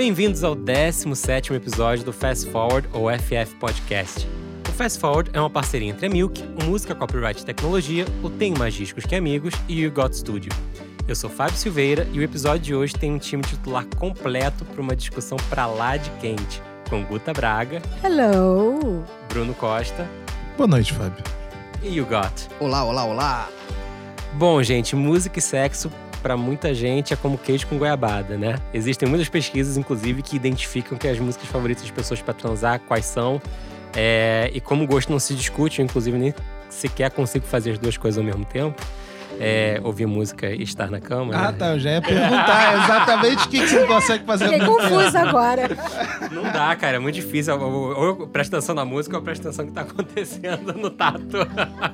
Bem-vindos 0.00 0.42
ao 0.42 0.54
17 0.54 1.52
episódio 1.52 2.06
do 2.06 2.10
Fast 2.10 2.48
Forward 2.48 2.88
ou 2.94 3.10
FF 3.10 3.54
Podcast. 3.56 4.26
O 4.66 4.72
Fast 4.72 4.98
Forward 4.98 5.30
é 5.34 5.38
uma 5.38 5.50
parceria 5.50 5.90
entre 5.90 6.06
a 6.06 6.08
Milk, 6.08 6.42
o 6.58 6.64
Música 6.64 6.94
Copyright 6.94 7.44
Tecnologia, 7.44 8.06
o 8.22 8.30
Tem 8.30 8.54
Mais 8.54 8.72
Discos 8.72 9.04
Que 9.04 9.14
Amigos 9.14 9.52
e 9.68 9.76
o 9.76 9.84
You 9.84 9.92
Got 9.92 10.16
Studio. 10.16 10.50
Eu 11.06 11.14
sou 11.14 11.28
Fábio 11.28 11.54
Silveira 11.54 12.08
e 12.14 12.18
o 12.18 12.22
episódio 12.22 12.60
de 12.62 12.74
hoje 12.74 12.94
tem 12.94 13.12
um 13.12 13.18
time 13.18 13.42
titular 13.42 13.84
completo 13.98 14.64
para 14.64 14.80
uma 14.80 14.96
discussão 14.96 15.36
pra 15.50 15.66
lá 15.66 15.98
de 15.98 16.08
quente, 16.12 16.62
com 16.88 17.04
Guta 17.04 17.34
Braga, 17.34 17.82
Hello! 18.02 19.04
Bruno 19.28 19.52
Costa 19.52 20.08
Boa 20.56 20.66
noite, 20.66 20.94
Fábio. 20.94 21.22
e 21.82 21.96
You 21.96 22.06
Got. 22.06 22.48
Olá, 22.58 22.84
olá, 22.84 23.04
olá! 23.04 23.48
Bom, 24.32 24.62
gente, 24.62 24.96
música 24.96 25.38
e 25.38 25.42
sexo 25.42 25.92
para 26.20 26.36
muita 26.36 26.74
gente 26.74 27.12
é 27.12 27.16
como 27.16 27.36
queijo 27.38 27.66
com 27.66 27.78
goiabada, 27.78 28.36
né? 28.36 28.56
Existem 28.72 29.08
muitas 29.08 29.28
pesquisas, 29.28 29.76
inclusive, 29.76 30.22
que 30.22 30.36
identificam 30.36 30.96
que 30.96 31.08
as 31.08 31.18
músicas 31.18 31.48
favoritas 31.48 31.84
de 31.84 31.92
pessoas 31.92 32.20
para 32.22 32.34
transar 32.34 32.80
quais 32.80 33.04
são. 33.04 33.40
É, 33.94 34.50
e 34.54 34.60
como 34.60 34.84
o 34.84 34.86
gosto 34.86 35.10
não 35.10 35.18
se 35.18 35.34
discute, 35.34 35.80
eu, 35.80 35.84
inclusive 35.84 36.16
nem 36.16 36.34
sequer 36.68 37.10
consigo 37.10 37.44
fazer 37.46 37.72
as 37.72 37.78
duas 37.78 37.96
coisas 37.96 38.18
ao 38.18 38.24
mesmo 38.24 38.44
tempo. 38.44 38.80
É, 39.42 39.80
ouvir 39.82 40.06
música 40.06 40.50
e 40.50 40.62
estar 40.62 40.90
na 40.90 41.00
cama. 41.00 41.34
Ah, 41.34 41.50
né? 41.50 41.58
tá. 41.58 41.72
Eu 41.72 41.80
já 41.80 41.90
ia 41.92 42.02
perguntar 42.02 42.84
exatamente 42.84 43.46
o 43.46 43.48
que, 43.48 43.60
que 43.60 43.66
você 43.66 43.86
consegue 43.86 44.24
fazer 44.24 44.48
Fiquei 44.50 44.66
confusa 44.66 45.20
agora. 45.20 45.68
Não 46.30 46.42
dá, 46.42 46.76
cara, 46.76 46.96
é 46.96 47.00
muito 47.00 47.14
difícil. 47.14 47.58
Ou 47.58 48.04
eu 48.04 48.28
presto 48.28 48.54
atenção 48.54 48.74
na 48.74 48.84
música 48.84 49.16
ou 49.16 49.20
eu 49.20 49.24
presto 49.24 49.48
atenção 49.48 49.64
no 49.64 49.70
que 49.70 49.74
tá 49.74 49.82
acontecendo 49.82 50.74
no 50.74 50.90
tato. 50.90 51.38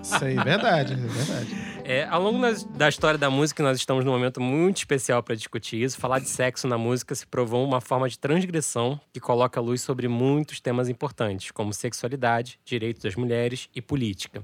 Isso 0.03 0.25
aí, 0.25 0.35
verdade, 0.35 0.95
é 0.95 0.97
verdade. 0.97 1.57
É, 1.85 2.05
ao 2.11 2.21
longo 2.21 2.41
da 2.77 2.89
história 2.89 3.17
da 3.17 3.31
música, 3.31 3.63
nós 3.63 3.77
estamos 3.77 4.05
num 4.05 4.11
momento 4.11 4.41
muito 4.41 4.79
especial 4.79 5.23
para 5.23 5.37
discutir 5.37 5.81
isso. 5.81 5.97
Falar 5.97 6.19
de 6.19 6.29
sexo 6.29 6.67
na 6.67 6.77
música 6.77 7.15
se 7.15 7.25
provou 7.25 7.65
uma 7.65 7.81
forma 7.81 8.09
de 8.09 8.19
transgressão 8.19 9.01
que 9.13 9.21
coloca 9.21 9.61
a 9.61 9.63
luz 9.63 9.83
sobre 9.83 10.09
muitos 10.09 10.59
temas 10.59 10.89
importantes, 10.89 11.53
como 11.53 11.73
sexualidade, 11.73 12.59
direitos 12.65 13.05
das 13.05 13.15
mulheres 13.15 13.69
e 13.73 13.81
política. 13.81 14.43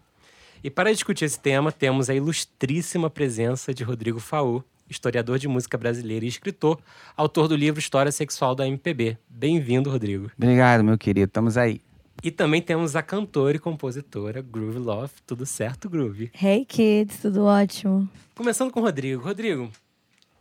E 0.65 0.71
para 0.71 0.93
discutir 0.93 1.25
esse 1.25 1.41
tema, 1.41 1.73
temos 1.73 2.09
a 2.09 2.15
ilustríssima 2.15 3.11
presença 3.11 3.75
de 3.75 3.83
Rodrigo 3.83 4.21
Faú, 4.21 4.63
historiador 4.89 5.37
de 5.37 5.49
música 5.49 5.77
brasileira 5.77 6.25
e 6.25 6.29
escritor, 6.29 6.79
autor 7.17 7.49
do 7.49 7.57
livro 7.57 7.81
História 7.81 8.13
Sexual 8.13 8.55
da 8.55 8.65
MPB. 8.65 9.19
Bem-vindo, 9.29 9.91
Rodrigo. 9.91 10.31
Obrigado, 10.37 10.85
meu 10.85 10.97
querido. 10.97 11.27
Estamos 11.27 11.57
aí. 11.57 11.81
E 12.23 12.31
também 12.31 12.63
temos 12.63 12.95
a 12.95 13.03
cantora 13.03 13.57
e 13.57 13.59
compositora 13.59 14.41
Groove 14.41 14.79
Love. 14.79 15.13
Tudo 15.27 15.45
certo, 15.45 15.91
Groove? 15.91 16.31
Hey 16.41 16.65
kids, 16.65 17.19
tudo 17.21 17.43
ótimo? 17.43 18.09
Começando 18.33 18.71
com 18.71 18.79
o 18.79 18.85
Rodrigo. 18.85 19.21
Rodrigo, 19.21 19.69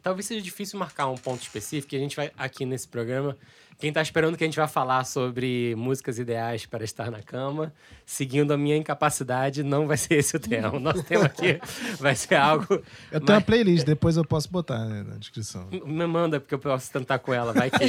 talvez 0.04 0.28
seja 0.28 0.40
difícil 0.40 0.78
marcar 0.78 1.08
um 1.08 1.16
ponto 1.16 1.42
específico, 1.42 1.96
e 1.96 1.98
a 1.98 2.00
gente 2.00 2.16
vai 2.16 2.30
aqui 2.38 2.64
nesse 2.64 2.88
programa. 2.88 3.36
Quem 3.82 3.92
tá 3.92 4.00
esperando 4.00 4.38
que 4.38 4.44
a 4.44 4.48
gente 4.48 4.58
vai 4.58 4.68
falar 4.68 5.04
sobre 5.06 5.74
músicas 5.76 6.20
ideais 6.20 6.68
para 6.68 6.84
estar 6.84 7.10
na 7.10 7.24
cama, 7.24 7.74
seguindo 8.06 8.54
a 8.54 8.58
minha 8.58 8.78
incapacidade, 8.78 9.64
não 9.64 9.88
vai 9.88 9.98
ser 9.98 10.20
esse 10.20 10.38
o 10.38 10.40
tema. 10.40 10.76
O 10.76 10.80
nosso 10.80 11.02
tema 11.02 11.26
aqui 11.26 11.60
vai 12.00 12.16
ser 12.16 12.36
algo. 12.36 12.80
Eu 13.12 13.20
tenho 13.20 13.40
uma 13.40 13.44
playlist, 13.44 13.84
depois 13.84 14.18
eu 14.18 14.24
posso 14.24 14.52
botar 14.52 14.86
né, 14.86 15.02
na 15.02 15.16
descrição. 15.16 15.68
Me 15.84 16.06
manda, 16.06 16.40
porque 16.40 16.54
eu 16.54 16.60
posso 16.60 16.94
tentar 16.94 17.18
com 17.18 17.34
ela, 17.34 17.54
vai 17.54 17.72
que. 17.72 17.80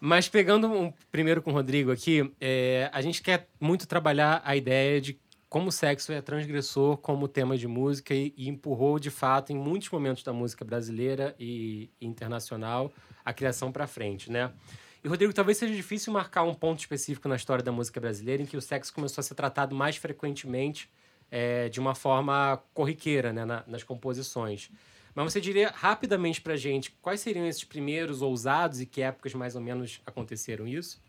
Mas 0.00 0.28
pegando 0.28 0.68
um, 0.68 0.92
primeiro 1.10 1.42
com 1.42 1.50
o 1.50 1.54
Rodrigo 1.54 1.90
aqui, 1.90 2.32
é, 2.40 2.88
a 2.92 3.02
gente 3.02 3.20
quer 3.20 3.48
muito 3.60 3.88
trabalhar 3.88 4.40
a 4.44 4.54
ideia 4.54 5.00
de 5.00 5.18
como 5.48 5.68
o 5.68 5.72
sexo 5.72 6.12
é 6.12 6.20
transgressor 6.20 6.96
como 6.98 7.26
tema 7.26 7.56
de 7.56 7.66
música 7.66 8.14
e, 8.14 8.34
e 8.36 8.48
empurrou, 8.48 8.98
de 8.98 9.10
fato, 9.10 9.50
em 9.52 9.56
muitos 9.56 9.90
momentos 9.90 10.22
da 10.22 10.32
música 10.32 10.64
brasileira 10.64 11.34
e, 11.38 11.90
internacional, 12.00 12.92
a 13.24 13.32
criação 13.32 13.72
para 13.72 13.86
frente, 13.86 14.30
né? 14.30 14.52
E, 15.02 15.08
Rodrigo, 15.08 15.32
talvez 15.32 15.56
seja 15.56 15.74
difícil 15.74 16.12
marcar 16.12 16.42
um 16.42 16.54
ponto 16.54 16.80
específico 16.80 17.28
na 17.28 17.36
história 17.36 17.62
da 17.64 17.72
música 17.72 18.00
brasileira 18.00 18.42
em 18.42 18.46
que 18.46 18.56
o 18.56 18.60
sexo 18.60 18.92
começou 18.92 19.20
a 19.20 19.24
ser 19.24 19.34
tratado 19.34 19.74
mais 19.74 19.96
frequentemente 19.96 20.90
é, 21.30 21.68
de 21.68 21.78
uma 21.80 21.94
forma 21.94 22.62
corriqueira 22.74 23.32
né, 23.32 23.44
na- 23.44 23.64
nas 23.66 23.82
composições. 23.82 24.70
Mas 25.14 25.32
você 25.32 25.40
diria 25.40 25.70
rapidamente 25.74 26.40
pra 26.40 26.56
gente 26.56 26.90
quais 27.02 27.20
seriam 27.20 27.46
esses 27.46 27.64
primeiros 27.64 28.22
ousados 28.22 28.80
e 28.80 28.86
que 28.86 29.00
épocas 29.02 29.34
mais 29.34 29.54
ou 29.54 29.60
menos 29.60 30.00
aconteceram 30.06 30.66
isso? 30.66 31.00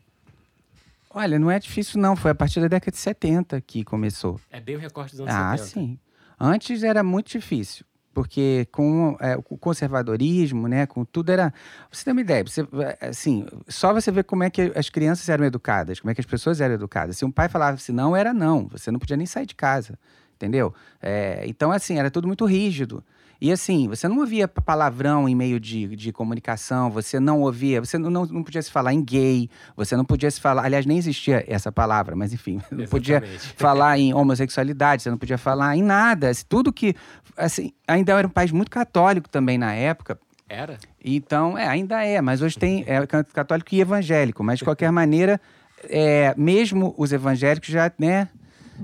Olha, 1.09 1.40
não 1.40 1.50
é 1.50 1.59
difícil, 1.59 2.00
não. 2.00 2.16
Foi 2.16 2.31
a 2.31 2.36
partir 2.36 2.59
da 2.62 2.68
década 2.68 2.92
de 2.92 2.97
70 2.97 3.59
que 3.62 3.84
começou. 3.84 4.40
É 4.52 4.59
bem 4.59 4.75
o 4.75 4.80
recorte 4.80 5.12
dos 5.12 5.22
anos 5.22 5.34
Ah, 5.34 5.58
70. 5.58 5.70
sim. 5.70 6.00
Antes 6.40 6.84
era 6.84 7.03
muito 7.03 7.30
difícil. 7.31 7.86
Porque 8.14 8.68
com 8.72 9.16
é, 9.19 9.38
o 9.38 9.58
conservadorismo, 9.58 10.68
né, 10.68 10.86
com 10.86 11.06
tudo 11.06 11.31
era... 11.31 11.53
Você 11.92 12.03
tem 12.03 12.12
uma 12.12 12.22
ideia, 12.22 12.44
você, 12.44 12.68
assim, 13.02 13.46
só 13.68 13.94
você 13.94 14.12
ver 14.12 14.24
como 14.24 14.44
é 14.44 14.50
que 14.50 14.72
as 14.75 14.90
crianças 14.90 15.30
eram 15.30 15.46
educadas, 15.46 16.00
como 16.00 16.12
é 16.12 16.16
que 16.16 16.19
as 16.22 16.25
pessoas 16.25 16.59
eram 16.59 16.74
educadas. 16.74 17.18
Se 17.18 17.24
um 17.24 17.31
pai 17.31 17.48
falava 17.48 17.75
assim, 17.75 17.92
não, 17.92 18.16
era 18.16 18.34
não. 18.34 18.68
Você 18.69 18.92
não 18.92 19.00
podia 19.00 19.16
nem 19.16 19.25
sair 19.28 19.46
de 19.46 19.56
casa, 19.56 19.98
entendeu? 20.36 20.74
É, 21.02 21.44
então, 21.46 21.72
assim, 21.72 21.98
era 22.00 22.09
tudo 22.09 22.28
muito 22.28 22.46
rígido. 22.46 23.03
E 23.42 23.52
assim, 23.52 23.88
você 23.88 24.08
não 24.08 24.18
ouvia 24.20 24.48
pa- 24.50 24.62
palavrão 24.62 25.28
em 25.30 25.34
meio 25.34 25.60
de, 25.60 25.96
de 25.96 26.12
comunicação, 26.12 26.90
você 26.92 27.20
não 27.22 27.40
ouvia, 27.42 27.80
você 27.80 27.98
não, 27.98 28.10
não, 28.10 28.26
não 28.26 28.44
podia 28.44 28.62
se 28.62 28.70
falar 28.70 28.94
em 28.94 29.02
gay, 29.02 29.50
você 29.78 29.96
não 29.96 30.04
podia 30.04 30.30
se 30.30 30.42
falar, 30.42 30.66
aliás, 30.66 30.86
nem 30.86 30.98
existia 30.98 31.46
essa 31.48 31.72
palavra, 31.72 32.16
mas 32.18 32.34
enfim, 32.34 32.60
não 32.72 32.86
podia 32.86 33.18
Exatamente. 33.18 33.54
falar 33.56 33.98
em 33.98 34.14
homossexualidade, 34.14 35.04
você 35.04 35.10
não 35.10 35.18
podia 35.18 35.38
falar 35.38 35.76
em 35.78 35.82
nada. 35.84 36.30
assim, 36.30 36.44
Tudo 36.50 36.72
que. 36.74 36.94
Assim, 37.38 37.72
ainda 37.88 38.12
era 38.18 38.28
um 38.28 38.32
país 38.32 38.52
muito 38.52 38.70
católico 38.70 39.30
também 39.30 39.58
na 39.58 39.74
época. 39.74 40.20
Era? 40.50 40.78
Então, 41.06 41.58
é, 41.58 41.66
ainda 41.68 42.04
é, 42.04 42.20
mas 42.22 42.42
hoje 42.42 42.58
tem 42.58 42.84
é, 42.88 43.06
ca- 43.08 43.24
católico 43.24 43.74
e 43.74 43.80
evangélico. 43.80 44.44
Mas 44.44 44.60
de 44.60 44.66
qualquer 44.66 44.92
maneira, 44.92 45.40
é, 45.86 46.34
mesmo 46.36 46.94
os 46.98 47.14
evangélicos 47.14 47.70
já, 47.70 47.90
né? 47.98 48.28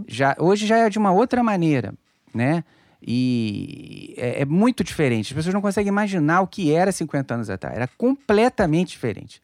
Já, 0.07 0.35
hoje 0.39 0.65
já 0.67 0.77
é 0.77 0.89
de 0.89 0.97
uma 0.99 1.11
outra 1.11 1.41
maneira, 1.43 1.93
né? 2.33 2.63
E 3.01 4.13
é, 4.17 4.41
é 4.41 4.45
muito 4.45 4.83
diferente. 4.83 5.31
As 5.31 5.35
pessoas 5.35 5.53
não 5.53 5.61
conseguem 5.61 5.89
imaginar 5.89 6.41
o 6.41 6.47
que 6.47 6.73
era 6.73 6.91
50 6.91 7.33
anos 7.33 7.49
atrás. 7.49 7.75
Era 7.75 7.87
completamente 7.97 8.89
diferente. 8.89 9.41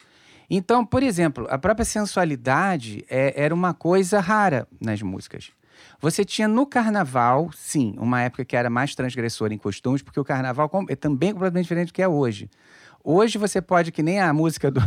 Então, 0.49 0.85
por 0.85 1.01
exemplo, 1.01 1.47
a 1.49 1.57
própria 1.57 1.85
sensualidade 1.85 3.05
é- 3.09 3.33
era 3.43 3.53
uma 3.53 3.73
coisa 3.73 4.19
rara 4.19 4.67
nas 4.81 5.01
músicas. 5.01 5.51
Você 5.99 6.25
tinha 6.25 6.47
no 6.47 6.65
carnaval, 6.65 7.49
sim, 7.55 7.93
uma 7.97 8.21
época 8.21 8.43
que 8.43 8.55
era 8.55 8.69
mais 8.69 8.93
transgressora 8.95 9.53
em 9.53 9.57
costumes, 9.57 10.01
porque 10.01 10.19
o 10.19 10.25
carnaval 10.25 10.69
é 10.89 10.95
também 10.95 11.31
completamente 11.31 11.63
diferente 11.63 11.87
do 11.87 11.93
que 11.93 12.01
é 12.01 12.07
hoje. 12.07 12.49
Hoje 13.03 13.37
você 13.37 13.61
pode, 13.61 13.91
que 13.91 14.03
nem 14.03 14.19
a 14.19 14.33
música 14.33 14.69
do, 14.69 14.81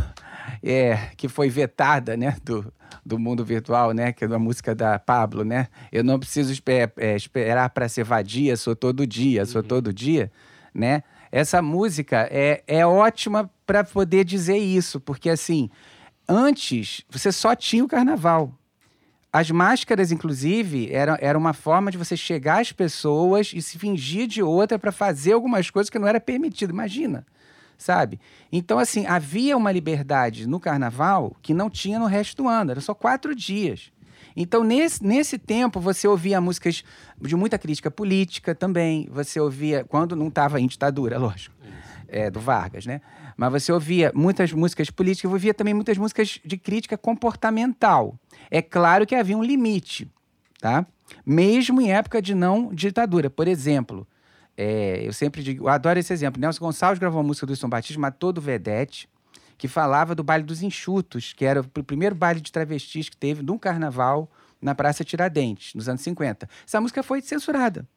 é, 0.63 1.09
que 1.17 1.27
foi 1.27 1.49
vetada, 1.49 2.15
né, 2.17 2.35
do, 2.43 2.71
do 3.05 3.19
mundo 3.19 3.43
virtual, 3.43 3.91
né, 3.93 4.11
que 4.11 4.23
é 4.23 4.27
uma 4.27 4.39
música 4.39 4.73
da 4.73 4.97
Pablo, 4.99 5.43
né? 5.43 5.67
Eu 5.91 6.03
não 6.03 6.19
preciso 6.19 6.51
espe- 6.51 6.91
é, 6.97 7.15
esperar 7.15 7.69
para 7.69 7.87
ser 7.89 8.03
vadia, 8.03 8.57
sou 8.57 8.75
todo 8.75 9.05
dia, 9.05 9.45
sou 9.45 9.63
todo 9.63 9.93
dia, 9.93 10.31
né? 10.73 11.03
Essa 11.31 11.61
música 11.61 12.27
é, 12.31 12.63
é 12.67 12.85
ótima 12.85 13.49
para 13.65 13.83
poder 13.83 14.23
dizer 14.23 14.57
isso, 14.57 14.99
porque 14.99 15.29
assim, 15.29 15.69
antes 16.27 17.03
você 17.09 17.31
só 17.31 17.55
tinha 17.55 17.83
o 17.83 17.87
carnaval. 17.87 18.53
As 19.33 19.51
máscaras, 19.51 20.13
inclusive, 20.13 20.89
era, 20.93 21.17
era 21.21 21.37
uma 21.37 21.51
forma 21.51 21.91
de 21.91 21.97
você 21.97 22.15
chegar 22.15 22.61
às 22.61 22.71
pessoas 22.71 23.51
e 23.53 23.61
se 23.61 23.77
fingir 23.77 24.27
de 24.27 24.41
outra 24.41 24.79
para 24.79 24.93
fazer 24.93 25.33
algumas 25.33 25.69
coisas 25.69 25.89
que 25.89 25.99
não 25.99 26.07
era 26.07 26.21
permitido. 26.21 26.69
Imagina, 26.69 27.25
sabe? 27.77 28.19
Então, 28.51 28.79
assim, 28.79 29.05
havia 29.05 29.55
uma 29.55 29.71
liberdade 29.71 30.47
no 30.47 30.59
carnaval 30.59 31.35
que 31.41 31.53
não 31.53 31.69
tinha 31.69 31.99
no 31.99 32.05
resto 32.05 32.43
do 32.43 32.47
ano. 32.47 32.71
Era 32.71 32.81
só 32.81 32.93
quatro 32.93 33.35
dias. 33.35 33.91
Então, 34.35 34.63
nesse, 34.63 35.03
nesse 35.03 35.37
tempo, 35.37 35.79
você 35.79 36.07
ouvia 36.07 36.41
músicas 36.41 36.83
de 37.21 37.35
muita 37.35 37.57
crítica 37.57 37.89
política 37.89 38.53
também. 38.53 39.07
Você 39.11 39.39
ouvia, 39.39 39.85
quando 39.85 40.15
não 40.15 40.27
estava 40.27 40.59
em 40.59 40.67
ditadura, 40.67 41.17
lógico, 41.19 41.55
é, 42.07 42.29
do 42.29 42.39
Vargas, 42.39 42.85
né? 42.85 43.01
Mas 43.37 43.51
você 43.51 43.71
ouvia 43.71 44.11
muitas 44.13 44.51
músicas 44.51 44.89
políticas, 44.89 45.31
ouvia 45.31 45.53
também 45.53 45.73
muitas 45.73 45.97
músicas 45.97 46.39
de 46.43 46.57
crítica 46.57 46.97
comportamental. 46.97 48.17
É 48.51 48.61
claro 48.61 49.05
que 49.05 49.15
havia 49.15 49.37
um 49.37 49.43
limite, 49.43 50.09
tá? 50.59 50.85
Mesmo 51.25 51.81
em 51.81 51.91
época 51.91 52.21
de 52.21 52.33
não 52.33 52.73
ditadura. 52.73 53.29
Por 53.29 53.47
exemplo, 53.47 54.07
é, 54.57 55.01
eu 55.05 55.13
sempre 55.13 55.43
digo, 55.43 55.65
eu 55.65 55.69
adoro 55.69 55.99
esse 55.99 56.13
exemplo. 56.13 56.39
Nelson 56.39 56.59
Gonçalves 56.65 56.99
gravou 56.99 57.19
uma 57.19 57.27
música 57.27 57.45
do 57.45 57.51
Wilson 57.51 57.69
Batista 57.69 57.93
chamada 57.93 58.15
Todo 58.17 58.39
Vedete, 58.39 59.09
que 59.57 59.67
falava 59.67 60.13
do 60.13 60.23
baile 60.23 60.43
dos 60.43 60.61
enxutos, 60.61 61.33
que 61.33 61.45
era 61.45 61.61
o 61.61 61.63
pr- 61.67 61.83
primeiro 61.83 62.15
baile 62.15 62.41
de 62.41 62.51
travestis 62.51 63.09
que 63.09 63.17
teve 63.17 63.41
num 63.41 63.57
carnaval 63.57 64.29
na 64.61 64.73
Praça 64.73 65.03
Tiradentes, 65.03 65.73
nos 65.73 65.87
anos 65.87 66.01
50. 66.01 66.49
Essa 66.65 66.81
música 66.81 67.03
foi 67.03 67.21
censurada, 67.21 67.87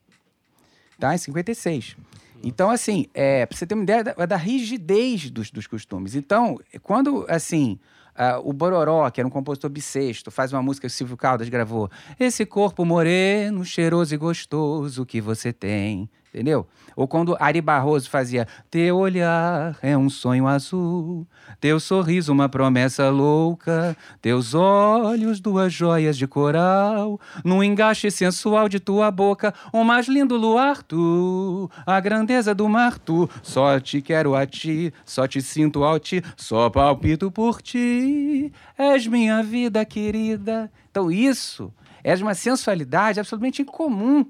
tá? 0.99 1.15
Em 1.15 1.19
56. 1.19 1.97
Então, 2.43 2.71
assim, 2.71 3.07
é, 3.15 3.45
pra 3.47 3.57
você 3.57 3.67
ter 3.67 3.75
uma 3.75 3.83
ideia 3.83 4.05
da, 4.05 4.27
da 4.27 4.37
rigidez 4.37 5.31
dos, 5.31 5.51
dos 5.51 5.67
costumes. 5.67 6.15
Então, 6.15 6.59
quando, 6.83 7.27
assim, 7.29 7.79
ah, 8.15 8.41
o 8.43 8.53
Bororó, 8.53 9.09
que 9.11 9.21
era 9.21 9.27
um 9.27 9.31
compositor 9.31 9.71
bissexto, 9.71 10.31
faz 10.31 10.53
uma 10.53 10.63
música 10.63 10.87
que 10.87 10.93
o 10.93 10.97
Silvio 10.97 11.17
Caldas 11.17 11.49
gravou. 11.49 11.91
Esse 12.19 12.47
corpo 12.47 12.85
moreno, 12.85 13.65
cheiroso 13.65 14.15
e 14.15 14.19
gostoso 14.19 15.05
que 15.05 15.21
você 15.21 15.53
tem. 15.53 16.09
Entendeu? 16.33 16.67
Ou 16.95 17.07
quando 17.07 17.37
Ari 17.39 17.61
Barroso 17.61 18.11
fazia 18.11 18.47
Teu 18.71 18.97
olhar 18.97 19.77
é 19.83 19.97
um 19.97 20.11
sonho 20.11 20.47
azul, 20.47 21.27
teu 21.61 21.79
sorriso 21.79 22.33
uma 22.33 22.49
promessa 22.49 23.09
louca, 23.09 23.97
teus 24.21 24.55
olhos 24.55 25.41
duas 25.41 25.73
joias 25.73 26.17
de 26.17 26.27
coral, 26.27 27.21
num 27.45 27.63
engaste 27.63 28.11
sensual 28.11 28.69
de 28.69 28.81
tua 28.81 29.11
boca, 29.11 29.55
o 29.73 29.85
mais 29.85 30.09
lindo 30.09 30.37
luar 30.37 30.83
tu, 30.83 31.71
a 31.87 32.01
grandeza 32.01 32.55
do 32.55 32.69
mar 32.69 32.99
tu, 32.99 33.29
só 33.43 33.79
te 33.81 34.03
quero 34.03 34.35
a 34.35 34.47
ti, 34.47 34.93
só 35.05 35.27
te 35.27 35.41
sinto 35.41 35.85
ao 35.85 35.99
ti, 35.99 36.23
só 36.37 36.69
palpito 36.69 37.31
por 37.31 37.63
ti, 37.63 38.53
és 38.77 39.07
minha 39.07 39.43
vida 39.43 39.85
querida. 39.85 40.71
Então 40.91 41.11
isso 41.11 41.73
é 42.03 42.15
de 42.15 42.23
uma 42.23 42.35
sensualidade 42.35 43.21
absolutamente 43.21 43.63
incomum 43.63 44.27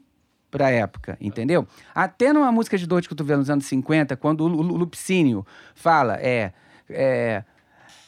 para 0.51 0.71
época, 0.71 1.17
entendeu? 1.21 1.67
Até 1.95 2.33
numa 2.33 2.51
música 2.51 2.79
de 2.79 2.87
dor 2.87 3.01
de 3.03 3.09
cotovelo 3.09 3.41
nos 3.41 3.51
anos 3.51 3.67
50, 3.67 4.17
quando 4.17 4.43
o 4.43 4.49
Lu- 4.49 4.63
Lu- 4.63 4.77
Lupicínio 4.77 5.47
fala, 5.75 6.17
é, 6.21 6.53
é, 6.89 7.45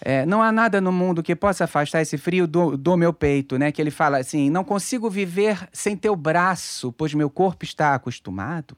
é, 0.01 0.25
não 0.27 0.43
há 0.43 0.51
nada 0.51 0.81
no 0.81 0.91
mundo 0.91 1.23
que 1.23 1.37
possa 1.37 1.65
afastar 1.65 2.01
esse 2.01 2.17
frio 2.17 2.47
do, 2.47 2.77
do 2.77 2.97
meu 2.97 3.13
peito, 3.13 3.59
né? 3.59 3.71
Que 3.71 3.83
ele 3.83 3.91
fala 3.91 4.19
assim, 4.19 4.49
não 4.49 4.65
consigo 4.65 5.11
viver 5.11 5.69
sem 5.73 5.97
teu 5.97 6.17
braço, 6.17 6.91
pois 6.93 7.13
meu 7.13 7.29
corpo 7.29 7.65
está 7.65 7.95
acostumado. 7.95 8.77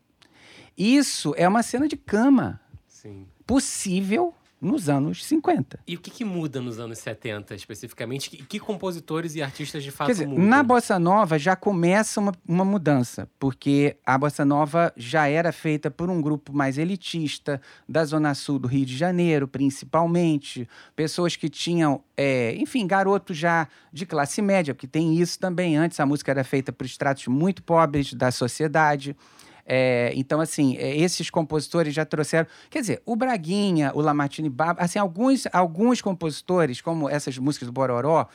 Isso 0.76 1.34
é 1.36 1.46
uma 1.46 1.62
cena 1.62 1.86
de 1.86 1.96
cama 1.96 2.60
Sim. 2.88 3.26
possível 3.46 4.34
nos 4.62 4.88
anos 4.88 5.24
50. 5.24 5.80
E 5.86 5.96
o 5.96 6.00
que, 6.00 6.08
que 6.08 6.24
muda 6.24 6.60
nos 6.60 6.78
anos 6.78 6.98
70, 6.98 7.54
especificamente? 7.56 8.30
Que, 8.30 8.36
que 8.44 8.60
compositores 8.60 9.34
e 9.34 9.42
artistas 9.42 9.82
de 9.82 9.90
fato 9.90 10.06
Quer 10.06 10.12
dizer, 10.12 10.28
mudam? 10.28 10.44
na 10.44 10.62
bossa 10.62 10.98
nova 11.00 11.36
já 11.36 11.56
começa 11.56 12.20
uma, 12.20 12.32
uma 12.46 12.64
mudança, 12.64 13.28
porque 13.40 13.96
a 14.06 14.16
bossa 14.16 14.44
nova 14.44 14.92
já 14.96 15.26
era 15.28 15.50
feita 15.50 15.90
por 15.90 16.08
um 16.08 16.22
grupo 16.22 16.52
mais 16.52 16.78
elitista 16.78 17.60
da 17.88 18.04
zona 18.04 18.34
sul 18.34 18.60
do 18.60 18.68
Rio 18.68 18.86
de 18.86 18.96
Janeiro, 18.96 19.48
principalmente, 19.48 20.68
pessoas 20.94 21.34
que 21.34 21.48
tinham, 21.48 22.00
é, 22.16 22.54
enfim, 22.56 22.86
garotos 22.86 23.36
já 23.36 23.66
de 23.92 24.06
classe 24.06 24.40
média, 24.40 24.72
porque 24.72 24.86
tem 24.86 25.16
isso 25.20 25.38
também. 25.40 25.76
Antes 25.76 25.98
a 25.98 26.06
música 26.06 26.30
era 26.30 26.44
feita 26.44 26.72
por 26.72 26.86
estratos 26.86 27.26
muito 27.26 27.64
pobres 27.64 28.14
da 28.14 28.30
sociedade. 28.30 29.16
É, 29.64 30.12
então, 30.14 30.40
assim, 30.40 30.76
é, 30.76 30.96
esses 30.96 31.30
compositores 31.30 31.94
já 31.94 32.04
trouxeram. 32.04 32.46
Quer 32.68 32.80
dizer, 32.80 33.02
o 33.06 33.14
Braguinha, 33.14 33.92
o 33.94 34.00
Lamartine 34.00 34.48
Baba, 34.48 34.82
assim, 34.82 34.98
alguns, 34.98 35.46
alguns 35.52 36.00
compositores, 36.00 36.80
como 36.80 37.08
essas 37.08 37.38
músicas 37.38 37.66
do 37.66 37.72
Bororó, 37.72 38.26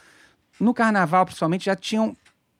no 0.60 0.74
carnaval, 0.74 1.26
principalmente, 1.26 1.66
já 1.66 1.76
tinham 1.76 2.16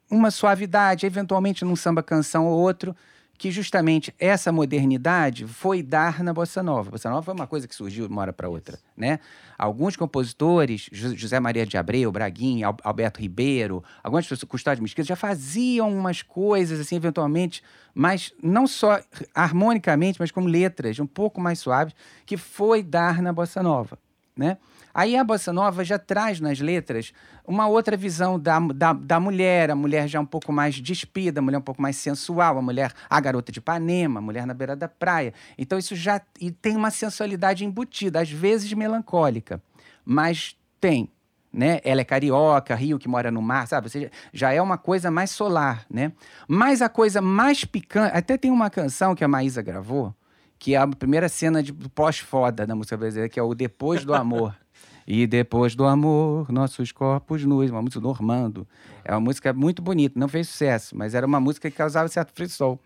uma 0.10 0.32
suavidade, 0.32 1.06
eventualmente 1.06 1.66
num 1.66 1.76
samba 1.76 2.04
canção 2.04 2.46
ou 2.46 2.58
outro, 2.58 2.96
que 3.38 3.52
justamente 3.52 4.14
essa 4.18 4.52
modernidade 4.52 5.46
foi 5.46 5.84
dar 5.84 6.24
na 6.24 6.34
bossa 6.34 6.64
nova. 6.64 6.90
A 6.90 6.92
bossa 6.92 7.10
nova 7.10 7.22
foi 7.22 7.34
uma 7.34 7.46
coisa 7.46 7.68
que 7.68 7.76
surgiu 7.76 8.08
de 8.08 8.12
uma 8.14 8.22
hora 8.22 8.34
para 8.34 8.50
outra, 8.50 8.80
né? 8.96 9.20
Alguns 9.58 9.96
compositores, 9.96 10.90
Jo- 10.92 11.16
José 11.16 11.40
Maria 11.40 11.66
de 11.66 11.78
Abreu, 11.78 12.12
Braguinha, 12.12 12.68
Al- 12.68 12.78
Alberto 12.84 13.20
Ribeiro, 13.22 13.84
algumas 14.04 14.26
pessoas, 14.26 14.44
Custódio 14.50 14.82
Mesquita, 14.82 15.08
já 15.08 15.16
faziam 15.16 15.92
umas 15.96 16.22
coisas 16.22 16.80
assim, 16.80 16.96
eventualmente, 16.96 17.62
mas 17.94 18.34
não 18.42 18.66
só 18.66 19.00
harmonicamente, 19.34 20.20
mas 20.20 20.32
como 20.32 20.48
letras 20.48 21.00
um 21.00 21.08
pouco 21.08 21.40
mais 21.40 21.60
suaves, 21.60 21.94
que 22.26 22.38
foi 22.38 22.82
dar 22.82 23.22
na 23.22 23.32
bossa 23.32 23.62
nova, 23.62 24.00
né? 24.38 24.58
Aí 24.94 25.16
a 25.16 25.24
bossa 25.24 25.54
nova 25.54 25.84
já 25.86 26.00
traz 26.00 26.40
nas 26.40 26.60
letras 26.60 27.14
uma 27.46 27.68
outra 27.68 27.96
visão 27.96 28.40
da, 28.40 28.60
da, 28.60 28.94
da 28.94 29.20
mulher, 29.20 29.70
a 29.70 29.76
mulher 29.76 30.08
já 30.08 30.20
um 30.20 30.26
pouco 30.26 30.52
mais 30.52 30.76
despida, 30.76 31.40
a 31.40 31.44
mulher 31.44 31.60
um 31.60 31.62
pouco 31.62 31.82
mais 31.82 31.98
sensual, 31.98 32.58
a 32.58 32.62
mulher, 32.62 32.92
a 33.08 33.20
garota 33.20 33.52
de 33.52 33.60
Ipanema, 33.60 34.20
a 34.20 34.24
mulher 34.24 34.48
na 34.48 34.56
beira 34.56 34.76
da 34.76 34.88
praia. 34.88 35.34
Então 35.56 35.78
isso 35.78 35.96
já 35.96 36.20
e 36.42 36.50
tem 36.50 36.76
uma 36.76 36.90
sensualidade 36.90 37.64
embutida, 37.64 38.22
às 38.22 38.32
vezes 38.32 38.74
melancólica, 38.74 39.62
mas 40.04 40.58
tem, 40.82 41.12
né? 41.54 41.80
Ela 41.84 42.02
é 42.02 42.04
carioca, 42.04 42.74
Rio 42.74 42.98
que 42.98 43.08
mora 43.08 43.30
no 43.30 43.42
mar, 43.42 43.68
sabe? 43.68 43.86
Ou 43.86 43.92
seja, 43.92 44.12
já 44.34 44.52
é 44.52 44.62
uma 44.62 44.78
coisa 44.78 45.12
mais 45.12 45.30
solar, 45.30 45.86
né? 45.90 46.12
Mas 46.48 46.82
a 46.82 46.90
coisa 46.90 47.22
mais 47.22 47.64
picante, 47.64 48.18
até 48.18 48.36
tem 48.36 48.50
uma 48.50 48.70
canção 48.70 49.14
que 49.14 49.24
a 49.24 49.28
Maísa 49.28 49.62
gravou, 49.62 50.14
que 50.60 50.76
é 50.76 50.78
a 50.78 50.88
primeira 50.88 51.30
cena 51.30 51.62
de 51.62 51.74
pós-foda 51.74 52.66
da 52.66 52.76
música 52.76 52.98
brasileira, 52.98 53.30
que 53.30 53.40
é 53.40 53.44
o 53.44 53.54
Depois 53.54 54.04
do 54.04 54.14
Amor. 54.14 54.56
E 55.10 55.26
depois 55.26 55.74
do 55.74 55.86
amor, 55.86 56.52
nossos 56.52 56.92
corpos 56.92 57.46
nus, 57.46 57.72
uma 57.72 57.82
música 57.82 58.02
do 58.02 58.08
Normando. 58.10 58.68
É 59.06 59.14
uma 59.14 59.22
música 59.22 59.54
muito 59.54 59.82
bonita, 59.82 60.20
não 60.20 60.28
fez 60.28 60.50
sucesso, 60.50 60.98
mas 60.98 61.16
era 61.16 61.26
uma 61.26 61.40
música 61.40 61.72
que 61.72 61.78
causava 61.78 62.10
certo 62.10 62.34
frisson. 62.34 62.78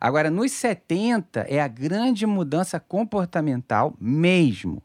Agora, 0.00 0.32
nos 0.32 0.50
70, 0.50 1.46
é 1.48 1.60
a 1.60 1.68
grande 1.68 2.26
mudança 2.26 2.80
comportamental 2.80 3.94
mesmo. 4.00 4.82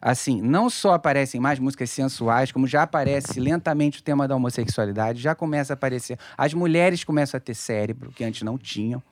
Assim, 0.00 0.40
não 0.40 0.70
só 0.70 0.94
aparecem 0.94 1.40
mais 1.40 1.58
músicas 1.58 1.90
sensuais, 1.90 2.52
como 2.52 2.66
já 2.66 2.82
aparece 2.82 3.40
lentamente 3.40 4.00
o 4.00 4.02
tema 4.02 4.28
da 4.28 4.36
homossexualidade, 4.36 5.20
já 5.20 5.34
começa 5.34 5.72
a 5.72 5.74
aparecer. 5.74 6.18
As 6.36 6.54
mulheres 6.54 7.02
começam 7.02 7.36
a 7.38 7.40
ter 7.40 7.54
cérebro, 7.54 8.10
que 8.12 8.24
antes 8.24 8.42
não 8.42 8.56
tinham. 8.56 9.02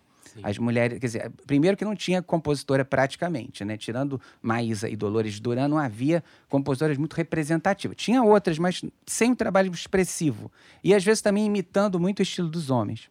As 0.42 0.58
mulheres, 0.58 0.98
quer 0.98 1.06
dizer, 1.06 1.32
primeiro 1.46 1.76
que 1.76 1.84
não 1.84 1.94
tinha 1.94 2.22
compositora 2.22 2.84
praticamente, 2.84 3.64
né? 3.64 3.76
Tirando 3.76 4.20
Maísa 4.42 4.88
e 4.88 4.96
Dolores 4.96 5.40
Duran, 5.40 5.68
não 5.68 5.78
havia 5.78 6.22
compositoras 6.48 6.96
muito 6.96 7.14
representativas. 7.14 7.96
Tinha 7.96 8.22
outras, 8.22 8.58
mas 8.58 8.82
sem 9.06 9.32
um 9.32 9.34
trabalho 9.34 9.72
expressivo. 9.72 10.50
E 10.82 10.94
às 10.94 11.04
vezes 11.04 11.22
também 11.22 11.46
imitando 11.46 11.98
muito 11.98 12.20
o 12.20 12.22
estilo 12.22 12.48
dos 12.48 12.70
homens. 12.70 13.10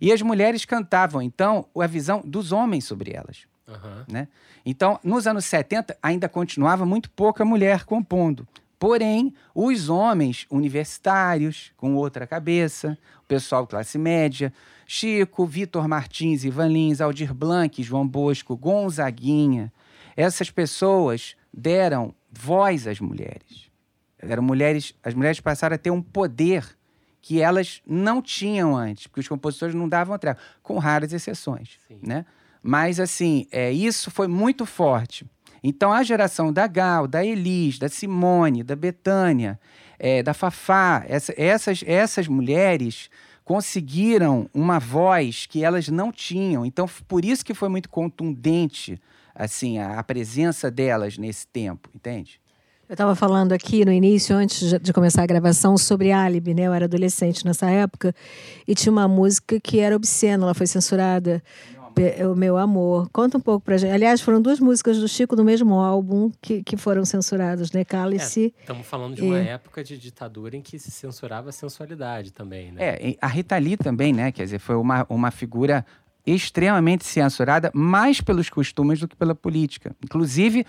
E 0.00 0.12
as 0.12 0.20
mulheres 0.22 0.64
cantavam, 0.64 1.22
então, 1.22 1.66
a 1.78 1.86
visão 1.86 2.22
dos 2.24 2.52
homens 2.52 2.84
sobre 2.84 3.12
elas 3.12 3.46
Aham. 3.68 4.04
né? 4.08 4.28
Então, 4.64 4.98
nos 5.02 5.26
anos 5.26 5.44
70, 5.44 5.96
ainda 6.02 6.28
continuava 6.28 6.84
muito 6.84 7.10
pouca 7.10 7.44
mulher 7.44 7.84
compondo. 7.84 8.46
Porém, 8.78 9.32
os 9.54 9.88
homens 9.88 10.46
universitários, 10.50 11.72
com 11.76 11.94
outra 11.94 12.26
cabeça, 12.26 12.98
o 13.20 13.26
pessoal 13.26 13.66
classe 13.66 13.96
média, 13.96 14.52
Chico, 14.86 15.46
Vitor 15.46 15.88
Martins, 15.88 16.44
Ivan 16.44 16.68
Lins, 16.68 17.00
Aldir 17.00 17.32
Blanc, 17.32 17.82
João 17.82 18.06
Bosco, 18.06 18.56
Gonzaguinha, 18.56 19.72
essas 20.16 20.50
pessoas 20.50 21.36
deram 21.52 22.14
voz 22.30 22.86
às 22.86 23.00
mulheres. 23.00 23.70
Eram 24.18 24.42
mulheres, 24.42 24.94
as 25.02 25.14
mulheres 25.14 25.40
passaram 25.40 25.74
a 25.74 25.78
ter 25.78 25.90
um 25.90 26.02
poder 26.02 26.64
que 27.20 27.40
elas 27.40 27.82
não 27.86 28.22
tinham 28.22 28.76
antes, 28.76 29.06
porque 29.06 29.20
os 29.20 29.28
compositores 29.28 29.74
não 29.74 29.88
davam 29.88 30.16
treva, 30.18 30.38
com 30.62 30.78
raras 30.78 31.12
exceções, 31.12 31.78
Sim. 31.88 31.98
né? 32.02 32.24
Mas 32.62 33.00
assim, 33.00 33.46
é, 33.50 33.72
isso 33.72 34.10
foi 34.10 34.28
muito 34.28 34.64
forte. 34.64 35.26
Então 35.68 35.92
a 35.92 36.02
geração 36.02 36.52
da 36.52 36.66
Gal, 36.66 37.06
da 37.08 37.24
Elis, 37.24 37.78
da 37.78 37.88
Simone, 37.88 38.62
da 38.62 38.76
Betânia, 38.76 39.58
é, 39.98 40.22
da 40.22 40.32
Fafá, 40.32 41.04
essa- 41.08 41.34
essas, 41.36 41.82
essas 41.86 42.28
mulheres 42.28 43.10
conseguiram 43.44 44.48
uma 44.52 44.78
voz 44.78 45.46
que 45.46 45.64
elas 45.64 45.88
não 45.88 46.12
tinham. 46.12 46.64
Então 46.64 46.86
por 47.08 47.24
isso 47.24 47.44
que 47.44 47.54
foi 47.54 47.68
muito 47.68 47.88
contundente 47.88 49.00
assim 49.34 49.78
a, 49.78 49.98
a 49.98 50.02
presença 50.04 50.70
delas 50.70 51.18
nesse 51.18 51.46
tempo, 51.46 51.88
entende? 51.94 52.40
Eu 52.88 52.92
estava 52.94 53.16
falando 53.16 53.52
aqui 53.52 53.84
no 53.84 53.90
início, 53.92 54.36
antes 54.36 54.60
de- 54.70 54.78
de 54.78 54.92
começar 54.92 55.22
a 55.24 55.26
gravação, 55.26 55.76
sobre 55.76 56.12
Alibi, 56.12 56.54
né? 56.54 56.62
Eu 56.68 56.72
era 56.72 56.84
adolescente 56.84 57.44
nessa 57.44 57.68
época 57.68 58.14
e 58.66 58.74
tinha 58.76 58.92
uma 58.92 59.08
música 59.08 59.58
que 59.58 59.80
era 59.80 59.96
obscena, 59.96 60.44
ela 60.44 60.54
foi 60.54 60.68
censurada. 60.68 61.42
O 62.30 62.34
Meu 62.34 62.58
Amor. 62.58 63.08
Conta 63.10 63.38
um 63.38 63.40
pouco 63.40 63.64
pra 63.64 63.78
gente. 63.78 63.90
Aliás, 63.90 64.20
foram 64.20 64.40
duas 64.42 64.60
músicas 64.60 64.98
do 64.98 65.08
Chico 65.08 65.34
do 65.34 65.42
mesmo 65.42 65.74
álbum 65.80 66.30
que, 66.42 66.62
que 66.62 66.76
foram 66.76 67.04
censuradas, 67.06 67.72
né? 67.72 67.84
Cálice. 67.84 68.54
Estamos 68.60 68.86
falando 68.86 69.14
de 69.16 69.22
uma 69.22 69.38
E- 69.40 69.48
época 69.48 69.82
de 69.82 69.96
ditadura 69.96 70.56
em 70.56 70.60
que 70.60 70.78
se 70.78 70.90
censurava 70.90 71.48
a 71.48 71.52
sensualidade 71.52 72.32
também, 72.32 72.70
né? 72.72 72.84
É, 72.84 73.08
e 73.10 73.18
a 73.20 73.26
Rita 73.26 73.56
Lee 73.56 73.76
também, 73.78 74.12
né? 74.12 74.30
Quer 74.30 74.44
dizer, 74.44 74.58
foi 74.58 74.76
uma, 74.76 75.06
uma 75.08 75.30
figura 75.30 75.86
extremamente 76.26 77.04
censurada, 77.04 77.70
mais 77.72 78.20
pelos 78.20 78.50
costumes 78.50 79.00
do 79.00 79.08
que 79.08 79.16
pela 79.16 79.34
política. 79.34 79.94
Inclusive, 80.04 80.66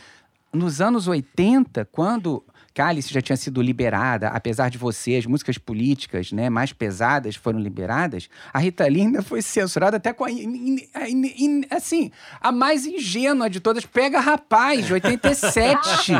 nos 0.53 0.79
anos 0.79 1.07
80, 1.07 1.83
quando 1.91 2.43
Cálice 2.77 3.11
já 3.11 3.19
tinha 3.23 3.35
sido 3.35 3.59
liberada, 3.59 4.27
apesar 4.27 4.69
de 4.69 4.77
você, 4.77 5.15
as 5.15 5.25
músicas 5.25 5.57
políticas 5.57 6.31
né, 6.31 6.47
mais 6.47 6.71
pesadas 6.71 7.35
foram 7.35 7.59
liberadas, 7.59 8.29
a 8.53 8.59
Rita 8.59 8.85
Lee 8.85 9.01
ainda 9.01 9.23
foi 9.23 9.41
censurada 9.41 9.97
até 9.97 10.13
com 10.13 10.23
a, 10.23 10.29
in- 10.29 10.43
in- 10.77 10.87
a 10.93 11.09
in- 11.09 11.33
in- 11.39 11.65
assim, 11.71 12.11
a 12.39 12.51
mais 12.51 12.85
ingênua 12.85 13.49
de 13.49 13.59
todas, 13.59 13.83
Pega 13.83 14.19
Rapaz, 14.19 14.85
de 14.87 14.93
87. 14.93 16.13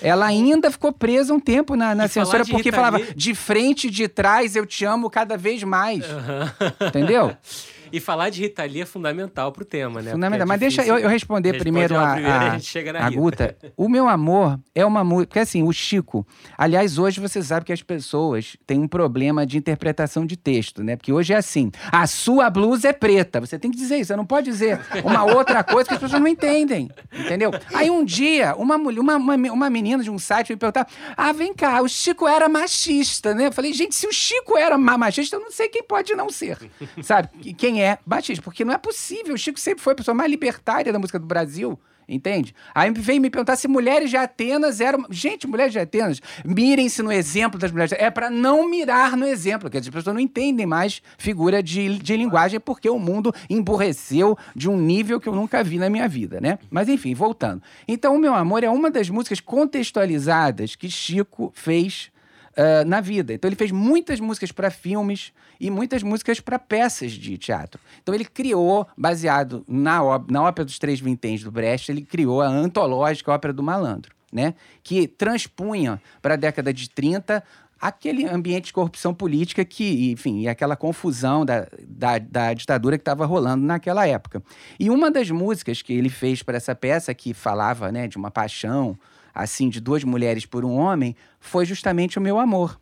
Ela 0.00 0.26
ainda 0.26 0.70
ficou 0.70 0.92
presa 0.92 1.34
um 1.34 1.40
tempo 1.40 1.74
na, 1.74 1.96
na 1.96 2.06
censura 2.06 2.44
porque 2.44 2.62
Rita 2.70 2.76
falava 2.76 2.98
Lee- 2.98 3.14
de 3.16 3.34
frente 3.34 3.88
e 3.88 3.90
de 3.90 4.06
trás 4.06 4.54
eu 4.54 4.64
te 4.64 4.84
amo 4.84 5.10
cada 5.10 5.36
vez 5.36 5.64
mais. 5.64 6.04
Aham. 6.04 6.52
Entendeu? 6.86 7.36
E 7.92 8.00
falar 8.00 8.30
de 8.30 8.42
Rita 8.42 8.62
Lee 8.64 8.82
é 8.82 8.86
fundamental 8.86 9.52
pro 9.52 9.64
tema, 9.64 10.02
né? 10.02 10.12
Fundamental. 10.12 10.42
É 10.42 10.48
Mas 10.48 10.60
deixa 10.60 10.84
eu, 10.84 10.98
eu 10.98 11.08
responder 11.08 11.52
Responde 11.52 11.64
primeiro 11.64 11.96
a, 11.96 12.12
primeiro 12.12 12.28
e 12.28 12.32
a, 12.32 12.40
a 12.40 12.50
gente 12.50 12.66
chega 12.66 12.92
na 12.92 13.06
a. 13.06 13.10
Guta. 13.10 13.56
O 13.76 13.88
meu 13.88 14.08
amor 14.08 14.58
é 14.74 14.84
uma 14.84 15.02
música. 15.04 15.26
Porque 15.28 15.38
assim, 15.40 15.62
o 15.62 15.72
Chico. 15.72 16.26
Aliás, 16.56 16.98
hoje 16.98 17.20
você 17.20 17.42
sabe 17.42 17.66
que 17.66 17.72
as 17.72 17.82
pessoas 17.82 18.56
têm 18.66 18.78
um 18.80 18.88
problema 18.88 19.46
de 19.46 19.58
interpretação 19.58 20.24
de 20.26 20.36
texto, 20.36 20.82
né? 20.82 20.96
Porque 20.96 21.12
hoje 21.12 21.32
é 21.32 21.36
assim: 21.36 21.70
a 21.90 22.06
sua 22.06 22.50
blusa 22.50 22.88
é 22.88 22.92
preta. 22.92 23.40
Você 23.40 23.58
tem 23.58 23.70
que 23.70 23.76
dizer 23.76 23.96
isso. 23.96 24.08
Você 24.08 24.16
não 24.16 24.26
pode 24.26 24.50
dizer 24.50 24.80
uma 25.04 25.24
outra 25.24 25.62
coisa 25.64 25.88
que 25.88 25.94
as 25.94 26.00
pessoas 26.00 26.20
não 26.20 26.28
entendem. 26.28 26.90
Entendeu? 27.12 27.50
Aí 27.74 27.90
um 27.90 28.04
dia, 28.04 28.54
uma 28.56 28.78
mulher, 28.78 29.00
uma, 29.00 29.16
uma, 29.16 29.34
uma 29.34 29.70
menina 29.70 30.02
de 30.02 30.10
um 30.10 30.18
site 30.18 30.50
me 30.50 30.56
perguntar: 30.56 30.86
Ah, 31.16 31.32
vem 31.32 31.54
cá, 31.54 31.80
o 31.82 31.88
Chico 31.88 32.26
era 32.26 32.48
machista, 32.48 33.34
né? 33.34 33.46
Eu 33.48 33.52
falei, 33.52 33.72
gente, 33.72 33.94
se 33.94 34.06
o 34.06 34.12
Chico 34.12 34.56
era 34.56 34.76
ma- 34.78 34.98
machista, 34.98 35.36
eu 35.36 35.40
não 35.40 35.50
sei 35.50 35.68
quem 35.68 35.82
pode 35.82 36.14
não 36.14 36.30
ser. 36.30 36.58
Sabe? 37.02 37.28
Que- 37.40 37.52
É 37.80 37.98
machista? 38.06 38.42
Porque 38.42 38.64
não 38.64 38.72
é 38.74 38.78
possível. 38.78 39.34
O 39.34 39.38
Chico 39.38 39.58
sempre 39.60 39.82
foi 39.82 39.92
a 39.92 39.96
pessoa 39.96 40.14
mais 40.14 40.30
libertária 40.30 40.92
da 40.92 40.98
música 40.98 41.18
do 41.18 41.26
Brasil. 41.26 41.78
Entende? 42.10 42.54
Aí 42.74 42.90
veio 42.90 43.20
me 43.20 43.28
perguntar 43.28 43.54
se 43.56 43.68
mulheres 43.68 44.08
de 44.08 44.16
Atenas 44.16 44.80
eram. 44.80 45.04
Gente, 45.10 45.46
mulheres 45.46 45.74
de 45.74 45.78
Atenas, 45.78 46.22
mirem-se 46.42 47.02
no 47.02 47.12
exemplo 47.12 47.58
das 47.60 47.70
mulheres. 47.70 47.90
de- 47.90 48.02
É 48.02 48.10
para 48.10 48.30
não 48.30 48.66
mirar 48.66 49.14
no 49.14 49.26
exemplo, 49.26 49.68
que 49.68 49.76
as 49.76 49.86
pessoas 49.86 50.14
não 50.14 50.18
entendem 50.18 50.64
mais 50.64 51.02
figura 51.18 51.62
de, 51.62 51.98
de 51.98 52.16
linguagem 52.16 52.58
porque 52.60 52.88
o 52.88 52.98
mundo 52.98 53.30
emburreceu 53.50 54.38
de 54.56 54.70
um 54.70 54.78
nível 54.80 55.20
que 55.20 55.28
eu 55.28 55.34
nunca 55.34 55.62
vi 55.62 55.76
na 55.78 55.90
minha 55.90 56.08
vida, 56.08 56.40
né? 56.40 56.58
Mas 56.70 56.88
enfim, 56.88 57.12
voltando. 57.12 57.62
Então, 57.86 58.16
O 58.16 58.18
Meu 58.18 58.34
Amor 58.34 58.64
é 58.64 58.70
uma 58.70 58.90
das 58.90 59.10
músicas 59.10 59.38
contextualizadas 59.40 60.74
que 60.76 60.90
Chico 60.90 61.52
fez 61.54 62.10
ah, 62.58 62.84
na 62.84 63.00
vida. 63.00 63.32
Então 63.32 63.48
ele 63.48 63.54
fez 63.54 63.70
muitas 63.70 64.18
músicas 64.18 64.50
para 64.50 64.68
filmes 64.68 65.32
e 65.60 65.70
muitas 65.70 66.02
músicas 66.02 66.40
para 66.40 66.58
peças 66.58 67.12
de 67.12 67.38
teatro. 67.38 67.80
Então 68.02 68.12
ele 68.12 68.24
criou, 68.24 68.84
baseado 68.96 69.64
na, 69.68 70.00
na 70.28 70.42
ópera 70.42 70.64
dos 70.64 70.76
Três 70.76 70.98
Vinténs 70.98 71.44
do 71.44 71.52
Brecht, 71.52 71.92
ele 71.92 72.02
criou 72.02 72.42
a 72.42 72.48
antológica 72.48 73.30
Ópera 73.30 73.52
do 73.52 73.62
Malandro, 73.62 74.12
né? 74.32 74.54
Que 74.82 75.06
transpunha 75.06 76.02
para 76.20 76.34
a 76.34 76.36
década 76.36 76.72
de 76.72 76.90
30 76.90 77.44
aquele 77.80 78.26
ambiente 78.26 78.66
de 78.66 78.72
corrupção 78.72 79.14
política 79.14 79.64
que, 79.64 80.10
enfim, 80.10 80.40
e 80.40 80.48
aquela 80.48 80.74
confusão 80.74 81.44
da, 81.46 81.64
da, 81.86 82.18
da 82.18 82.52
ditadura 82.52 82.98
que 82.98 83.02
estava 83.02 83.24
rolando 83.24 83.64
naquela 83.64 84.04
época. 84.04 84.42
E 84.80 84.90
uma 84.90 85.12
das 85.12 85.30
músicas 85.30 85.80
que 85.80 85.92
ele 85.92 86.08
fez 86.08 86.42
para 86.42 86.56
essa 86.56 86.74
peça, 86.74 87.14
que 87.14 87.32
falava 87.32 87.92
né, 87.92 88.08
de 88.08 88.16
uma 88.16 88.32
paixão, 88.32 88.98
assim, 89.38 89.68
de 89.68 89.80
duas 89.80 90.02
mulheres 90.02 90.44
por 90.44 90.64
um 90.64 90.74
homem, 90.74 91.14
foi 91.38 91.64
justamente 91.64 92.18
o 92.18 92.20
meu 92.20 92.40
amor. 92.40 92.78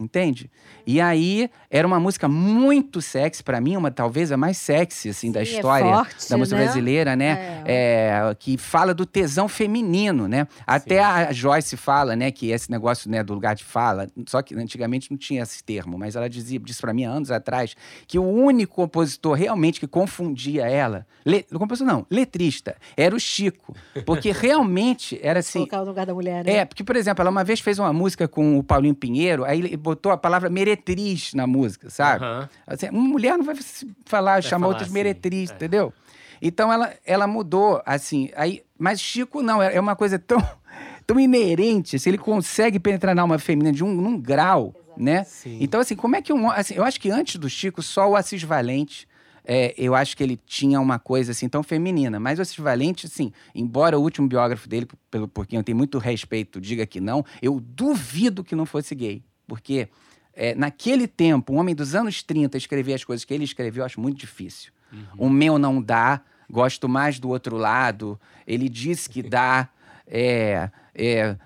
Entende? 0.00 0.50
E 0.86 1.00
aí 1.00 1.50
era 1.70 1.86
uma 1.86 2.00
música 2.00 2.26
muito 2.26 3.02
sexy 3.02 3.42
para 3.42 3.60
mim, 3.60 3.76
uma 3.76 3.90
talvez 3.90 4.32
a 4.32 4.36
mais 4.36 4.56
sexy 4.56 5.10
assim 5.10 5.30
da 5.30 5.44
Sim, 5.44 5.52
é 5.52 5.56
história 5.56 5.86
forte, 5.86 6.30
da 6.30 6.38
música 6.38 6.56
né? 6.56 6.64
brasileira, 6.64 7.16
né? 7.16 7.62
É, 7.66 8.36
que 8.38 8.56
fala 8.56 8.94
do 8.94 9.04
tesão 9.04 9.48
feminino, 9.48 10.26
né? 10.26 10.46
Até 10.66 11.02
a 11.02 11.30
Joyce 11.32 11.76
fala, 11.76 12.16
né, 12.16 12.30
que 12.30 12.50
esse 12.50 12.70
negócio, 12.70 13.10
né, 13.10 13.22
do 13.22 13.34
lugar 13.34 13.54
de 13.54 13.64
fala, 13.64 14.08
só 14.26 14.40
que 14.40 14.54
antigamente 14.54 15.10
não 15.10 15.18
tinha 15.18 15.42
esse 15.42 15.62
termo, 15.62 15.98
mas 15.98 16.16
ela 16.16 16.28
dizia, 16.28 16.58
disse 16.58 16.80
para 16.80 16.94
mim 16.94 17.04
há 17.04 17.10
anos 17.10 17.30
atrás 17.30 17.74
que 18.06 18.18
o 18.18 18.24
único 18.24 18.74
compositor 18.74 19.36
realmente 19.36 19.78
que 19.78 19.86
confundia 19.86 20.66
ela, 20.68 21.06
le, 21.24 21.42
compositor 21.42 21.92
não, 21.92 22.06
letrista, 22.10 22.76
era 22.96 23.14
o 23.14 23.20
Chico, 23.20 23.74
porque 24.06 24.32
realmente 24.32 25.18
era 25.22 25.40
assim, 25.40 25.60
Colocar 25.60 25.78
no 25.78 25.84
lugar 25.86 26.06
da 26.06 26.14
mulher, 26.14 26.44
né? 26.44 26.56
é, 26.56 26.64
porque, 26.64 26.82
por 26.82 26.96
exemplo, 26.96 27.22
ela 27.22 27.30
uma 27.30 27.44
vez 27.44 27.60
fez 27.60 27.78
uma 27.78 27.92
música 27.92 28.26
com 28.26 28.58
o 28.58 28.62
Paulinho 28.62 28.94
Pinheiro, 28.94 29.44
aí 29.44 29.76
botou 29.82 30.12
a 30.12 30.16
palavra 30.16 30.48
meretriz 30.48 31.34
na 31.34 31.46
música, 31.46 31.90
sabe? 31.90 32.24
Aham. 32.24 32.48
Assim, 32.66 32.88
uma 32.88 33.08
mulher 33.08 33.36
não 33.36 33.44
vai 33.44 33.56
se 33.56 33.90
falar, 34.06 34.42
chamar 34.42 34.68
outras 34.68 34.84
assim, 34.88 34.94
meretriz, 34.94 35.50
é. 35.50 35.54
entendeu? 35.54 35.92
Então 36.40 36.72
ela, 36.72 36.92
ela 37.04 37.26
mudou, 37.26 37.82
assim, 37.84 38.30
aí, 38.34 38.62
mas 38.78 39.00
Chico 39.00 39.42
não, 39.42 39.62
é 39.62 39.76
é 39.76 39.80
uma 39.80 39.94
coisa 39.94 40.18
tão, 40.18 40.42
tão 41.06 41.18
inerente, 41.18 41.98
se 41.98 42.08
ele 42.08 42.18
consegue 42.18 42.80
penetrar 42.80 43.14
na 43.14 43.22
alma 43.22 43.38
feminina 43.38 43.72
de 43.72 43.84
um 43.84 43.92
num 43.92 44.20
grau, 44.20 44.74
né? 44.96 45.24
Sim. 45.24 45.58
Então, 45.60 45.80
assim, 45.80 45.96
como 45.96 46.16
é 46.16 46.22
que 46.22 46.32
um. 46.32 46.50
Assim, 46.50 46.74
eu 46.74 46.84
acho 46.84 47.00
que 47.00 47.10
antes 47.10 47.36
do 47.36 47.48
Chico, 47.48 47.82
só 47.82 48.10
o 48.10 48.16
Assis 48.16 48.42
Valente. 48.42 49.08
é, 49.44 49.74
eu 49.76 49.94
acho 49.94 50.16
que 50.16 50.22
ele 50.22 50.36
tinha 50.36 50.80
uma 50.80 50.98
coisa 50.98 51.32
assim 51.32 51.48
tão 51.48 51.62
feminina. 51.62 52.20
Mas 52.20 52.38
o 52.38 52.42
Assis 52.42 52.56
Valente, 52.56 53.06
assim, 53.06 53.32
embora 53.54 53.98
o 53.98 54.02
último 54.02 54.28
biógrafo 54.28 54.68
dele, 54.68 54.86
pelo, 55.10 55.26
por 55.26 55.46
quem 55.46 55.58
eu 55.58 55.64
tenho 55.64 55.78
muito 55.78 55.98
respeito, 55.98 56.60
diga 56.60 56.86
que 56.86 57.00
não, 57.00 57.24
eu 57.40 57.58
duvido 57.60 58.44
que 58.44 58.54
não 58.54 58.66
fosse 58.66 58.94
gay. 58.94 59.22
Porque 59.46 59.88
é, 60.34 60.54
naquele 60.54 61.06
tempo, 61.06 61.52
um 61.52 61.58
homem 61.58 61.74
dos 61.74 61.94
anos 61.94 62.22
30 62.22 62.56
escrever 62.56 62.94
as 62.94 63.04
coisas 63.04 63.24
que 63.24 63.34
ele 63.34 63.44
escreveu, 63.44 63.82
eu 63.82 63.86
acho 63.86 64.00
muito 64.00 64.18
difícil. 64.18 64.72
O 65.16 65.30
meu 65.30 65.58
não 65.58 65.80
dá, 65.80 66.20
gosto 66.50 66.88
mais 66.88 67.18
do 67.18 67.28
outro 67.30 67.56
lado. 67.56 68.20
Ele 68.46 68.68
disse 68.68 69.08
que 69.08 69.22
dá. 69.22 69.68
É, 70.06 70.70
é, 70.94 71.36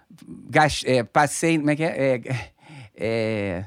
é, 0.85 1.03
passei. 1.05 1.57
Como 1.59 1.71
é 1.71 1.77
que 1.77 1.85
é? 1.85 2.21
É, 2.97 3.65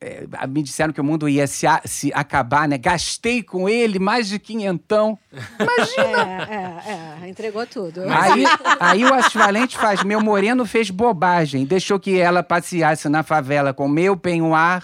é, 0.00 0.26
me 0.46 0.62
disseram 0.62 0.92
que 0.92 1.00
o 1.00 1.04
mundo 1.04 1.28
ia 1.28 1.46
se, 1.46 1.66
a- 1.66 1.80
se 1.84 2.12
acabar, 2.14 2.68
né? 2.68 2.76
Gastei 2.76 3.42
com 3.42 3.68
ele 3.68 3.98
mais 3.98 4.28
de 4.28 4.38
quinhentão. 4.38 5.18
É, 5.98 7.22
é, 7.22 7.24
é, 7.24 7.28
entregou 7.28 7.66
tudo. 7.66 8.02
Aí, 8.08 8.44
aí 8.80 9.04
o 9.04 9.14
Assis 9.14 9.32
Valente 9.34 9.76
faz, 9.76 10.02
meu 10.02 10.20
moreno 10.20 10.64
fez 10.66 10.90
bobagem, 10.90 11.64
deixou 11.64 11.98
que 11.98 12.18
ela 12.18 12.42
passeasse 12.42 13.08
na 13.08 13.22
favela 13.22 13.72
com 13.72 13.88
meu 13.88 14.16
penhoar. 14.16 14.82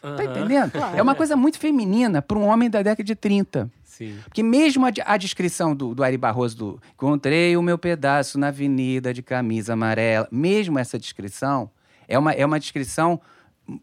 Tá 0.00 0.08
Aham. 0.08 0.24
entendendo? 0.24 0.72
É 0.96 1.02
uma 1.02 1.14
coisa 1.14 1.36
muito 1.36 1.58
feminina 1.58 2.20
para 2.22 2.38
um 2.38 2.46
homem 2.46 2.68
da 2.70 2.82
década 2.82 3.04
de 3.04 3.14
30. 3.14 3.70
Sim. 3.84 4.18
Porque 4.24 4.42
mesmo 4.42 4.86
a, 4.86 4.90
a 5.04 5.16
descrição 5.16 5.74
do, 5.74 5.94
do 5.94 6.02
Ari 6.04 6.16
Barroso 6.18 6.56
do 6.56 6.80
encontrei 6.94 7.56
o 7.56 7.62
meu 7.62 7.78
pedaço 7.78 8.38
na 8.38 8.48
avenida 8.48 9.12
de 9.14 9.22
camisa 9.22 9.72
amarela, 9.74 10.28
mesmo 10.30 10.78
essa 10.78 10.98
descrição 10.98 11.70
é 12.08 12.18
uma, 12.18 12.32
é 12.32 12.44
uma 12.44 12.58
descrição 12.60 13.20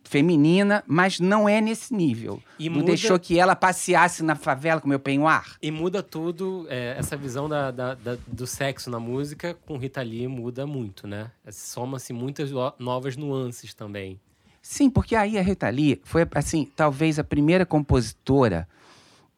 feminina, 0.03 0.83
mas 0.88 1.19
não 1.19 1.47
é 1.50 1.59
nesse 1.59 1.93
nível. 1.93 2.41
E 2.59 2.69
não 2.69 2.77
muda- 2.77 2.88
deixou 2.88 3.19
que 3.19 3.39
ela 3.39 3.55
passeasse 3.55 4.23
na 4.23 4.35
favela 4.35 4.79
com 4.79 4.88
meu 4.88 5.00
penhoar. 5.00 5.57
E 5.61 5.71
muda 5.71 6.03
tudo, 6.03 6.65
é, 6.69 6.95
essa 6.97 7.17
visão 7.17 7.50
da, 7.50 7.71
da- 7.71 7.95
da- 7.95 8.17
do 8.27 8.45
sexo 8.45 8.89
na 8.89 9.00
música 9.00 9.55
com 9.65 9.77
Rita 9.77 10.01
Lee 10.01 10.27
muda 10.27 10.67
muito, 10.67 11.07
né? 11.07 11.31
Soma-se 11.51 12.13
muitas 12.13 12.51
novas 12.77 13.17
nuances 13.17 13.73
também. 13.73 14.19
Sim, 14.61 14.89
porque 14.89 15.15
aí 15.15 15.39
a 15.39 15.41
Rita 15.41 15.67
Lee 15.69 16.00
foi, 16.03 16.27
assim, 16.35 16.69
talvez 16.75 17.17
a 17.17 17.23
primeira 17.23 17.65
compositora 17.65 18.67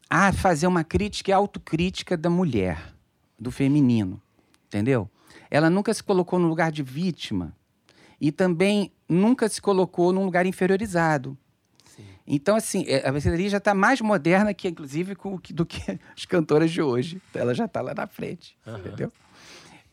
a 0.09 0.33
fazer 0.33 0.67
uma 0.67 0.83
crítica 0.83 1.31
e 1.31 1.33
autocrítica 1.33 2.17
da 2.17 2.29
mulher, 2.29 2.93
do 3.39 3.49
feminino, 3.49 4.21
entendeu? 4.67 5.09
Ela 5.49 5.69
nunca 5.69 5.93
se 5.93 6.03
colocou 6.03 6.37
no 6.37 6.47
lugar 6.47 6.71
de 6.71 6.83
vítima 6.83 7.55
e 8.19 8.31
também 8.31 8.91
nunca 9.13 9.47
se 9.47 9.61
colocou 9.61 10.11
num 10.11 10.25
lugar 10.25 10.45
inferiorizado. 10.45 11.37
Então, 12.25 12.55
assim, 12.55 12.85
é, 12.87 13.07
a 13.07 13.11
Lee 13.11 13.49
já 13.49 13.57
está 13.57 13.73
mais 13.73 13.99
moderna 13.99 14.53
que, 14.53 14.67
inclusive, 14.67 15.15
do 15.51 15.65
que 15.65 15.99
as 16.15 16.25
cantoras 16.25 16.71
de 16.71 16.81
hoje. 16.81 17.21
Ela 17.33 17.53
já 17.53 17.65
está 17.65 17.81
lá 17.81 17.93
na 17.93 18.07
frente, 18.07 18.57
entendeu? 18.65 19.11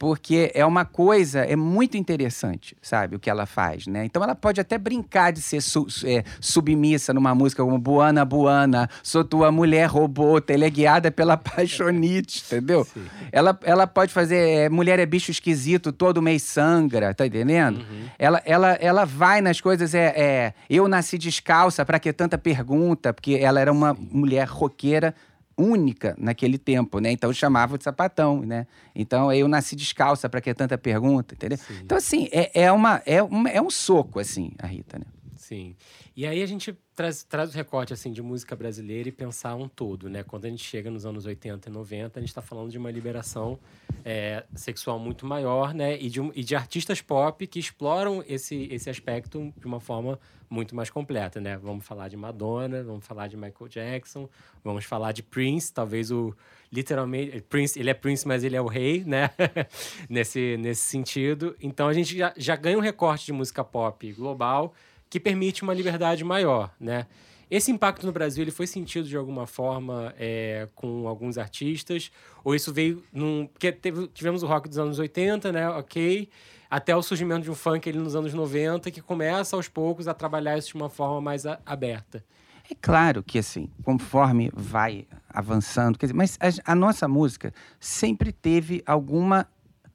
Porque 0.01 0.51
é 0.55 0.65
uma 0.65 0.87
coisa, 0.87 1.41
é 1.41 1.55
muito 1.55 1.95
interessante, 1.95 2.75
sabe, 2.81 3.17
o 3.17 3.19
que 3.21 3.29
ela 3.29 3.45
faz, 3.45 3.87
né? 3.87 4.03
Então 4.07 4.25
ela 4.25 4.35
pode 4.35 4.59
até 4.59 4.79
brincar 4.79 5.31
de 5.31 5.43
ser 5.43 5.61
su- 5.61 5.87
é, 6.07 6.25
submissa 6.41 7.13
numa 7.13 7.35
música 7.35 7.63
como 7.63 7.79
Buana, 7.79 8.25
Buana, 8.25 8.89
sou 9.03 9.23
tua 9.23 9.53
mulher 9.53 9.91
robô, 9.91 10.41
teleguiada 10.41 11.11
pela 11.11 11.37
paixonite, 11.39 12.43
entendeu? 12.47 12.87
Ela, 13.31 13.61
ela 13.63 13.87
pode 13.87 14.11
fazer 14.11 14.37
é, 14.39 14.69
Mulher 14.71 14.99
é 14.99 15.05
bicho 15.05 15.31
esquisito, 15.31 15.93
todo 15.93 16.23
mês 16.23 16.45
sangra, 16.45 17.13
tá 17.13 17.27
entendendo? 17.27 17.85
Ela, 18.19 18.41
ela, 18.47 18.71
ela 18.81 19.05
vai 19.05 19.43
nas 19.43 19.61
coisas, 19.61 19.95
é, 19.95 20.15
é 20.17 20.55
eu 20.71 20.89
nasci 20.89 21.19
descalça, 21.19 21.85
pra 21.85 21.99
que 22.01 22.11
tanta 22.11 22.39
pergunta? 22.39 23.13
Porque 23.13 23.35
ela 23.35 23.61
era 23.61 23.71
uma 23.71 23.93
mulher 23.93 24.49
roqueira 24.49 25.15
única 25.61 26.15
naquele 26.19 26.59
tempo, 26.59 26.99
né? 26.99 27.13
Então 27.13 27.33
chamava 27.33 27.77
de 27.77 27.85
sapatão, 27.85 28.41
né? 28.43 28.67
Então 28.95 29.33
eu 29.33 29.47
nasci 29.47 29.77
descalça 29.77 30.29
para 30.29 30.41
que 30.41 30.53
tanta 30.55 30.79
pergunta, 30.79 31.35
entendeu? 31.35 31.59
Então 31.83 31.97
assim 31.99 32.29
é, 32.33 32.63
é 32.63 32.73
uma 32.73 33.03
é, 33.05 33.23
uma, 33.23 33.49
é 33.51 33.61
um 33.61 33.71
soco 33.71 34.19
assim 34.19 34.53
a 34.59 34.67
Rita, 34.67 34.99
né? 34.99 35.07
Sim. 35.37 35.75
E 36.17 36.27
aí 36.27 36.43
a 36.43 36.47
gente 36.47 36.77
traz, 37.01 37.23
traz 37.23 37.51
o 37.51 37.57
recorte 37.57 37.95
assim, 37.95 38.13
de 38.13 38.21
música 38.21 38.55
brasileira 38.55 39.09
e 39.09 39.13
pensar 39.13 39.55
um 39.55 39.67
todo, 39.67 40.11
né? 40.11 40.23
Quando 40.23 40.45
a 40.45 40.49
gente 40.51 40.63
chega 40.63 40.91
nos 40.91 41.07
anos 41.07 41.25
80 41.25 41.71
e 41.71 41.73
90, 41.73 42.19
a 42.19 42.21
gente 42.21 42.29
está 42.29 42.43
falando 42.43 42.71
de 42.71 42.77
uma 42.77 42.91
liberação 42.91 43.59
é, 44.05 44.45
sexual 44.55 44.99
muito 44.99 45.25
maior, 45.25 45.73
né? 45.73 45.99
E 45.99 46.11
de, 46.11 46.21
e 46.35 46.45
de 46.45 46.55
artistas 46.55 47.01
pop 47.01 47.47
que 47.47 47.59
exploram 47.59 48.23
esse, 48.29 48.69
esse 48.71 48.91
aspecto 48.91 49.51
de 49.57 49.67
uma 49.67 49.81
forma 49.81 50.21
muito 50.51 50.77
mais 50.77 50.91
completa, 50.91 51.41
né? 51.41 51.57
Vamos 51.57 51.87
falar 51.87 52.09
de 52.09 52.19
Madonna, 52.19 52.83
vamos 52.83 53.07
falar 53.07 53.29
de 53.29 53.37
Michael 53.37 53.69
Jackson, 53.69 54.29
vamos 54.63 54.85
falar 54.85 55.13
de 55.13 55.23
Prince, 55.23 55.73
talvez 55.73 56.11
o 56.11 56.35
literalmente 56.71 57.41
Prince, 57.43 57.79
ele 57.81 57.89
é 57.89 57.95
Prince, 57.95 58.29
mas 58.29 58.45
ele 58.45 58.57
é 58.57 58.61
o 58.61 58.67
rei, 58.67 59.05
né? 59.05 59.31
nesse 60.07 60.59
nesse 60.59 60.83
sentido. 60.83 61.57
Então 61.63 61.89
a 61.89 61.95
gente 61.95 62.15
já, 62.15 62.35
já 62.37 62.57
ganha 62.57 62.77
um 62.77 62.83
recorte 62.83 63.25
de 63.25 63.33
música 63.33 63.65
pop 63.65 64.13
global 64.13 64.75
que 65.11 65.19
permite 65.19 65.63
uma 65.63 65.75
liberdade 65.75 66.25
maior, 66.25 66.73
né? 66.81 67.07
Esse 67.51 67.73
impacto 67.73 68.07
no 68.07 68.13
Brasil 68.13 68.45
ele 68.45 68.53
foi 68.53 68.67
sentido 68.69 69.09
de 69.09 69.17
alguma 69.17 69.45
forma 69.45 70.15
é, 70.17 70.69
com 70.77 71.09
alguns 71.09 71.37
artistas? 71.37 72.13
Ou 72.45 72.55
isso 72.55 72.73
veio 72.73 73.03
num. 73.13 73.49
Porque 73.49 73.73
teve, 73.73 74.07
tivemos 74.09 74.45
o 74.45 74.47
rock 74.47 74.69
dos 74.69 74.79
anos 74.79 75.01
80, 75.01 75.51
né? 75.51 75.69
Ok. 75.71 76.29
Até 76.71 76.95
o 76.95 77.03
surgimento 77.03 77.43
de 77.43 77.51
um 77.51 77.55
funk 77.57 77.93
nos 77.93 78.15
anos 78.15 78.33
90, 78.33 78.93
que 78.93 79.03
começa 79.03 79.57
aos 79.57 79.67
poucos 79.67 80.07
a 80.07 80.15
trabalhar 80.15 80.57
isso 80.57 80.69
de 80.69 80.77
uma 80.77 80.89
forma 80.89 81.21
mais 81.21 81.45
a, 81.45 81.59
aberta. 81.67 82.25
É 82.71 82.75
claro 82.81 83.25
que, 83.25 83.37
assim, 83.37 83.69
conforme 83.83 84.49
vai 84.55 85.09
avançando, 85.29 85.99
quer 85.99 86.07
dizer, 86.07 86.17
mas 86.17 86.39
a, 86.41 86.71
a 86.71 86.75
nossa 86.77 87.09
música 87.09 87.53
sempre 87.81 88.31
teve 88.31 88.81
alguma 88.87 89.49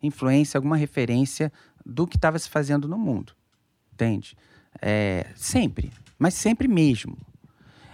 influência, 0.04 0.58
alguma 0.58 0.76
referência 0.76 1.54
do 1.86 2.06
que 2.06 2.18
estava 2.18 2.38
se 2.38 2.50
fazendo 2.50 2.86
no 2.86 2.98
mundo. 2.98 3.32
Entende? 3.94 4.36
É, 4.82 5.28
sempre, 5.36 5.92
mas 6.18 6.34
sempre 6.34 6.68
mesmo. 6.68 7.18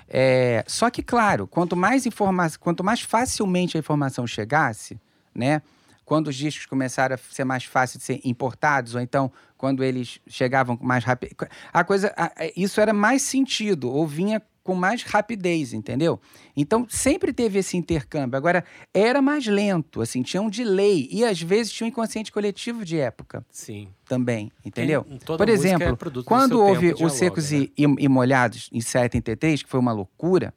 É, 0.08 0.64
só 0.68 0.90
que, 0.90 1.02
claro, 1.02 1.48
quanto 1.48 1.76
mais 1.76 2.06
informação, 2.06 2.60
quanto 2.60 2.84
mais 2.84 3.02
facilmente 3.02 3.78
a 3.78 3.80
informação 3.80 4.28
chegasse, 4.28 5.00
né? 5.34 5.62
Quando 6.04 6.28
os 6.28 6.36
discos 6.36 6.66
começaram 6.66 7.16
a 7.16 7.18
ser 7.18 7.46
mais 7.46 7.64
fáceis 7.64 8.00
de 8.00 8.06
ser 8.06 8.22
importados, 8.26 8.96
ou 8.96 9.00
então 9.00 9.32
quando 9.58 9.84
eles 9.84 10.20
chegavam 10.28 10.78
mais 10.82 11.06
rápido, 11.06 11.34
a 11.72 11.84
coisa, 11.86 12.14
a, 12.18 12.32
isso 12.58 12.82
era 12.82 12.92
mais 12.92 13.22
sentido, 13.22 13.90
ou 13.90 14.06
vinha 14.06 14.42
com 14.72 14.75
mais 14.75 15.04
rapidez, 15.04 15.74
entendeu? 15.74 16.18
Então 16.56 16.88
sempre 16.90 17.34
teve 17.34 17.60
esse 17.60 17.75
intercâmbio. 17.75 18.38
Agora 18.38 18.63
era 18.94 19.22
mais 19.22 19.46
lento, 19.46 20.01
assim, 20.01 20.22
tinha 20.22 20.42
um 20.42 20.50
delay 20.50 21.10
e 21.12 21.25
às 21.25 21.42
vezes 21.42 21.74
tinha 21.74 21.86
um 21.86 21.90
inconsciente 21.90 22.32
coletivo 22.32 22.86
de 22.86 22.98
época. 22.98 23.46
Sim. 23.51 23.90
Também, 24.06 24.50
entendeu? 24.66 25.04
Tem, 25.04 25.38
Por 25.38 25.50
exemplo, 25.50 25.88
é 25.88 26.24
quando 26.24 26.62
houve 26.62 26.94
os 27.01 27.13
Secos 27.13 27.51
né? 27.51 27.68
e, 27.78 27.84
e, 27.84 28.08
Molhados 28.08 28.70
em 28.72 28.80
73, 28.80 29.63
que 29.63 29.70
foi 29.70 29.80
uma 29.80 29.92
loucura, 29.92 30.54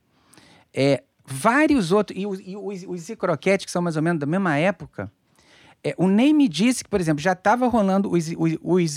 é, 0.72 1.02
vários 1.26 1.90
outros 1.90 2.18
e, 2.18 2.26
os, 2.26 2.40
e 2.40 2.56
os, 2.56 2.84
os 2.86 3.16
Croquete, 3.16 3.66
que 3.66 3.70
são 3.72 3.82
mais 3.82 3.96
ou 3.96 4.02
menos 4.02 4.20
da 4.20 4.26
mesma 4.26 4.56
época, 4.56 5.10
é, 5.84 5.94
o 5.98 6.08
Ney 6.08 6.32
me 6.32 6.48
disse 6.48 6.82
que, 6.82 6.88
por 6.88 7.00
exemplo, 7.00 7.22
já 7.22 7.32
estava 7.32 7.68
rolando 7.68 8.10
os, 8.10 8.28
os, 8.28 8.56
os 8.62 8.96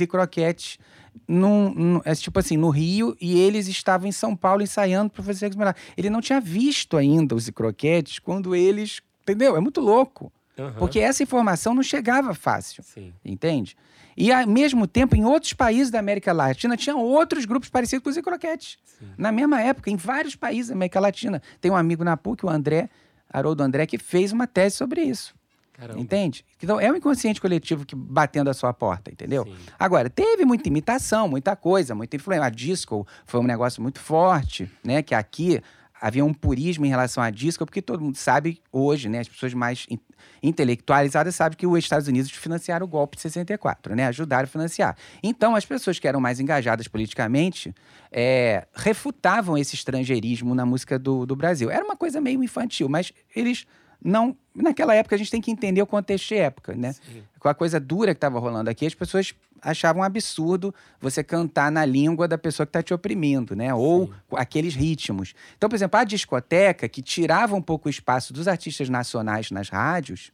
num, 1.27 1.74
num, 1.74 2.01
é, 2.06 2.15
tipo 2.15 2.39
assim, 2.39 2.56
no 2.56 2.70
Rio 2.70 3.15
e 3.20 3.38
eles 3.39 3.67
estavam 3.67 4.08
em 4.08 4.12
São 4.12 4.36
Paulo 4.36 4.62
ensaiando 4.62 5.10
para 5.10 5.24
fazer 5.24 5.39
Sexo 5.39 5.60
Ele 5.98 6.10
não 6.10 6.22
tinha 6.22 6.39
visto 6.39 6.96
ainda 6.96 7.36
os 7.36 7.50
croquetes 7.50 8.20
quando 8.20 8.56
eles. 8.56 9.01
Entendeu? 9.24 9.58
É 9.58 9.60
muito 9.60 9.82
louco. 9.82 10.32
Uhum. 10.58 10.74
Porque 10.74 11.00
essa 11.00 11.22
informação 11.22 11.74
não 11.74 11.84
chegava 11.84 12.34
fácil. 12.34 12.84
Sim. 12.84 13.13
Entende? 13.24 13.75
E 14.15 14.32
ao 14.32 14.48
mesmo 14.48 14.88
tempo, 14.88 15.15
em 15.15 15.25
outros 15.25 15.53
países 15.53 15.91
da 15.91 16.00
América 16.00 16.32
Latina, 16.32 16.77
tinha 16.77 16.96
outros 16.96 17.46
grupos 17.46 17.70
parecidos 17.70 18.03
com 18.03 18.10
os 18.10 18.17
croquetes. 18.17 18.77
Na 19.15 19.32
mesma 19.32 19.62
época, 19.62 19.91
em 19.91 19.96
vários 19.96 20.36
países 20.36 20.70
da 20.70 20.74
América 20.74 21.00
Latina. 21.00 21.41
Tem 21.62 21.70
um 21.70 21.75
amigo 21.75 22.03
na 22.03 22.17
PUC, 22.17 22.46
o 22.46 22.50
André, 22.50 22.89
Haroldo 23.29 23.62
André, 23.62 23.86
que 23.86 24.00
fez 24.00 24.32
uma 24.32 24.48
tese 24.48 24.77
sobre 24.77 25.01
isso. 25.01 25.36
Caramba. 25.77 26.00
Entende? 26.00 26.43
Então 26.62 26.79
é 26.79 26.91
um 26.91 26.96
inconsciente 26.96 27.39
coletivo 27.39 27.86
que 27.86 27.96
batendo 27.96 28.50
a 28.50 28.53
sua 28.53 28.74
porta, 28.74 29.12
entendeu? 29.12 29.46
Sim. 29.46 29.55
Agora, 29.77 30.10
teve 30.10 30.43
muita 30.43 30.67
imitação, 30.67 31.27
muita 31.27 31.55
coisa, 31.55 31.93
muita 31.93 32.15
influência. 32.15 32.46
A 32.46 32.50
disco 32.50 33.05
foi 33.25 33.39
um 33.39 33.43
negócio 33.43 33.81
muito 33.81 34.00
forte, 34.00 34.69
né? 34.84 35.03
Que 35.03 35.13
aqui 35.13 35.62
havia 36.01 36.25
um 36.25 36.34
purismo 36.34 36.86
em 36.86 36.89
relação 36.89 37.22
à 37.22 37.29
disco, 37.29 37.65
porque 37.65 37.81
todo 37.81 38.01
mundo 38.01 38.15
sabe 38.17 38.62
hoje, 38.72 39.07
né? 39.07 39.19
As 39.19 39.27
pessoas 39.27 39.53
mais 39.53 39.86
in 39.89 40.00
intelectualizadas 40.41 41.36
sabem 41.36 41.57
que 41.57 41.65
os 41.65 41.77
Estados 41.77 42.07
Unidos 42.07 42.31
financiaram 42.31 42.86
o 42.86 42.88
golpe 42.89 43.15
de 43.15 43.24
64, 43.24 43.96
né? 43.96 44.07
Ajudaram 44.07 44.43
a 44.43 44.48
financiar. 44.48 44.96
Então, 45.22 45.55
as 45.55 45.65
pessoas 45.65 46.00
que 46.00 46.07
eram 46.07 46.19
mais 46.19 46.39
engajadas 46.39 46.88
politicamente 46.88 47.74
é, 48.12 48.67
refutavam 48.74 49.57
esse 49.57 49.75
estrangeirismo 49.75 50.53
na 50.53 50.65
música 50.65 50.98
do, 50.98 51.25
do 51.25 51.36
Brasil. 51.36 51.69
Era 51.72 51.84
uma 51.84 51.96
coisa 51.96 52.19
meio 52.22 52.43
infantil, 52.43 52.89
mas 52.89 53.12
eles 53.36 53.65
não. 54.03 54.35
Naquela 54.55 54.95
época 54.95 55.15
a 55.15 55.17
gente 55.17 55.29
tem 55.29 55.39
que 55.39 55.51
entender 55.51 55.81
o 55.81 55.87
contexto 55.87 56.29
de 56.29 56.35
época, 56.35 56.73
né? 56.73 56.93
Sim. 56.93 57.21
Com 57.39 57.47
a 57.47 57.53
coisa 57.53 57.79
dura 57.79 58.13
que 58.13 58.17
estava 58.17 58.39
rolando 58.39 58.69
aqui, 58.69 58.87
as 58.87 58.95
pessoas 58.95 59.33
achavam 59.61 60.01
um 60.01 60.03
absurdo 60.03 60.73
você 60.99 61.23
cantar 61.23 61.71
na 61.71 61.85
língua 61.85 62.27
da 62.27 62.37
pessoa 62.37 62.65
que 62.65 62.69
está 62.69 62.81
te 62.81 62.93
oprimindo, 62.93 63.55
né? 63.55 63.73
Ou 63.73 64.07
Sim. 64.07 64.13
aqueles 64.33 64.73
ritmos. 64.73 65.33
Então, 65.55 65.69
por 65.69 65.75
exemplo, 65.75 65.99
a 65.99 66.03
discoteca, 66.03 66.89
que 66.89 67.01
tirava 67.01 67.55
um 67.55 67.61
pouco 67.61 67.87
o 67.87 67.89
espaço 67.89 68.33
dos 68.33 68.47
artistas 68.47 68.89
nacionais 68.89 69.51
nas 69.51 69.69
rádios, 69.69 70.31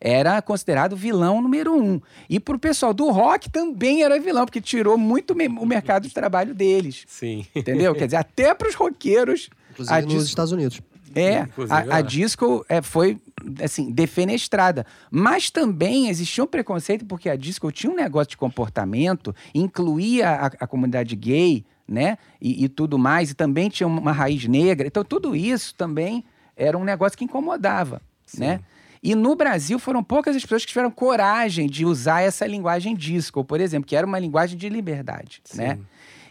era 0.00 0.40
considerado 0.40 0.96
vilão 0.96 1.42
número 1.42 1.74
um. 1.74 2.00
E 2.28 2.40
para 2.40 2.56
o 2.56 2.58
pessoal 2.58 2.94
do 2.94 3.10
rock 3.10 3.50
também 3.50 4.02
era 4.02 4.18
vilão, 4.18 4.46
porque 4.46 4.60
tirou 4.60 4.96
muito 4.96 5.32
o 5.32 5.66
mercado 5.66 6.08
de 6.08 6.14
trabalho 6.14 6.54
deles. 6.54 7.04
Sim. 7.06 7.46
Entendeu? 7.54 7.94
Quer 7.94 8.06
dizer, 8.06 8.16
até 8.16 8.54
para 8.54 8.68
os 8.68 8.74
roqueiros. 8.74 9.50
Inclusive 9.72 10.06
nos 10.06 10.24
Estados 10.24 10.52
Unidos. 10.52 10.80
É, 11.14 11.40
a, 11.68 11.96
a, 11.96 12.00
disco 12.00 12.64
é, 12.68 12.80
foi, 12.80 13.18
assim, 13.62 13.90
defenestrada. 13.90 14.86
Mas 15.10 15.50
também 15.50 16.08
existia 16.08 16.44
um 16.44 16.46
preconceito 16.46 17.04
porque 17.04 17.28
a 17.28 17.36
disco 17.36 17.70
tinha 17.72 17.92
um 17.92 17.96
negócio 17.96 18.30
de 18.30 18.36
comportamento, 18.36 19.34
incluía 19.54 20.30
a, 20.30 20.46
a 20.46 20.66
comunidade 20.66 21.16
gay, 21.16 21.64
né? 21.88 22.16
E, 22.40 22.64
e, 22.64 22.68
tudo 22.68 22.98
mais, 22.98 23.30
e 23.30 23.34
também 23.34 23.68
tinha 23.68 23.86
uma 23.86 24.12
raiz 24.12 24.46
negra. 24.46 24.86
Então, 24.86 25.04
tudo 25.04 25.34
isso 25.34 25.74
também 25.74 26.24
era 26.56 26.78
um 26.78 26.84
negócio 26.84 27.18
que 27.18 27.24
incomodava, 27.24 28.00
Sim. 28.24 28.40
né? 28.40 28.60
E 29.02 29.14
no 29.14 29.34
Brasil 29.34 29.78
foram 29.78 30.04
poucas 30.04 30.36
as 30.36 30.42
pessoas 30.42 30.62
que 30.62 30.68
tiveram 30.68 30.90
coragem 30.90 31.66
de 31.66 31.86
usar 31.86 32.20
essa 32.20 32.46
linguagem 32.46 32.94
disco, 32.94 33.42
por 33.42 33.58
exemplo, 33.58 33.88
que 33.88 33.96
era 33.96 34.06
uma 34.06 34.18
linguagem 34.18 34.58
de 34.58 34.68
liberdade, 34.68 35.40
Sim. 35.44 35.58
né? 35.58 35.78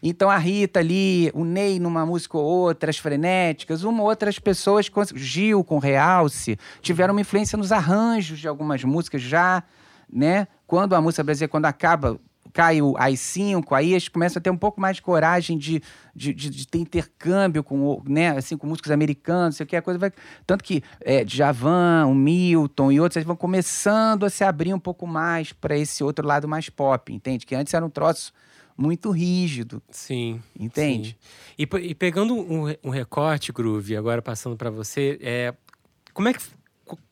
Então 0.02 0.30
a 0.30 0.38
Rita 0.38 0.80
ali, 0.80 1.32
o 1.34 1.44
Ney 1.44 1.80
numa 1.80 2.06
música 2.06 2.38
ou 2.38 2.44
outra, 2.44 2.90
as 2.90 2.98
frenéticas, 2.98 3.84
uma 3.84 4.02
ou 4.02 4.10
outras 4.10 4.40
pessoas, 4.40 4.90
Gil 5.16 5.64
com 5.64 5.80
Realce, 5.80 6.58
tiveram 6.82 7.14
uma 7.14 7.22
influência 7.22 7.58
nos 7.58 7.72
arranjos 7.72 8.40
de 8.40 8.48
algumas 8.48 8.84
músicas 8.84 9.22
já, 9.22 9.64
né? 10.12 10.48
Quando 10.66 10.96
a 10.96 11.02
música 11.02 11.24
brasileira, 11.24 11.52
quando 11.52 11.66
acaba, 11.66 12.20
cai 12.54 12.82
o 12.82 12.96
AI-5, 12.98 13.66
aí 13.72 13.92
eles 13.92 14.08
começam 14.08 14.40
a 14.40 14.44
ter 14.44 14.50
um 14.50 14.58
pouco 14.58 14.82
mais 14.82 14.98
de 14.98 15.02
coragem 15.02 15.58
de, 15.58 15.82
de, 16.16 16.34
de, 16.34 16.50
de, 16.50 16.68
ter 16.68 16.80
intercâmbio 16.80 17.64
com, 17.64 18.02
né, 18.08 18.30
assim, 18.32 18.58
com 18.58 18.68
músicos 18.68 18.92
americanos, 18.92 19.56
sei 19.56 19.64
o 19.64 19.68
que, 19.68 19.76
a 19.76 19.82
coisa 19.82 20.00
vai... 20.00 20.12
Tanto 20.46 20.64
que 20.64 20.84
é, 21.02 21.24
Djavan, 21.24 22.08
o 22.08 22.16
Milton 22.16 22.92
e 22.92 23.00
outros, 23.00 23.18
eles 23.18 23.28
vão 23.28 23.36
começando 23.36 24.26
a 24.26 24.30
se 24.30 24.44
abrir 24.44 24.74
um 24.74 24.80
pouco 24.80 25.06
mais 25.06 25.54
para 25.54 25.78
esse 25.78 26.04
outro 26.04 26.26
lado 26.26 26.48
mais 26.48 26.70
pop, 26.70 27.14
entende? 27.14 27.46
Que 27.46 27.56
antes 27.56 27.74
era 27.74 27.86
um 27.86 27.90
troço 27.90 28.34
muito 28.80 29.12
rígido. 29.12 29.82
Sim. 29.90 30.42
Entende? 30.58 31.18
Sim. 31.20 31.66
E, 31.82 31.90
e, 31.90 31.96
pegando 31.96 32.34
um, 32.34 32.74
um, 32.84 32.90
recorte, 32.90 33.52
Groove, 33.52 33.98
agora 33.98 34.22
passando 34.22 34.56
para 34.56 34.70
você, 34.70 35.20
é, 35.22 35.54
como 36.14 36.30
é 36.30 36.34
que. 36.34 36.42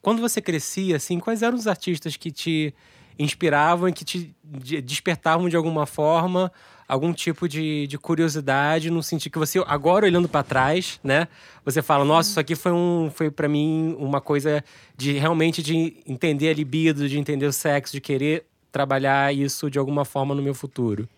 Quando 0.02 0.22
você 0.22 0.42
crescia, 0.42 0.96
assim, 0.96 1.20
quais 1.20 1.44
eram 1.44 1.56
os 1.56 1.68
artistas 1.68 2.18
que 2.18 2.32
te 2.32 2.74
inspiravam 3.20 3.88
e 3.88 3.94
que 3.94 4.04
te 4.04 4.34
despertavam 4.82 5.50
de 5.50 5.56
alguma 5.56 5.86
forma 5.86 6.52
algum 6.88 7.12
tipo 7.14 7.48
de, 7.48 7.86
de 7.86 7.98
curiosidade 7.98 8.90
no 8.90 9.04
sentido 9.04 9.34
que 9.34 9.38
você 9.38 9.60
agora 9.68 10.06
olhando 10.06 10.30
para 10.30 10.42
trás, 10.42 11.00
né, 11.04 11.28
você 11.66 11.82
fala, 11.82 12.06
nossa, 12.06 12.30
isso 12.30 12.40
aqui 12.40 12.56
foi 12.56 12.72
um 12.72 13.12
foi 13.14 13.30
para 13.30 13.48
mim 13.48 13.96
uma 14.00 14.22
coisa 14.22 14.64
de 14.96 15.14
realmente 15.14 15.62
de 15.62 15.98
entender 16.08 16.50
a 16.50 16.54
libido, 16.54 17.10
de 17.10 17.20
entender 17.20 17.46
o 17.46 17.54
sexo, 17.54 17.94
de 17.94 18.02
querer 18.02 18.46
trabalhar 18.72 19.36
isso 19.36 19.70
de 19.70 19.78
alguma 19.78 20.06
forma 20.06 20.34
no 20.34 20.42
meu 20.42 20.54
futuro. 20.54 21.10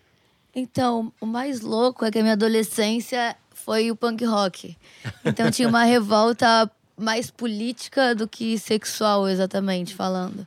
Então, 0.54 1.12
o 1.20 1.26
mais 1.26 1.60
louco 1.60 2.04
é 2.04 2.10
que 2.10 2.18
a 2.18 2.22
minha 2.22 2.34
adolescência 2.34 3.36
foi 3.52 3.90
o 3.90 3.96
punk 3.96 4.24
rock. 4.24 4.76
Então 5.24 5.50
tinha 5.50 5.68
uma 5.68 5.84
revolta 5.84 6.70
mais 6.96 7.30
política 7.30 8.14
do 8.14 8.26
que 8.26 8.58
sexual, 8.58 9.28
exatamente 9.28 9.94
falando. 9.94 10.46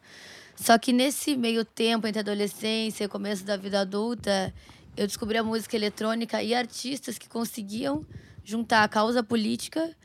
Só 0.55 0.77
que 0.77 0.93
nesse 0.93 1.35
meio 1.35 1.65
tempo 1.65 2.07
entre 2.07 2.19
a 2.19 2.21
adolescência 2.21 3.05
e 3.05 3.07
começo 3.07 3.43
da 3.43 3.57
vida 3.57 3.81
adulta, 3.81 4.53
eu 4.95 5.07
descobri 5.07 5.37
a 5.37 5.43
música 5.43 5.75
eletrônica 5.75 6.41
e 6.43 6.53
artistas 6.53 7.17
que 7.17 7.27
conseguiam 7.27 8.05
juntar 8.43 8.83
a 8.83 8.87
causa 8.87 9.23
política 9.23 9.95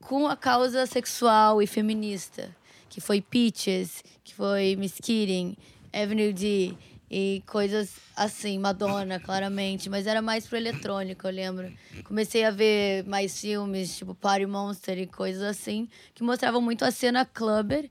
com 0.00 0.26
a 0.26 0.36
causa 0.36 0.86
sexual 0.86 1.62
e 1.62 1.66
feminista, 1.66 2.54
que 2.88 3.00
foi 3.00 3.20
Peaches, 3.20 4.02
que 4.22 4.34
foi 4.34 4.76
Miss 4.76 4.94
Keating, 5.02 5.56
Avenue 5.92 6.32
D, 6.32 6.74
e 7.10 7.42
coisas 7.46 7.96
assim, 8.14 8.58
Madonna, 8.58 9.18
claramente, 9.18 9.88
mas 9.88 10.06
era 10.06 10.20
mais 10.20 10.46
pro 10.46 10.56
eletrônico, 10.56 11.26
eu 11.26 11.32
lembro. 11.32 11.72
Comecei 12.04 12.44
a 12.44 12.50
ver 12.50 13.04
mais 13.04 13.40
filmes, 13.40 13.96
tipo 13.96 14.14
Party 14.14 14.46
Monster 14.46 14.98
e 14.98 15.06
coisas 15.06 15.42
assim, 15.42 15.88
que 16.14 16.22
mostravam 16.22 16.60
muito 16.60 16.84
a 16.84 16.90
cena 16.90 17.24
clubber 17.24 17.88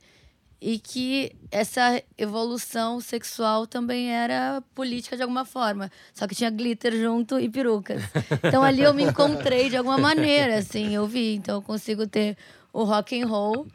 e 0.60 0.80
que 0.80 1.32
essa 1.52 2.02
evolução 2.18 3.00
sexual 3.00 3.68
também 3.68 4.12
era 4.12 4.62
política 4.74 5.16
de 5.16 5.22
alguma 5.22 5.46
forma, 5.46 5.92
só 6.14 6.28
que 6.28 6.36
tinha 6.36 6.50
glitter 6.50 6.94
junto 6.94 7.40
e 7.40 7.48
perucas. 7.48 8.02
Então 8.44 8.64
ali 8.64 8.82
eu 8.82 8.94
me 8.94 9.04
encontrei 9.04 9.70
de 9.70 9.78
alguma 9.78 9.98
maneira, 9.98 10.58
assim, 10.58 10.94
eu 10.96 11.08
vi, 11.08 11.36
então 11.36 11.56
eu 11.56 11.62
consigo 11.62 12.08
ter 12.08 12.36
o 12.74 12.84
rock 12.84 13.20
and 13.20 13.28
roll 13.28 13.68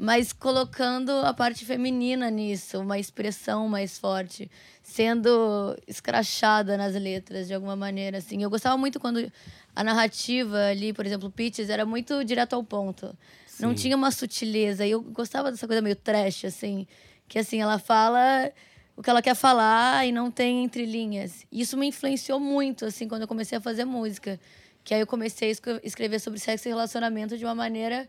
mas 0.00 0.32
colocando 0.32 1.10
a 1.10 1.34
parte 1.34 1.66
feminina 1.66 2.30
nisso, 2.30 2.80
uma 2.80 2.98
expressão 2.98 3.68
mais 3.68 3.98
forte, 3.98 4.50
sendo 4.82 5.76
escrachada 5.86 6.74
nas 6.78 6.94
letras 6.94 7.46
de 7.46 7.52
alguma 7.52 7.76
maneira, 7.76 8.16
assim. 8.16 8.42
Eu 8.42 8.48
gostava 8.48 8.78
muito 8.78 8.98
quando 8.98 9.30
a 9.76 9.84
narrativa 9.84 10.56
ali, 10.68 10.94
por 10.94 11.04
exemplo, 11.04 11.30
Pitches, 11.30 11.68
era 11.68 11.84
muito 11.84 12.24
direto 12.24 12.54
ao 12.54 12.64
ponto. 12.64 13.14
Não 13.58 13.70
Sim. 13.70 13.74
tinha 13.74 13.96
uma 13.96 14.10
sutileza. 14.10 14.86
E 14.86 14.90
eu 14.92 15.02
gostava 15.02 15.50
dessa 15.50 15.66
coisa 15.66 15.82
meio 15.82 15.96
trash, 15.96 16.46
assim, 16.46 16.86
que 17.28 17.38
assim, 17.38 17.60
ela 17.60 17.78
fala 17.78 18.50
o 18.96 19.02
que 19.02 19.10
ela 19.10 19.20
quer 19.20 19.34
falar 19.34 20.06
e 20.06 20.12
não 20.12 20.30
tem 20.30 20.64
entrelinhas. 20.64 21.44
Isso 21.52 21.76
me 21.76 21.86
influenciou 21.88 22.40
muito, 22.40 22.86
assim, 22.86 23.06
quando 23.06 23.20
eu 23.22 23.28
comecei 23.28 23.58
a 23.58 23.60
fazer 23.60 23.84
música. 23.84 24.40
Que 24.82 24.94
aí 24.94 25.00
eu 25.00 25.06
comecei 25.06 25.48
a 25.48 25.52
escre- 25.52 25.80
escrever 25.84 26.20
sobre 26.20 26.40
sexo 26.40 26.68
e 26.68 26.70
relacionamento 26.70 27.36
de 27.36 27.44
uma 27.44 27.54
maneira 27.54 28.08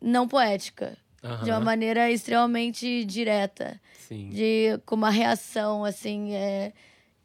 não 0.00 0.26
poética. 0.26 0.96
De 1.44 1.50
uma 1.50 1.60
maneira 1.60 2.10
extremamente 2.10 3.04
direta. 3.04 3.78
Sim. 3.98 4.30
De, 4.30 4.80
com 4.86 4.94
uma 4.94 5.10
reação, 5.10 5.84
assim, 5.84 6.32
é, 6.32 6.72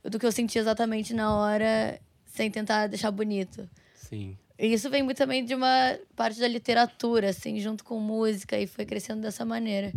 do 0.03 0.19
que 0.19 0.25
eu 0.25 0.31
senti 0.31 0.59
exatamente 0.59 1.13
na 1.13 1.33
hora, 1.33 1.99
sem 2.25 2.51
tentar 2.51 2.87
deixar 2.87 3.09
bonito. 3.11 3.69
Sim. 3.95 4.37
E 4.59 4.67
isso 4.67 4.89
vem 4.89 5.01
muito 5.01 5.17
também 5.17 5.43
de 5.43 5.55
uma 5.55 5.97
parte 6.15 6.39
da 6.39 6.47
literatura, 6.47 7.29
assim, 7.29 7.59
junto 7.59 7.83
com 7.83 7.99
música, 7.99 8.57
e 8.59 8.67
foi 8.67 8.85
crescendo 8.85 9.21
dessa 9.21 9.45
maneira. 9.45 9.93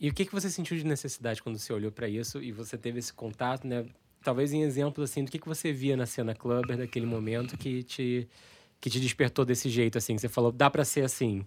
E 0.00 0.08
o 0.08 0.14
que, 0.14 0.24
que 0.24 0.32
você 0.32 0.50
sentiu 0.50 0.76
de 0.76 0.84
necessidade 0.84 1.42
quando 1.42 1.58
você 1.58 1.72
olhou 1.72 1.90
para 1.90 2.08
isso 2.08 2.42
e 2.42 2.52
você 2.52 2.76
teve 2.76 2.98
esse 2.98 3.12
contato, 3.12 3.66
né? 3.66 3.86
Talvez 4.22 4.52
em 4.52 4.62
exemplos 4.62 5.10
assim 5.10 5.24
do 5.24 5.30
que, 5.30 5.38
que 5.38 5.48
você 5.48 5.72
via 5.72 5.96
na 5.96 6.06
cena 6.06 6.34
clubber 6.34 6.76
daquele 6.76 7.06
momento 7.06 7.56
que 7.56 7.82
te 7.82 8.28
que 8.80 8.90
te 8.90 9.00
despertou 9.00 9.46
desse 9.46 9.70
jeito 9.70 9.96
assim, 9.96 10.14
que 10.14 10.20
você 10.20 10.28
falou, 10.28 10.52
dá 10.52 10.68
para 10.68 10.84
ser 10.84 11.04
assim. 11.04 11.44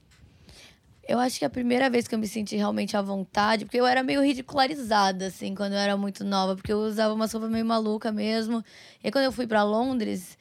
Eu 1.07 1.19
acho 1.19 1.39
que 1.39 1.45
a 1.45 1.49
primeira 1.49 1.89
vez 1.89 2.07
que 2.07 2.13
eu 2.13 2.19
me 2.19 2.27
senti 2.27 2.57
realmente 2.57 2.97
à 2.97 3.01
vontade, 3.01 3.63
porque 3.63 3.79
eu 3.79 3.85
era 3.85 4.03
meio 4.03 4.21
ridicularizada, 4.21 5.27
assim, 5.27 5.55
quando 5.55 5.73
eu 5.73 5.79
era 5.79 5.95
muito 5.95 6.23
nova, 6.25 6.55
porque 6.55 6.71
eu 6.71 6.79
usava 6.79 7.13
uma 7.13 7.27
roupa 7.27 7.47
meio 7.47 7.65
maluca 7.65 8.11
mesmo. 8.11 8.63
E 9.01 9.07
aí, 9.07 9.11
quando 9.11 9.23
eu 9.23 9.31
fui 9.31 9.47
para 9.47 9.63
Londres, 9.63 10.37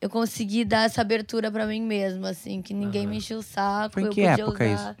eu 0.00 0.08
consegui 0.08 0.64
dar 0.64 0.86
essa 0.86 1.02
abertura 1.02 1.50
para 1.50 1.66
mim 1.66 1.82
mesma, 1.82 2.30
assim, 2.30 2.62
que 2.62 2.72
ninguém 2.72 3.02
Aham. 3.02 3.10
me 3.10 3.16
enchia 3.18 3.36
o 3.36 3.42
saco. 3.42 3.92
Foi 3.94 4.02
em 4.04 4.06
eu 4.06 4.10
que 4.10 4.20
podia 4.22 4.44
época 4.44 4.64
usar 4.64 4.96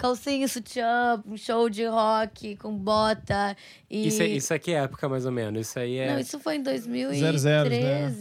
calcinha, 0.00 0.48
sutiã, 0.48 1.22
um 1.26 1.36
show 1.36 1.68
de 1.68 1.84
rock 1.84 2.56
com 2.56 2.74
bota. 2.76 3.56
E... 3.88 4.08
Isso, 4.08 4.22
é, 4.22 4.26
isso 4.26 4.54
aqui 4.54 4.72
é 4.72 4.78
época 4.84 5.08
mais 5.08 5.26
ou 5.26 5.32
menos. 5.32 5.68
Isso 5.68 5.78
aí 5.78 5.98
é 5.98 6.12
Não, 6.12 6.18
isso 6.18 6.38
foi 6.40 6.56
em 6.56 6.62
2013, 6.62 7.38
00, 7.38 7.68
né? 7.70 7.76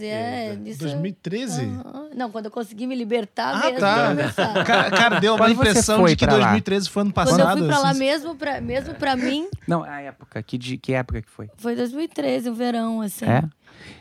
é. 0.06 0.54
Isso. 0.56 0.70
Isso... 0.70 0.80
2013? 0.80 1.62
Aham. 1.64 2.10
Não, 2.16 2.30
quando 2.32 2.46
eu 2.46 2.52
consegui 2.52 2.86
me 2.86 2.96
libertar 2.96 3.56
Ah, 3.56 3.60
mesmo 3.66 3.80
tá. 3.80 3.96
pra 3.96 4.08
começar. 4.10 4.64
Ca- 4.66 4.92
Cara, 4.92 5.20
deu 5.20 5.34
uma 5.36 5.46
Quando 5.46 5.54
impressão 5.54 6.06
de 6.06 6.16
que 6.16 6.26
pra 6.26 6.34
lá? 6.36 6.40
2013 6.48 6.90
foi 6.90 7.02
ano 7.02 7.14
Quando 7.14 7.26
passado. 7.30 7.50
eu 7.52 7.58
fui 7.58 7.68
pra 7.68 7.80
lá 7.80 7.90
assim. 7.92 8.00
mesmo 8.00 8.36
pra, 8.36 8.62
mesmo 8.62 8.96
pra 8.96 9.16
mim, 9.16 9.48
Não, 9.68 9.84
a 9.84 10.02
época. 10.02 10.44
Que, 10.44 10.58
de, 10.58 10.78
que 10.78 10.94
época 10.94 11.22
que 11.22 11.30
foi? 11.30 11.50
foi 11.58 11.76
2013, 11.76 12.50
o 12.50 12.54
verão, 12.54 13.02
assim. 13.02 13.26
É? 13.26 13.44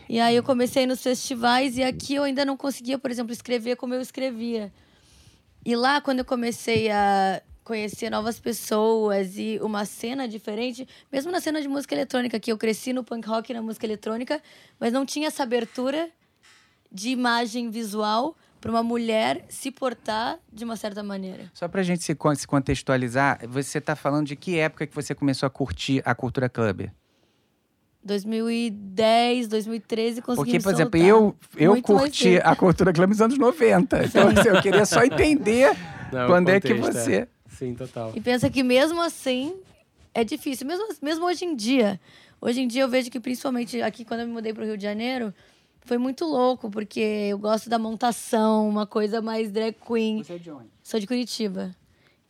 E 0.09 0.19
aí 0.19 0.35
eu 0.35 0.43
comecei 0.43 0.87
nos 0.87 1.03
festivais 1.03 1.77
e 1.79 1.83
aqui 1.85 2.15
eu 2.15 2.25
ainda 2.25 2.45
não 2.45 2.57
conseguia, 2.57 2.99
por 2.99 3.11
exemplo, 3.11 3.33
escrever 3.33 3.77
como 3.77 3.95
eu 3.95 4.01
escrevia. 4.01 4.73
E 5.65 5.77
lá, 5.77 6.01
quando 6.01 6.21
eu 6.21 6.25
comecei 6.25 6.91
a 6.91 7.43
conhecer 7.69 8.09
novas 8.09 8.41
pessoas 8.41 9.37
e 9.37 9.61
uma 9.63 9.85
cena 9.85 10.27
diferente, 10.27 10.89
mesmo 11.13 11.31
na 11.31 11.39
cena 11.39 11.61
de 11.61 11.69
música 11.69 11.95
eletrônica, 11.95 12.41
que 12.41 12.51
eu 12.51 12.57
cresci 12.57 12.95
no 12.95 13.05
punk 13.05 13.29
rock 13.29 13.51
e 13.51 13.55
na 13.55 13.61
música 13.61 13.85
eletrônica, 13.85 14.41
mas 14.81 14.91
não 14.91 15.05
tinha 15.05 15.29
essa 15.29 15.43
abertura 15.43 16.09
de 16.91 17.11
imagem 17.11 17.71
visual 17.71 18.35
para 18.59 18.71
uma 18.71 18.83
mulher 18.83 19.45
se 19.51 19.71
portar 19.71 20.39
de 20.51 20.65
uma 20.65 20.77
certa 20.77 21.03
maneira. 21.03 21.51
Só 21.53 21.69
pra 21.69 21.83
gente 21.83 22.03
se, 22.03 22.15
con- 22.15 22.35
se 22.35 22.47
contextualizar, 22.47 23.47
você 23.47 23.81
tá 23.83 23.95
falando 23.95 24.27
de 24.27 24.35
que 24.35 24.59
época 24.59 24.87
que 24.87 24.95
você 24.95 25.15
começou 25.15 25.47
a 25.47 25.51
curtir 25.51 26.01
a 26.07 26.15
cultura 26.15 26.49
club? 26.49 26.89
2010, 28.03 29.49
2013, 29.49 30.23
consegui 30.23 30.53
Porque, 30.53 30.63
por 30.63 30.73
exemplo, 30.73 30.99
eu, 31.01 31.37
eu 31.57 31.73
Muito 31.73 31.85
curti 31.85 32.39
a 32.43 32.57
cultura 32.57 32.93
club 32.93 33.11
nos 33.11 33.21
anos 33.21 33.37
90. 33.37 34.05
Então, 34.07 34.29
assim, 34.29 34.49
eu 34.49 34.63
queria 34.63 34.87
só 34.87 35.05
entender 35.05 35.77
Não, 36.11 36.27
quando 36.27 36.49
é 36.49 36.59
que 36.61 36.75
contexto, 36.75 36.93
você... 37.05 37.29
Sim, 37.59 37.75
total. 37.75 38.13
E 38.15 38.21
pensa 38.21 38.49
que 38.49 38.63
mesmo 38.63 39.03
assim 39.03 39.57
é 40.15 40.23
difícil, 40.23 40.65
mesmo, 40.65 40.87
mesmo 41.03 41.27
hoje 41.27 41.45
em 41.45 41.57
dia. 41.57 42.01
Hoje 42.41 42.61
em 42.61 42.69
dia 42.69 42.83
eu 42.83 42.89
vejo 42.89 43.11
que 43.11 43.19
principalmente 43.19 43.83
aqui 43.83 44.05
quando 44.05 44.21
eu 44.21 44.29
me 44.29 44.33
mudei 44.33 44.55
para 44.55 44.63
o 44.63 44.67
Rio 44.67 44.77
de 44.77 44.85
Janeiro, 44.85 45.35
foi 45.81 45.99
muito 45.99 46.25
louco, 46.25 46.71
porque 46.71 47.01
eu 47.01 47.39
gosto 47.39 47.69
da 47.69 47.77
montação, 47.77 48.69
uma 48.69 48.87
coisa 48.87 49.21
mais 49.21 49.51
drag 49.51 49.75
queen. 49.75 50.23
Você 50.23 50.35
é 50.35 50.39
de 50.39 50.51
onde? 50.53 50.69
Sou 50.85 51.01
de 51.01 51.07
Curitiba. 51.07 51.75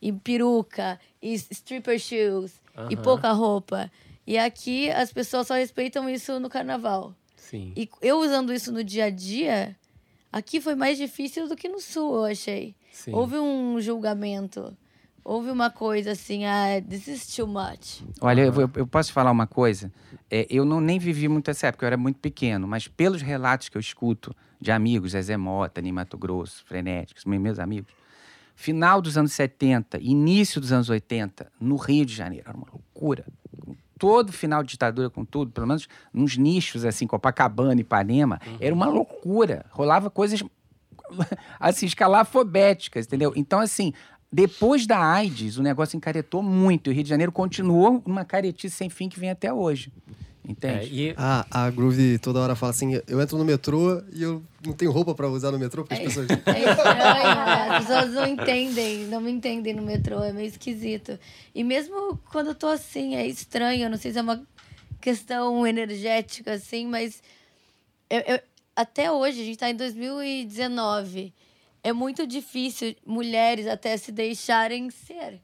E 0.01 0.11
peruca, 0.11 0.99
e 1.21 1.33
stripper 1.33 1.99
shoes, 1.99 2.53
e 2.89 2.95
Aham. 2.95 3.03
pouca 3.03 3.31
roupa. 3.31 3.91
E 4.25 4.37
aqui 4.37 4.89
as 4.89 5.11
pessoas 5.11 5.45
só 5.45 5.55
respeitam 5.55 6.09
isso 6.09 6.39
no 6.39 6.49
carnaval. 6.49 7.13
Sim. 7.35 7.73
E 7.75 7.87
eu 8.01 8.17
usando 8.19 8.51
isso 8.51 8.71
no 8.71 8.83
dia 8.83 9.05
a 9.05 9.09
dia, 9.09 9.75
aqui 10.31 10.59
foi 10.61 10.73
mais 10.73 10.97
difícil 10.97 11.47
do 11.47 11.55
que 11.55 11.67
no 11.67 11.79
sul, 11.79 12.15
eu 12.15 12.25
achei. 12.25 12.73
Sim. 12.91 13.13
Houve 13.13 13.37
um 13.37 13.79
julgamento. 13.79 14.75
Houve 15.23 15.51
uma 15.51 15.69
coisa 15.69 16.11
assim, 16.11 16.45
ah, 16.45 16.81
this 16.87 17.07
is 17.07 17.27
too 17.35 17.47
much. 17.47 18.01
Olha, 18.21 18.41
eu, 18.41 18.53
eu- 18.61 18.71
eu 18.75 18.87
posso 18.87 19.11
falar 19.13 19.31
uma 19.31 19.45
coisa? 19.47 19.91
É, 20.29 20.47
eu 20.49 20.65
não 20.65 20.79
nem 20.81 20.97
vivi 20.99 21.27
muito 21.27 21.49
essa 21.51 21.67
época, 21.67 21.85
eu 21.85 21.87
era 21.87 21.97
muito 21.97 22.19
pequeno, 22.19 22.67
mas 22.67 22.87
pelos 22.87 23.21
relatos 23.21 23.69
que 23.69 23.77
eu 23.77 23.79
escuto 23.81 24.35
de 24.59 24.71
amigos, 24.71 25.11
Zezé 25.11 25.37
Mota, 25.37 25.81
Mato 25.91 26.17
Grosso, 26.17 26.63
Frenéticos, 26.65 27.25
meus 27.25 27.41
meus 27.41 27.59
amigos, 27.59 27.91
final 28.55 29.01
dos 29.01 29.17
anos 29.17 29.31
70, 29.33 29.99
início 30.01 30.59
dos 30.59 30.71
anos 30.71 30.89
80, 30.89 31.51
no 31.59 31.75
Rio 31.77 32.05
de 32.05 32.13
Janeiro, 32.13 32.45
era 32.49 32.57
uma 32.57 32.67
loucura. 32.71 33.25
Com 33.65 33.75
todo 33.97 34.31
final 34.33 34.63
de 34.63 34.69
ditadura, 34.71 35.09
com 35.09 35.23
tudo, 35.25 35.51
pelo 35.51 35.67
menos 35.67 35.87
nos 36.13 36.37
nichos, 36.37 36.85
assim, 36.85 37.05
Copacabana, 37.07 37.79
Ipanema, 37.79 38.39
era 38.59 38.73
uma 38.73 38.87
loucura. 38.87 39.65
Rolava 39.71 40.09
coisas, 40.09 40.43
assim, 41.59 41.85
escalafobéticas, 41.85 43.05
entendeu? 43.05 43.33
Então, 43.35 43.59
assim, 43.59 43.93
depois 44.31 44.85
da 44.85 44.99
AIDS, 44.99 45.57
o 45.57 45.63
negócio 45.63 45.97
encaretou 45.97 46.41
muito. 46.43 46.87
E 46.89 46.91
o 46.91 46.93
Rio 46.93 47.03
de 47.03 47.09
Janeiro 47.09 47.31
continuou 47.31 48.01
numa 48.05 48.23
caretice 48.23 48.75
sem 48.75 48.89
fim 48.89 49.09
que 49.09 49.19
vem 49.19 49.29
até 49.29 49.51
hoje. 49.51 49.91
É, 50.47 50.51
Entende? 50.51 51.09
e 51.09 51.13
Ah, 51.17 51.45
a 51.51 51.69
Groove 51.69 52.17
toda 52.19 52.39
hora 52.39 52.55
fala 52.55 52.71
assim: 52.71 52.99
eu 53.07 53.21
entro 53.21 53.37
no 53.37 53.45
metrô 53.45 54.01
e 54.11 54.23
eu 54.23 54.41
não 54.65 54.73
tenho 54.73 54.89
roupa 54.91 55.13
pra 55.13 55.27
usar 55.27 55.51
no 55.51 55.59
metrô, 55.59 55.83
porque 55.83 55.93
as 55.95 55.99
pessoas. 56.01 56.27
É 56.29 56.33
estranho? 56.71 57.39
As 57.71 57.85
pessoas 57.85 58.13
não 58.13 58.25
entendem, 58.27 59.05
não 59.07 59.21
me 59.21 59.31
entendem 59.31 59.73
no 59.73 59.81
metrô, 59.83 60.23
é 60.23 60.31
meio 60.31 60.47
esquisito. 60.47 61.19
E 61.53 61.63
mesmo 61.63 62.17
quando 62.31 62.47
eu 62.47 62.55
tô 62.55 62.67
assim, 62.67 63.15
é 63.15 63.27
estranho, 63.27 63.83
eu 63.83 63.89
não 63.89 63.97
sei 63.97 64.11
se 64.11 64.17
é 64.17 64.21
uma 64.21 64.41
questão 65.01 65.67
energética, 65.67 66.53
assim, 66.53 66.87
mas 66.87 67.21
eu- 68.09 68.21
eu- 68.21 68.39
até 68.75 69.11
hoje, 69.11 69.41
a 69.41 69.45
gente 69.45 69.57
tá 69.57 69.69
em 69.69 69.75
2019, 69.75 71.33
é 71.83 71.93
muito 71.93 72.25
difícil 72.27 72.95
mulheres 73.05 73.67
até 73.67 73.95
se 73.97 74.11
deixarem 74.11 74.89
ser, 74.89 75.41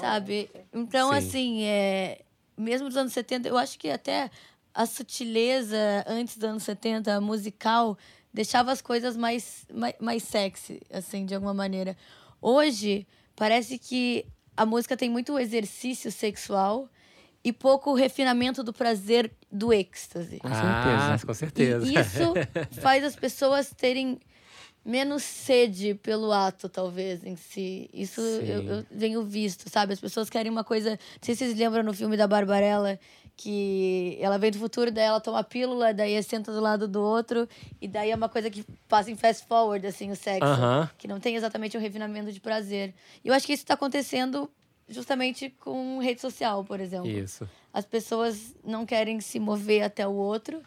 sabe? 0.00 0.50
Então, 0.72 1.10
Sim. 1.10 1.16
assim, 1.18 1.62
é, 1.64 2.22
mesmo 2.56 2.88
dos 2.88 2.96
anos 2.96 3.12
70, 3.12 3.48
eu 3.48 3.56
acho 3.58 3.78
que 3.78 3.88
até 3.90 4.30
a 4.74 4.86
sutileza 4.86 6.04
antes 6.06 6.36
dos 6.36 6.48
anos 6.48 6.62
70, 6.62 7.20
musical, 7.20 7.96
deixava 8.32 8.70
as 8.72 8.80
coisas 8.80 9.16
mais, 9.16 9.66
mais, 9.72 9.94
mais 10.00 10.22
sexy, 10.22 10.80
assim, 10.90 11.26
de 11.26 11.34
alguma 11.34 11.54
maneira. 11.54 11.96
Hoje, 12.40 13.06
parece 13.34 13.78
que 13.78 14.24
a 14.56 14.64
música 14.64 14.96
tem 14.96 15.10
muito 15.10 15.38
exercício 15.38 16.10
sexual 16.12 16.88
e 17.42 17.52
pouco 17.52 17.94
refinamento 17.94 18.62
do 18.62 18.72
prazer 18.72 19.32
do 19.50 19.72
êxtase. 19.72 20.38
Com 20.38 20.48
Ah, 20.48 20.54
certeza. 20.54 21.26
com 21.26 21.34
certeza. 21.34 21.86
E 21.86 21.94
isso 21.94 22.34
faz 22.80 23.04
as 23.04 23.16
pessoas 23.16 23.72
terem 23.76 24.18
menos 24.88 25.22
sede 25.22 25.94
pelo 25.94 26.32
ato, 26.32 26.66
talvez, 26.66 27.22
em 27.22 27.36
si. 27.36 27.90
Isso 27.92 28.22
eu, 28.22 28.62
eu 28.62 28.86
venho 28.90 29.22
visto, 29.22 29.68
sabe? 29.68 29.92
As 29.92 30.00
pessoas 30.00 30.30
querem 30.30 30.50
uma 30.50 30.64
coisa. 30.64 30.92
Não 30.92 30.98
sei 31.20 31.34
se 31.34 31.44
vocês 31.44 31.58
lembram 31.58 31.82
no 31.82 31.92
filme 31.92 32.16
da 32.16 32.26
Barbarella, 32.26 32.98
que 33.36 34.16
ela 34.18 34.38
vem 34.38 34.50
do 34.50 34.58
futuro, 34.58 34.90
daí 34.90 35.04
ela 35.04 35.20
toma 35.20 35.40
a 35.40 35.44
pílula, 35.44 35.92
daí 35.92 36.20
senta 36.22 36.50
do 36.50 36.60
lado 36.60 36.88
do 36.88 37.02
outro, 37.02 37.46
e 37.80 37.86
daí 37.86 38.10
é 38.10 38.16
uma 38.16 38.30
coisa 38.30 38.48
que 38.48 38.64
passa 38.88 39.10
em 39.10 39.14
fast 39.14 39.46
forward, 39.46 39.86
assim, 39.86 40.10
o 40.10 40.16
sexo. 40.16 40.42
Aham. 40.42 40.90
Que 40.96 41.06
não 41.06 41.20
tem 41.20 41.36
exatamente 41.36 41.76
o 41.76 41.80
refinamento 41.80 42.32
de 42.32 42.40
prazer. 42.40 42.94
E 43.22 43.28
eu 43.28 43.34
acho 43.34 43.46
que 43.46 43.52
isso 43.52 43.64
está 43.64 43.74
acontecendo 43.74 44.50
justamente 44.88 45.50
com 45.50 45.98
rede 45.98 46.22
social, 46.22 46.64
por 46.64 46.80
exemplo. 46.80 47.10
Isso. 47.10 47.46
As 47.74 47.84
pessoas 47.84 48.54
não 48.64 48.86
querem 48.86 49.20
se 49.20 49.38
mover 49.38 49.82
até 49.82 50.08
o 50.08 50.14
outro 50.14 50.62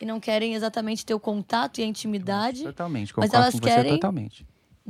e 0.00 0.04
não 0.06 0.20
querem 0.20 0.54
exatamente 0.54 1.04
ter 1.04 1.14
o 1.14 1.20
contato 1.20 1.78
e 1.78 1.82
a 1.82 1.86
intimidade. 1.86 2.62
Totalmente, 2.64 3.12
Mas 3.16 3.26
concordo 3.30 3.36
elas 3.36 3.54
com 3.54 3.58
você 3.66 3.74
querem- 3.74 3.92
totalmente. 3.94 4.46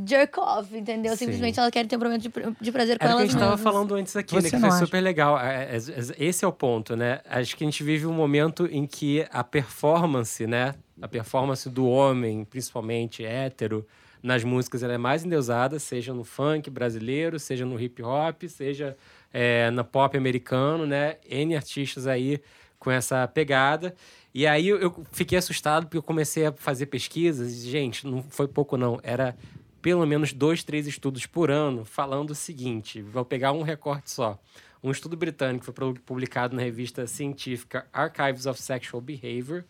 Jerk 0.06 0.38
off, 0.38 0.76
entendeu? 0.76 1.12
Sim. 1.12 1.24
Simplesmente 1.24 1.58
elas 1.58 1.70
querem 1.70 1.88
ter 1.88 1.96
um 1.96 2.00
momento 2.00 2.20
de, 2.20 2.30
de 2.60 2.70
prazer 2.72 2.98
com 2.98 3.04
Era 3.06 3.14
o 3.14 3.16
que 3.16 3.22
a 3.22 3.24
elas 3.24 3.32
gente 3.32 3.40
estava 3.42 3.56
falando 3.56 3.94
antes 3.94 4.14
aqui, 4.14 4.34
Você 4.34 4.42
né? 4.42 4.50
Que 4.50 4.58
foi 4.60 4.68
acha? 4.68 4.78
super 4.84 5.00
legal. 5.00 5.40
É, 5.40 5.64
é, 5.64 5.76
é, 5.76 6.24
Esse 6.26 6.44
é 6.44 6.48
o 6.48 6.52
ponto, 6.52 6.94
né? 6.94 7.20
Acho 7.26 7.56
que 7.56 7.64
a 7.64 7.66
gente 7.66 7.82
vive 7.82 8.06
um 8.06 8.12
momento 8.12 8.66
em 8.70 8.86
que 8.86 9.26
a 9.30 9.42
performance, 9.42 10.46
né? 10.46 10.74
A 11.00 11.08
performance 11.08 11.70
do 11.70 11.86
homem, 11.88 12.44
principalmente 12.44 13.24
hétero, 13.24 13.86
nas 14.22 14.44
músicas 14.44 14.82
ela 14.82 14.92
é 14.92 14.98
mais 14.98 15.24
endeusada, 15.24 15.78
seja 15.78 16.12
no 16.12 16.24
funk 16.24 16.68
brasileiro, 16.68 17.38
seja 17.38 17.64
no 17.64 17.80
hip 17.80 18.02
hop, 18.02 18.42
seja 18.48 18.96
é, 19.38 19.70
na 19.70 19.84
pop 19.84 20.16
americano, 20.16 20.86
né? 20.86 21.16
N 21.28 21.54
artistas 21.54 22.06
aí 22.06 22.40
com 22.78 22.90
essa 22.90 23.28
pegada. 23.28 23.94
E 24.32 24.46
aí 24.46 24.68
eu 24.68 25.04
fiquei 25.12 25.36
assustado 25.36 25.84
porque 25.84 25.98
eu 25.98 26.02
comecei 26.02 26.46
a 26.46 26.52
fazer 26.52 26.86
pesquisas 26.86 27.52
e, 27.52 27.70
gente, 27.70 28.06
não 28.06 28.22
foi 28.22 28.48
pouco 28.48 28.78
não, 28.78 28.98
era 29.02 29.36
pelo 29.82 30.06
menos 30.06 30.32
dois, 30.32 30.64
três 30.64 30.86
estudos 30.86 31.26
por 31.26 31.50
ano 31.50 31.84
falando 31.84 32.30
o 32.30 32.34
seguinte, 32.34 33.02
vou 33.02 33.26
pegar 33.26 33.52
um 33.52 33.60
recorte 33.60 34.10
só. 34.10 34.40
Um 34.82 34.90
estudo 34.90 35.18
britânico 35.18 35.66
foi 35.66 35.74
publicado 36.06 36.56
na 36.56 36.62
revista 36.62 37.06
científica 37.06 37.86
Archives 37.92 38.46
of 38.46 38.60
Sexual 38.60 39.02
Behavior, 39.02 39.64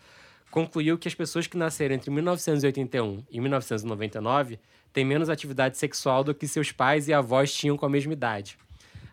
concluiu 0.48 0.96
que 0.96 1.08
as 1.08 1.14
pessoas 1.14 1.48
que 1.48 1.56
nasceram 1.56 1.96
entre 1.96 2.08
1981 2.08 3.24
e 3.28 3.40
1999 3.40 4.60
têm 4.92 5.04
menos 5.04 5.28
atividade 5.28 5.76
sexual 5.76 6.22
do 6.22 6.32
que 6.32 6.46
seus 6.46 6.70
pais 6.70 7.08
e 7.08 7.12
avós 7.12 7.52
tinham 7.52 7.76
com 7.76 7.84
a 7.84 7.90
mesma 7.90 8.12
idade. 8.12 8.56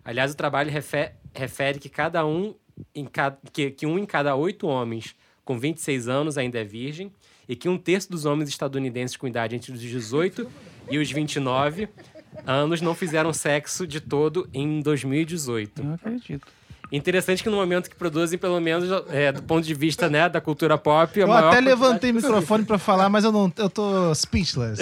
Aliás, 0.06 0.32
o 0.32 0.36
trabalho 0.36 0.70
refere, 0.70 1.12
refere 1.34 1.80
que 1.80 1.90
cada 1.90 2.26
um 2.26 2.56
em 2.94 3.06
cada, 3.06 3.38
que, 3.52 3.72
que 3.72 3.86
um 3.86 3.98
em 3.98 4.06
cada 4.06 4.36
oito 4.36 4.68
homens 4.68 5.16
com 5.46 5.58
26 5.58 6.08
anos 6.08 6.38
ainda 6.38 6.60
é 6.60 6.64
virgem 6.64 7.12
e 7.48 7.56
que 7.56 7.70
um 7.70 7.78
terço 7.78 8.10
dos 8.10 8.26
homens 8.26 8.50
estadunidenses 8.50 9.18
com 9.18 9.28
idade 9.28 9.56
entre 9.56 9.72
os 9.72 9.80
18 9.80 10.50
e 10.90 10.98
os 10.98 11.12
29 11.12 11.90
anos 12.46 12.82
não 12.82 12.96
fizeram 12.96 13.32
sexo 13.34 13.86
de 13.86 14.00
todo 14.00 14.50
em 14.54 14.82
2018. 14.82 15.84
Não 15.84 15.94
acredito. 15.96 16.48
Interessante 16.92 17.42
que 17.42 17.50
no 17.50 17.58
momento 17.58 17.90
que 17.90 17.96
produzem, 17.96 18.38
pelo 18.38 18.60
menos 18.60 18.88
é, 19.10 19.32
do 19.32 19.42
ponto 19.42 19.66
de 19.66 19.74
vista 19.74 20.10
né, 20.10 20.30
da 20.30 20.40
cultura 20.40 20.78
pop. 20.78 21.20
Eu 21.20 21.32
até 21.32 21.60
levantei 21.60 22.12
o 22.12 22.14
microfone 22.14 22.66
para 22.66 22.78
falar, 22.78 23.10
mas 23.10 23.24
eu 23.24 23.32
não, 23.32 23.52
eu 23.58 23.70
tô 23.70 24.14
speechless. 24.14 24.80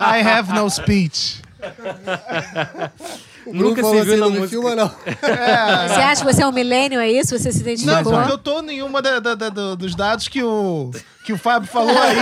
I 0.00 0.20
have 0.22 0.52
no 0.52 0.68
speech. 0.68 1.40
Nunca 3.52 3.82
se 3.82 3.90
viu 3.90 4.00
assim, 4.00 4.16
na 4.16 4.28
música. 4.28 4.48
Filma, 4.48 4.74
não. 4.74 4.90
É. 5.22 5.88
Você 5.88 6.00
acha 6.00 6.24
que 6.24 6.32
você 6.32 6.42
é 6.42 6.46
um 6.46 6.52
milênio, 6.52 7.00
é 7.00 7.10
isso? 7.10 7.36
Você 7.38 7.52
se 7.52 7.60
identificou? 7.60 7.96
Não, 7.96 8.04
porque 8.04 8.32
eu 8.32 8.38
tô 8.38 8.62
nenhuma 8.62 9.00
da, 9.02 9.18
da, 9.20 9.34
da, 9.34 9.74
dos 9.74 9.94
dados 9.94 10.28
que 10.28 10.42
o, 10.42 10.90
que 11.24 11.32
o 11.32 11.38
Fábio 11.38 11.68
falou 11.68 11.96
aí. 11.98 12.16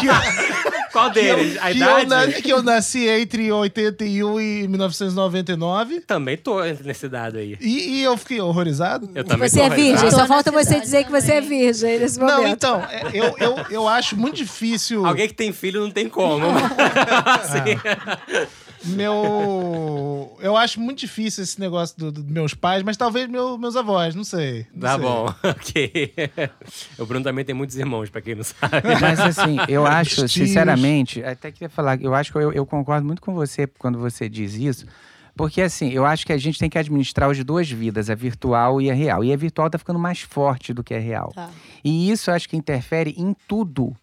que, 0.00 0.92
Qual 0.92 1.10
deles? 1.10 1.52
Que 1.52 1.58
eu, 1.58 1.62
a 1.62 1.70
que 1.70 2.04
idade? 2.04 2.32
Eu, 2.32 2.42
que 2.42 2.52
eu 2.52 2.62
nasci 2.62 3.06
entre 3.08 3.50
81 3.50 4.40
e 4.40 4.68
1999. 4.68 6.00
Também 6.00 6.36
tô 6.36 6.62
nesse 6.62 7.08
dado 7.08 7.38
aí. 7.38 7.56
E, 7.60 7.98
e 7.98 8.02
eu 8.02 8.16
fiquei 8.16 8.40
horrorizado. 8.40 9.10
Eu 9.14 9.24
também 9.24 9.48
você 9.48 9.60
é 9.60 9.68
virgem, 9.68 10.10
só 10.10 10.26
falta 10.26 10.50
você 10.50 10.80
dizer 10.80 11.04
que 11.04 11.10
você 11.10 11.34
é 11.34 11.40
virgem 11.40 11.98
nesse 11.98 12.18
momento. 12.18 12.42
Não, 12.42 12.48
então, 12.48 12.82
é, 12.90 13.10
eu, 13.12 13.34
eu, 13.38 13.56
eu 13.70 13.88
acho 13.88 14.16
muito 14.16 14.36
difícil... 14.36 15.04
Alguém 15.04 15.28
que 15.28 15.34
tem 15.34 15.52
filho 15.52 15.80
não 15.80 15.90
tem 15.90 16.08
como. 16.08 16.46
assim. 17.40 18.48
Meu. 18.88 20.36
Eu 20.40 20.56
acho 20.56 20.80
muito 20.80 20.98
difícil 20.98 21.42
esse 21.42 21.58
negócio 21.60 21.96
dos 21.98 22.12
do 22.12 22.24
meus 22.24 22.54
pais, 22.54 22.82
mas 22.82 22.96
talvez 22.96 23.28
meu, 23.28 23.58
meus 23.58 23.76
avós, 23.76 24.14
não 24.14 24.24
sei. 24.24 24.66
Não 24.72 24.80
tá 24.80 24.94
sei. 24.94 25.02
bom, 25.02 25.34
ok. 25.42 26.14
O 26.98 27.06
Bruno 27.06 27.24
também 27.24 27.44
tem 27.44 27.54
muitos 27.54 27.76
irmãos, 27.76 28.10
pra 28.10 28.20
quem 28.20 28.34
não 28.34 28.44
sabe. 28.44 28.82
Mas 29.00 29.20
assim, 29.20 29.56
eu 29.68 29.84
acho, 29.86 30.28
sinceramente, 30.28 31.22
até 31.22 31.50
queria 31.50 31.68
falar, 31.68 32.00
eu 32.00 32.14
acho 32.14 32.32
que 32.32 32.38
eu, 32.38 32.52
eu 32.52 32.66
concordo 32.66 33.06
muito 33.06 33.22
com 33.22 33.34
você 33.34 33.66
quando 33.66 33.98
você 33.98 34.28
diz 34.28 34.54
isso. 34.54 34.86
Porque, 35.36 35.60
assim, 35.60 35.90
eu 35.90 36.06
acho 36.06 36.24
que 36.24 36.32
a 36.32 36.38
gente 36.38 36.58
tem 36.58 36.70
que 36.70 36.78
administrar 36.78 37.30
as 37.30 37.44
duas 37.44 37.70
vidas, 37.70 38.08
a 38.08 38.14
virtual 38.14 38.80
e 38.80 38.90
a 38.90 38.94
real. 38.94 39.22
E 39.22 39.30
a 39.32 39.36
virtual 39.36 39.68
tá 39.68 39.76
ficando 39.76 39.98
mais 39.98 40.22
forte 40.22 40.72
do 40.72 40.82
que 40.82 40.94
a 40.94 40.98
real. 40.98 41.30
Tá. 41.34 41.50
E 41.84 42.10
isso 42.10 42.30
eu 42.30 42.34
acho 42.34 42.48
que 42.48 42.56
interfere 42.56 43.14
em 43.18 43.36
tudo. 43.46 43.94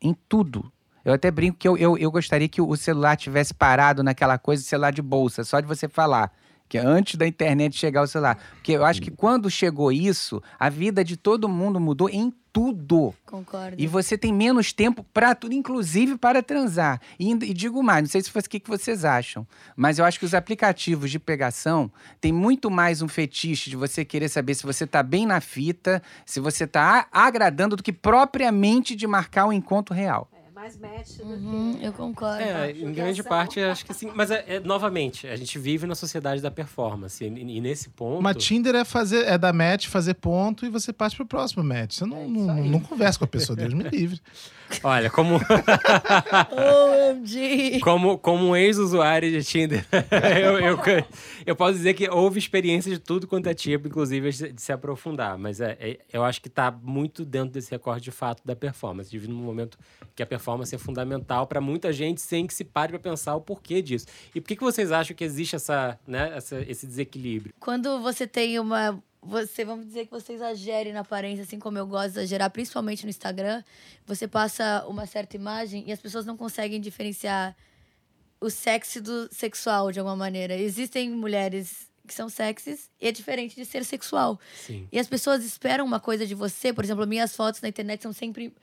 Em 0.00 0.16
tudo. 0.28 0.70
Eu 1.04 1.12
até 1.12 1.30
brinco 1.30 1.58
que 1.58 1.66
eu, 1.66 1.76
eu, 1.76 1.96
eu 1.96 2.10
gostaria 2.10 2.48
que 2.48 2.60
o 2.60 2.76
celular 2.76 3.16
tivesse 3.16 3.54
parado 3.54 4.02
naquela 4.02 4.38
coisa 4.38 4.62
celular 4.62 4.92
de 4.92 5.02
bolsa, 5.02 5.44
só 5.44 5.60
de 5.60 5.66
você 5.66 5.88
falar. 5.88 6.32
Que 6.68 6.78
é 6.78 6.82
antes 6.82 7.16
da 7.16 7.26
internet 7.26 7.76
chegar 7.76 8.00
ao 8.00 8.06
celular. 8.06 8.38
Porque 8.54 8.72
eu 8.72 8.84
acho 8.84 9.02
que 9.02 9.10
quando 9.10 9.50
chegou 9.50 9.90
isso, 9.90 10.40
a 10.56 10.68
vida 10.68 11.02
de 11.02 11.16
todo 11.16 11.48
mundo 11.48 11.80
mudou 11.80 12.08
em 12.08 12.32
tudo. 12.52 13.12
Concordo. 13.26 13.76
E 13.76 13.86
você 13.86 14.16
tem 14.16 14.32
menos 14.32 14.72
tempo 14.72 15.04
para 15.12 15.34
tudo, 15.34 15.52
inclusive 15.52 16.16
para 16.16 16.42
transar. 16.42 17.00
E, 17.18 17.30
e, 17.32 17.54
digo 17.54 17.82
mais, 17.82 18.02
não 18.02 18.08
sei 18.08 18.22
se 18.22 18.30
foi 18.30 18.40
o 18.40 18.48
que, 18.48 18.60
que 18.60 18.70
vocês 18.70 19.04
acham, 19.04 19.46
mas 19.76 19.98
eu 19.98 20.04
acho 20.04 20.18
que 20.18 20.24
os 20.24 20.34
aplicativos 20.34 21.10
de 21.10 21.18
pegação 21.18 21.90
têm 22.20 22.32
muito 22.32 22.70
mais 22.70 23.02
um 23.02 23.08
fetiche 23.08 23.70
de 23.70 23.76
você 23.76 24.04
querer 24.04 24.28
saber 24.28 24.54
se 24.54 24.64
você 24.64 24.84
está 24.84 25.02
bem 25.02 25.26
na 25.26 25.40
fita, 25.40 26.02
se 26.24 26.40
você 26.40 26.64
está 26.64 27.06
agradando, 27.10 27.76
do 27.76 27.82
que 27.82 27.92
propriamente 27.92 28.94
de 28.94 29.06
marcar 29.06 29.46
o 29.46 29.48
um 29.48 29.52
encontro 29.52 29.94
real 29.94 30.28
mais 30.60 30.76
match 30.76 31.16
do 31.16 31.24
uhum, 31.24 31.78
que... 31.78 31.86
Eu 31.86 31.92
concordo. 31.94 32.42
É, 32.42 32.70
em 32.70 32.92
grande 32.92 33.22
parte, 33.22 33.58
acho 33.60 33.86
que 33.86 33.94
sim. 33.94 34.12
Mas, 34.14 34.30
é, 34.30 34.44
é, 34.46 34.60
novamente, 34.60 35.26
a 35.26 35.34
gente 35.34 35.58
vive 35.58 35.86
na 35.86 35.94
sociedade 35.94 36.42
da 36.42 36.50
performance. 36.50 37.24
E, 37.24 37.28
e, 37.28 37.60
nesse 37.62 37.88
ponto... 37.88 38.20
Mas 38.20 38.44
Tinder 38.44 38.74
é, 38.74 38.84
fazer, 38.84 39.24
é 39.26 39.38
dar 39.38 39.54
match, 39.54 39.86
fazer 39.86 40.14
ponto 40.14 40.66
e 40.66 40.68
você 40.68 40.92
parte 40.92 41.16
pro 41.16 41.24
próximo 41.24 41.64
match. 41.64 41.94
Você 41.94 42.04
não, 42.04 42.18
é 42.18 42.26
não, 42.26 42.64
não, 42.64 42.80
conversa 42.80 43.18
com 43.18 43.24
a 43.24 43.28
pessoa, 43.28 43.56
Deus 43.56 43.72
me 43.72 43.84
livre. 43.84 44.20
Olha, 44.84 45.10
como. 45.10 45.40
OMG! 46.52 47.80
como, 47.80 48.18
como 48.18 48.48
um 48.48 48.56
ex-usuário 48.56 49.30
de 49.30 49.42
Tinder, 49.42 49.84
eu, 50.40 50.58
eu, 50.58 50.78
eu, 51.44 51.56
posso 51.56 51.72
dizer 51.72 51.94
que 51.94 52.08
houve 52.08 52.38
experiência 52.38 52.90
de 52.90 52.98
tudo 52.98 53.26
quanto 53.26 53.48
é 53.48 53.54
tipo, 53.54 53.88
inclusive 53.88 54.30
de 54.30 54.62
se 54.62 54.72
aprofundar. 54.72 55.36
Mas 55.36 55.60
é, 55.60 55.76
é 55.80 55.98
eu 56.12 56.24
acho 56.24 56.40
que 56.40 56.48
está 56.48 56.70
muito 56.70 57.24
dentro 57.24 57.50
desse 57.50 57.70
recorte 57.70 58.04
de 58.04 58.10
fato 58.10 58.42
da 58.44 58.54
performance. 58.54 59.10
De 59.10 59.28
num 59.28 59.42
momento 59.42 59.78
que 60.14 60.22
a 60.22 60.26
performance 60.26 60.49
é 60.74 60.78
fundamental 60.78 61.46
para 61.46 61.60
muita 61.60 61.92
gente, 61.92 62.20
sem 62.20 62.46
que 62.46 62.54
se 62.54 62.64
pare 62.64 62.92
para 62.92 62.98
pensar 62.98 63.34
o 63.36 63.40
porquê 63.40 63.82
disso. 63.82 64.06
E 64.34 64.40
por 64.40 64.48
que, 64.48 64.56
que 64.56 64.62
vocês 64.62 64.92
acham 64.92 65.14
que 65.14 65.24
existe 65.24 65.56
essa, 65.56 65.98
né, 66.06 66.32
essa, 66.36 66.60
esse 66.62 66.86
desequilíbrio? 66.86 67.54
Quando 67.60 68.00
você 68.00 68.26
tem 68.26 68.58
uma 68.58 69.02
você, 69.22 69.64
vamos 69.64 69.86
dizer 69.86 70.06
que 70.06 70.10
você 70.10 70.32
exagere 70.32 70.92
na 70.92 71.00
aparência, 71.00 71.42
assim 71.42 71.58
como 71.58 71.76
eu 71.76 71.86
gosto 71.86 72.14
de 72.14 72.20
exagerar, 72.20 72.50
principalmente 72.50 73.04
no 73.04 73.10
Instagram, 73.10 73.62
você 74.06 74.26
passa 74.26 74.84
uma 74.88 75.04
certa 75.06 75.36
imagem 75.36 75.84
e 75.86 75.92
as 75.92 76.00
pessoas 76.00 76.24
não 76.24 76.36
conseguem 76.36 76.80
diferenciar 76.80 77.54
o 78.40 78.48
sexy 78.48 79.00
do 79.00 79.28
sexual 79.30 79.92
de 79.92 79.98
alguma 79.98 80.16
maneira. 80.16 80.54
Existem 80.56 81.10
mulheres 81.10 81.90
que 82.06 82.14
são 82.14 82.28
sexys 82.28 82.90
e 83.00 83.08
é 83.08 83.12
diferente 83.12 83.54
de 83.54 83.64
ser 83.64 83.84
sexual. 83.84 84.40
Sim. 84.66 84.88
E 84.90 84.98
as 84.98 85.06
pessoas 85.06 85.44
esperam 85.44 85.84
uma 85.84 86.00
coisa 86.00 86.26
de 86.26 86.34
você, 86.34 86.72
por 86.72 86.82
exemplo, 86.82 87.06
minhas 87.06 87.36
fotos 87.36 87.60
na 87.60 87.68
internet 87.68 88.02
são 88.02 88.12
sempre 88.12 88.54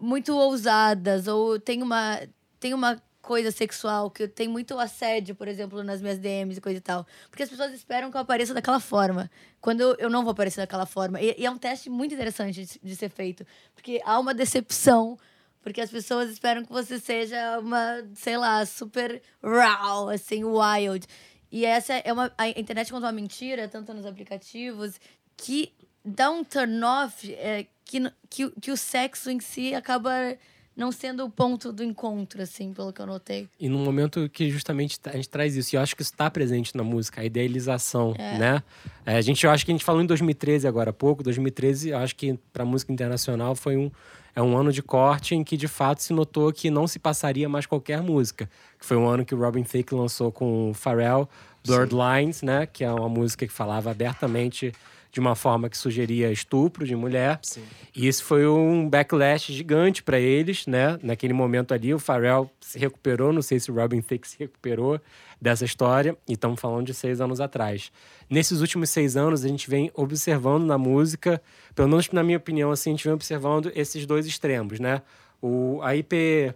muito 0.00 0.34
ousadas 0.36 1.26
ou 1.26 1.58
tem 1.58 1.82
uma 1.82 2.20
tem 2.58 2.74
uma 2.74 3.00
coisa 3.26 3.50
sexual, 3.50 4.08
que 4.08 4.28
tem 4.28 4.46
muito 4.46 4.78
assédio, 4.78 5.34
por 5.34 5.48
exemplo, 5.48 5.82
nas 5.82 6.00
minhas 6.00 6.18
DMs 6.18 6.58
e 6.58 6.60
coisa 6.60 6.78
e 6.78 6.80
tal. 6.80 7.04
Porque 7.28 7.42
as 7.42 7.50
pessoas 7.50 7.72
esperam 7.72 8.10
que 8.10 8.16
eu 8.16 8.20
apareça 8.20 8.54
daquela 8.54 8.78
forma. 8.78 9.28
Quando 9.60 9.80
eu, 9.80 9.96
eu 9.98 10.08
não 10.08 10.22
vou 10.22 10.30
aparecer 10.30 10.60
daquela 10.60 10.86
forma. 10.86 11.20
E, 11.20 11.34
e 11.36 11.44
é 11.44 11.50
um 11.50 11.58
teste 11.58 11.90
muito 11.90 12.14
interessante 12.14 12.64
de, 12.64 12.78
de, 12.80 12.96
ser 12.96 13.10
feito. 13.10 13.44
Porque 13.74 14.00
há 14.04 14.18
uma 14.18 14.32
decepção. 14.32 15.18
Porque 15.60 15.80
as 15.80 15.90
pessoas 15.90 16.30
esperam 16.30 16.64
que 16.64 16.72
você 16.72 17.00
seja 17.00 17.58
uma, 17.58 18.04
sei 18.14 18.36
lá, 18.36 18.64
super 18.64 19.20
raw, 19.42 20.08
assim, 20.08 20.44
wild. 20.44 21.04
E 21.50 21.64
essa 21.64 21.94
é 21.94 22.12
uma. 22.12 22.32
A 22.38 22.48
internet 22.48 22.92
conta 22.92 23.06
uma 23.06 23.12
mentira, 23.12 23.66
tanto 23.66 23.92
nos 23.92 24.06
aplicativos, 24.06 25.00
que 25.36 25.72
dá 26.04 26.30
um 26.30 26.44
turn 26.44 26.84
off 26.84 27.34
é, 27.34 27.66
que, 27.86 28.12
que, 28.28 28.50
que 28.60 28.70
o 28.70 28.76
sexo 28.76 29.30
em 29.30 29.40
si 29.40 29.74
acaba 29.74 30.36
não 30.76 30.92
sendo 30.92 31.24
o 31.24 31.30
ponto 31.30 31.72
do 31.72 31.82
encontro, 31.82 32.42
assim, 32.42 32.74
pelo 32.74 32.92
que 32.92 33.00
eu 33.00 33.06
notei. 33.06 33.48
E 33.58 33.66
num 33.66 33.82
momento 33.82 34.28
que 34.28 34.50
justamente 34.50 34.98
a 35.06 35.12
gente 35.12 35.30
traz 35.30 35.56
isso, 35.56 35.74
e 35.74 35.76
eu 35.76 35.80
acho 35.80 35.96
que 35.96 36.02
isso 36.02 36.12
está 36.12 36.30
presente 36.30 36.76
na 36.76 36.82
música, 36.82 37.22
a 37.22 37.24
idealização, 37.24 38.14
é. 38.18 38.36
né? 38.36 38.62
É, 39.06 39.16
a 39.16 39.20
gente, 39.22 39.46
eu 39.46 39.50
acho 39.50 39.64
que 39.64 39.70
a 39.70 39.74
gente 39.74 39.84
falou 39.84 40.02
em 40.02 40.06
2013 40.06 40.68
agora 40.68 40.90
há 40.90 40.92
pouco, 40.92 41.22
2013, 41.22 41.90
eu 41.90 41.98
acho 41.98 42.14
que 42.14 42.38
para 42.52 42.62
música 42.66 42.92
internacional 42.92 43.54
foi 43.54 43.76
um 43.78 43.90
é 44.34 44.42
um 44.42 44.54
ano 44.54 44.70
de 44.70 44.82
corte 44.82 45.34
em 45.34 45.42
que 45.42 45.56
de 45.56 45.66
fato 45.66 46.02
se 46.02 46.12
notou 46.12 46.52
que 46.52 46.70
não 46.70 46.86
se 46.86 46.98
passaria 46.98 47.48
mais 47.48 47.64
qualquer 47.64 48.02
música. 48.02 48.50
Que 48.78 48.84
foi 48.84 48.98
um 48.98 49.08
ano 49.08 49.24
que 49.24 49.34
o 49.34 49.38
Robin 49.38 49.62
Thicke 49.62 49.94
lançou 49.94 50.30
com 50.30 50.72
o 50.72 50.74
Pharrell, 50.74 51.26
Blurred 51.66 51.94
Lines, 51.94 52.42
né? 52.42 52.66
Que 52.66 52.84
é 52.84 52.92
uma 52.92 53.08
música 53.08 53.46
que 53.46 53.52
falava 53.52 53.90
abertamente 53.90 54.74
de 55.16 55.20
uma 55.20 55.34
forma 55.34 55.70
que 55.70 55.78
sugeria 55.78 56.30
estupro 56.30 56.84
de 56.84 56.94
mulher. 56.94 57.38
Sim. 57.40 57.62
E 57.94 58.06
isso 58.06 58.22
foi 58.22 58.46
um 58.46 58.86
backlash 58.86 59.50
gigante 59.50 60.02
para 60.02 60.20
eles, 60.20 60.66
né? 60.66 60.98
Naquele 61.02 61.32
momento 61.32 61.72
ali, 61.72 61.94
o 61.94 61.98
Pharrell 61.98 62.50
se 62.60 62.78
recuperou, 62.78 63.32
não 63.32 63.40
sei 63.40 63.58
se 63.58 63.70
o 63.70 63.74
Robin 63.74 64.02
Thicke 64.02 64.28
se 64.28 64.38
recuperou 64.38 65.00
dessa 65.40 65.64
história, 65.64 66.14
e 66.28 66.34
estamos 66.34 66.60
falando 66.60 66.84
de 66.84 66.92
seis 66.92 67.18
anos 67.18 67.40
atrás. 67.40 67.90
Nesses 68.28 68.60
últimos 68.60 68.90
seis 68.90 69.16
anos, 69.16 69.42
a 69.42 69.48
gente 69.48 69.70
vem 69.70 69.90
observando 69.94 70.66
na 70.66 70.76
música, 70.76 71.40
pelo 71.74 71.88
menos 71.88 72.10
na 72.10 72.22
minha 72.22 72.36
opinião, 72.36 72.70
assim, 72.70 72.90
a 72.90 72.92
gente 72.92 73.04
vem 73.04 73.14
observando 73.14 73.72
esses 73.74 74.04
dois 74.04 74.26
extremos, 74.26 74.78
né? 74.78 75.00
O, 75.40 75.80
a 75.82 75.96
IP 75.96 76.52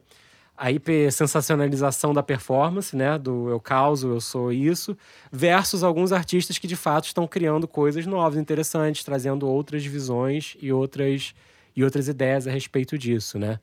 a 0.60 0.70
hipersensacionalização 0.70 2.12
da 2.12 2.22
performance, 2.22 2.94
né? 2.94 3.18
Do 3.18 3.48
eu 3.48 3.58
causo, 3.58 4.08
eu 4.08 4.20
sou 4.20 4.52
isso, 4.52 4.94
versus 5.32 5.82
alguns 5.82 6.12
artistas 6.12 6.58
que 6.58 6.66
de 6.66 6.76
fato 6.76 7.06
estão 7.06 7.26
criando 7.26 7.66
coisas 7.66 8.04
novas, 8.04 8.38
interessantes, 8.38 9.02
trazendo 9.02 9.48
outras 9.48 9.86
visões 9.86 10.58
e 10.60 10.70
outras, 10.70 11.34
e 11.74 11.82
outras 11.82 12.08
ideias 12.08 12.46
a 12.46 12.50
respeito 12.50 12.98
disso, 12.98 13.38
né? 13.38 13.58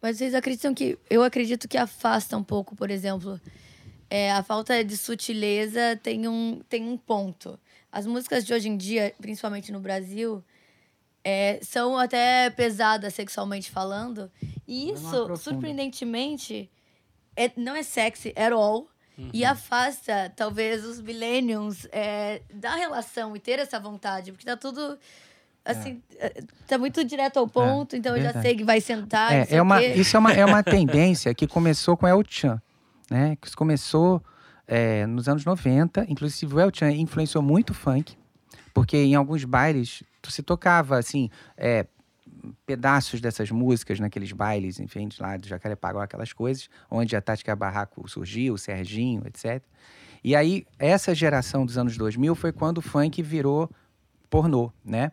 Mas 0.00 0.16
vocês 0.16 0.34
acreditam 0.34 0.72
que. 0.72 0.98
Eu 1.10 1.22
acredito 1.22 1.68
que 1.68 1.76
afasta 1.76 2.34
um 2.34 2.42
pouco, 2.42 2.74
por 2.74 2.90
exemplo. 2.90 3.38
É, 4.08 4.32
a 4.32 4.42
falta 4.42 4.82
de 4.82 4.96
sutileza 4.96 6.00
tem 6.02 6.26
um, 6.26 6.62
tem 6.66 6.88
um 6.88 6.96
ponto. 6.96 7.60
As 7.90 8.06
músicas 8.06 8.42
de 8.46 8.54
hoje 8.54 8.70
em 8.70 8.76
dia, 8.76 9.12
principalmente 9.20 9.70
no 9.70 9.80
Brasil, 9.80 10.42
é, 11.24 11.58
são 11.62 11.96
até 11.96 12.50
pesadas 12.50 13.14
sexualmente 13.14 13.70
falando. 13.70 14.30
E 14.66 14.86
Não 14.86 14.94
isso, 14.94 15.36
surpreendentemente, 15.36 16.70
é, 17.36 17.50
não 17.56 17.74
é 17.76 17.82
sexy 17.82 18.32
at 18.36 18.52
all. 18.52 18.88
E 19.32 19.44
afasta, 19.44 20.32
talvez, 20.34 20.84
os 20.84 21.00
millennials 21.00 21.86
é, 21.92 22.40
da 22.52 22.74
relação 22.74 23.36
e 23.36 23.38
ter 23.38 23.58
essa 23.58 23.78
vontade. 23.78 24.32
Porque 24.32 24.44
tá 24.44 24.56
tudo. 24.56 24.98
Assim, 25.64 26.02
é, 26.18 26.42
tá 26.66 26.76
muito 26.76 27.04
direto 27.04 27.38
ao 27.38 27.46
ponto, 27.46 27.94
então 27.94 28.16
eu 28.16 28.22
já 28.22 28.42
sei 28.42 28.56
que 28.56 28.64
vai 28.64 28.80
sentar. 28.80 29.32
É, 29.32 29.46
é 29.50 29.62
uma, 29.62 29.78
quê. 29.78 29.92
isso 29.94 30.16
é 30.16 30.18
uma, 30.18 30.32
é 30.32 30.44
uma 30.44 30.62
tendência 30.64 31.32
que 31.34 31.46
começou 31.46 31.96
com 31.96 32.08
El 32.08 32.24
Chan, 32.26 32.60
né? 33.08 33.36
Que 33.40 33.54
começou 33.54 34.20
é, 34.66 35.06
nos 35.06 35.28
anos 35.28 35.44
90. 35.44 36.06
Inclusive, 36.08 36.52
o 36.52 36.58
El 36.58 36.70
Chan 36.74 36.90
influenciou 36.90 37.44
muito 37.44 37.70
o 37.70 37.74
funk, 37.74 38.16
porque 38.74 38.96
em 38.96 39.14
alguns 39.14 39.44
bailes 39.44 40.02
se 40.30 40.42
tocava, 40.42 40.98
assim, 40.98 41.30
é, 41.56 41.86
pedaços 42.66 43.20
dessas 43.20 43.50
músicas 43.50 43.98
naqueles 43.98 44.32
bailes, 44.32 44.78
enfim, 44.80 45.08
lá 45.18 45.36
do 45.36 45.46
Jacarepaguá, 45.46 46.04
aquelas 46.04 46.32
coisas, 46.32 46.68
onde 46.90 47.16
a 47.16 47.20
Tática 47.20 47.54
Barraco 47.56 48.08
surgiu, 48.08 48.54
o 48.54 48.58
Serginho, 48.58 49.22
etc. 49.26 49.62
E 50.22 50.36
aí, 50.36 50.66
essa 50.78 51.14
geração 51.14 51.66
dos 51.66 51.76
anos 51.76 51.96
2000 51.96 52.34
foi 52.34 52.52
quando 52.52 52.78
o 52.78 52.82
funk 52.82 53.22
virou 53.22 53.70
pornô, 54.30 54.72
né? 54.84 55.12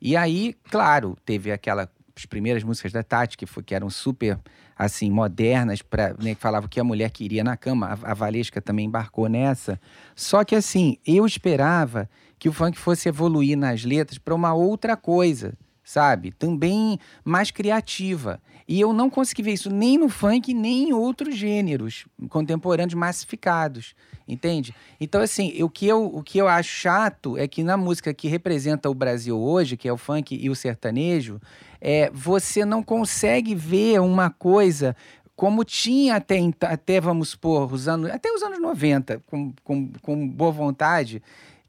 E 0.00 0.16
aí, 0.16 0.54
claro, 0.64 1.16
teve 1.24 1.52
aquela 1.52 1.88
as 2.16 2.26
primeiras 2.26 2.62
músicas 2.62 2.92
da 2.92 3.02
Tati 3.02 3.36
que, 3.36 3.46
foi, 3.46 3.62
que 3.62 3.74
eram 3.74 3.88
super 3.88 4.38
assim 4.76 5.10
modernas 5.10 5.82
para 5.82 6.14
né, 6.20 6.34
que 6.34 6.40
falavam 6.40 6.68
que 6.68 6.80
a 6.80 6.84
mulher 6.84 7.10
queria 7.10 7.42
na 7.42 7.56
cama. 7.56 7.86
A, 7.86 8.10
a 8.10 8.14
Valesca 8.14 8.60
também 8.60 8.86
embarcou 8.86 9.28
nessa. 9.28 9.80
Só 10.14 10.44
que 10.44 10.54
assim, 10.54 10.98
eu 11.06 11.26
esperava 11.26 12.08
que 12.42 12.48
o 12.48 12.52
funk 12.52 12.76
fosse 12.76 13.08
evoluir 13.08 13.56
nas 13.56 13.84
letras 13.84 14.18
para 14.18 14.34
uma 14.34 14.52
outra 14.52 14.96
coisa, 14.96 15.56
sabe? 15.84 16.32
Também 16.32 16.98
mais 17.24 17.52
criativa. 17.52 18.42
E 18.66 18.80
eu 18.80 18.92
não 18.92 19.08
consegui 19.08 19.44
ver 19.44 19.52
isso 19.52 19.70
nem 19.70 19.96
no 19.96 20.08
funk, 20.08 20.52
nem 20.52 20.88
em 20.88 20.92
outros 20.92 21.36
gêneros 21.36 22.04
contemporâneos 22.28 22.94
massificados, 22.94 23.94
entende? 24.26 24.74
Então, 25.00 25.20
assim, 25.20 25.62
o 25.62 25.70
que, 25.70 25.86
eu, 25.86 26.04
o 26.04 26.20
que 26.20 26.36
eu 26.36 26.48
acho 26.48 26.68
chato 26.68 27.38
é 27.38 27.46
que 27.46 27.62
na 27.62 27.76
música 27.76 28.12
que 28.12 28.26
representa 28.26 28.90
o 28.90 28.94
Brasil 28.94 29.38
hoje, 29.38 29.76
que 29.76 29.86
é 29.86 29.92
o 29.92 29.96
funk 29.96 30.34
e 30.34 30.50
o 30.50 30.56
sertanejo, 30.56 31.40
é, 31.80 32.10
você 32.12 32.64
não 32.64 32.82
consegue 32.82 33.54
ver 33.54 34.00
uma 34.00 34.30
coisa 34.30 34.96
como 35.36 35.64
tinha 35.64 36.16
até, 36.16 36.38
até 36.62 37.00
vamos 37.00 37.30
supor, 37.30 37.72
os 37.72 37.88
anos, 37.88 38.10
até 38.10 38.30
os 38.32 38.42
anos 38.42 38.60
90, 38.60 39.22
com, 39.26 39.52
com, 39.64 39.92
com 40.02 40.28
boa 40.28 40.52
vontade, 40.52 41.22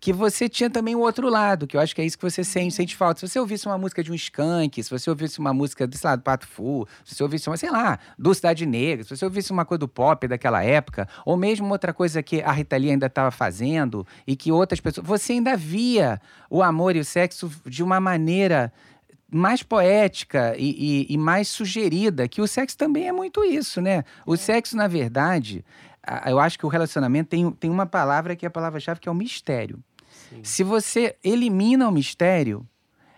que 0.03 0.11
você 0.11 0.49
tinha 0.49 0.69
também 0.69 0.95
o 0.95 0.99
outro 0.99 1.29
lado, 1.29 1.65
que 1.65 1.77
eu 1.77 1.79
acho 1.79 1.95
que 1.95 2.01
é 2.01 2.05
isso 2.05 2.17
que 2.17 2.29
você 2.29 2.43
sente, 2.43 2.75
sente 2.75 2.93
falta. 2.93 3.21
Se 3.21 3.29
você 3.29 3.39
ouvisse 3.39 3.65
uma 3.67 3.77
música 3.77 4.03
de 4.03 4.11
um 4.11 4.13
Skank, 4.15 4.83
se 4.83 4.89
você 4.89 5.09
ouvisse 5.09 5.39
uma 5.39 5.53
música, 5.53 5.89
sei 5.93 6.09
lá, 6.09 6.17
do 6.17 6.21
Pato 6.21 6.45
Fu, 6.45 6.85
se 7.05 7.15
você 7.15 7.23
ouvisse 7.23 7.49
uma, 7.49 7.55
sei 7.55 7.71
lá, 7.71 7.97
do 8.19 8.33
Cidade 8.35 8.65
Negra, 8.65 9.05
se 9.05 9.15
você 9.15 9.23
ouvisse 9.23 9.49
uma 9.53 9.63
coisa 9.63 9.79
do 9.79 9.87
pop 9.87 10.27
daquela 10.27 10.61
época, 10.61 11.07
ou 11.25 11.37
mesmo 11.37 11.69
outra 11.71 11.93
coisa 11.93 12.21
que 12.21 12.41
a 12.41 12.51
Rita 12.51 12.75
Lee 12.75 12.91
ainda 12.91 13.05
estava 13.05 13.31
fazendo 13.31 14.05
e 14.27 14.35
que 14.35 14.51
outras 14.51 14.81
pessoas... 14.81 15.07
Você 15.07 15.31
ainda 15.31 15.55
via 15.55 16.19
o 16.49 16.61
amor 16.61 16.97
e 16.97 16.99
o 16.99 17.05
sexo 17.05 17.49
de 17.65 17.81
uma 17.81 18.01
maneira 18.01 18.73
mais 19.31 19.63
poética 19.63 20.53
e, 20.57 21.05
e- 21.09 21.13
e 21.13 21.17
mais 21.17 21.47
sugerida, 21.47 22.27
que 22.27 22.41
o 22.41 22.47
sexo 22.47 22.77
também 22.77 23.07
é 23.07 23.13
muito 23.13 23.41
isso, 23.41 23.79
né? 23.79 24.03
O 24.25 24.35
sexo, 24.35 24.75
na 24.75 24.89
verdade, 24.89 25.63
eu 26.25 26.39
acho 26.41 26.59
que 26.59 26.65
o 26.65 26.69
relacionamento 26.69 27.29
tem, 27.29 27.49
tem 27.51 27.69
uma 27.71 27.85
palavra 27.85 28.35
que 28.35 28.45
é 28.45 28.49
a 28.49 28.51
palavra-chave, 28.51 28.99
que 28.99 29.07
é 29.07 29.11
o 29.11 29.15
mistério. 29.15 29.81
Se 30.41 30.63
você 30.63 31.15
elimina 31.23 31.87
o 31.87 31.91
mistério, 31.91 32.67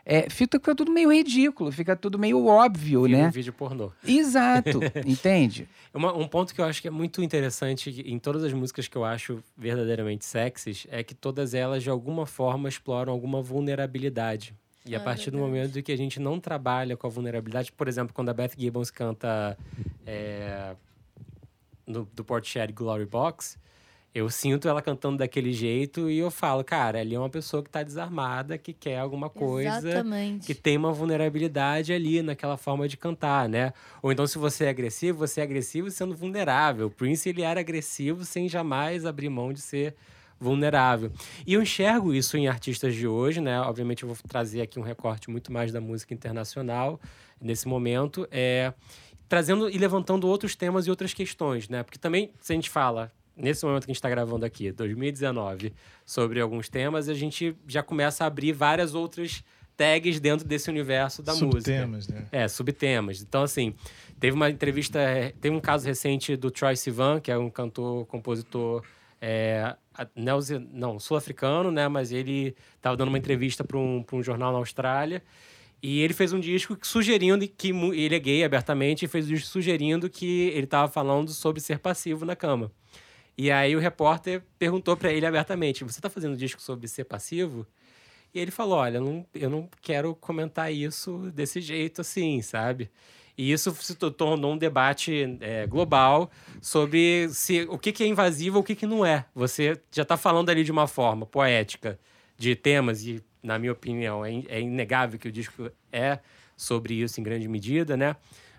é, 0.05 0.29
fica 0.29 0.59
tudo 0.75 0.91
meio 0.91 1.11
ridículo, 1.11 1.71
fica 1.71 1.95
tudo 1.95 2.19
meio 2.19 2.45
óbvio, 2.45 3.03
Vira 3.03 3.17
um 3.17 3.21
né? 3.23 3.31
vídeo 3.31 3.51
pornô. 3.53 3.91
Exato, 4.05 4.79
entende? 5.05 5.67
Uma- 5.93 6.13
um 6.15 6.27
ponto 6.27 6.53
que 6.53 6.61
eu 6.61 6.65
acho 6.65 6.81
que 6.81 6.87
é 6.87 6.91
muito 6.91 7.23
interessante 7.23 7.89
em 8.05 8.19
todas 8.19 8.43
as 8.43 8.53
músicas 8.53 8.87
que 8.87 8.95
eu 8.95 9.03
acho 9.03 9.43
verdadeiramente 9.57 10.23
sexys 10.25 10.85
é 10.91 11.03
que 11.03 11.15
todas 11.15 11.53
elas, 11.53 11.81
de 11.81 11.89
alguma 11.89 12.25
forma, 12.27 12.69
exploram 12.69 13.11
alguma 13.11 13.41
vulnerabilidade. 13.41 14.53
E 14.85 14.93
a 14.95 14.99
É 14.99 15.03
partir 15.03 15.31
do 15.31 15.37
verdade. 15.37 15.55
momento 15.57 15.81
que 15.81 15.91
a 15.91 15.97
gente 15.97 16.19
não 16.19 16.39
trabalha 16.39 16.95
com 16.95 17.07
a 17.07 17.09
vulnerabilidade, 17.09 17.71
por 17.71 17.87
exemplo, 17.87 18.13
quando 18.13 18.29
a 18.29 18.33
Beth 18.35 18.51
Gibbons 18.55 18.91
canta 18.91 19.57
é, 20.05 20.75
no, 21.87 22.07
do 22.13 22.23
Portishead 22.23 22.71
Glory 22.71 23.05
Box, 23.07 23.57
eu 24.15 24.29
sinto 24.29 24.69
ela 24.69 24.81
cantando 24.81 25.17
daquele 25.17 25.51
jeito 25.51 26.09
e 26.09 26.19
eu 26.19 26.31
falo, 26.31 26.63
cara, 26.63 27.01
ali 27.01 27.13
é 27.13 27.19
uma 27.19 27.29
pessoa 27.29 27.61
que 27.61 27.69
tá 27.69 27.83
desarmada, 27.83 28.57
que 28.57 28.71
quer 28.71 28.97
alguma 28.97 29.29
coisa 29.29 29.89
Exatamente. 29.89 30.47
que 30.47 30.55
tem 30.55 30.77
uma 30.77 30.93
vulnerabilidade 30.93 31.91
ali 31.91 32.21
naquela 32.21 32.55
forma 32.55 32.87
de 32.87 32.95
cantar, 32.95 33.49
né? 33.49 33.73
Ou 34.01 34.13
então, 34.13 34.25
se 34.25 34.37
você 34.37 34.63
é 34.63 34.69
agressivo, 34.69 35.17
você 35.17 35.41
é 35.41 35.43
agressivo 35.43 35.91
sendo 35.91 36.15
vulnerável. 36.15 36.87
O 36.87 36.89
Prince, 36.89 37.27
ele 37.27 37.41
era 37.41 37.59
agressivo 37.59 38.23
sem 38.23 38.47
jamais 38.47 39.05
abrir 39.05 39.27
mão 39.27 39.51
de 39.51 39.59
ser 39.59 39.93
vulnerável. 40.39 41.11
E 41.45 41.53
eu 41.53 41.61
enxergo 41.61 42.13
isso 42.13 42.37
em 42.37 42.47
artistas 42.47 42.95
de 42.95 43.05
hoje, 43.05 43.41
né? 43.41 43.59
Obviamente, 43.59 44.03
eu 44.03 44.07
vou 44.07 44.17
trazer 44.29 44.61
aqui 44.61 44.79
um 44.79 44.83
recorte 44.83 45.29
muito 45.29 45.51
mais 45.51 45.73
da 45.73 45.81
música 45.81 46.13
internacional 46.13 47.01
nesse 47.41 47.67
momento, 47.67 48.25
é 48.31 48.71
trazendo 49.27 49.69
e 49.69 49.77
levantando 49.77 50.25
outros 50.25 50.55
temas 50.55 50.87
e 50.87 50.89
outras 50.89 51.13
questões, 51.13 51.67
né? 51.67 51.83
Porque 51.83 51.99
também, 51.99 52.31
se 52.39 52.53
a 52.53 52.55
gente 52.55 52.69
fala 52.69 53.11
nesse 53.35 53.65
momento 53.65 53.85
que 53.85 53.91
a 53.91 53.93
gente 53.93 53.97
está 53.97 54.09
gravando 54.09 54.45
aqui, 54.45 54.71
2019, 54.71 55.73
sobre 56.05 56.39
alguns 56.39 56.69
temas, 56.69 57.09
a 57.09 57.13
gente 57.13 57.55
já 57.67 57.83
começa 57.83 58.23
a 58.23 58.27
abrir 58.27 58.53
várias 58.53 58.93
outras 58.95 59.43
tags 59.75 60.19
dentro 60.19 60.47
desse 60.47 60.69
universo 60.69 61.21
da 61.21 61.33
música. 61.33 61.51
Subtemas, 61.51 62.07
né? 62.07 62.25
É, 62.31 62.47
subtemas. 62.47 63.21
Então, 63.21 63.43
assim, 63.43 63.73
teve 64.19 64.35
uma 64.35 64.49
entrevista, 64.49 64.99
é, 64.99 65.33
teve 65.41 65.55
um 65.55 65.59
caso 65.59 65.85
recente 65.85 66.35
do 66.35 66.49
Troy 66.49 66.75
Sivan, 66.75 67.19
que 67.19 67.31
é 67.31 67.37
um 67.37 67.49
cantor, 67.49 68.05
compositor 68.05 68.83
é, 69.21 69.75
não, 70.71 70.99
sul-africano, 70.99 71.71
né? 71.71 71.87
Mas 71.87 72.11
ele 72.11 72.55
estava 72.75 72.95
dando 72.95 73.09
uma 73.09 73.17
entrevista 73.17 73.63
para 73.63 73.77
um, 73.77 74.03
pra 74.03 74.15
um 74.15 74.23
jornal 74.23 74.51
na 74.51 74.59
Austrália. 74.59 75.21
E 75.81 75.99
ele 76.01 76.13
fez 76.13 76.33
um 76.33 76.39
disco 76.39 76.77
sugerindo 76.81 77.47
que 77.47 77.69
ele 77.69 78.15
é 78.15 78.19
gay 78.19 78.43
abertamente 78.43 79.05
e 79.05 79.07
fez 79.07 79.25
um 79.25 79.33
disco 79.33 79.47
sugerindo 79.47 80.09
que 80.09 80.49
ele 80.49 80.63
estava 80.63 80.91
falando 80.91 81.31
sobre 81.31 81.61
ser 81.61 81.79
passivo 81.79 82.25
na 82.25 82.35
cama. 82.35 82.71
E 83.37 83.51
aí 83.51 83.75
o 83.75 83.79
repórter 83.79 84.41
perguntou 84.57 84.95
para 84.95 85.11
ele 85.11 85.25
abertamente: 85.25 85.83
"Você 85.83 85.99
está 85.99 86.09
fazendo 86.09 86.33
um 86.33 86.37
disco 86.37 86.61
sobre 86.61 86.87
ser 86.87 87.05
passivo?" 87.05 87.65
E 88.33 88.39
ele 88.39 88.51
falou: 88.51 88.77
Olha, 88.77 88.97
eu 88.97 89.01
não, 89.03 89.25
eu 89.33 89.49
não 89.49 89.69
quero 89.81 90.13
comentar 90.15 90.71
isso 90.73 91.31
desse 91.33 91.61
jeito 91.61 92.01
assim, 92.01 92.41
sabe? 92.41 92.89
E 93.37 93.51
isso 93.51 93.73
se 93.75 93.95
to- 93.95 94.11
tornou 94.11 94.53
um 94.53 94.57
debate 94.57 95.37
é, 95.41 95.67
global 95.67 96.31
sobre 96.61 97.27
se, 97.29 97.63
o 97.69 97.77
que, 97.77 97.91
que 97.91 98.03
é 98.03 98.07
invasivo 98.07 98.57
ou 98.57 98.61
o 98.61 98.65
que, 98.65 98.75
que 98.75 98.85
não 98.85 99.05
é. 99.05 99.25
Você 99.35 99.77
já 99.91 100.03
está 100.03 100.15
falando 100.15 100.49
ali 100.49 100.63
de 100.63 100.71
uma 100.71 100.87
forma 100.87 101.25
poética 101.25 101.99
de 102.37 102.55
temas, 102.55 103.05
e, 103.05 103.21
na 103.43 103.59
minha 103.59 103.71
opinião, 103.73 104.23
é, 104.25 104.31
in- 104.31 104.45
é 104.47 104.61
inegável 104.61 105.19
que 105.19 105.27
o 105.27 105.31
disco 105.31 105.69
é 105.91 106.19
sobre 106.55 106.93
isso 106.95 107.19
em 107.19 107.23
grande 107.23 107.47
medida, 107.47 107.97
né? 107.97 108.15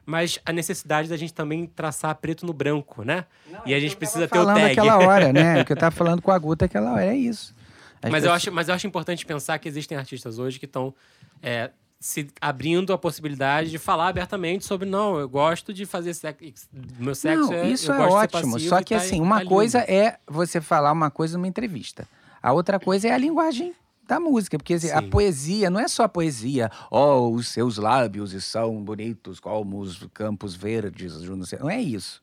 Mas 0.06 0.38
a 0.46 0.52
necessidade 0.52 1.08
da 1.08 1.16
gente 1.16 1.34
também 1.34 1.66
traçar 1.66 2.14
preto 2.14 2.46
no 2.46 2.52
branco, 2.52 3.02
né? 3.02 3.24
e 3.66 3.74
a 3.74 3.80
gente 3.80 3.96
precisa 3.96 4.28
ter 4.28 4.38
o 4.38 4.46
tag. 4.46 4.70
aquela 4.70 4.98
hora, 4.98 5.32
né? 5.32 5.60
O 5.62 5.64
que 5.66 5.72
eu 5.72 5.76
tava 5.76 5.90
falando 5.94 6.22
com 6.22 6.30
a 6.30 6.38
Guta 6.38 6.64
aquela 6.66 6.92
hora, 6.92 7.04
é 7.06 7.16
isso. 7.16 7.52
As 8.00 8.10
Mas 8.10 8.22
eu, 8.22 8.30
pessoas- 8.30 8.36
acho, 8.36 8.52
mas 8.52 8.68
eu 8.68 8.74
acho 8.74 8.86
importante 8.86 9.26
pensar 9.26 9.58
que 9.58 9.68
existem 9.68 9.98
artistas 9.98 10.38
hoje 10.38 10.60
que 10.60 10.64
estão 10.66 10.94
é, 11.42 11.70
se 11.98 12.28
abrindo 12.40 12.92
a 12.92 12.98
possibilidade 12.98 13.68
de 13.70 13.78
falar 13.78 14.06
abertamente 14.08 14.64
sobre 14.64 14.88
não, 14.88 15.18
eu 15.18 15.28
gosto 15.28 15.74
de 15.74 15.84
fazer 15.84 16.14
sexo. 16.14 16.68
Meu 17.00 17.14
sexo 17.14 17.46
Não, 17.50 17.52
é. 17.54 17.68
isso 17.68 17.90
eu 17.90 17.96
é 18.02 18.06
ótimo. 18.06 18.60
Só 18.60 18.80
que 18.82 18.94
tá- 18.94 19.00
assim, 19.00 19.16
tá 19.16 19.22
uma 19.24 19.38
lindo. 19.38 19.48
coisa 19.50 19.78
é 19.80 20.18
você 20.28 20.60
falar 20.60 20.92
uma 20.92 21.10
coisa 21.10 21.36
numa 21.36 21.48
entrevista. 21.48 22.06
A 22.40 22.52
outra 22.52 22.78
coisa 22.78 23.08
é 23.08 23.12
a 23.12 23.18
linguagem 23.18 23.74
da 24.06 24.20
música, 24.20 24.56
porque 24.56 24.74
assim, 24.74 24.90
a 24.90 25.02
poesia 25.02 25.68
não 25.68 25.80
é 25.80 25.88
só 25.88 26.04
a 26.04 26.08
poesia, 26.08 26.70
oh, 26.90 27.30
os 27.30 27.48
seus 27.48 27.76
lábios 27.76 28.32
são 28.44 28.82
bonitos 28.82 29.40
como 29.40 29.80
os 29.80 30.06
campos 30.14 30.54
verdes, 30.54 31.22
eu 31.22 31.36
não 31.36 31.44
sei. 31.44 31.58
Não 31.58 31.70
é 31.70 31.80
isso. 31.80 32.22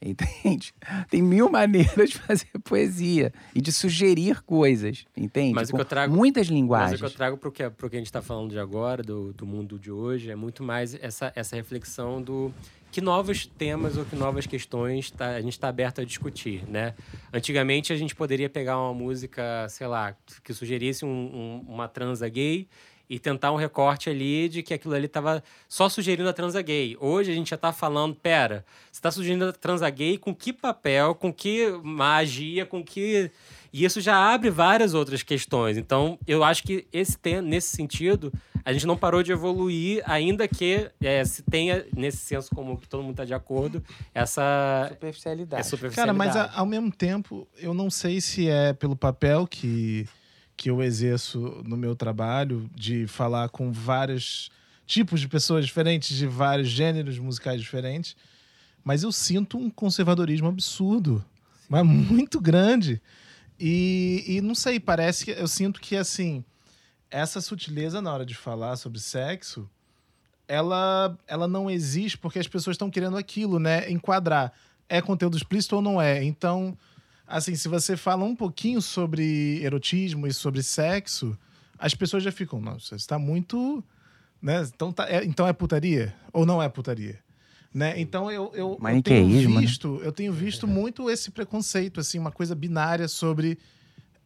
Entende? 0.00 0.72
Tem 1.10 1.22
mil 1.22 1.50
maneiras 1.50 2.10
de 2.10 2.18
fazer 2.18 2.46
poesia 2.64 3.32
e 3.54 3.60
de 3.60 3.72
sugerir 3.72 4.42
coisas, 4.42 5.04
entende? 5.16 5.54
Mas 5.54 5.68
o 5.68 5.72
Com 5.72 5.78
que 5.78 5.82
eu 5.82 5.86
trago- 5.86 6.14
muitas 6.14 6.48
Mas 6.48 6.54
linguagens. 6.56 7.00
o 7.00 7.04
que 7.04 7.04
eu 7.04 7.10
trago 7.16 7.36
pro 7.36 7.50
que, 7.52 7.68
pro 7.70 7.88
que 7.90 7.96
a 7.96 7.98
gente 7.98 8.06
está 8.06 8.22
falando 8.22 8.50
de 8.50 8.58
agora, 8.58 9.02
do, 9.02 9.32
do 9.32 9.46
mundo 9.46 9.78
de 9.78 9.90
hoje, 9.90 10.30
é 10.30 10.36
muito 10.36 10.62
mais 10.62 10.94
essa, 10.94 11.32
essa 11.34 11.56
reflexão 11.56 12.20
do 12.22 12.52
que 12.92 13.00
novos 13.00 13.46
temas 13.46 13.96
ou 13.96 14.04
que 14.04 14.16
novas 14.16 14.46
questões 14.46 15.10
tá, 15.10 15.30
a 15.30 15.40
gente 15.40 15.52
está 15.52 15.68
aberto 15.68 16.00
a 16.00 16.04
discutir, 16.04 16.62
né? 16.68 16.94
Antigamente 17.32 17.92
a 17.92 17.96
gente 17.96 18.14
poderia 18.14 18.48
pegar 18.48 18.78
uma 18.80 18.94
música, 18.94 19.68
sei 19.68 19.86
lá, 19.86 20.14
que 20.42 20.54
sugerisse 20.54 21.04
um- 21.04 21.08
um- 21.08 21.64
uma 21.68 21.88
transa 21.88 22.28
gay 22.28 22.66
e 23.08 23.18
tentar 23.18 23.52
um 23.52 23.56
recorte 23.56 24.10
ali 24.10 24.48
de 24.48 24.62
que 24.62 24.74
aquilo 24.74 24.94
ali 24.94 25.06
estava 25.06 25.42
só 25.68 25.88
sugerindo 25.88 26.28
a 26.28 26.32
transa 26.32 26.60
gay. 26.62 26.96
Hoje 27.00 27.30
a 27.30 27.34
gente 27.34 27.50
já 27.50 27.56
está 27.56 27.72
falando, 27.72 28.14
pera, 28.16 28.64
você 28.90 28.98
está 28.98 29.10
sugerindo 29.10 29.44
a 29.46 29.52
transa 29.52 29.88
gay 29.90 30.18
com 30.18 30.34
que 30.34 30.52
papel, 30.52 31.14
com 31.14 31.32
que 31.32 31.68
magia, 31.82 32.66
com 32.66 32.82
que... 32.84 33.30
E 33.72 33.84
isso 33.84 34.00
já 34.00 34.16
abre 34.32 34.48
várias 34.48 34.94
outras 34.94 35.22
questões. 35.22 35.76
Então, 35.76 36.18
eu 36.26 36.42
acho 36.42 36.62
que 36.62 36.86
esse 36.92 37.18
tem, 37.18 37.42
nesse 37.42 37.76
sentido, 37.76 38.32
a 38.64 38.72
gente 38.72 38.86
não 38.86 38.96
parou 38.96 39.22
de 39.22 39.32
evoluir, 39.32 40.02
ainda 40.06 40.48
que 40.48 40.90
é, 41.00 41.22
se 41.26 41.42
tenha, 41.42 41.84
nesse 41.94 42.16
senso 42.18 42.48
comum 42.54 42.74
que 42.74 42.88
todo 42.88 43.02
mundo 43.02 43.10
está 43.12 43.24
de 43.26 43.34
acordo, 43.34 43.84
essa 44.14 44.88
Superficialidade. 44.92 45.60
é 45.60 45.62
superficialidade. 45.64 46.18
Cara, 46.18 46.40
mas 46.42 46.54
a- 46.54 46.58
ao 46.58 46.64
mesmo 46.64 46.90
tempo, 46.90 47.46
eu 47.58 47.74
não 47.74 47.90
sei 47.90 48.20
se 48.20 48.48
é 48.48 48.72
pelo 48.72 48.96
papel 48.96 49.46
que, 49.46 50.08
que 50.56 50.70
eu 50.70 50.82
exerço 50.82 51.62
no 51.64 51.76
meu 51.76 51.94
trabalho, 51.94 52.68
de 52.74 53.06
falar 53.06 53.48
com 53.50 53.70
vários 53.70 54.50
tipos 54.86 55.20
de 55.20 55.28
pessoas 55.28 55.66
diferentes, 55.66 56.16
de 56.16 56.26
vários 56.26 56.68
gêneros 56.68 57.18
musicais 57.18 57.60
diferentes, 57.60 58.16
mas 58.82 59.02
eu 59.02 59.12
sinto 59.12 59.58
um 59.58 59.68
conservadorismo 59.68 60.48
absurdo, 60.48 61.24
mas 61.68 61.84
muito 61.84 62.40
grande. 62.40 63.02
E, 63.58 64.24
e 64.26 64.40
não 64.40 64.54
sei, 64.54 64.78
parece 64.78 65.24
que 65.24 65.30
eu 65.32 65.48
sinto 65.48 65.80
que, 65.80 65.96
assim, 65.96 66.44
essa 67.10 67.40
sutileza 67.40 68.00
na 68.00 68.12
hora 68.12 68.24
de 68.24 68.34
falar 68.34 68.76
sobre 68.76 69.00
sexo, 69.00 69.68
ela, 70.46 71.18
ela 71.26 71.48
não 71.48 71.70
existe 71.70 72.16
porque 72.16 72.38
as 72.38 72.46
pessoas 72.46 72.74
estão 72.74 72.90
querendo 72.90 73.16
aquilo, 73.16 73.58
né? 73.58 73.90
Enquadrar. 73.90 74.52
É 74.88 75.02
conteúdo 75.02 75.36
explícito 75.36 75.76
ou 75.76 75.82
não 75.82 76.00
é? 76.00 76.22
Então, 76.22 76.76
assim, 77.26 77.54
se 77.54 77.68
você 77.68 77.96
fala 77.96 78.24
um 78.24 78.36
pouquinho 78.36 78.80
sobre 78.80 79.62
erotismo 79.62 80.26
e 80.26 80.32
sobre 80.32 80.62
sexo, 80.62 81.36
as 81.78 81.94
pessoas 81.94 82.22
já 82.22 82.32
ficam, 82.32 82.60
não, 82.60 82.78
você 82.78 82.94
está 82.94 83.18
muito. 83.18 83.82
Né? 84.40 84.62
Então, 84.74 84.92
tá, 84.92 85.08
é, 85.08 85.24
então 85.24 85.46
é 85.46 85.52
putaria? 85.52 86.14
Ou 86.32 86.46
não 86.46 86.62
é 86.62 86.68
putaria? 86.68 87.18
Né? 87.72 88.00
Então 88.00 88.30
eu, 88.30 88.44
eu, 88.54 88.70
eu 88.70 88.76
tenho 88.76 88.80
Maniqueísmo, 88.80 89.54
né? 89.56 89.60
visto, 89.60 90.00
eu 90.02 90.12
tenho 90.12 90.32
visto 90.32 90.66
muito 90.66 91.10
esse 91.10 91.30
preconceito, 91.30 92.00
assim, 92.00 92.18
uma 92.18 92.32
coisa 92.32 92.54
binária 92.54 93.06
sobre 93.06 93.58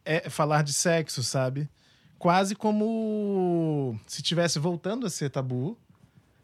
é, 0.05 0.29
falar 0.29 0.63
de 0.63 0.71
sexo, 0.71 1.21
sabe? 1.21 1.67
Quase 2.17 2.55
como 2.55 3.99
se 4.07 4.21
tivesse 4.21 4.57
voltando 4.57 5.05
a 5.05 5.09
ser 5.09 5.29
tabu, 5.29 5.77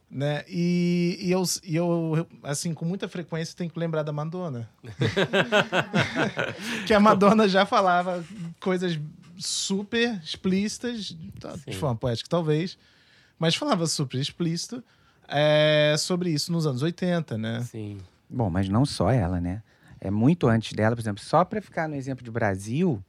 né? 0.10 0.43
E, 0.47 1.18
e, 1.22 1.32
eu, 1.32 1.43
e 1.64 1.76
eu, 1.76 2.28
assim, 2.43 2.74
com 2.74 2.86
muita 2.86 3.08
frequência 3.08 3.55
tenho 3.55 3.70
que 3.70 3.80
lembrar 3.80 4.03
da 4.03 4.12
Madonna. 4.14 4.70
que 6.86 6.93
a 6.93 6.99
Madonna 6.99 7.47
já 7.47 7.66
falava 7.66 8.24
coisas 8.60 8.99
super 9.38 10.20
explícitas, 10.24 11.16
tá, 11.39 11.55
de 11.68 11.76
forma 11.78 11.95
poética 11.95 12.30
talvez, 12.30 12.78
mas 13.38 13.55
falava 13.55 13.86
super 13.86 14.20
explícito 14.20 14.84
é, 15.28 15.95
sobre 15.97 16.30
isso 16.32 16.51
nos 16.51 16.66
anos 16.66 16.82
80, 16.82 17.38
né? 17.38 17.62
Sim. 17.64 17.97
Bom, 18.30 18.49
mas 18.49 18.68
não 18.68 18.86
só 18.86 19.12
ela, 19.12 19.39
né? 19.39 19.62
É 19.99 20.12
muito 20.12 20.47
antes 20.47 20.74
dela, 20.74 20.95
por 20.95 21.01
exemplo, 21.01 21.24
só 21.24 21.43
para 21.43 21.62
ficar 21.62 21.88
no 21.88 21.95
exemplo 21.95 22.24
de 22.24 22.32
Brasil, 22.32 23.03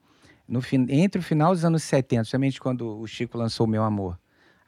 no 0.46 0.60
fin- 0.60 0.86
entre 0.88 1.20
o 1.20 1.22
final 1.22 1.54
dos 1.54 1.64
anos 1.64 1.82
70, 1.82 2.24
justamente 2.24 2.60
quando 2.60 2.98
o 2.98 3.06
Chico 3.06 3.36
lançou 3.38 3.66
o 3.66 3.68
Meu 3.68 3.82
Amor, 3.82 4.18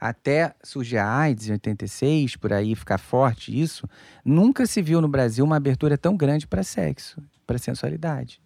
até 0.00 0.54
surgir 0.62 0.96
a 0.96 1.06
AIDS 1.06 1.48
em 1.48 1.52
86, 1.52 2.36
por 2.36 2.52
aí 2.52 2.74
ficar 2.74 2.98
forte 2.98 3.60
isso, 3.60 3.86
nunca 4.24 4.64
se 4.66 4.80
viu 4.80 5.00
no 5.00 5.08
Brasil 5.08 5.44
uma 5.44 5.56
abertura 5.56 5.98
tão 5.98 6.16
grande 6.16 6.46
para 6.46 6.62
sexo, 6.62 7.22
para 7.46 7.58
sensualidade. 7.58 8.40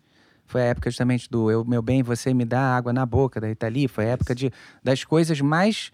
Foi 0.47 0.63
a 0.63 0.67
época 0.67 0.91
justamente 0.91 1.31
do 1.31 1.51
Eu, 1.51 1.65
meu 1.65 1.81
bem, 1.81 2.03
você 2.03 2.35
me 2.35 2.45
dá 2.45 2.77
água 2.77 2.93
na 2.93 3.07
boca 3.07 3.41
da 3.41 3.47
Rita 3.47 3.69
Lee. 3.69 3.89
Foi 3.89 4.05
a 4.05 4.09
época 4.09 4.35
de, 4.35 4.53
das 4.83 5.05
coisas 5.05 5.41
mais, 5.41 5.91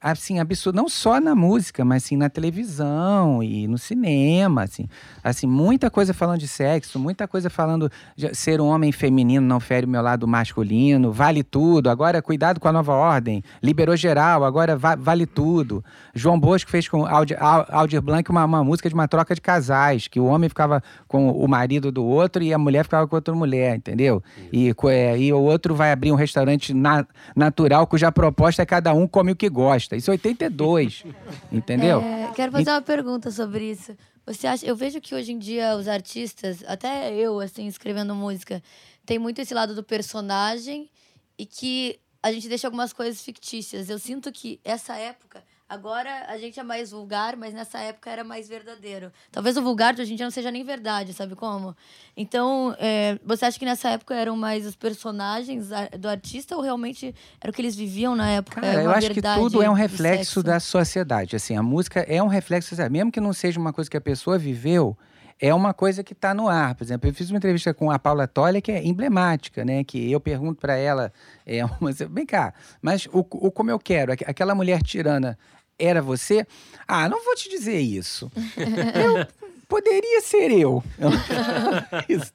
assim, 0.00 0.38
absurdas. 0.38 0.80
Não 0.80 0.88
só 0.88 1.20
na 1.20 1.34
música, 1.34 1.84
mas 1.84 2.04
assim, 2.04 2.16
na 2.16 2.28
televisão 2.30 3.42
e 3.42 3.66
no 3.66 3.76
cinema, 3.78 4.62
assim. 4.62 4.88
Assim, 5.22 5.46
muita 5.46 5.90
coisa 5.90 6.14
falando 6.14 6.38
de 6.40 6.48
sexo, 6.48 6.98
muita 6.98 7.28
coisa 7.28 7.50
falando 7.50 7.90
de 8.16 8.34
ser 8.34 8.60
um 8.60 8.66
homem 8.66 8.92
feminino 8.92 9.46
não 9.46 9.60
fere 9.60 9.86
o 9.86 9.88
meu 9.88 10.00
lado 10.02 10.26
masculino, 10.26 11.12
vale 11.12 11.42
tudo. 11.42 11.90
Agora, 11.90 12.22
cuidado 12.22 12.58
com 12.60 12.68
a 12.68 12.72
nova 12.72 12.92
ordem. 12.94 13.42
Liberou 13.62 13.96
geral, 13.96 14.44
agora 14.44 14.76
va- 14.76 14.96
vale 14.96 15.26
tudo. 15.26 15.84
João 16.14 16.38
Bosco 16.40 16.70
fez 16.70 16.88
com 16.88 17.04
Aldir, 17.04 17.36
Al- 17.42 17.66
Aldir 17.68 18.00
Blanc 18.00 18.28
uma, 18.30 18.44
uma 18.44 18.64
música 18.64 18.88
de 18.88 18.94
uma 18.94 19.06
troca 19.08 19.34
de 19.34 19.40
casais, 19.40 20.08
que 20.08 20.18
o 20.18 20.24
homem 20.24 20.48
ficava 20.48 20.82
com 21.06 21.30
o 21.30 21.46
marido 21.46 21.92
do 21.92 22.04
outro 22.04 22.42
e 22.42 22.52
a 22.54 22.58
mulher 22.58 22.84
ficava 22.84 23.06
com 23.06 23.16
outra 23.16 23.34
mulher, 23.34 23.76
entendeu? 23.76 24.22
E, 24.52 24.74
é, 24.88 25.18
e 25.18 25.32
o 25.32 25.40
outro 25.40 25.74
vai 25.74 25.92
abrir 25.92 26.12
um 26.12 26.16
restaurante 26.16 26.72
na- 26.72 27.06
natural 27.36 27.86
cuja 27.86 28.10
proposta 28.10 28.62
é 28.62 28.66
cada 28.66 28.92
um 28.94 29.06
come 29.06 29.32
o 29.32 29.36
que 29.36 29.48
gosta. 29.48 29.89
Isso 29.96 30.10
é 30.10 30.12
82, 30.12 31.04
entendeu? 31.50 32.00
É, 32.00 32.32
quero 32.34 32.52
fazer 32.52 32.70
uma 32.70 32.82
pergunta 32.82 33.30
sobre 33.30 33.70
isso. 33.70 33.96
Você 34.26 34.46
acha? 34.46 34.64
Eu 34.64 34.76
vejo 34.76 35.00
que 35.00 35.14
hoje 35.14 35.32
em 35.32 35.38
dia 35.38 35.76
os 35.76 35.88
artistas, 35.88 36.62
até 36.66 37.14
eu, 37.14 37.40
assim, 37.40 37.66
escrevendo 37.66 38.14
música, 38.14 38.62
tem 39.04 39.18
muito 39.18 39.40
esse 39.40 39.52
lado 39.52 39.74
do 39.74 39.82
personagem 39.82 40.88
e 41.38 41.44
que 41.46 41.98
a 42.22 42.30
gente 42.30 42.48
deixa 42.48 42.66
algumas 42.66 42.92
coisas 42.92 43.22
fictícias. 43.22 43.88
Eu 43.88 43.98
sinto 43.98 44.30
que 44.30 44.60
essa 44.64 44.96
época. 44.96 45.42
Agora 45.70 46.24
a 46.26 46.36
gente 46.36 46.58
é 46.58 46.64
mais 46.64 46.90
vulgar, 46.90 47.36
mas 47.36 47.54
nessa 47.54 47.78
época 47.78 48.10
era 48.10 48.24
mais 48.24 48.48
verdadeiro. 48.48 49.12
Talvez 49.30 49.56
o 49.56 49.62
vulgar 49.62 49.94
de 49.94 50.02
hoje 50.02 50.12
em 50.12 50.16
dia 50.16 50.26
não 50.26 50.30
seja 50.32 50.50
nem 50.50 50.64
verdade, 50.64 51.12
sabe 51.14 51.36
como? 51.36 51.76
Então, 52.16 52.74
é, 52.76 53.16
você 53.24 53.44
acha 53.44 53.56
que 53.56 53.64
nessa 53.64 53.88
época 53.90 54.12
eram 54.16 54.36
mais 54.36 54.66
os 54.66 54.74
personagens 54.74 55.68
do 55.96 56.08
artista 56.08 56.56
ou 56.56 56.60
realmente 56.62 57.14
era 57.40 57.52
o 57.52 57.54
que 57.54 57.62
eles 57.62 57.76
viviam 57.76 58.16
na 58.16 58.28
época? 58.30 58.60
Cara, 58.60 58.82
eu 58.82 58.90
acho 58.90 59.10
que 59.10 59.22
tudo 59.22 59.62
é 59.62 59.70
um 59.70 59.74
reflexo 59.74 60.42
da 60.42 60.58
sociedade. 60.58 61.36
Assim, 61.36 61.56
a 61.56 61.62
música 61.62 62.00
é 62.00 62.20
um 62.20 62.26
reflexo, 62.26 62.74
sabe? 62.74 62.90
mesmo 62.90 63.12
que 63.12 63.20
não 63.20 63.32
seja 63.32 63.60
uma 63.60 63.72
coisa 63.72 63.88
que 63.88 63.96
a 63.96 64.00
pessoa 64.00 64.36
viveu, 64.36 64.98
é 65.42 65.54
uma 65.54 65.72
coisa 65.72 66.02
que 66.02 66.12
está 66.12 66.34
no 66.34 66.48
ar. 66.48 66.74
Por 66.74 66.82
exemplo, 66.82 67.08
eu 67.08 67.14
fiz 67.14 67.30
uma 67.30 67.38
entrevista 67.38 67.72
com 67.72 67.90
a 67.92 67.98
Paula 67.98 68.26
Toller 68.26 68.60
que 68.60 68.72
é 68.72 68.84
emblemática, 68.84 69.64
né? 69.64 69.84
Que 69.84 70.10
eu 70.10 70.20
pergunto 70.20 70.60
para 70.60 70.74
ela, 70.76 71.12
é 71.46 71.64
uma, 71.64 71.92
vem 72.10 72.26
cá, 72.26 72.52
mas 72.82 73.06
o, 73.06 73.20
o 73.20 73.50
como 73.52 73.70
eu 73.70 73.78
quero, 73.78 74.12
aqu- 74.12 74.24
aquela 74.26 74.52
mulher 74.54 74.82
tirana 74.82 75.38
era 75.80 76.02
você? 76.02 76.46
Ah, 76.86 77.08
não 77.08 77.24
vou 77.24 77.34
te 77.34 77.48
dizer 77.48 77.78
isso. 77.78 78.30
eu 78.56 79.26
poderia 79.70 80.20
ser 80.20 80.50
eu. 80.50 80.82
Isso? 82.08 82.32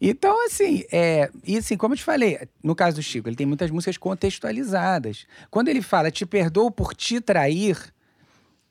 Então, 0.00 0.46
assim, 0.46 0.82
é, 0.90 1.30
e 1.44 1.58
assim, 1.58 1.76
como 1.76 1.92
eu 1.92 1.98
te 1.98 2.02
falei, 2.02 2.48
no 2.62 2.74
caso 2.74 2.96
do 2.96 3.02
Chico, 3.02 3.28
ele 3.28 3.36
tem 3.36 3.46
muitas 3.46 3.70
músicas 3.70 3.98
contextualizadas. 3.98 5.26
Quando 5.50 5.68
ele 5.68 5.82
fala 5.82 6.10
te 6.10 6.24
perdoo 6.24 6.70
por 6.70 6.94
te 6.94 7.20
trair, 7.20 7.76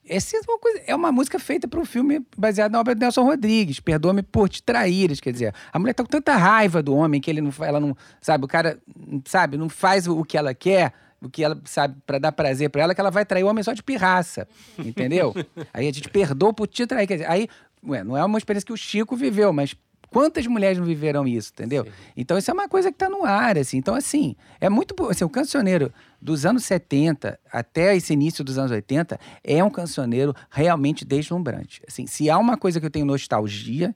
essa 0.09 0.36
é 0.36 0.39
uma, 0.47 0.59
coisa, 0.59 0.82
é 0.88 0.95
uma 0.95 1.11
música 1.11 1.38
feita 1.38 1.68
para 1.68 1.80
um 1.80 1.86
filme 1.86 2.26
baseado 2.36 2.72
na 2.72 2.80
obra 2.80 2.95
de 2.95 3.01
Nelson 3.01 3.24
Rodrigues. 3.24 3.80
Perdoa-me 3.80 4.24
por 4.24 4.49
te 4.49 4.61
traíres. 4.61 5.22
Quer 5.22 5.32
dizer, 5.32 5.53
a 5.72 5.80
mulher 5.80 5.93
tá 5.93 6.03
com 6.03 6.09
tanta 6.09 6.36
raiva 6.36 6.82
do 6.82 6.95
homem 6.95 7.22
que 7.22 7.30
ele 7.30 7.39
não, 7.39 7.53
ela 7.61 7.80
não, 7.80 7.95
sabe, 8.20 8.43
o 8.45 8.47
cara, 8.47 8.80
sabe, 9.26 9.57
não 9.57 9.70
faz 9.70 10.07
o 10.07 10.24
que 10.26 10.38
ela 10.38 10.53
quer, 10.53 10.91
o 11.24 11.30
que 11.30 11.43
ela 11.43 11.59
sabe 11.65 11.95
para 12.05 12.19
dar 12.19 12.32
prazer 12.32 12.69
para 12.69 12.84
ela, 12.84 12.95
que 12.95 13.01
ela 13.01 13.11
vai 13.11 13.26
trair 13.26 13.43
o 13.43 13.47
homem 13.47 13.63
só 13.63 13.74
de 13.74 13.82
pirraça, 13.82 14.47
entendeu? 14.78 15.34
aí 15.74 15.88
a 15.88 15.91
gente 15.91 16.09
perdoa 16.09 16.53
por 16.53 16.67
te 16.67 16.86
trair. 16.86 17.07
Quer 17.07 17.15
dizer, 17.15 17.30
aí, 17.30 17.47
ué, 17.86 18.03
não 18.03 18.17
é 18.17 18.24
uma 18.24 18.38
experiência 18.38 18.65
que 18.65 18.74
o 18.74 18.78
Chico 18.78 19.15
viveu, 19.15 19.53
mas 19.53 19.76
quantas 20.13 20.45
mulheres 20.45 20.78
não 20.78 20.86
viveram 20.86 21.28
isso, 21.28 21.51
entendeu? 21.53 21.88
Então 22.15 22.38
isso 22.38 22.51
é 22.51 22.53
uma 22.53 22.69
coisa 22.69 22.91
que 22.91 22.97
tá 22.97 23.09
no 23.09 23.26
ar, 23.26 23.57
assim. 23.57 23.78
Então, 23.78 23.95
assim, 23.95 24.36
é 24.61 24.69
muito. 24.69 24.95
Assim, 25.09 25.24
o 25.24 25.30
cancioneiro 25.30 25.91
dos 26.21 26.45
anos 26.45 26.63
70 26.65 27.39
até 27.51 27.95
esse 27.95 28.13
início 28.13 28.43
dos 28.43 28.57
anos 28.57 28.71
80 28.71 29.19
é 29.43 29.63
um 29.63 29.69
cancioneiro 29.69 30.36
realmente 30.49 31.03
deslumbrante. 31.03 31.82
Assim, 31.88 32.05
se 32.05 32.30
há 32.30 32.38
uma 32.38 32.55
coisa 32.55 32.80
que 32.80 32.86
eu 32.86 32.91
tenho 32.91 33.05
nostalgia, 33.05 33.95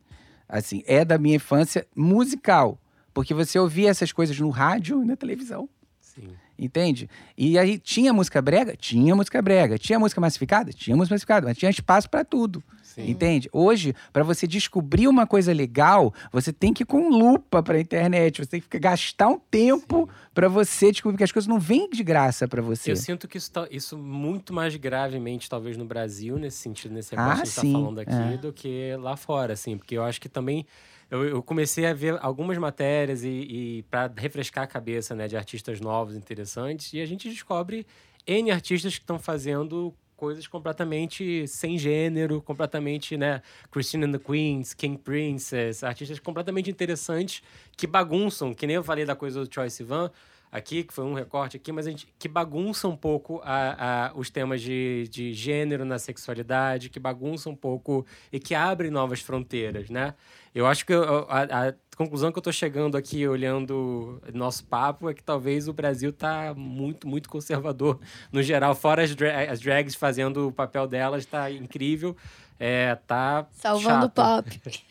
assim, 0.50 0.84
é 0.88 1.06
da 1.06 1.18
minha 1.18 1.36
infância 1.36 1.86
musical. 1.96 2.80
Porque 3.14 3.34
você 3.34 3.58
ouvia 3.58 3.90
essas 3.90 4.12
coisas 4.12 4.40
no 4.40 4.50
rádio 4.50 5.02
e 5.02 5.06
na 5.06 5.16
televisão. 5.16 5.70
Sim. 6.00 6.30
Entende? 6.60 7.08
E 7.38 7.58
aí 7.58 7.78
tinha 7.78 8.12
música 8.12 8.42
brega? 8.42 8.76
Tinha 8.76 9.16
música 9.16 9.42
brega. 9.42 9.78
Tinha 9.78 10.00
música 10.00 10.20
massificada? 10.20 10.72
Tinha 10.74 10.98
música 10.98 11.14
massificada, 11.14 11.48
mas 11.48 11.58
tinha 11.58 11.70
espaço 11.70 12.10
para 12.10 12.24
tudo. 12.26 12.64
Entende? 12.98 13.48
Hoje, 13.54 13.94
para 14.12 14.24
você 14.24 14.48
descobrir 14.48 15.08
uma 15.08 15.28
coisa 15.28 15.54
legal, 15.54 16.12
você 16.32 16.52
tem 16.52 16.74
que 16.74 16.82
ir 16.82 16.86
com 16.88 17.10
lupa 17.10 17.62
para 17.62 17.80
internet, 17.80 18.40
você 18.44 18.50
tem 18.50 18.60
que 18.62 18.80
gastar 18.80 19.28
um 19.28 19.38
tempo 19.38 20.10
para 20.34 20.48
você 20.50 20.92
descobrir 20.92 21.16
que 21.18 21.24
as 21.24 21.32
coisas 21.32 21.48
não 21.48 21.60
vêm 21.60 21.88
de 21.92 22.04
graça 22.04 22.48
para 22.48 22.60
você. 22.60 22.92
Eu 22.92 22.96
sinto 22.96 23.28
que 23.28 23.38
isso, 23.38 23.52
tá- 23.52 23.68
isso 23.70 23.96
muito 24.00 24.52
mais 24.52 24.76
gravemente, 24.78 25.48
talvez, 25.48 25.78
no 25.78 25.86
Brasil, 25.86 26.40
nesse 26.40 26.58
sentido, 26.58 26.92
nesse 26.96 27.14
Ah, 27.16 27.36
recorte 27.36 27.52
que 27.54 27.60
a 27.60 27.62
gente 27.64 27.68
sim, 27.68 27.74
tá 27.74 27.80
falando 27.80 28.00
aqui, 28.00 28.34
é. 28.34 28.38
do 28.38 28.52
que 28.52 28.96
lá 29.00 29.16
fora, 29.16 29.54
assim. 29.54 29.78
Porque 29.78 29.96
eu 29.96 30.04
acho 30.04 30.20
que 30.20 30.28
também... 30.28 30.66
Eu, 31.10 31.24
eu 31.24 31.44
comecei 31.44 31.86
a 31.86 31.94
ver 31.94 32.18
algumas 32.22 32.58
matérias 32.58 33.24
e, 33.24 33.30
e 33.30 33.84
para 33.84 34.12
refrescar 34.16 34.66
a 34.66 34.68
cabeça, 34.68 35.16
né, 35.16 35.28
de 35.28 35.38
artistas 35.38 35.80
novos, 35.80 36.16
interessantes, 36.16 36.92
e 36.94 37.02
a 37.02 37.06
gente 37.06 37.30
descobre 37.30 37.86
N 38.26 38.52
artistas 38.52 38.96
que 38.96 39.04
estão 39.04 39.18
fazendo 39.18 39.94
coisas 40.18 40.48
completamente 40.48 41.48
sem 41.48 41.78
gênero, 41.78 42.42
completamente, 42.42 43.16
né, 43.16 43.42
Christine 43.72 44.06
and 44.06 44.12
the 44.14 44.20
Queens, 44.20 44.74
King 44.74 44.98
Princess, 44.98 45.84
artistas 45.84 46.20
completamente 46.20 46.70
interessantes 46.70 47.42
que 47.78 47.88
bagunçam, 47.88 48.54
que 48.54 48.68
nem 48.68 48.76
eu 48.76 48.84
falei 48.84 49.06
da 49.06 49.16
coisa 49.16 49.40
do 49.40 49.48
Troye 49.48 49.70
Sivan, 49.70 50.12
aqui, 50.52 50.84
que 50.84 50.94
foi 50.94 51.04
um 51.04 51.14
recorte 51.14 51.58
aqui, 51.58 51.72
mas 51.72 51.88
a 51.88 51.92
gente, 51.92 52.08
que 52.18 52.28
bagunça 52.28 52.88
um 52.88 52.96
pouco 52.96 53.42
a, 53.44 54.08
a, 54.08 54.14
os 54.16 54.30
temas 54.30 54.62
de, 54.62 55.08
de 55.10 55.34
gênero 55.34 55.86
na 55.86 56.00
sexualidade, 56.00 56.90
que 56.90 57.00
bagunça 57.00 57.50
um 57.50 57.56
pouco 57.56 58.06
e 58.32 58.40
que 58.40 58.56
abre 58.56 58.90
novas 58.90 59.20
fronteiras, 59.20 59.90
né? 59.90 60.16
Eu 60.58 60.66
acho 60.66 60.84
que 60.88 60.92
eu- 60.92 61.28
a, 61.30 61.68
a 61.70 61.74
conclusão 61.96 62.32
que 62.32 62.40
eu 62.40 62.42
tô 62.42 62.52
chegando 62.52 62.98
aqui, 62.98 63.28
olhando 63.28 64.20
nosso 64.34 64.64
papo, 64.66 65.08
é 65.08 65.14
que 65.14 65.24
talvez 65.24 65.68
o 65.68 65.74
Brasil 65.74 66.12
tá 66.12 66.52
muito, 66.58 67.08
muito 67.08 67.30
conservador 67.30 68.00
no 68.32 68.42
geral. 68.42 68.74
Fora 68.74 69.04
as, 69.04 69.14
dra- 69.16 69.52
as 69.52 69.60
drags 69.60 69.94
fazendo 69.94 70.48
o 70.48 70.52
papel 70.52 70.88
delas, 70.88 71.28
tá 71.28 71.52
incrível. 71.52 72.18
É, 72.60 72.96
tá 73.06 73.46
Salvando 73.52 74.08
o 74.08 74.10
pop. 74.10 74.60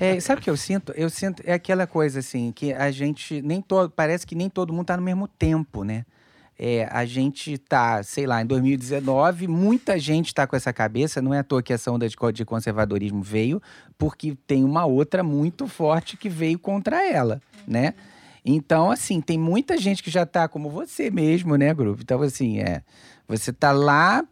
É. 0.00 0.14
É, 0.16 0.20
sabe 0.20 0.40
o 0.40 0.44
que 0.44 0.48
eu 0.48 0.56
sinto? 0.56 0.90
Eu 0.96 1.10
sinto 1.10 1.42
é 1.44 1.52
aquela 1.52 1.86
coisa 1.86 2.20
assim 2.20 2.50
que 2.50 2.72
a 2.72 2.90
gente 2.90 3.42
nem 3.42 3.60
todo 3.60 3.90
parece 3.90 4.26
que 4.26 4.34
nem 4.34 4.48
todo 4.48 4.72
mundo 4.72 4.86
tá 4.86 4.96
no 4.96 5.02
mesmo 5.02 5.28
tempo, 5.28 5.84
né? 5.84 6.06
É, 6.58 6.88
a 6.90 7.04
gente 7.04 7.58
tá, 7.58 8.02
sei 8.02 8.26
lá, 8.26 8.40
em 8.40 8.46
2019, 8.46 9.46
muita 9.46 9.98
gente 9.98 10.34
tá 10.34 10.46
com 10.46 10.56
essa 10.56 10.72
cabeça, 10.72 11.20
não 11.20 11.34
é 11.34 11.40
à 11.40 11.44
toa 11.44 11.62
que 11.62 11.72
essa 11.72 11.90
onda 11.92 12.08
de 12.08 12.16
co- 12.16 12.32
de 12.32 12.44
conservadorismo 12.46 13.22
veio, 13.22 13.60
porque 13.98 14.34
tem 14.46 14.64
uma 14.64 14.86
outra 14.86 15.22
muito 15.22 15.66
forte 15.68 16.16
que 16.16 16.28
veio 16.30 16.58
contra 16.58 17.06
ela, 17.06 17.42
né? 17.68 17.92
Então, 18.42 18.90
assim, 18.90 19.20
tem 19.20 19.36
muita 19.36 19.76
gente 19.76 20.02
que 20.02 20.10
já 20.10 20.24
tá 20.24 20.48
como 20.48 20.70
você 20.70 21.10
mesmo, 21.10 21.56
né, 21.56 21.74
grupo? 21.74 22.00
Então, 22.02 22.22
assim, 22.22 22.58
é, 22.60 22.82
você 23.28 23.52
tá 23.52 23.72
lá 23.72 24.24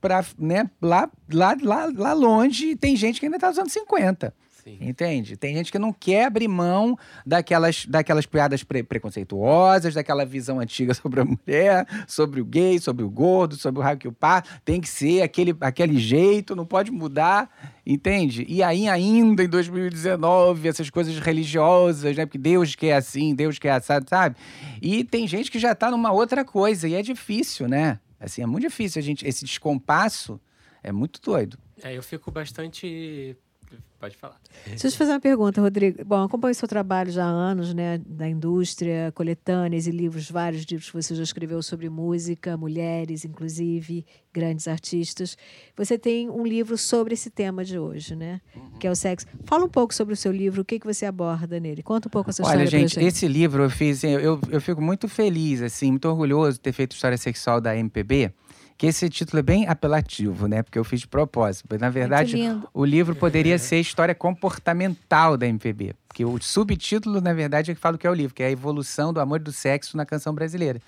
pra, 0.00 0.24
né, 0.38 0.68
lá, 0.82 1.08
lá, 1.32 1.56
lá, 1.62 1.90
lá 1.94 2.12
longe 2.12 2.70
e 2.70 2.76
tem 2.76 2.96
gente 2.96 3.18
que 3.20 3.26
ainda 3.26 3.38
tá 3.38 3.48
usando 3.48 3.68
50. 3.70 4.34
Sim. 4.62 4.78
Entende? 4.80 5.36
Tem 5.36 5.54
gente 5.54 5.72
que 5.72 5.78
não 5.78 5.92
quer 5.92 6.26
abrir 6.26 6.48
mão 6.48 6.98
daquelas, 7.24 7.86
daquelas 7.86 8.26
piadas 8.26 8.62
pre- 8.62 8.82
preconceituosas, 8.82 9.94
daquela 9.94 10.24
visão 10.24 10.60
antiga 10.60 10.92
sobre 10.94 11.20
a 11.20 11.24
mulher, 11.24 11.86
sobre 12.06 12.40
o 12.40 12.44
gay, 12.44 12.78
sobre 12.78 13.04
o 13.04 13.10
gordo, 13.10 13.56
sobre 13.56 13.80
o 13.80 13.82
raio 13.84 13.98
que 13.98 14.08
o 14.08 14.12
pá. 14.12 14.42
Tem 14.64 14.80
que 14.80 14.88
ser 14.88 15.22
aquele, 15.22 15.56
aquele 15.60 15.98
jeito, 15.98 16.54
não 16.54 16.66
pode 16.66 16.90
mudar, 16.90 17.50
entende? 17.86 18.44
E 18.48 18.62
aí, 18.62 18.88
ainda 18.88 19.42
em 19.42 19.48
2019, 19.48 20.68
essas 20.68 20.90
coisas 20.90 21.18
religiosas, 21.18 22.16
né? 22.16 22.26
Porque 22.26 22.38
Deus 22.38 22.74
quer 22.74 22.94
assim, 22.94 23.34
Deus 23.34 23.58
quer 23.58 23.72
assado, 23.72 24.08
sabe? 24.08 24.36
E 24.80 25.04
tem 25.04 25.26
gente 25.26 25.50
que 25.50 25.58
já 25.58 25.74
tá 25.74 25.90
numa 25.90 26.12
outra 26.12 26.44
coisa, 26.44 26.86
e 26.88 26.94
é 26.94 27.02
difícil, 27.02 27.68
né? 27.68 27.98
Assim, 28.18 28.42
é 28.42 28.46
muito 28.46 28.64
difícil 28.68 29.00
a 29.00 29.02
gente. 29.02 29.26
Esse 29.26 29.44
descompasso 29.44 30.38
é 30.82 30.92
muito 30.92 31.20
doido. 31.22 31.58
É, 31.82 31.96
eu 31.96 32.02
fico 32.02 32.30
bastante. 32.30 33.36
Pode 34.00 34.16
falar. 34.16 34.40
Deixa 34.66 34.86
eu 34.86 34.90
te 34.90 34.96
fazer 34.96 35.10
uma 35.12 35.20
pergunta, 35.20 35.60
Rodrigo. 35.60 36.02
Bom, 36.06 36.22
acompanho 36.22 36.54
seu 36.54 36.66
trabalho 36.66 37.12
já 37.12 37.22
há 37.22 37.28
anos, 37.28 37.74
né, 37.74 38.00
da 38.06 38.26
indústria, 38.26 39.12
coletâneas 39.14 39.86
e 39.86 39.90
livros, 39.90 40.30
vários 40.30 40.64
livros 40.64 40.88
que 40.90 40.96
você 40.96 41.14
já 41.14 41.22
escreveu 41.22 41.62
sobre 41.62 41.90
música, 41.90 42.56
mulheres, 42.56 43.26
inclusive, 43.26 44.06
grandes 44.32 44.66
artistas. 44.66 45.36
Você 45.76 45.98
tem 45.98 46.30
um 46.30 46.46
livro 46.46 46.78
sobre 46.78 47.12
esse 47.12 47.28
tema 47.28 47.62
de 47.62 47.78
hoje, 47.78 48.16
né, 48.16 48.40
que 48.78 48.86
é 48.86 48.90
o 48.90 48.96
sexo. 48.96 49.26
Fala 49.44 49.66
um 49.66 49.68
pouco 49.68 49.94
sobre 49.94 50.14
o 50.14 50.16
seu 50.16 50.32
livro, 50.32 50.62
o 50.62 50.64
que, 50.64 50.80
que 50.80 50.86
você 50.86 51.04
aborda 51.04 51.60
nele. 51.60 51.82
Conta 51.82 52.08
um 52.08 52.10
pouco 52.10 52.30
essa 52.30 52.42
Olha, 52.42 52.64
história 52.64 52.70
gente, 52.70 52.94
pra 52.94 53.02
gente. 53.02 53.12
esse 53.14 53.28
livro 53.28 53.64
eu 53.64 53.70
fiz, 53.70 54.02
eu, 54.02 54.18
eu, 54.18 54.40
eu 54.48 54.60
fico 54.62 54.80
muito 54.80 55.08
feliz, 55.08 55.60
assim, 55.60 55.90
muito 55.90 56.08
orgulhoso 56.08 56.54
de 56.54 56.60
ter 56.60 56.72
feito 56.72 56.92
História 56.92 57.18
Sexual 57.18 57.60
da 57.60 57.76
MPB, 57.76 58.32
que 58.80 58.86
esse 58.86 59.10
título 59.10 59.40
é 59.40 59.42
bem 59.42 59.68
apelativo, 59.68 60.48
né? 60.48 60.62
Porque 60.62 60.78
eu 60.78 60.84
fiz 60.84 61.00
de 61.00 61.06
propósito. 61.06 61.66
Mas, 61.68 61.78
na 61.78 61.90
verdade, 61.90 62.34
o 62.72 62.82
livro 62.82 63.14
poderia 63.14 63.58
ser 63.58 63.78
História 63.78 64.14
Comportamental 64.14 65.36
da 65.36 65.46
MPB. 65.46 65.94
Porque 66.08 66.24
o 66.24 66.40
subtítulo, 66.40 67.20
na 67.20 67.34
verdade, 67.34 67.70
é 67.70 67.74
que 67.74 67.80
fala 67.80 67.96
o 67.96 67.98
que 67.98 68.06
é 68.06 68.10
o 68.10 68.14
livro, 68.14 68.34
que 68.34 68.42
é 68.42 68.46
a 68.46 68.50
evolução 68.50 69.12
do 69.12 69.20
amor 69.20 69.38
e 69.38 69.44
do 69.44 69.52
sexo 69.52 69.98
na 69.98 70.06
canção 70.06 70.34
brasileira. 70.34 70.80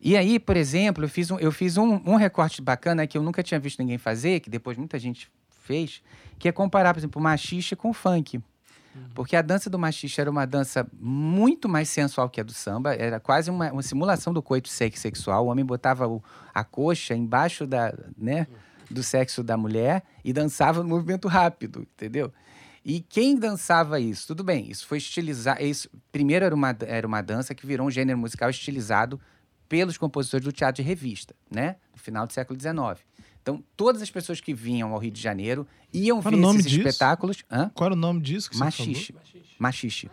E 0.00 0.16
aí, 0.16 0.38
por 0.38 0.56
exemplo, 0.56 1.04
eu 1.04 1.08
fiz 1.10 1.30
um, 1.30 1.38
eu 1.38 1.52
fiz 1.52 1.76
um, 1.76 2.00
um 2.06 2.16
recorte 2.16 2.62
bacana 2.62 3.06
que 3.06 3.18
eu 3.18 3.22
nunca 3.22 3.42
tinha 3.42 3.60
visto 3.60 3.80
ninguém 3.80 3.98
fazer, 3.98 4.40
que 4.40 4.48
depois 4.48 4.78
muita 4.78 4.98
gente 4.98 5.30
fez, 5.66 6.00
que 6.38 6.48
é 6.48 6.52
comparar, 6.52 6.94
por 6.94 7.00
exemplo, 7.00 7.20
o 7.20 7.22
machixe 7.22 7.76
com 7.76 7.90
o 7.90 7.92
funk. 7.92 8.40
Porque 9.14 9.36
a 9.36 9.42
dança 9.42 9.68
do 9.70 9.78
machixe 9.78 10.20
era 10.20 10.30
uma 10.30 10.46
dança 10.46 10.86
muito 10.98 11.68
mais 11.68 11.88
sensual 11.88 12.28
que 12.28 12.40
a 12.40 12.44
do 12.44 12.52
samba, 12.52 12.94
era 12.94 13.18
quase 13.20 13.50
uma, 13.50 13.70
uma 13.72 13.82
simulação 13.82 14.32
do 14.32 14.42
coito 14.42 14.68
sexual. 14.68 15.46
O 15.46 15.48
homem 15.48 15.64
botava 15.64 16.06
o- 16.08 16.22
a 16.54 16.62
coxa 16.64 17.14
embaixo 17.14 17.66
da, 17.66 17.94
né, 18.16 18.46
do 18.90 19.02
sexo 19.02 19.42
da 19.42 19.56
mulher 19.56 20.02
e 20.24 20.32
dançava 20.32 20.82
no 20.82 20.88
movimento 20.88 21.28
rápido, 21.28 21.80
entendeu? 21.94 22.32
E 22.84 23.00
quem 23.00 23.36
dançava 23.38 24.00
isso? 24.00 24.26
Tudo 24.26 24.42
bem, 24.42 24.70
isso 24.70 24.86
foi 24.86 24.98
estilizado. 24.98 25.62
Isso, 25.62 25.88
primeiro 26.10 26.44
era 26.44 26.54
uma, 26.54 26.76
era 26.80 27.06
uma 27.06 27.22
dança 27.22 27.54
que 27.54 27.66
virou 27.66 27.86
um 27.86 27.90
gênero 27.90 28.18
musical 28.18 28.50
estilizado 28.50 29.20
pelos 29.68 29.96
compositores 29.96 30.44
do 30.44 30.52
teatro 30.52 30.82
de 30.82 30.86
revista, 30.88 31.34
né? 31.50 31.76
No 31.94 31.98
final 31.98 32.26
do 32.26 32.32
século 32.32 32.58
XIX. 32.60 33.00
Então, 33.42 33.62
todas 33.76 34.00
as 34.00 34.10
pessoas 34.10 34.40
que 34.40 34.54
vinham 34.54 34.92
ao 34.92 34.98
Rio 34.98 35.10
de 35.10 35.20
Janeiro 35.20 35.66
iam 35.92 36.22
Qual 36.22 36.30
ver 36.30 36.38
o 36.38 36.40
nome 36.40 36.60
esses 36.60 36.70
disso? 36.70 36.86
espetáculos. 36.88 37.38
Hã? 37.50 37.70
Qual 37.74 37.86
era 37.86 37.94
o 37.94 37.98
nome 37.98 38.20
disso 38.20 38.48
que 38.48 38.56
você 38.56 38.64
Machixe. 38.64 39.14
Machixe. 39.58 40.10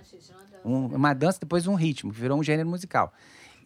Um- 0.65 0.87
uma 0.87 1.13
dança, 1.13 1.39
depois 1.39 1.67
um 1.67 1.75
ritmo, 1.75 2.11
que 2.11 2.19
virou 2.19 2.39
um 2.39 2.43
gênero 2.43 2.67
musical. 2.67 3.13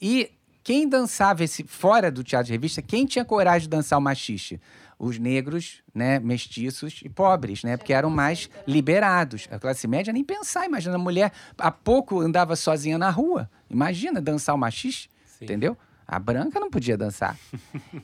E 0.01 0.30
quem 0.64 0.88
dançava 0.88 1.43
esse 1.43 1.64
fora 1.64 2.11
do 2.11 2.24
teatro 2.24 2.47
de 2.47 2.51
revista, 2.53 2.82
quem 2.82 3.05
tinha 3.05 3.24
coragem 3.26 3.61
de 3.64 3.70
dançar 3.70 3.97
o 3.97 4.01
machixe? 4.01 4.59
Os 4.99 5.18
negros, 5.18 5.82
né, 5.93 6.20
mestiços 6.20 7.01
e 7.03 7.09
pobres, 7.09 7.64
né, 7.64 7.76
porque 7.78 7.91
eram 7.93 8.09
mais 8.09 8.49
liberados. 8.68 9.47
A 9.49 9.57
classe 9.59 9.88
média 9.88 10.14
nem 10.14 10.24
pensar, 10.24 10.66
imagina 10.66 10.95
a 10.95 10.99
mulher 10.99 11.32
há 11.57 11.72
pouco 11.72 12.20
andava 12.22 12.55
sozinha 12.55 12.97
na 12.97 13.09
rua. 13.09 13.49
Imagina 13.70 14.22
dançar 14.22 14.53
o 14.55 14.57
machixe, 14.57 15.09
Sim. 15.26 15.45
entendeu? 15.45 15.78
A 16.16 16.20
branca 16.20 16.59
não 16.59 16.70
podia 16.70 16.95
dançar. 16.95 17.36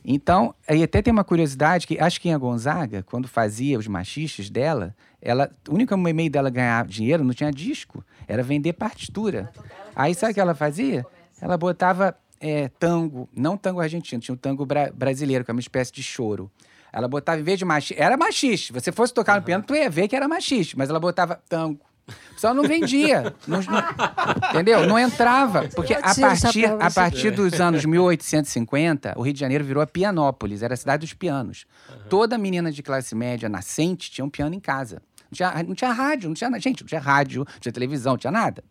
Então, 0.04 0.54
aí 0.68 0.82
até 0.82 1.00
tem 1.00 1.12
uma 1.12 1.22
curiosidade 1.24 1.86
que 1.86 1.98
acho 1.98 2.20
que 2.20 2.28
em 2.28 2.34
a 2.34 2.38
Gonzaga, 2.38 3.02
quando 3.04 3.28
fazia 3.28 3.78
os 3.78 3.86
machistas 3.86 4.50
dela, 4.50 4.94
ela, 5.22 5.50
o 5.68 5.74
único 5.74 5.96
meio 5.96 6.30
dela 6.30 6.50
ganhar 6.50 6.84
dinheiro 6.86 7.22
não 7.22 7.32
tinha 7.32 7.50
disco, 7.52 8.04
era 8.26 8.42
vender 8.42 8.72
partitura. 8.72 9.52
Aí 9.94 10.14
sabe 10.14 10.32
o 10.32 10.34
que 10.34 10.40
ela 10.40 10.54
fazia? 10.54 11.06
Ela 11.40 11.56
botava 11.56 12.16
é, 12.40 12.68
tango, 12.78 13.28
não 13.34 13.56
tango 13.56 13.80
argentino, 13.80 14.20
tinha 14.20 14.34
um 14.34 14.38
tango 14.38 14.66
bra- 14.66 14.90
brasileiro, 14.92 15.44
que 15.44 15.50
é 15.50 15.54
uma 15.54 15.60
espécie 15.60 15.92
de 15.92 16.02
choro. 16.02 16.50
Ela 16.92 17.06
botava, 17.06 17.38
em 17.40 17.44
vez 17.44 17.58
de 17.58 17.64
machiste, 17.64 18.02
era 18.02 18.16
machiste. 18.16 18.66
Se 18.68 18.72
você 18.72 18.90
fosse 18.90 19.14
tocar 19.14 19.36
no 19.36 19.42
piano, 19.42 19.62
tu 19.64 19.74
ia 19.76 19.88
ver 19.88 20.08
que 20.08 20.16
era 20.16 20.26
machiste, 20.26 20.76
mas 20.76 20.90
ela 20.90 20.98
botava 20.98 21.40
tango. 21.48 21.78
Só 22.36 22.54
não 22.54 22.62
vendia. 22.62 23.34
não- 23.46 23.60
não- 23.60 24.48
entendeu? 24.50 24.86
Não 24.86 24.98
entrava. 24.98 25.68
Porque 25.74 25.92
a 25.94 26.14
partir, 26.20 26.64
a 26.86 26.90
partir 26.90 27.30
dos 27.30 27.60
anos 27.60 27.84
1850, 27.84 29.14
o 29.16 29.22
Rio 29.22 29.32
de 29.32 29.40
Janeiro 29.40 29.64
virou 29.64 29.82
a 29.82 29.86
Pianópolis, 29.86 30.62
era 30.62 30.74
a 30.74 30.76
cidade 30.76 31.00
dos 31.06 31.12
pianos. 31.14 31.64
Toda 32.08 32.36
menina 32.38 32.70
de 32.72 32.82
classe 32.82 33.14
média 33.14 33.48
nascente 33.48 34.10
tinha 34.10 34.24
um 34.24 34.30
piano 34.30 34.54
em 34.54 34.60
casa. 34.60 35.02
Não 35.30 35.36
tinha, 35.36 35.62
não 35.62 35.74
tinha 35.74 35.92
rádio, 35.92 36.28
não 36.28 36.34
tinha 36.34 36.50
nada. 36.50 36.60
Gente, 36.62 36.80
não 36.82 36.88
tinha 36.88 37.00
rádio, 37.00 37.44
não 37.48 37.60
tinha 37.60 37.72
televisão, 37.72 38.12
não 38.14 38.18
tinha 38.18 38.30
nada. 38.32 38.64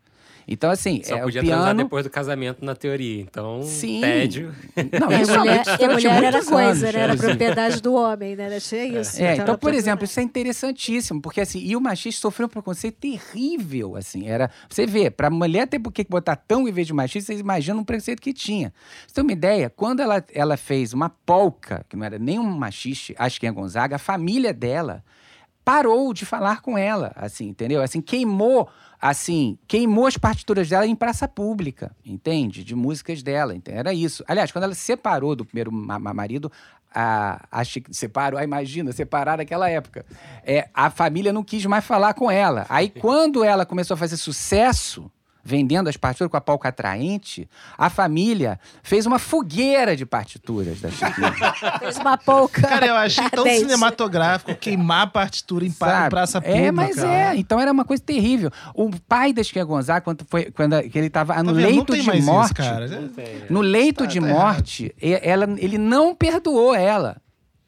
Então, 0.52 0.72
assim, 0.72 1.02
Só 1.04 1.16
é, 1.16 1.22
podia 1.22 1.44
transar 1.44 1.66
piano. 1.66 1.84
depois 1.84 2.04
do 2.04 2.10
casamento, 2.10 2.66
na 2.66 2.76
teoria. 2.76 3.22
Então, 3.22 3.62
Sim. 3.62 4.02
tédio. 4.02 4.54
Não, 5.00 5.10
a 5.10 5.22
isso 5.22 5.38
mulher, 5.38 5.64
e 5.80 5.86
a 5.86 5.90
mulher 5.90 6.24
era 6.24 6.44
coisa, 6.44 6.58
anos, 6.70 6.82
né? 6.82 7.00
Era 7.00 7.14
assim. 7.14 7.22
propriedade 7.28 7.82
do 7.82 7.94
homem, 7.94 8.36
né? 8.36 8.46
Era 8.46 8.60
cheio 8.60 9.00
isso. 9.00 9.22
É, 9.22 9.34
Então, 9.34 9.44
então, 9.44 9.58
por 9.58 9.74
exemplo, 9.74 10.06
isso 10.06 10.20
é 10.20 10.24
interessantíssimo, 10.24 11.22
porque 11.22 11.40
assim, 11.42 11.60
e 11.60 11.76
o 11.76 11.82
machista 11.82 12.22
sofreu 12.22 12.48
um 12.48 12.50
preconceito 12.50 12.96
terrível, 12.96 13.96
assim, 13.96 14.28
era, 14.28 14.50
você 14.68 14.86
vê, 14.88 15.12
pra 15.12 15.30
mulher 15.30 15.68
ter 15.68 15.78
por 15.80 15.92
que 15.92 16.04
botar 16.10 16.36
tão 16.36 16.68
em 16.68 16.72
vez 16.72 16.88
de 16.88 16.94
machista, 16.94 17.28
vocês 17.28 17.40
imaginam 17.40 17.80
um 17.82 17.84
preconceito 17.84 18.22
que 18.22 18.34
tinha. 18.34 18.74
Você 19.06 19.14
tem 19.14 19.24
uma 19.24 19.34
ideia, 19.34 19.70
quando 19.70 20.00
ela, 20.02 20.24
ela 20.34 20.58
fez 20.58 20.94
uma 20.94 21.10
polca, 21.10 21.86
que 21.88 21.96
não 21.96 22.06
era 22.06 22.18
nem 22.18 22.40
um 22.40 22.44
machiste, 22.44 23.14
acho 23.20 23.40
que 23.40 23.46
é 23.46 23.52
Gonzaga, 23.52 23.98
a 23.98 24.00
família 24.00 24.54
dela 24.54 25.04
parou 25.70 26.12
de 26.16 26.26
falar 26.26 26.62
com 26.62 26.76
ela, 26.76 27.12
assim, 27.16 27.50
entendeu? 27.50 27.80
Assim, 27.84 28.02
queimou, 28.02 28.68
assim, 29.00 29.56
queimou 29.68 30.08
as 30.08 30.18
partituras 30.18 30.68
dela 30.68 30.88
em 30.88 30.96
praça 30.96 31.28
pública, 31.28 31.96
entende? 32.04 32.64
De 32.64 32.74
músicas 32.74 33.22
dela, 33.22 33.56
entende? 33.56 33.78
era 33.78 33.94
isso. 33.94 34.24
Aliás, 34.28 34.52
quando 34.52 34.64
ela 34.64 34.74
se 34.74 34.82
separou 34.82 35.36
do 35.36 35.46
primeiro 35.46 35.72
ma- 35.72 36.00
ma- 36.00 36.12
marido, 36.12 36.52
a, 36.92 37.64
que 37.64 37.94
separou, 37.96 38.40
ah, 38.40 38.44
imagina, 38.44 38.92
separar 38.92 39.38
naquela 39.38 39.70
época. 39.70 40.04
É, 40.44 40.68
a 40.74 40.90
família 40.90 41.32
não 41.32 41.44
quis 41.44 41.64
mais 41.68 41.86
falar 41.86 42.16
com 42.16 42.32
ela. 42.32 42.66
Aí, 42.68 42.90
quando 42.90 43.44
ela 43.44 43.64
começou 43.64 43.94
a 43.94 43.98
fazer 43.98 44.18
sucesso, 44.18 45.12
vendendo 45.44 45.88
as 45.88 45.98
partituras 45.98 46.30
com 46.30 46.38
a 46.38 46.42
palca 46.42 46.70
atraente, 46.70 47.50
a 47.78 47.90
família 47.90 48.60
fez 48.84 49.06
uma 49.06 49.18
fogueira 49.18 49.96
de 49.96 50.06
partituras 50.06 50.80
da 50.82 50.90
Chiquinha. 50.92 51.34
Fez 51.80 51.98
uma 51.98 52.18
pouca. 52.18 52.62
Cara, 52.62 52.86
eu 52.88 52.96
achei 52.96 53.30
tão 53.30 53.46
cinematográfico 53.46 54.54
queimar 54.56 55.04
a 55.04 55.08
partitura 55.08 55.66
em 55.66 55.72
Sabe? 55.72 56.10
praça 56.10 56.42
pública. 56.42 56.60
É, 56.66 56.72
mas 56.72 56.98
é. 56.98 57.36
Então 57.36 57.60
era 57.60 57.72
uma 57.72 57.86
coisa 57.86 58.04
terrível. 58.04 58.52
O 58.74 58.90
pai 59.08 59.34
da 59.34 59.42
Chiquinha 59.44 59.66
Gonzaga, 59.66 60.02
quando, 60.02 60.26
foi, 60.28 60.52
quando 60.52 60.82
que 60.90 60.98
ele 60.98 61.08
estava 61.08 61.34
Tá 61.34 61.44
no 61.44 61.52
leito 61.52 61.94
tem 61.94 62.02
de 62.02 62.22
morte, 62.22 62.62
no 63.50 63.62
leito 63.62 64.04
Tá- 64.04 64.06
de 64.10 64.20
tá 64.20 64.28
morte, 64.28 64.96
ela, 65.02 65.46
ele 65.58 65.78
não 65.78 66.14
perdoou 66.14 66.76
ela. 66.76 67.18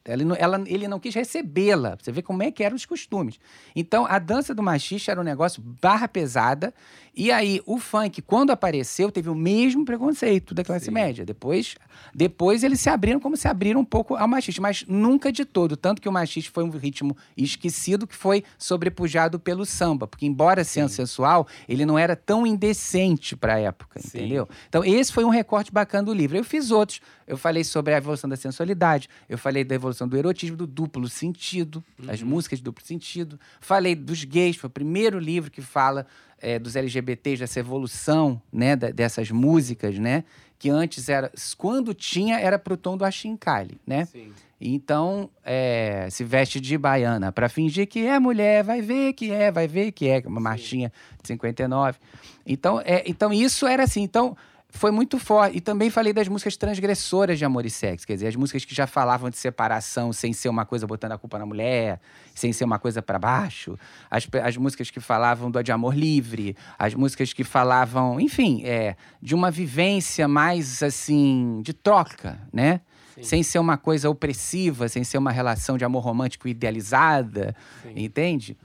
Ela, 0.04 0.36
ela- 0.38 0.64
ele 0.66 0.88
não 0.88 1.00
quis 1.00 1.14
recebê-la. 1.14 1.96
Você 2.02 2.12
vê 2.12 2.22
como 2.24 2.42
é 2.42 2.50
que 2.52 2.64
eram 2.64 2.76
os 2.76 2.86
costumes. 2.86 3.40
Então, 3.76 4.06
a 4.10 4.18
dança 4.18 4.54
do 4.54 4.64
machixe 4.64 5.12
era 5.12 5.22
um 5.22 5.24
negócio 5.24 5.62
barra 5.80 6.08
pesada. 6.08 6.74
E 7.14 7.30
aí, 7.30 7.62
o 7.66 7.78
funk, 7.78 8.22
quando 8.22 8.52
apareceu, 8.52 9.12
teve 9.12 9.30
o 9.30 9.36
mesmo 9.36 9.84
preconceito 9.84 10.54
da 10.54 10.64
classe 10.64 10.90
média. 10.90 11.26
Depois, 11.26 11.76
depois 12.16 12.64
eles 12.64 12.80
se 12.80 12.90
abriram 12.90 13.20
como 13.20 13.36
se 13.36 13.50
abriram 13.50 13.82
um 13.82 13.86
pouco 13.86 14.16
ao 14.16 14.28
machixe, 14.28 14.62
mas 14.62 14.86
nunca 14.88 15.30
de 15.30 15.44
todo. 15.44 15.76
Tanto 15.76 16.02
que 16.02 16.08
o 16.08 16.12
machixe 16.12 16.50
foi 16.50 16.64
um 16.64 16.70
ritmo 16.70 17.16
esquecido 17.36 18.08
que 18.08 18.16
foi 18.16 18.46
sobrepujado 18.58 19.38
pelo 19.40 19.66
samba. 19.66 20.08
Porque, 20.08 20.26
embora 20.26 20.64
sendo 20.64 20.88
sensual, 20.88 21.46
ele 21.68 21.86
não 21.86 22.00
era 22.00 22.16
tão 22.16 22.48
indecente 22.48 23.36
para 23.36 23.56
a 23.56 23.60
época, 23.60 24.00
Sim. 24.00 24.20
entendeu? 24.20 24.48
Então, 24.70 24.84
esse 24.84 25.12
foi 25.12 25.26
um 25.26 25.30
recorte 25.30 25.72
bacana 25.72 26.06
do 26.06 26.14
livro. 26.14 26.38
Eu 26.38 26.46
fiz 26.46 26.72
outros. 26.72 27.02
Eu 27.28 27.38
falei 27.38 27.64
sobre 27.64 27.94
a 27.94 27.98
evolução 27.98 28.30
da 28.30 28.36
sensualidade, 28.36 29.08
eu 29.30 29.38
falei 29.38 29.64
da 29.64 29.74
evolução 29.74 30.06
do 30.06 30.18
erotismo, 30.18 30.58
do 30.58 30.68
duplo 30.68 31.08
sentido, 31.08 31.82
as 32.06 32.22
músicas 32.22 32.60
de 32.60 32.64
duplo 32.66 32.86
sentido. 32.86 33.40
Falei 33.62 33.96
dos 33.96 34.26
gays, 34.26 34.58
foi 34.58 34.68
o 34.68 34.72
primeiro 34.72 35.18
livro 35.18 35.50
que 35.50 35.62
fala 35.62 36.06
eh, 36.42 36.60
dos 36.60 36.76
LGBTs, 37.02 37.40
dessa 37.40 37.60
evolução 37.60 38.42
né, 38.52 38.76
dessas 38.76 39.32
músicas, 39.32 39.98
né? 39.98 40.24
Que 40.58 40.70
antes 40.70 41.10
era. 41.10 41.32
Quando 41.58 41.94
tinha, 41.94 42.40
era 42.40 42.58
pro 42.60 42.78
tom 42.78 42.96
do 42.96 43.04
Achincalhe, 43.04 43.80
né? 43.86 44.06
Sim. 44.06 44.32
Então, 44.64 45.28
é, 45.44 46.08
se 46.12 46.24
veste 46.24 46.60
de 46.60 46.78
baiana 46.78 47.32
para 47.32 47.50
fingir 47.50 47.88
que 47.88 48.06
é 48.06 48.20
mulher, 48.20 48.64
vai 48.64 48.80
ver 48.80 49.14
que 49.14 49.32
é, 49.32 49.52
vai 49.52 49.68
ver 49.68 49.92
que 49.92 50.08
é, 50.08 50.22
uma 50.24 50.40
marchinha 50.40 50.94
de 51.20 51.30
59. 51.30 51.98
Então, 52.46 52.80
é, 52.82 53.04
então 53.08 53.34
isso 53.34 53.66
era 53.66 53.84
assim. 53.84 54.04
Então, 54.04 54.38
foi 54.72 54.90
muito 54.90 55.20
forte. 55.20 55.58
E 55.58 55.62
também 55.62 55.90
falei 55.90 56.14
das 56.14 56.28
músicas 56.28 56.56
transgressoras 56.58 57.38
de 57.38 57.46
amor 57.46 57.66
e 57.66 57.70
sexo, 57.70 58.08
quer 58.08 58.14
dizer, 58.14 58.28
as 58.28 58.36
músicas 58.36 58.66
que 58.66 58.74
já 58.74 58.88
falavam 58.88 59.30
de 59.30 59.38
separação 59.38 60.12
sem 60.14 60.34
ser 60.34 60.50
uma 60.50 60.66
coisa 60.66 60.88
botando 60.88 61.12
a 61.12 61.18
culpa 61.18 61.38
na 61.38 61.46
mulher, 61.46 62.00
sem 62.34 62.54
ser 62.54 62.64
uma 62.64 62.80
coisa 62.80 63.02
para 63.02 63.20
baixo. 63.20 63.78
As, 64.10 64.28
as 64.44 64.58
músicas 64.58 64.90
que 64.90 65.00
falavam 65.00 65.52
do, 65.52 65.62
de 65.62 65.72
amor 65.72 65.96
livre, 65.96 66.56
as 66.80 66.94
músicas 66.94 67.34
que 67.34 67.44
falavam, 67.44 68.20
enfim, 68.20 68.64
é, 68.64 68.96
de 69.22 69.36
uma 69.36 69.52
vivência 69.52 70.28
mais 70.28 70.82
assim, 70.82 71.62
de 71.64 71.74
troca, 71.74 72.40
né? 72.52 72.82
Sem 73.22 73.44
ser 73.44 73.60
uma 73.60 73.78
coisa 73.78 74.10
opressiva, 74.10 74.88
sem 74.90 75.04
ser 75.04 75.18
uma 75.20 75.32
relação 75.32 75.78
de 75.78 75.86
amor 75.86 76.02
romântico 76.02 76.48
idealizada, 76.48 77.56
entende? 77.96 78.58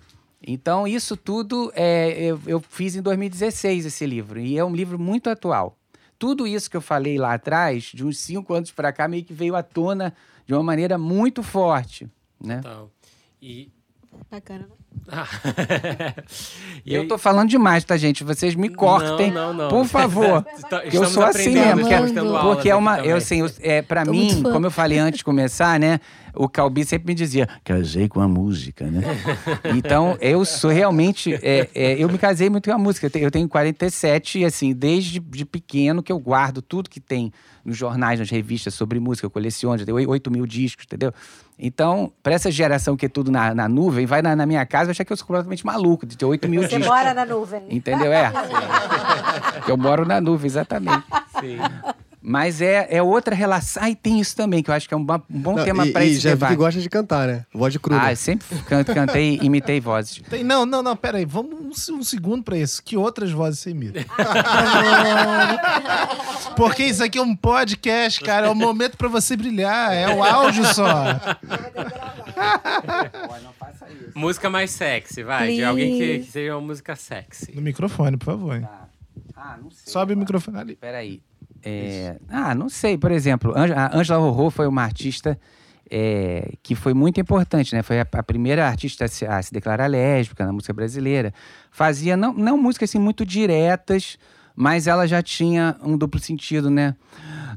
Então, 0.46 0.86
isso 0.86 1.16
tudo 1.16 1.72
é, 1.74 2.12
eu, 2.18 2.40
eu 2.46 2.60
fiz 2.60 2.94
em 2.94 3.02
2016 3.02 3.84
esse 3.86 4.06
livro, 4.06 4.38
e 4.38 4.56
é 4.56 4.64
um 4.64 4.74
livro 4.74 4.98
muito 4.98 5.28
atual. 5.28 5.76
Tudo 6.18 6.46
isso 6.46 6.70
que 6.70 6.76
eu 6.76 6.80
falei 6.80 7.18
lá 7.18 7.34
atrás, 7.34 7.84
de 7.84 8.04
uns 8.04 8.18
cinco 8.18 8.54
anos 8.54 8.70
para 8.70 8.92
cá, 8.92 9.06
meio 9.06 9.24
que 9.24 9.34
veio 9.34 9.54
à 9.54 9.62
tona 9.62 10.14
de 10.46 10.54
uma 10.54 10.62
maneira 10.62 10.96
muito 10.96 11.42
forte, 11.42 12.08
né? 12.40 12.60
E... 13.40 13.70
Bacana. 14.30 14.66
Ah. 15.08 15.26
E 16.84 16.94
eu 16.94 17.02
aí- 17.02 17.08
tô 17.08 17.18
falando 17.18 17.48
demais, 17.48 17.82
tá, 17.84 17.96
gente? 17.96 18.22
Vocês 18.22 18.54
me 18.54 18.68
cortem, 18.68 19.30
Não, 19.32 19.52
não, 19.52 19.64
não. 19.64 19.68
por 19.68 19.84
favor. 19.86 20.46
Está- 20.56 20.84
eu 20.86 21.04
sou 21.06 21.24
assim 21.24 21.50
mesmo, 21.50 21.80
é- 21.88 22.42
porque 22.42 22.70
é 22.70 22.74
uma, 22.76 23.00
eu 23.00 23.16
assim, 23.16 23.40
eu, 23.40 23.50
é 23.60 23.82
para 23.82 24.04
Tô 24.04 24.12
mim, 24.12 24.42
como 24.42 24.66
eu 24.66 24.70
falei 24.70 24.98
antes 24.98 25.18
de 25.18 25.24
começar, 25.24 25.80
né? 25.80 25.98
O 26.32 26.48
Calbi 26.48 26.84
sempre 26.84 27.08
me 27.08 27.14
dizia, 27.14 27.48
casei 27.64 28.08
com 28.08 28.20
a 28.20 28.28
música, 28.28 28.84
né? 28.86 29.02
então, 29.74 30.16
eu 30.20 30.44
sou 30.44 30.70
realmente, 30.70 31.34
é, 31.34 31.68
é, 31.74 31.94
eu 32.02 32.08
me 32.08 32.18
casei 32.18 32.48
muito 32.50 32.68
com 32.68 32.74
a 32.76 32.78
música. 32.78 33.06
Eu 33.06 33.10
tenho- 33.10 33.24
Eu 33.26 33.30
tenho 33.30 33.48
47 33.48 34.40
e 34.40 34.44
assim, 34.44 34.72
desde 34.72 35.18
de 35.18 35.44
pequeno 35.44 36.02
que 36.02 36.12
eu 36.12 36.18
guardo 36.20 36.62
tudo 36.62 36.88
que 36.90 37.00
tem 37.00 37.32
nos 37.64 37.76
jornais, 37.76 38.20
nas 38.20 38.30
revistas 38.30 38.74
sobre 38.74 39.00
música, 39.00 39.26
eu 39.26 39.30
coleciono, 39.30 39.76
já 39.78 39.84
tenho 39.84 40.08
8 40.08 40.30
mil 40.30 40.46
discos, 40.46 40.84
entendeu? 40.86 41.12
Então, 41.58 42.12
para 42.22 42.34
essa 42.34 42.50
geração 42.50 42.96
que 42.96 43.06
é 43.06 43.08
tudo 43.08 43.30
na, 43.30 43.54
na 43.54 43.66
nuvem, 43.68 44.04
vai 44.04 44.20
na, 44.20 44.36
na 44.36 44.44
minha 44.44 44.64
casa, 44.66 44.86
vai 44.86 44.90
achar 44.90 45.04
que 45.04 45.12
eu 45.12 45.16
sou 45.16 45.26
completamente 45.26 45.64
maluco 45.64 46.04
de 46.04 46.16
ter 46.16 46.24
8 46.26 46.46
mil 46.48 46.62
Você 46.62 46.68
discos. 46.68 46.86
mora 46.86 47.14
na 47.14 47.24
nuvem. 47.24 47.62
Entendeu? 47.70 48.12
É. 48.12 48.30
eu 49.66 49.76
moro 49.76 50.04
na 50.04 50.20
nuvem, 50.20 50.46
exatamente. 50.46 51.04
Sim. 51.40 51.58
Mas 52.28 52.60
é, 52.60 52.88
é 52.90 53.00
outra 53.00 53.36
relação. 53.36 53.80
Ah, 53.84 53.88
e 53.88 53.94
tem 53.94 54.18
isso 54.18 54.34
também, 54.34 54.60
que 54.60 54.68
eu 54.68 54.74
acho 54.74 54.88
que 54.88 54.94
é 54.94 54.96
um, 54.96 55.02
um 55.02 55.04
bom 55.28 55.54
Não, 55.54 55.64
tema 55.64 55.86
e, 55.86 55.92
para 55.92 56.04
e 56.04 56.10
esse 56.10 56.18
já 56.18 56.30
vi 56.30 56.34
que 56.34 56.40
debate. 56.40 56.56
gosta 56.56 56.80
de 56.80 56.90
cantar, 56.90 57.28
né? 57.28 57.46
Voz 57.54 57.72
de 57.72 57.78
cruda. 57.78 58.02
Ah, 58.02 58.10
eu 58.10 58.16
sempre 58.16 58.44
canto, 58.64 58.92
cantei, 58.92 59.38
imitei 59.40 59.78
vozes. 59.80 60.20
Tem, 60.28 60.42
não, 60.42 60.66
não, 60.66 60.82
não, 60.82 60.96
pera 60.96 61.18
aí. 61.18 61.24
Vamos 61.24 61.88
um, 61.88 61.94
um 61.94 62.02
segundo 62.02 62.42
pra 62.42 62.58
isso. 62.58 62.82
Que 62.82 62.96
outras 62.96 63.30
vozes 63.30 63.60
você 63.60 63.70
imita? 63.70 64.04
Porque 66.56 66.82
isso 66.82 67.04
aqui 67.04 67.16
é 67.16 67.22
um 67.22 67.36
podcast, 67.36 68.20
cara. 68.22 68.48
É 68.48 68.50
o 68.50 68.56
momento 68.56 68.96
pra 68.96 69.06
você 69.06 69.36
brilhar. 69.36 69.92
É 69.92 70.12
o 70.12 70.24
áudio 70.24 70.64
só. 70.74 71.20
Música 74.16 74.50
mais 74.50 74.72
sexy, 74.72 75.22
vai. 75.22 75.54
De 75.54 75.62
alguém 75.62 75.96
que, 75.96 76.18
que 76.24 76.32
seja 76.32 76.56
uma 76.56 76.60
música 76.66 76.96
sexy. 76.96 77.54
No 77.54 77.62
microfone, 77.62 78.16
por 78.16 78.24
favor. 78.24 78.56
hein? 78.56 78.66
Ah, 79.36 79.56
não 79.62 79.70
sei. 79.70 79.92
Sobe 79.92 80.14
o 80.14 80.16
microfone 80.16 80.58
ali. 80.58 80.74
Peraí. 80.74 81.22
É, 81.68 82.16
ah, 82.28 82.54
não 82.54 82.68
sei. 82.68 82.96
Por 82.96 83.10
exemplo, 83.10 83.52
a 83.56 83.96
Ângela 83.96 84.20
Rorô 84.20 84.50
foi 84.50 84.68
uma 84.68 84.82
artista 84.82 85.36
é, 85.90 86.52
que 86.62 86.76
foi 86.76 86.94
muito 86.94 87.20
importante, 87.20 87.74
né? 87.74 87.82
Foi 87.82 87.98
a, 87.98 88.06
a 88.10 88.22
primeira 88.22 88.66
artista 88.66 89.04
a 89.04 89.08
se, 89.08 89.26
a 89.26 89.42
se 89.42 89.52
declarar 89.52 89.88
lésbica 89.88 90.46
na 90.46 90.52
música 90.52 90.72
brasileira. 90.72 91.34
Fazia 91.72 92.16
não, 92.16 92.32
não 92.32 92.56
músicas 92.56 92.90
assim 92.90 93.00
muito 93.00 93.26
diretas, 93.26 94.16
mas 94.54 94.86
ela 94.86 95.08
já 95.08 95.20
tinha 95.20 95.76
um 95.82 95.98
duplo 95.98 96.20
sentido, 96.20 96.70
né? 96.70 96.94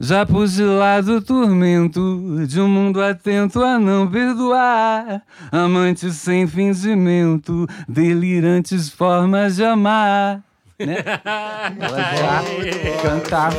Já 0.01 0.25
pus 0.25 0.53
de 0.53 0.63
lado 0.63 1.17
o 1.17 1.21
tormento 1.21 2.45
de 2.47 2.59
um 2.59 2.67
mundo 2.67 3.01
atento 3.01 3.61
a 3.61 3.77
não 3.77 4.09
perdoar. 4.09 5.21
Amantes 5.51 6.15
sem 6.15 6.47
fingimento, 6.47 7.67
delirantes 7.87 8.89
formas 8.89 9.57
de 9.57 9.63
amar. 9.63 10.48
Né? 10.79 10.95
Ela 11.79 12.15
já 12.15 13.01
cantava 13.01 13.55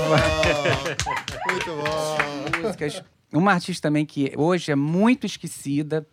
Muito 1.50 1.70
bom. 1.76 2.62
músicas. 2.62 3.02
Uma 3.32 3.52
artista 3.52 3.88
também 3.88 4.04
que 4.04 4.32
hoje 4.36 4.72
é 4.72 4.74
muito 4.76 5.24
esquecida, 5.26 6.06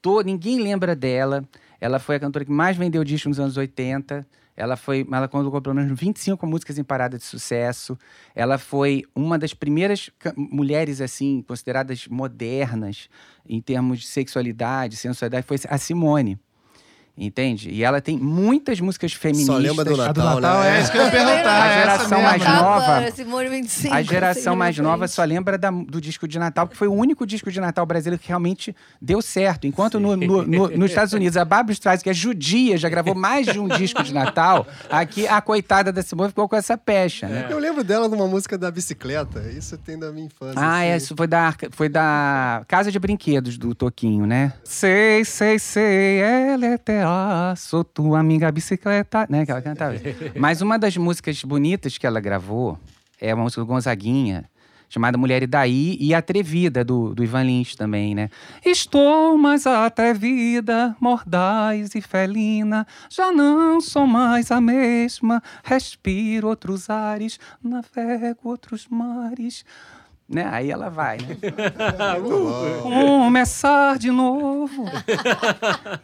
to- 0.00 0.22
ninguém 0.22 0.58
lembra 0.60 0.94
dela. 0.96 1.44
Ela 1.80 1.98
foi 1.98 2.16
a 2.16 2.20
cantora 2.20 2.44
que 2.44 2.50
mais 2.50 2.76
vendeu 2.76 3.04
disco 3.04 3.28
nos 3.28 3.38
anos 3.38 3.56
80. 3.56 4.26
Ela 4.56 4.74
foi, 4.74 5.06
ela 5.12 5.28
colocou 5.28 5.60
pelo 5.60 5.74
menos 5.74 5.98
25 6.00 6.46
músicas 6.46 6.78
em 6.78 6.84
parada 6.84 7.18
de 7.18 7.24
sucesso. 7.24 7.98
Ela 8.34 8.56
foi 8.56 9.04
uma 9.14 9.38
das 9.38 9.52
primeiras 9.52 10.08
mulheres 10.34 11.02
assim 11.02 11.42
consideradas 11.46 12.06
modernas 12.08 13.10
em 13.46 13.60
termos 13.60 14.00
de 14.00 14.06
sexualidade, 14.06 14.96
sensualidade, 14.96 15.46
foi 15.46 15.58
a 15.68 15.76
Simone. 15.76 16.38
Entende? 17.18 17.70
E 17.70 17.82
ela 17.82 18.00
tem 18.00 18.18
muitas 18.18 18.78
músicas 18.78 19.12
feministas. 19.14 19.54
Só 19.54 19.60
lembra 19.60 19.84
do 19.84 19.92
A 19.92 20.12
do 20.12 20.20
Natal, 20.22 20.34
Natal 20.40 20.60
né? 20.60 20.76
é 20.78 20.82
isso 20.82 20.92
que 20.92 20.98
eu 20.98 21.04
ia 21.04 21.10
perguntar. 21.10 21.62
A 21.62 21.66
é 21.66 21.78
geração 21.80 22.20
mais 22.22 22.42
nova- 22.44 22.84
agora, 22.84 23.10
Simone 23.12 23.48
25. 23.48 23.94
A 23.94 24.02
geração 24.02 24.54
mais 24.56 24.78
nova 24.78 25.08
só 25.08 25.24
lembra 25.24 25.56
da- 25.56 25.70
do 25.70 25.98
disco 25.98 26.28
de 26.28 26.38
Natal, 26.38 26.68
que 26.68 26.76
foi 26.76 26.88
o 26.88 26.92
único 26.92 27.26
disco 27.26 27.50
de 27.50 27.58
Natal 27.58 27.86
brasileiro 27.86 28.20
que 28.20 28.28
realmente 28.28 28.76
deu 29.00 29.22
certo. 29.22 29.66
Enquanto 29.66 29.98
no- 29.98 30.14
no- 30.14 30.42
no- 30.46 30.68
nos 30.68 30.90
Estados 30.90 31.14
Unidos 31.14 31.38
a 31.38 31.44
Barbra 31.44 31.72
Streisand, 31.72 32.02
que 32.02 32.10
é 32.10 32.14
judia, 32.14 32.76
já 32.76 32.88
gravou 32.90 33.14
mais 33.14 33.46
de 33.46 33.58
um 33.58 33.66
disco 33.66 34.02
de 34.02 34.12
Natal, 34.12 34.66
aqui 34.90 35.26
a 35.26 35.40
coitada 35.40 35.90
da 35.90 36.02
Simone 36.02 36.28
ficou 36.28 36.46
com 36.48 36.56
essa 36.56 36.76
pecha, 36.76 37.26
né? 37.28 37.46
Eu 37.48 37.58
lembro 37.58 37.82
dela 37.82 38.08
numa 38.08 38.26
música 38.26 38.58
da 38.58 38.70
bicicleta. 38.70 39.40
Isso 39.56 39.78
tem 39.78 39.98
da 39.98 40.12
minha 40.12 40.26
infância. 40.26 40.54
Ah, 40.56 40.82
é, 40.84 40.94
assim. 40.94 41.04
isso 41.04 41.14
foi 41.16 41.26
da, 41.26 41.54
foi 41.70 41.88
da 41.88 42.62
Casa 42.68 42.92
de 42.92 42.98
Brinquedos 42.98 43.56
do 43.56 43.74
Toquinho, 43.74 44.26
né? 44.26 44.52
Sei, 44.64 45.24
sei, 45.24 45.58
sei, 45.58 46.18
ela 46.18 46.66
é 46.66 46.76
sou 47.56 47.84
tua 47.84 48.18
amiga 48.18 48.50
bicicleta, 48.50 49.26
né? 49.28 49.44
Que 49.44 49.50
ela 49.50 49.62
cantava. 49.62 49.94
Mas 50.38 50.60
uma 50.60 50.78
das 50.78 50.96
músicas 50.96 51.42
bonitas 51.42 51.98
que 51.98 52.06
ela 52.06 52.20
gravou 52.20 52.78
é 53.20 53.34
uma 53.34 53.44
música 53.44 53.62
do 53.62 53.66
Gonzaguinha, 53.66 54.44
chamada 54.88 55.18
Mulher 55.18 55.42
e 55.42 55.46
Daí, 55.46 55.96
e 56.00 56.14
Atrevida, 56.14 56.84
do, 56.84 57.14
do 57.14 57.24
Ivan 57.24 57.44
Lins 57.44 57.74
também, 57.74 58.14
né? 58.14 58.30
Estou 58.64 59.36
mais 59.36 59.66
atrevida, 59.66 60.96
mordaz 61.00 61.94
e 61.94 62.00
felina, 62.00 62.86
já 63.10 63.32
não 63.32 63.80
sou 63.80 64.06
mais 64.06 64.50
a 64.50 64.60
mesma, 64.60 65.42
respiro 65.64 66.48
outros 66.48 66.88
ares, 66.88 67.38
navego 67.62 68.48
outros 68.48 68.86
mares. 68.88 69.64
Né? 70.28 70.44
Aí 70.50 70.70
ela 70.70 70.90
vai, 70.90 71.18
né? 71.18 71.36
Começar 72.82 73.96
de 73.96 74.10
novo 74.10 74.84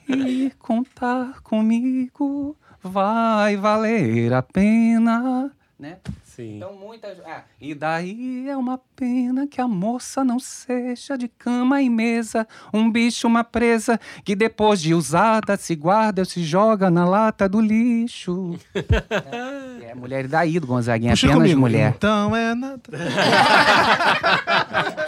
e 0.09 0.53
contar 0.59 1.41
comigo 1.43 2.57
vai 2.81 3.57
valer 3.57 4.33
a 4.33 4.43
pena, 4.43 5.51
né? 5.79 5.99
Sim. 6.35 6.57
Então, 6.57 6.73
muitas. 6.75 7.19
Ah, 7.27 7.43
e 7.61 7.75
daí 7.75 8.49
é 8.49 8.57
uma 8.57 8.79
pena 8.97 9.47
que 9.47 9.61
a 9.61 9.69
moça 9.69 10.25
não 10.25 10.39
seja 10.39 11.17
de 11.19 11.29
cama 11.29 11.83
e 11.83 11.91
mesa, 11.91 12.47
um 12.73 12.91
bicho, 12.91 13.27
uma 13.27 13.45
presa, 13.45 14.01
que 14.25 14.35
depois 14.35 14.81
de 14.81 14.95
usada 14.95 15.57
se 15.59 15.75
guarda 15.77 16.23
ou 16.23 16.27
se 16.27 16.43
joga 16.43 16.91
na 16.91 17.05
lata 17.05 17.49
do 17.49 17.61
lixo. 17.61 18.59
É, 19.83 19.91
É 19.91 19.95
mulher 19.95 20.27
daí 20.27 20.59
do 20.59 20.67
Gonzaguinha, 20.67 21.13
Puxa 21.13 21.27
apenas 21.27 21.43
comigo. 21.43 21.61
mulher. 21.61 21.93
Então 21.97 22.35
é 22.35 22.55
nada. 22.55 22.81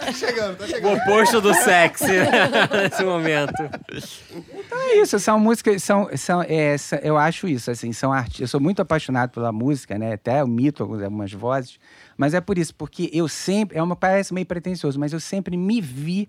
Tá 0.05 0.13
chegando, 0.13 0.57
tá 0.59 0.65
O 0.65 0.69
chegando. 0.69 0.97
oposto 0.99 1.41
do 1.41 1.55
sexy 1.55 2.07
nesse 2.73 3.03
momento. 3.05 3.55
É 4.73 5.01
isso, 5.01 5.19
são 5.19 5.39
músicas, 5.39 5.83
são, 5.83 6.09
são, 6.17 6.43
é, 6.47 6.77
são- 6.77 6.99
eu 7.03 7.17
acho 7.17 7.49
isso, 7.49 7.71
assim, 7.71 7.93
são 7.93 8.13
artistas. 8.13 8.41
Eu 8.43 8.49
sou 8.49 8.61
muito 8.61 8.83
apaixonado 8.83 9.31
pela 9.31 9.51
música, 9.53 9.99
né? 9.99 10.13
Até 10.15 10.41
eu 10.43 10.47
mito 10.47 10.83
algumas, 10.83 11.11
algumas 11.15 11.33
vozes, 11.33 11.79
mas 12.17 12.35
é 12.35 12.41
por 12.41 12.59
isso, 12.59 12.75
porque 12.75 13.09
eu 13.13 13.29
sempre, 13.29 13.79
é 13.79 13.83
uma 13.83 13.95
parece 13.97 14.35
meio 14.35 14.47
pretensioso, 14.47 14.99
mas 14.99 15.13
eu 15.13 15.21
sempre 15.21 15.57
me 15.57 15.81
vi, 15.81 16.29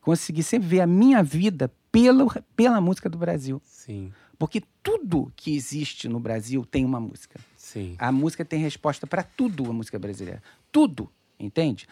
consegui 0.00 0.42
sempre 0.42 0.68
ver 0.68 0.80
a 0.80 0.86
minha 0.86 1.22
vida 1.22 1.72
pelo, 1.92 2.30
pela 2.56 2.80
música 2.80 3.08
do 3.08 3.16
Brasil. 3.16 3.62
Sim, 3.64 4.12
Porque 4.38 4.62
tudo 4.82 5.32
que 5.36 5.54
existe 5.54 6.08
no 6.08 6.18
Brasil 6.20 6.64
tem 6.64 6.84
uma 6.84 7.00
música. 7.00 7.40
sim. 7.56 7.94
A 7.98 8.10
música 8.12 8.44
tem 8.44 8.60
resposta 8.60 9.06
para 9.06 9.22
tudo, 9.22 9.70
a 9.70 9.72
música 9.72 9.98
brasileira. 9.98 10.42
Tudo, 10.70 11.08
entende? 11.38 11.86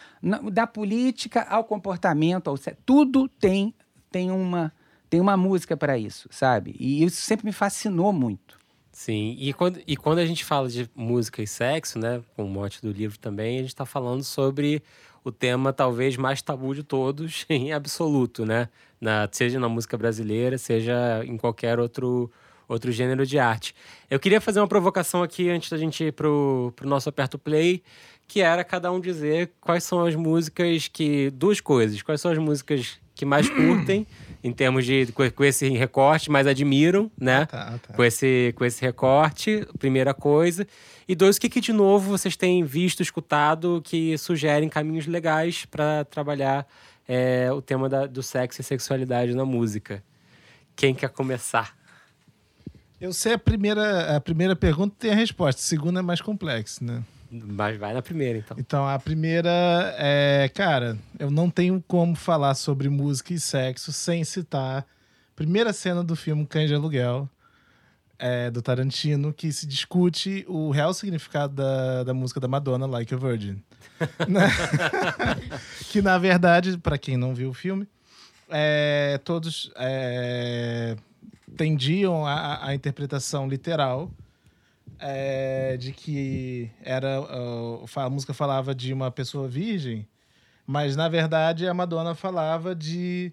Da 0.51 0.67
política 0.67 1.43
ao 1.43 1.63
comportamento, 1.63 2.49
ao 2.49 2.57
tudo 2.85 3.27
tem, 3.27 3.73
tem, 4.11 4.29
uma, 4.31 4.71
tem 5.09 5.19
uma 5.19 5.35
música 5.37 5.75
para 5.75 5.97
isso, 5.97 6.27
sabe? 6.31 6.75
E 6.79 7.03
isso 7.03 7.21
sempre 7.21 7.45
me 7.45 7.53
fascinou 7.53 8.11
muito. 8.13 8.56
Sim, 8.97 9.37
e 9.39 9.53
quando, 9.53 9.79
e 9.85 9.95
quando 9.95 10.17
a 10.17 10.25
gente 10.25 10.43
fala 10.43 10.67
de 10.67 10.89
música 10.95 11.39
e 11.39 11.45
sexo, 11.45 11.99
né, 11.99 12.19
com 12.35 12.43
o 12.43 12.49
mote 12.49 12.81
do 12.81 12.91
livro 12.91 13.15
também, 13.19 13.57
a 13.57 13.61
gente 13.61 13.69
está 13.69 13.85
falando 13.85 14.23
sobre 14.23 14.81
o 15.23 15.31
tema 15.31 15.71
talvez 15.71 16.17
mais 16.17 16.41
tabu 16.41 16.73
de 16.73 16.81
todos, 16.81 17.45
em 17.47 17.71
absoluto, 17.71 18.43
né? 18.43 18.67
Na, 18.99 19.29
seja 19.31 19.59
na 19.59 19.69
música 19.69 19.95
brasileira, 19.99 20.57
seja 20.57 21.23
em 21.25 21.37
qualquer 21.37 21.79
outro, 21.79 22.31
outro 22.67 22.91
gênero 22.91 23.23
de 23.23 23.37
arte. 23.37 23.75
Eu 24.09 24.19
queria 24.19 24.41
fazer 24.41 24.61
uma 24.61 24.67
provocação 24.67 25.21
aqui 25.21 25.47
antes 25.47 25.69
da 25.69 25.77
gente 25.77 26.05
ir 26.05 26.11
pro, 26.11 26.73
pro 26.75 26.89
nosso 26.89 27.07
Aperto 27.07 27.37
Play, 27.37 27.83
que 28.27 28.41
era 28.41 28.63
cada 28.63 28.91
um 28.91 28.99
dizer 28.99 29.51
quais 29.61 29.83
são 29.83 30.07
as 30.07 30.15
músicas 30.15 30.87
que. 30.87 31.29
Duas 31.29 31.61
coisas. 31.61 32.01
Quais 32.01 32.19
são 32.19 32.31
as 32.31 32.39
músicas 32.39 32.99
que 33.13 33.25
mais 33.25 33.47
curtem, 33.47 34.07
em 34.43 34.51
termos 34.53 34.85
de. 34.85 35.07
com, 35.13 35.29
com 35.31 35.43
esse 35.43 35.69
recorte, 35.69 36.29
mais 36.31 36.45
admiram, 36.47 37.11
né? 37.19 37.45
Tá, 37.45 37.79
tá. 37.85 37.93
com 37.93 38.03
esse, 38.03 38.53
com 38.55 38.63
esse 38.65 38.81
recorte, 38.81 39.67
primeira 39.79 40.13
coisa. 40.13 40.65
E 41.07 41.15
dois, 41.15 41.37
o 41.37 41.41
que, 41.41 41.49
que 41.49 41.61
de 41.61 41.71
novo 41.73 42.09
vocês 42.11 42.35
têm 42.35 42.63
visto, 42.63 43.01
escutado, 43.01 43.81
que 43.83 44.17
sugerem 44.17 44.67
caminhos 44.69 45.05
legais 45.07 45.65
para 45.65 46.03
trabalhar 46.05 46.67
é, 47.07 47.49
o 47.51 47.61
tema 47.61 47.87
da- 47.87 48.05
do 48.05 48.21
sexo 48.21 48.61
e 48.61 48.63
sexualidade 48.63 49.33
na 49.33 49.45
música? 49.45 50.03
Quem 50.75 50.93
quer 50.93 51.09
começar? 51.09 51.75
Eu 52.99 53.13
sei 53.13 53.33
a 53.33 53.37
primeira, 53.37 54.15
a 54.15 54.19
primeira 54.19 54.55
pergunta 54.55 54.95
tem 54.99 55.11
a 55.11 55.15
resposta. 55.15 55.61
A 55.61 55.63
segunda 55.63 55.99
é 55.99 56.03
mais 56.03 56.19
complexa, 56.19 56.83
né? 56.83 57.03
Mas 57.45 57.77
vai 57.77 57.93
na 57.93 58.01
primeira, 58.01 58.39
então. 58.39 58.57
Então, 58.59 58.87
a 58.87 58.97
primeira 58.99 59.95
é, 59.97 60.49
cara, 60.53 60.97
eu 61.19 61.29
não 61.29 61.49
tenho 61.49 61.83
como 61.87 62.15
falar 62.15 62.55
sobre 62.55 62.89
música 62.89 63.33
e 63.33 63.39
sexo 63.39 63.91
sem 63.91 64.23
citar 64.23 64.79
a 64.79 64.85
primeira 65.35 65.71
cena 65.73 66.03
do 66.03 66.15
filme 66.15 66.45
Cães 66.45 66.67
de 66.67 66.75
Aluguel, 66.75 67.29
é, 68.19 68.49
do 68.49 68.61
Tarantino, 68.61 69.31
que 69.31 69.51
se 69.51 69.67
discute 69.67 70.45
o 70.47 70.71
real 70.71 70.93
significado 70.93 71.53
da, 71.53 72.03
da 72.03 72.13
música 72.13 72.39
da 72.39 72.47
Madonna, 72.47 72.85
Like 72.85 73.13
a 73.13 73.17
Virgin. 73.17 73.61
Né? 74.27 74.47
que, 75.89 76.01
na 76.01 76.17
verdade, 76.19 76.77
para 76.77 76.97
quem 76.97 77.17
não 77.17 77.33
viu 77.33 77.49
o 77.49 77.53
filme, 77.53 77.87
é, 78.49 79.19
todos 79.23 79.71
é, 79.75 80.95
tendiam 81.55 82.25
à 82.25 82.67
à 82.67 82.75
interpretação 82.75 83.47
literal 83.47 84.11
é, 84.99 85.77
de 85.77 85.91
que 85.91 86.69
era 86.83 87.17
a 87.95 88.09
música 88.09 88.33
falava 88.33 88.73
de 88.73 88.91
uma 88.93 89.11
pessoa 89.11 89.47
virgem, 89.47 90.07
mas 90.65 90.95
na 90.95 91.07
verdade 91.09 91.67
a 91.67 91.73
Madonna 91.73 92.13
falava 92.15 92.73
de 92.75 93.31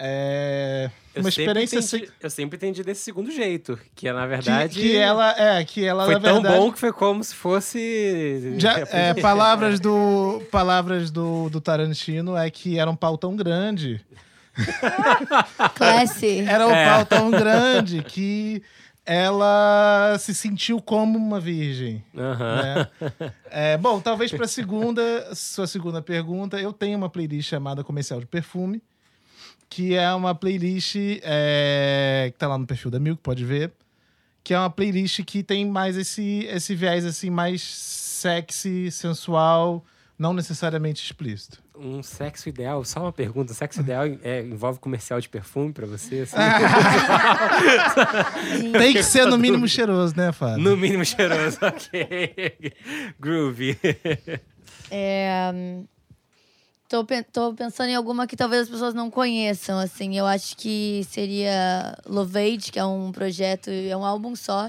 é, 0.00 0.90
Eu 1.14 1.22
uma 1.22 1.30
sempre 1.30 1.62
experiência 1.64 1.78
entendi- 1.78 2.06
se- 2.06 2.12
Eu 2.22 2.30
sempre 2.30 2.56
entendi 2.56 2.84
desse 2.84 3.00
segundo 3.02 3.32
jeito, 3.32 3.76
que 3.96 4.06
é, 4.06 4.12
na 4.12 4.22
que, 4.22 4.28
verdade. 4.28 4.80
que 4.80 4.96
ela 4.96 5.34
é 5.36 5.64
que 5.64 5.84
ela 5.84 6.04
foi 6.04 6.14
na 6.14 6.20
tão 6.20 6.34
verdade 6.34 6.56
bom 6.60 6.70
que 6.72 6.78
foi 6.78 6.92
como 6.92 7.24
se 7.24 7.34
fosse. 7.34 8.54
já, 8.58 8.78
é, 8.92 9.14
palavras 9.14 9.80
do 9.80 10.40
palavras 10.52 11.10
do, 11.10 11.48
do 11.50 11.60
Tarantino 11.60 12.36
é 12.36 12.48
que 12.48 12.78
era 12.78 12.88
um 12.90 12.94
pau 12.96 13.18
tão 13.18 13.34
grande 13.34 14.00
Classy. 15.74 16.40
era 16.46 16.66
um 16.66 16.70
É. 16.74 16.84
pau 16.86 17.06
tão 17.06 17.30
grande 17.30 18.02
que 18.02 18.62
ela 19.08 20.18
se 20.18 20.34
sentiu 20.34 20.82
como 20.82 21.18
uma 21.18 21.40
virgem 21.40 22.04
Aham. 22.14 22.62
né? 22.62 23.32
É, 23.50 23.78
bom, 23.78 23.98
talvez 23.98 24.30
para 24.30 24.46
segunda, 24.46 25.34
sua 25.34 25.66
segunda 25.66 26.02
pergunta, 26.02 26.60
eu 26.60 26.70
tenho 26.70 26.98
uma 26.98 27.08
playlist 27.08 27.48
chamada 27.48 27.82
Comercial 27.82 28.20
de 28.20 28.26
Perfume, 28.26 28.82
que 29.70 29.94
é 29.94 30.12
uma 30.12 30.34
playlist 30.34 30.94
é, 31.22 32.28
que 32.30 32.38
tá 32.38 32.46
lá 32.46 32.58
no 32.58 32.66
perfil 32.66 32.90
da 32.90 33.00
Milk, 33.00 33.22
pode 33.22 33.42
ver, 33.46 33.72
que 34.44 34.52
é 34.52 34.58
uma 34.58 34.68
playlist 34.68 35.24
que 35.24 35.42
tem 35.42 35.64
mais 35.64 35.96
esse 35.96 36.44
esse 36.44 36.74
viés 36.74 37.06
assim 37.06 37.30
mais 37.30 37.62
sexy, 37.62 38.90
sensual, 38.90 39.82
não 40.18 40.32
necessariamente 40.32 41.04
explícito. 41.04 41.62
Um 41.78 42.02
sexo 42.02 42.48
ideal, 42.48 42.84
só 42.84 43.02
uma 43.02 43.12
pergunta: 43.12 43.54
sexo 43.54 43.80
ideal 43.80 44.04
é, 44.22 44.42
envolve 44.42 44.80
comercial 44.80 45.20
de 45.20 45.28
perfume 45.28 45.72
pra 45.72 45.86
você? 45.86 46.22
assim? 46.22 46.36
Tem 48.72 48.92
que 48.92 49.04
ser 49.04 49.26
no 49.26 49.38
mínimo 49.38 49.68
cheiroso, 49.68 50.16
né, 50.16 50.32
Fábio? 50.32 50.58
No 50.58 50.76
mínimo 50.76 51.04
cheiroso, 51.04 51.58
ok. 51.62 52.74
Groovy. 53.20 53.78
É, 54.90 55.52
tô, 56.88 57.06
tô 57.32 57.54
pensando 57.54 57.90
em 57.90 57.94
alguma 57.94 58.26
que 58.26 58.34
talvez 58.34 58.62
as 58.62 58.68
pessoas 58.68 58.94
não 58.94 59.08
conheçam, 59.08 59.78
assim. 59.78 60.18
Eu 60.18 60.26
acho 60.26 60.56
que 60.56 61.06
seria 61.08 61.96
Lovage, 62.06 62.72
que 62.72 62.78
é 62.78 62.84
um 62.84 63.12
projeto, 63.12 63.70
é 63.70 63.96
um 63.96 64.04
álbum 64.04 64.34
só, 64.34 64.68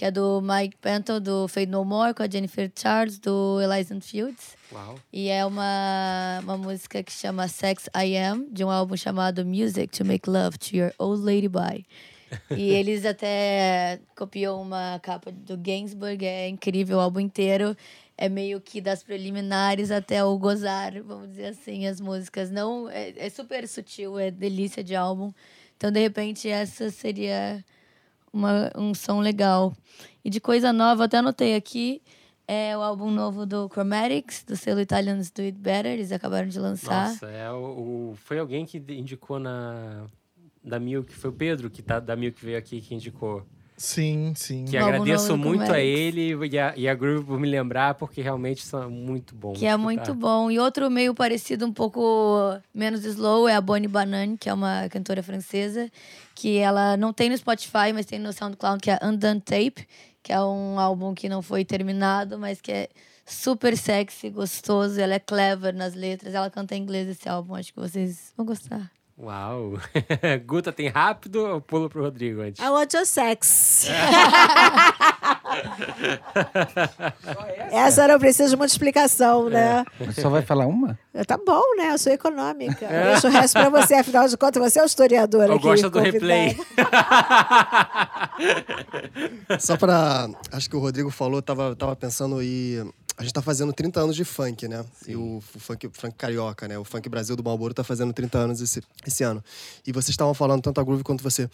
que 0.00 0.06
é 0.06 0.10
do 0.10 0.40
Mike 0.40 0.78
Penton, 0.78 1.20
do 1.20 1.46
Fade 1.46 1.66
No 1.66 1.84
More, 1.84 2.14
com 2.14 2.22
a 2.22 2.26
Jennifer 2.26 2.72
Charles, 2.74 3.18
do 3.18 3.60
Elyson 3.60 4.00
Fields. 4.00 4.56
Uau. 4.72 4.98
E 5.12 5.28
é 5.28 5.44
uma, 5.44 6.40
uma 6.42 6.56
música 6.56 7.02
que 7.02 7.12
chama 7.12 7.46
Sex 7.48 7.86
I 7.94 8.16
Am, 8.16 8.46
de 8.50 8.64
um 8.64 8.70
álbum 8.70 8.96
chamado 8.96 9.44
Music 9.44 9.88
to 9.88 10.02
Make 10.02 10.30
Love 10.30 10.56
to 10.56 10.74
Your 10.74 10.94
Old 10.98 11.22
Lady 11.22 11.48
Bye. 11.48 11.84
e 12.56 12.70
eles 12.70 13.04
até 13.04 14.00
copiam 14.16 14.62
uma 14.62 14.98
capa 15.02 15.30
do 15.30 15.54
Gainsbourg, 15.58 16.24
é 16.24 16.48
incrível 16.48 16.96
o 16.96 17.00
álbum 17.02 17.20
inteiro. 17.20 17.76
É 18.16 18.26
meio 18.26 18.58
que 18.58 18.80
das 18.80 19.02
preliminares 19.02 19.90
até 19.90 20.24
o 20.24 20.38
gozar, 20.38 20.94
vamos 21.02 21.28
dizer 21.28 21.48
assim, 21.48 21.86
as 21.86 22.00
músicas. 22.00 22.50
Não, 22.50 22.88
é, 22.88 23.12
é 23.18 23.28
super 23.28 23.68
sutil, 23.68 24.18
é 24.18 24.30
delícia 24.30 24.82
de 24.82 24.96
álbum. 24.96 25.30
Então, 25.76 25.92
de 25.92 26.00
repente, 26.00 26.48
essa 26.48 26.90
seria 26.90 27.62
uma, 28.32 28.70
um 28.76 28.94
som 28.94 29.20
legal. 29.20 29.74
E 30.24 30.30
de 30.30 30.40
coisa 30.40 30.72
nova, 30.72 31.04
até 31.04 31.18
anotei 31.18 31.54
aqui, 31.54 32.02
é 32.46 32.76
o 32.76 32.80
álbum 32.80 33.10
novo 33.10 33.46
do 33.46 33.68
Chromatics, 33.68 34.44
do 34.44 34.56
selo 34.56 34.80
Italians 34.80 35.30
Do 35.30 35.42
It 35.42 35.56
Better. 35.58 35.92
Eles 35.92 36.12
acabaram 36.12 36.48
de 36.48 36.58
lançar. 36.58 37.08
Nossa, 37.08 37.26
é 37.26 37.50
o, 37.50 38.10
o- 38.10 38.14
foi 38.16 38.38
alguém 38.38 38.66
que 38.66 38.78
indicou 38.90 39.38
na 39.38 40.06
da 40.62 40.78
Milk, 40.78 41.14
foi 41.14 41.30
o 41.30 41.32
Pedro 41.32 41.70
que 41.70 41.80
tá 41.80 41.98
da 41.98 42.14
Milk 42.14 42.44
veio 42.44 42.58
aqui 42.58 42.80
que 42.80 42.94
indicou. 42.94 43.46
Sim, 43.80 44.34
sim. 44.36 44.66
Que 44.66 44.76
agradeço 44.76 45.38
muito 45.38 45.72
a 45.72 45.80
ele 45.80 46.34
e 46.46 46.58
a, 46.58 46.74
e 46.76 46.86
a 46.86 46.94
Groove 46.94 47.24
por 47.24 47.40
me 47.40 47.48
lembrar, 47.48 47.94
porque 47.94 48.20
realmente 48.20 48.62
são 48.62 48.90
muito 48.90 49.34
bons. 49.34 49.58
Que 49.58 49.64
é 49.64 49.74
muito 49.74 50.12
bom. 50.12 50.50
E 50.50 50.58
outro 50.58 50.90
meio 50.90 51.14
parecido, 51.14 51.64
um 51.64 51.72
pouco 51.72 52.60
menos 52.74 53.06
slow, 53.06 53.48
é 53.48 53.54
a 53.54 53.60
Bonnie 53.60 53.88
Banane, 53.88 54.36
que 54.36 54.50
é 54.50 54.52
uma 54.52 54.86
cantora 54.90 55.22
francesa, 55.22 55.90
que 56.34 56.58
ela 56.58 56.94
não 56.98 57.10
tem 57.10 57.30
no 57.30 57.38
Spotify, 57.38 57.90
mas 57.94 58.04
tem 58.04 58.18
no 58.18 58.34
SoundCloud, 58.34 58.82
que 58.82 58.90
é 58.90 58.98
Undone 59.02 59.40
Tape, 59.40 59.88
que 60.22 60.30
é 60.30 60.38
um 60.42 60.78
álbum 60.78 61.14
que 61.14 61.26
não 61.26 61.40
foi 61.40 61.64
terminado, 61.64 62.38
mas 62.38 62.60
que 62.60 62.70
é 62.70 62.88
super 63.24 63.74
sexy, 63.78 64.28
gostoso. 64.28 65.00
Ela 65.00 65.14
é 65.14 65.18
clever 65.18 65.72
nas 65.72 65.94
letras. 65.94 66.34
Ela 66.34 66.50
canta 66.50 66.76
em 66.76 66.82
inglês 66.82 67.08
esse 67.08 67.26
álbum, 67.26 67.54
acho 67.54 67.72
que 67.72 67.80
vocês 67.80 68.34
vão 68.36 68.44
gostar. 68.44 68.92
Uau! 69.22 69.74
Guta, 70.46 70.72
tem 70.72 70.88
rápido 70.88 71.44
ou 71.46 71.60
pulo 71.60 71.90
pro 71.90 72.02
Rodrigo 72.02 72.40
antes? 72.40 72.58
I 72.64 72.70
want 72.70 72.94
your 72.94 73.04
sex. 73.04 73.86
Essa 77.70 78.08
não 78.08 78.18
precisa 78.18 78.48
de 78.48 78.56
muita 78.56 78.72
explicação, 78.72 79.50
né? 79.50 79.84
Só 80.18 80.30
vai 80.30 80.40
falar 80.40 80.66
uma? 80.66 80.98
Tá 81.26 81.36
bom, 81.36 81.60
né? 81.76 81.92
Eu 81.92 81.98
sou 81.98 82.12
econômica. 82.12 82.86
Deixa 82.88 83.28
o 83.28 83.30
resto 83.30 83.52
pra 83.60 83.68
você, 83.68 83.94
afinal 83.94 84.26
de 84.26 84.36
contas, 84.38 84.62
você 84.72 84.78
é 84.78 84.82
o 84.82 84.86
historiador 84.86 85.46
Eu 85.48 85.54
aqui. 85.54 85.62
gosto 85.64 85.90
do 85.90 85.98
convidado. 85.98 86.24
replay. 86.24 86.56
Só 89.60 89.76
pra. 89.76 90.28
Acho 90.52 90.70
que 90.70 90.76
o 90.76 90.80
Rodrigo 90.80 91.10
falou, 91.10 91.42
tava, 91.42 91.76
tava 91.76 91.94
pensando 91.94 92.42
e 92.42 92.82
a 93.20 93.22
gente 93.22 93.34
tá 93.34 93.42
fazendo 93.42 93.70
30 93.70 94.00
anos 94.00 94.16
de 94.16 94.24
funk, 94.24 94.66
né? 94.66 94.82
E 95.06 95.14
o, 95.14 95.42
o 95.54 95.60
funk, 95.60 95.86
o 95.88 95.90
funk 95.92 96.14
carioca, 96.16 96.66
né? 96.66 96.78
O 96.78 96.84
funk 96.84 97.06
Brasil 97.06 97.36
do 97.36 97.44
Malboro 97.44 97.74
tá 97.74 97.84
fazendo 97.84 98.14
30 98.14 98.38
anos 98.38 98.60
esse, 98.62 98.82
esse 99.06 99.22
ano. 99.22 99.44
E 99.86 99.92
vocês 99.92 100.08
estavam 100.08 100.32
falando, 100.32 100.62
tanto 100.62 100.80
a 100.80 100.82
Groove 100.82 101.04
quanto 101.04 101.22
você, 101.22 101.46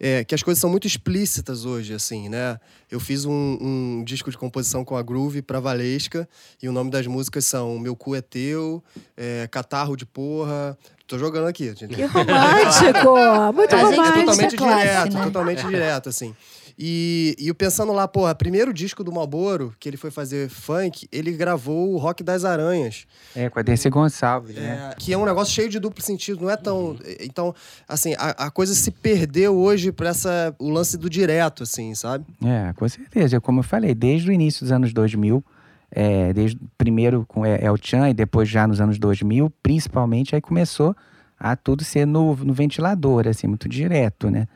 é, 0.00 0.24
que 0.24 0.34
as 0.34 0.42
coisas 0.42 0.58
são 0.58 0.70
muito 0.70 0.86
explícitas 0.86 1.66
hoje, 1.66 1.92
assim, 1.92 2.30
né? 2.30 2.58
Eu 2.90 2.98
fiz 2.98 3.26
um, 3.26 3.58
um 3.60 4.02
disco 4.02 4.30
de 4.30 4.38
composição 4.38 4.82
com 4.82 4.96
a 4.96 5.02
Groove 5.02 5.42
pra 5.42 5.60
Valesca, 5.60 6.26
e 6.62 6.66
o 6.70 6.72
nome 6.72 6.90
das 6.90 7.06
músicas 7.06 7.44
são 7.44 7.78
Meu 7.78 7.94
Cu 7.94 8.14
é 8.14 8.22
Teu, 8.22 8.82
é, 9.14 9.46
Catarro 9.50 9.96
de 9.96 10.06
Porra. 10.06 10.78
Tô 11.10 11.18
jogando 11.18 11.48
aqui, 11.48 11.74
gente. 11.74 11.88
Que 11.88 12.04
romântico! 12.04 13.16
Muito 13.52 13.74
A 13.74 13.78
gente 13.78 13.96
romântico. 13.96 14.18
totalmente 14.20 14.54
Isso 14.54 14.54
é 14.54 14.58
classe, 14.58 14.82
direto, 14.86 15.14
né? 15.14 15.24
totalmente 15.24 15.66
direto, 15.66 16.08
assim. 16.08 16.36
E, 16.78 17.34
e 17.36 17.48
eu 17.48 17.54
pensando 17.54 17.92
lá, 17.92 18.06
porra, 18.06 18.32
primeiro 18.32 18.72
disco 18.72 19.02
do 19.02 19.10
Malboro, 19.10 19.74
que 19.80 19.88
ele 19.88 19.96
foi 19.96 20.12
fazer 20.12 20.48
funk, 20.48 21.08
ele 21.10 21.32
gravou 21.32 21.92
o 21.92 21.98
Rock 21.98 22.22
das 22.22 22.44
Aranhas. 22.44 23.06
É, 23.34 23.50
com 23.50 23.58
a 23.58 23.62
Dercy 23.62 23.90
Gonçalves, 23.90 24.54
né? 24.54 24.92
É, 24.92 24.94
que 24.94 25.12
é 25.12 25.18
um 25.18 25.24
negócio 25.24 25.52
cheio 25.52 25.68
de 25.68 25.80
duplo 25.80 26.00
sentido, 26.00 26.42
não 26.42 26.50
é 26.50 26.56
tão. 26.56 26.96
Então, 27.18 27.52
assim, 27.88 28.14
a, 28.16 28.46
a 28.46 28.50
coisa 28.52 28.72
se 28.72 28.92
perdeu 28.92 29.58
hoje 29.58 29.90
pra 29.90 30.10
essa, 30.10 30.54
o 30.60 30.70
lance 30.70 30.96
do 30.96 31.10
direto, 31.10 31.64
assim, 31.64 31.92
sabe? 31.96 32.24
É, 32.42 32.72
com 32.74 32.88
certeza. 32.88 33.40
Como 33.40 33.58
eu 33.58 33.64
falei, 33.64 33.96
desde 33.96 34.30
o 34.30 34.32
início 34.32 34.62
dos 34.64 34.70
anos 34.70 34.92
2000, 34.92 35.44
é, 35.90 36.32
desde 36.32 36.58
primeiro 36.78 37.24
com 37.26 37.44
El 37.44 37.56
El 37.56 37.76
Chan 37.80 38.10
e 38.10 38.14
depois 38.14 38.48
já 38.48 38.66
nos 38.66 38.80
anos 38.80 38.98
2000, 38.98 39.50
principalmente, 39.62 40.34
aí 40.34 40.40
começou 40.40 40.94
a 41.38 41.56
tudo 41.56 41.84
ser 41.84 42.06
no, 42.06 42.36
no 42.36 42.52
ventilador, 42.52 43.26
assim, 43.26 43.46
muito 43.46 43.68
direto, 43.68 44.30
né? 44.30 44.46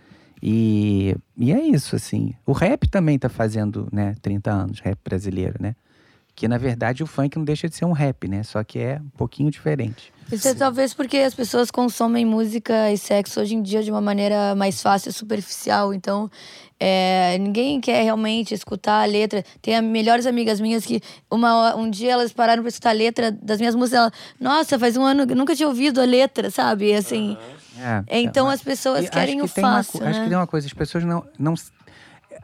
E, 0.42 1.16
e 1.36 1.52
é 1.52 1.60
isso, 1.60 1.96
assim. 1.96 2.34
O 2.44 2.52
rap 2.52 2.86
também 2.88 3.18
tá 3.18 3.30
fazendo, 3.30 3.88
né, 3.90 4.14
30 4.20 4.50
anos, 4.50 4.80
rap 4.80 4.98
brasileiro, 5.02 5.54
né? 5.58 5.74
Que, 6.36 6.48
na 6.48 6.58
verdade, 6.58 7.02
o 7.02 7.06
funk 7.06 7.36
não 7.36 7.44
deixa 7.44 7.68
de 7.68 7.76
ser 7.76 7.84
um 7.84 7.92
rap, 7.92 8.26
né? 8.26 8.42
Só 8.42 8.62
que 8.64 8.78
é 8.78 9.00
um 9.00 9.08
pouquinho 9.16 9.50
diferente. 9.50 10.12
Isso 10.32 10.48
é 10.48 10.54
talvez 10.54 10.92
porque 10.92 11.18
as 11.18 11.32
pessoas 11.34 11.70
consomem 11.70 12.24
música 12.26 12.90
e 12.90 12.98
sexo 12.98 13.40
hoje 13.40 13.54
em 13.54 13.62
dia 13.62 13.82
de 13.84 13.90
uma 13.90 14.00
maneira 14.00 14.54
mais 14.56 14.82
fácil 14.82 15.10
e 15.10 15.12
superficial. 15.12 15.94
Então, 15.94 16.28
é, 16.80 17.36
ninguém 17.38 17.80
quer 17.80 18.02
realmente 18.02 18.52
escutar 18.52 19.02
a 19.02 19.04
letra. 19.04 19.44
Tem 19.62 19.76
a- 19.76 19.82
melhores 19.82 20.26
amigas 20.26 20.60
minhas 20.60 20.84
que 20.84 21.00
uma, 21.30 21.76
um 21.76 21.88
dia 21.88 22.12
elas 22.12 22.32
pararam 22.32 22.62
pra 22.62 22.68
escutar 22.68 22.90
a 22.90 22.94
letra 22.94 23.30
das 23.30 23.58
minhas 23.60 23.74
músicas. 23.76 24.00
Ela, 24.00 24.12
Nossa, 24.40 24.76
faz 24.78 24.96
um 24.96 25.04
ano 25.04 25.26
que 25.28 25.34
nunca 25.36 25.54
tinha 25.54 25.68
ouvido 25.68 26.00
a 26.00 26.04
letra, 26.04 26.50
sabe? 26.50 26.92
Assim, 26.94 27.36
É, 27.78 28.22
então 28.22 28.50
é, 28.50 28.54
as 28.54 28.62
pessoas 28.62 29.08
querem 29.10 29.40
o 29.40 29.46
que 29.48 29.60
uma 29.60 29.76
fácil, 29.84 29.98
co- 30.00 30.04
né? 30.04 30.10
Acho 30.10 30.22
que 30.22 30.28
tem 30.30 30.36
uma 30.38 30.46
coisa, 30.48 30.66
as 30.66 30.72
pessoas 30.72 31.04
não, 31.04 31.24
não. 31.38 31.54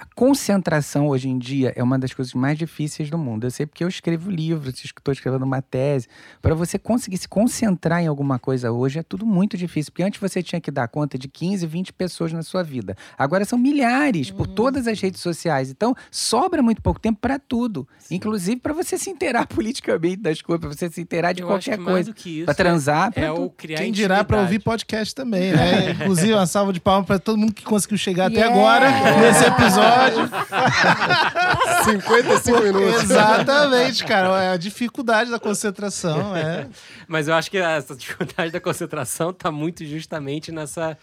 A 0.01 0.07
concentração 0.15 1.09
hoje 1.09 1.29
em 1.29 1.39
dia 1.39 1.75
é 1.77 1.83
uma 1.83 1.99
das 1.99 2.15
coisas 2.15 2.33
mais 2.33 2.57
difíceis 2.57 3.11
do 3.11 3.19
mundo. 3.19 3.47
Eu 3.47 3.51
sei 3.51 3.67
porque 3.67 3.85
eu 3.85 3.89
escrevo 3.89 4.31
livros, 4.31 4.83
estou 4.83 5.13
escrevendo 5.13 5.43
uma 5.45 5.61
tese. 5.61 6.09
Para 6.41 6.55
você 6.55 6.79
conseguir 6.79 7.19
se 7.19 7.29
concentrar 7.29 8.03
em 8.03 8.07
alguma 8.07 8.39
coisa 8.39 8.73
hoje 8.73 8.99
é 8.99 9.03
tudo 9.03 9.27
muito 9.27 9.59
difícil. 9.59 9.93
Porque 9.93 10.03
antes 10.03 10.19
você 10.19 10.43
tinha 10.43 10.59
que 10.59 10.71
dar 10.71 10.89
conta 10.89 11.19
de 11.19 11.29
15, 11.29 11.67
20 11.67 11.93
pessoas 11.93 12.33
na 12.33 12.43
sua 12.43 12.63
vida. 12.63 12.97
Agora 13.19 13.45
são 13.45 13.59
milhares 13.59 14.31
Uhum. 14.31 14.37
por 14.39 14.47
todas 14.47 14.87
as 14.87 14.99
redes 14.99 15.21
sociais. 15.21 15.69
Então 15.71 15.95
sobra 16.11 16.63
muito 16.63 16.81
pouco 16.81 16.99
tempo 16.99 17.19
para 17.21 17.39
tudo. 17.39 17.87
Inclusive 18.11 18.59
para 18.59 18.73
você 18.73 18.97
se 18.97 19.11
inteirar 19.11 19.47
politicamente 19.53 20.17
das 20.17 20.41
coisas, 20.41 20.61
para 20.61 20.71
você 20.75 20.89
se 20.89 21.03
inteirar 21.03 21.35
de 21.35 21.43
Eu 21.43 21.53
acho 21.55 21.69
qualquer 21.71 21.85
coisa. 21.85 22.15
Para 22.47 22.55
transar, 22.55 23.13
pra 23.13 23.23
é, 23.25 23.27
é 23.27 23.33
o 23.33 23.51
criar 23.51 23.77
Quem 23.81 23.93
dirá 23.93 24.25
pra 24.25 24.41
ouvir 24.41 24.61
podcast 24.61 25.15
também, 25.15 25.53
né? 25.53 25.91
Inclusive, 25.91 26.33
uma 26.33 26.47
salva 26.47 26.73
de 26.73 26.81
palmas 26.81 27.07
pra 27.07 27.19
todo 27.19 27.37
mundo 27.37 27.53
que 27.53 27.65
conseguiu 27.65 27.99
chegar 27.99 28.27
até 28.33 28.37
Yeah! 28.41 28.55
agora 28.59 28.91
nesse 29.21 29.45
episódio. 29.45 29.90
55 31.85 32.61
minutos. 32.63 33.03
Exatamente, 33.05 34.05
cara. 34.05 34.43
É 34.43 34.49
a 34.53 34.57
dificuldade 34.57 35.31
da 35.31 35.39
concentração, 35.39 36.35
é. 36.37 36.69
Mas 37.09 37.29
eu 37.29 37.35
acho 37.35 37.51
que 37.51 37.59
essa 37.59 37.95
dificuldade 37.97 38.51
da 38.53 38.61
concentração 38.61 39.33
tá 39.33 39.51
muito 39.51 39.85
justamente 39.85 40.53
nessa. 40.53 40.97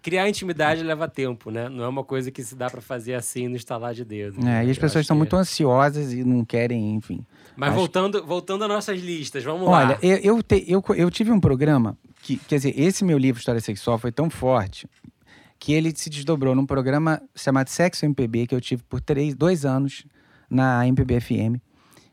Criar 0.00 0.28
intimidade 0.28 0.80
leva 0.84 1.08
tempo, 1.08 1.50
né? 1.50 1.68
Não 1.68 1.82
é 1.82 1.88
uma 1.88 2.04
coisa 2.04 2.30
que 2.30 2.42
se 2.44 2.54
dá 2.54 2.70
pra 2.70 2.80
fazer 2.80 3.14
assim 3.14 3.48
no 3.48 3.56
estalar 3.56 3.92
de 3.92 4.04
dedo. 4.04 4.40
É, 4.40 4.44
né? 4.44 4.64
e 4.66 4.70
as 4.70 4.76
Eu 4.76 4.80
pessoas 4.80 5.02
estão 5.02 5.16
que- 5.16 5.18
muito 5.18 5.34
ansiosas 5.36 6.12
e 6.12 6.22
não 6.22 6.44
querem, 6.44 6.94
enfim. 6.94 7.26
Mas 7.56 7.70
acho- 7.70 7.78
voltando, 7.78 8.24
voltando 8.24 8.62
às 8.62 8.68
nossas 8.70 9.00
listas, 9.00 9.42
vamos 9.42 9.66
Olha, 9.68 9.88
lá. 9.94 9.98
eu, 10.00 10.16
eu, 10.36 10.42
te- 10.42 10.64
eu, 10.68 10.82
eu 10.94 11.10
tive 11.10 11.32
um 11.32 11.40
programa 11.40 11.98
que, 12.22 12.36
quer 12.36 12.56
dizer, 12.56 12.78
esse 12.80 13.04
meu 13.04 13.18
livro 13.18 13.40
História 13.40 13.60
Sexual 13.60 13.98
foi 13.98 14.12
tão 14.12 14.30
forte 14.30 14.86
que 15.58 15.72
ele 15.72 15.92
se 15.94 16.08
desdobrou 16.08 16.54
num 16.54 16.66
programa 16.66 17.20
chamado 17.34 17.68
Sexo 17.68 18.04
MPB 18.04 18.46
que 18.46 18.54
eu 18.54 18.60
tive 18.60 18.82
por 18.84 19.00
três, 19.00 19.34
dois 19.34 19.64
anos 19.64 20.04
na 20.48 20.86
MPB 20.86 21.20
FM, 21.20 21.60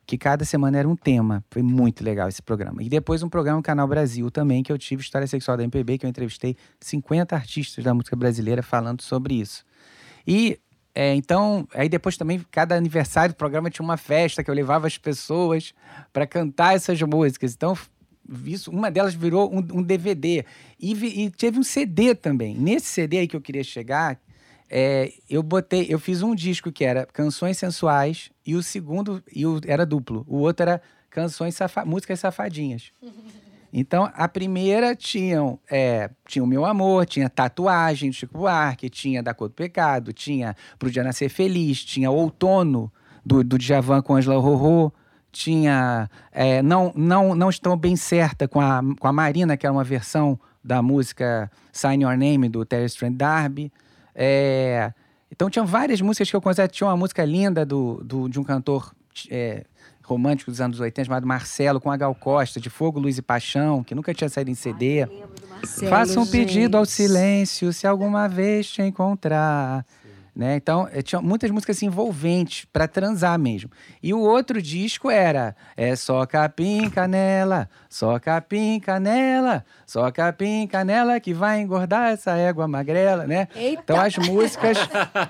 que 0.06 0.18
cada 0.18 0.44
semana 0.44 0.80
era 0.80 0.88
um 0.88 0.96
tema. 0.96 1.44
Foi 1.50 1.62
muito 1.62 2.04
legal 2.04 2.28
esse 2.28 2.42
programa. 2.42 2.84
E 2.84 2.90
depois 2.90 3.24
um 3.24 3.30
programa 3.30 3.58
no 3.58 3.64
Canal 3.64 3.88
Brasil 3.88 4.30
também, 4.32 4.64
que 4.64 4.72
eu 4.72 4.78
tive 4.78 5.02
História 5.02 5.28
Sexual 5.28 5.58
da 5.58 5.64
MPB, 5.64 6.00
que 6.00 6.06
eu 6.06 6.10
entrevistei 6.10 6.56
50 6.82 7.36
artistas 7.36 7.84
da 7.84 7.94
música 7.94 8.16
brasileira 8.16 8.62
falando 8.64 9.02
sobre 9.02 9.36
isso. 9.36 9.64
E 10.28 10.60
é, 10.98 11.14
então, 11.14 11.68
aí 11.74 11.90
depois 11.90 12.16
também, 12.16 12.44
cada 12.50 12.74
aniversário 12.76 13.36
do 13.36 13.38
programa 13.38 13.70
tinha 13.70 13.84
uma 13.84 13.98
festa 13.98 14.42
que 14.42 14.50
eu 14.50 14.56
levava 14.56 14.88
as 14.88 14.98
pessoas 14.98 15.74
para 16.14 16.26
cantar 16.26 16.74
essas 16.74 17.02
músicas. 17.02 17.54
Então, 17.54 17.78
isso, 18.46 18.72
uma 18.72 18.90
delas 18.92 19.14
virou 19.14 19.52
um, 19.54 19.60
um 19.80 19.84
DVD. 19.84 20.46
E, 20.80 20.94
vi- 20.94 21.26
e 21.26 21.30
teve 21.30 21.60
um 21.60 21.64
CD 21.64 22.14
também. 22.16 22.56
Nesse 22.56 22.88
CD 22.88 23.20
aí 23.20 23.28
que 23.28 23.36
eu 23.36 23.42
queria 23.42 23.64
chegar, 23.64 24.20
é, 24.70 25.12
eu 25.30 25.44
botei, 25.44 25.86
eu 25.90 26.00
fiz 26.00 26.22
um 26.22 26.34
disco 26.34 26.72
que 26.72 26.84
era 26.84 27.06
Canções 27.06 27.58
Sensuais 27.58 28.32
e 28.46 28.56
o 28.56 28.64
segundo 28.64 29.24
e 29.34 29.46
o, 29.46 29.60
era 29.66 29.86
duplo. 29.86 30.26
O 30.28 30.38
outro 30.40 30.64
era 30.64 30.82
Canções 31.10 31.56
Safa, 31.56 31.86
Músicas 31.86 32.20
Safadinhas. 32.20 32.92
Então, 33.78 34.10
a 34.14 34.26
primeira 34.30 34.96
tinham, 34.96 35.60
é, 35.70 36.10
tinha 36.26 36.42
o 36.42 36.48
Meu 36.48 36.64
Amor, 36.64 37.06
tinha 37.06 37.30
Tatuagem 37.30 38.10
do 38.10 38.16
Chico 38.16 38.38
Buarque, 38.38 38.90
tinha 38.90 39.22
Da 39.22 39.34
Cor 39.34 39.50
do 39.50 39.54
Pecado, 39.54 40.14
tinha 40.14 40.56
Pro 40.80 40.90
Dia 40.90 41.04
Nascer 41.04 41.28
Feliz, 41.30 41.84
tinha 41.84 42.10
Outono, 42.10 42.90
do, 43.26 43.44
do 43.44 43.58
Djavan 43.58 44.02
com 44.02 44.16
Angela 44.16 44.40
Rorô, 44.40 44.94
tinha 45.36 46.10
é, 46.32 46.62
não, 46.62 46.94
não, 46.96 47.36
não 47.36 47.50
Estão 47.50 47.76
Bem 47.76 47.98
Certa 47.98 48.48
com 48.48 48.62
a, 48.62 48.82
com 48.98 49.08
a 49.08 49.12
Marina, 49.12 49.58
que 49.58 49.66
era 49.66 49.74
uma 49.74 49.84
versão 49.84 50.40
da 50.64 50.82
música 50.82 51.52
Sign 51.74 52.04
Your 52.04 52.18
Name, 52.18 52.48
do 52.48 52.66
Terry 52.66 52.86
Strand 52.86 53.14
D'Arby. 53.14 53.72
É, 54.16 54.94
então, 55.30 55.50
tinha 55.50 55.66
várias 55.66 56.00
músicas 56.00 56.30
que 56.30 56.36
eu 56.36 56.42
considero. 56.42 56.72
Tinha 56.72 56.88
uma 56.88 56.96
música 56.96 57.26
linda 57.26 57.66
do, 57.66 58.02
do, 58.04 58.30
de 58.30 58.40
um 58.40 58.44
cantor 58.44 58.96
é, 59.30 59.66
romântico 60.02 60.50
dos 60.50 60.62
anos 60.62 60.80
80, 60.80 61.06
chamado 61.06 61.28
Marcelo, 61.28 61.82
com 61.82 61.92
a 61.92 61.98
Gal 61.98 62.16
Costa, 62.16 62.60
de 62.60 62.70
Fogo, 62.70 63.00
Luz 63.00 63.18
e 63.18 63.22
Paixão, 63.22 63.84
que 63.84 63.94
nunca 63.94 64.14
tinha 64.14 64.30
saído 64.30 64.50
em 64.50 64.56
CD. 64.56 65.06
Faça 65.90 66.20
um 66.20 66.26
pedido 66.26 66.78
ao 66.78 66.86
silêncio 66.86 67.74
se 67.74 67.86
alguma 67.86 68.30
vez 68.30 68.68
te 68.68 68.82
encontrar. 68.82 69.86
Né? 70.36 70.58
Então, 70.58 70.86
eh, 70.92 71.02
tinha 71.02 71.22
muitas 71.22 71.50
músicas 71.50 71.78
assim, 71.78 71.86
envolventes 71.86 72.66
para 72.74 72.90
transar 72.90 73.40
mesmo. 73.40 73.70
E 74.04 74.14
o 74.14 74.20
outro 74.20 74.62
disco 74.62 75.10
era 75.10 75.56
É 75.78 75.96
só 75.96 76.26
capim 76.26 76.90
canela, 76.90 77.70
só 77.90 78.20
capim 78.20 78.78
canela, 78.82 79.64
só 79.88 80.12
capim 80.12 80.68
canela 80.68 81.22
que 81.22 81.34
vai 81.34 81.62
engordar 81.62 82.12
essa 82.12 82.36
égua 82.36 82.68
magrela, 82.68 83.26
né? 83.26 83.48
Eita! 83.56 83.82
Então 83.82 84.02
as 84.02 84.18
músicas 84.18 84.78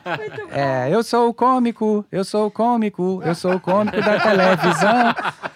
é, 0.52 0.90
eu 0.92 1.04
sou 1.04 1.30
o 1.30 1.34
cômico, 1.34 2.04
eu 2.12 2.24
sou 2.24 2.48
o 2.48 2.52
cômico, 2.52 3.22
eu 3.24 3.36
sou 3.36 3.54
o 3.54 3.60
cômico 3.60 4.02
da 4.02 4.20
televisão. 4.20 5.14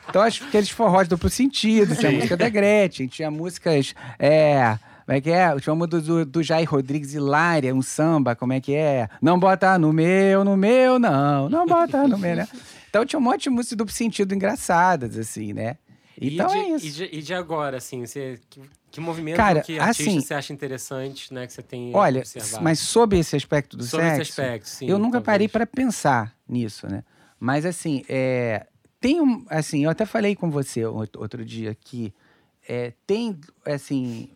Então, 0.09 0.21
acho 0.23 0.41
que 0.41 0.47
aqueles 0.47 0.69
forrós 0.69 1.07
duplo 1.07 1.29
sentido, 1.29 1.95
tinha 1.95 2.11
a 2.11 2.15
música 2.15 2.35
da 2.35 2.49
Gretchen, 2.49 3.07
tinha 3.07 3.29
músicas. 3.29 3.93
É, 4.17 4.77
como 5.09 5.17
é 5.17 5.21
que 5.21 5.31
é? 5.31 5.59
Tinha 5.59 5.73
uma 5.73 5.87
do, 5.87 5.99
do, 5.99 6.23
do 6.23 6.43
Jair 6.43 6.69
Rodrigues 6.69 7.15
Hilária, 7.15 7.73
um 7.73 7.81
samba, 7.81 8.35
como 8.35 8.53
é 8.53 8.61
que 8.61 8.75
é? 8.75 9.09
Não 9.19 9.39
bota 9.39 9.75
no 9.79 9.91
meu, 9.91 10.43
no 10.43 10.55
meu, 10.55 10.99
não, 10.99 11.49
não 11.49 11.65
bota 11.65 12.07
no 12.07 12.15
meu, 12.15 12.35
né? 12.35 12.47
Então 12.87 13.03
tinha 13.03 13.19
um 13.19 13.23
monte 13.23 13.45
de 13.45 13.49
músicas 13.49 13.75
duplo 13.75 13.91
sentido 13.91 14.35
engraçadas, 14.35 15.17
assim, 15.17 15.51
né? 15.51 15.77
Então 16.21 16.45
de, 16.45 16.57
é 16.57 16.69
isso. 16.75 16.85
E 16.85 16.91
de, 16.91 17.09
e 17.11 17.21
de 17.23 17.33
agora, 17.33 17.77
assim, 17.77 18.05
você, 18.05 18.39
que, 18.51 18.61
que 18.91 19.01
movimento 19.01 19.37
Cara, 19.37 19.61
que 19.61 19.79
artista 19.79 20.11
assim, 20.11 20.21
você 20.21 20.33
acha 20.35 20.53
interessante, 20.53 21.33
né? 21.33 21.47
Que 21.47 21.53
você 21.53 21.63
tem 21.63 21.89
Olha, 21.95 22.19
observado? 22.19 22.63
mas 22.63 22.77
sob 22.77 23.17
esse 23.17 23.35
aspecto 23.35 23.75
do 23.75 23.83
Sobre 23.85 24.05
sexo, 24.05 24.21
esse 24.21 24.41
aspecto, 24.41 24.67
sim. 24.67 24.87
eu 24.87 24.99
nunca 24.99 25.13
talvez. 25.13 25.25
parei 25.25 25.47
para 25.47 25.65
pensar 25.65 26.35
nisso, 26.47 26.85
né? 26.87 27.03
Mas 27.39 27.65
assim, 27.65 28.03
é, 28.07 28.67
tem 29.01 29.19
um, 29.19 29.43
assim, 29.49 29.85
eu 29.85 29.89
até 29.89 30.05
falei 30.05 30.35
com 30.35 30.51
você 30.51 30.83
out- 30.83 31.17
outro 31.17 31.43
dia 31.43 31.73
que 31.73 32.13
é, 32.67 32.93
tem, 33.07 33.39
assim, 33.65 34.29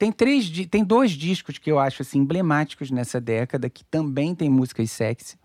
tem 0.00 0.10
três, 0.10 0.50
tem 0.70 0.82
dois 0.82 1.10
discos 1.10 1.58
que 1.58 1.70
eu 1.70 1.78
acho 1.78 2.00
assim 2.00 2.20
emblemáticos 2.20 2.90
nessa 2.90 3.20
década 3.20 3.68
que 3.68 3.84
também 3.84 4.34
tem 4.34 4.48
músicas 4.48 4.90
sexy, 4.90 5.36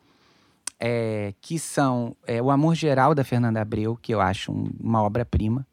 é, 0.79 1.33
que 1.41 1.59
são 1.59 2.15
é, 2.25 2.41
o 2.41 2.49
Amor 2.49 2.73
Geral 2.73 3.13
da 3.13 3.25
Fernanda 3.25 3.59
Abreu, 3.59 3.97
que 4.01 4.13
eu 4.13 4.21
acho 4.21 4.53
um- 4.53 4.71
uma 4.79 5.03
obra-prima. 5.03 5.67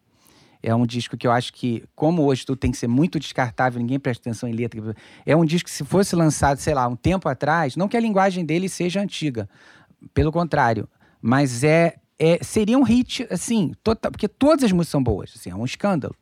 É 0.60 0.74
um 0.74 0.84
disco 0.84 1.16
que 1.16 1.26
eu 1.28 1.30
acho 1.30 1.52
que, 1.52 1.84
como 1.94 2.22
hoje 2.24 2.44
tudo 2.44 2.58
tem 2.58 2.72
que 2.72 2.76
ser 2.76 2.88
muito 2.88 3.20
descartável, 3.20 3.80
ninguém 3.80 4.00
presta 4.00 4.28
atenção 4.28 4.48
em 4.48 4.52
letra. 4.52 4.96
É 5.24 5.36
um 5.36 5.44
disco 5.44 5.68
que, 5.68 5.74
se 5.74 5.84
fosse 5.84 6.16
lançado, 6.16 6.58
sei 6.58 6.74
lá, 6.74 6.88
um 6.88 6.96
tempo 6.96 7.28
atrás, 7.28 7.76
não 7.76 7.86
que 7.86 7.96
a 7.96 8.00
linguagem 8.00 8.44
dele 8.44 8.68
seja 8.68 9.00
antiga, 9.00 9.48
pelo 10.12 10.32
contrário, 10.32 10.88
mas 11.20 11.62
é 11.62 11.98
é, 12.18 12.38
seria 12.42 12.78
um 12.78 12.82
hit, 12.84 13.26
assim, 13.30 13.72
total, 13.82 14.10
porque 14.12 14.28
todas 14.28 14.64
as 14.64 14.70
músicas 14.72 14.90
são 14.90 15.02
boas, 15.02 15.32
assim, 15.36 15.50
é 15.50 15.54
um 15.56 15.64
escândalo. 15.64 16.14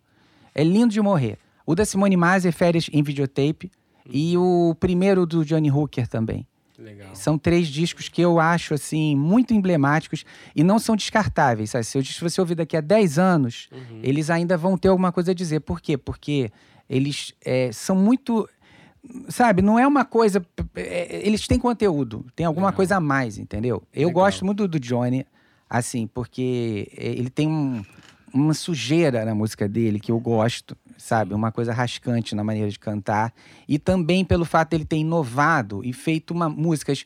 É 0.55 0.63
lindo 0.65 0.93
de 0.93 1.01
morrer. 1.01 1.39
O 1.71 1.75
da 1.77 1.85
Simone 1.85 2.17
Maser, 2.17 2.53
Férias 2.53 2.91
em 2.93 3.01
Videotape, 3.01 3.71
e 4.05 4.37
o 4.37 4.75
primeiro 4.81 5.25
do 5.25 5.45
Johnny 5.45 5.71
Hooker 5.71 6.09
também. 6.09 6.45
Legal. 6.77 7.15
São 7.15 7.39
três 7.39 7.69
discos 7.69 8.09
que 8.09 8.21
eu 8.21 8.41
acho, 8.41 8.75
assim, 8.75 9.15
muito 9.15 9.55
emblemáticos 9.55 10.25
e 10.57 10.65
não 10.65 10.81
são 10.81 10.97
descartáveis. 10.97 11.71
Sabe? 11.71 11.85
Se 11.85 12.21
você 12.21 12.41
ouvir 12.41 12.57
daqui 12.57 12.77
a 12.77 12.81
10 12.81 13.21
anos, 13.21 13.69
Uhum. 13.71 14.01
eles 14.03 14.31
ainda 14.31 14.57
vão 14.57 14.77
ter 14.77 14.89
alguma 14.89 15.13
coisa 15.13 15.31
a 15.31 15.35
dizer. 15.35 15.61
Por 15.61 15.81
quê? 15.81 15.97
Porque 15.97 16.51
eles 16.89 17.35
é, 17.45 17.71
são 17.71 17.95
muito. 17.95 18.49
Sabe, 19.29 19.63
não 19.63 19.79
é 19.79 19.87
uma 19.87 20.05
coisa. 20.05 20.45
é, 20.75 21.21
eles 21.25 21.47
têm 21.47 21.59
conteúdo, 21.61 22.27
tem 22.35 22.47
alguma 22.47 22.67
Legal. 22.69 22.77
coisa 22.79 22.97
a 22.97 23.01
mais, 23.01 23.39
entendeu? 23.39 23.81
Eu 23.95 24.09
Legal. 24.09 24.25
gosto 24.25 24.45
muito 24.45 24.67
do 24.67 24.81
Johnny, 24.81 25.25
assim, 25.69 26.07
porque 26.09 26.91
é, 26.97 27.07
ele 27.13 27.31
tem 27.31 27.47
um- 27.47 27.85
uma 28.33 28.55
sujeira 28.55 29.25
na 29.25 29.35
música 29.35 29.69
dele 29.69 30.01
que 30.01 30.13
eu 30.13 30.19
gosto, 30.19 30.77
sabe? 30.97 31.35
Uma 31.35 31.51
coisa 31.51 31.73
rascante 31.73 32.35
na 32.35 32.45
maneira 32.45 32.71
de 32.71 32.79
cantar. 32.79 33.33
E 33.69 33.79
também 33.79 34.25
pelo 34.25 34.45
fato 34.45 34.71
dele 34.71 34.85
ter 34.85 34.97
inovado 34.97 35.83
e 35.85 35.93
feito 35.93 36.33
uma, 36.33 36.49
músicas 36.49 37.05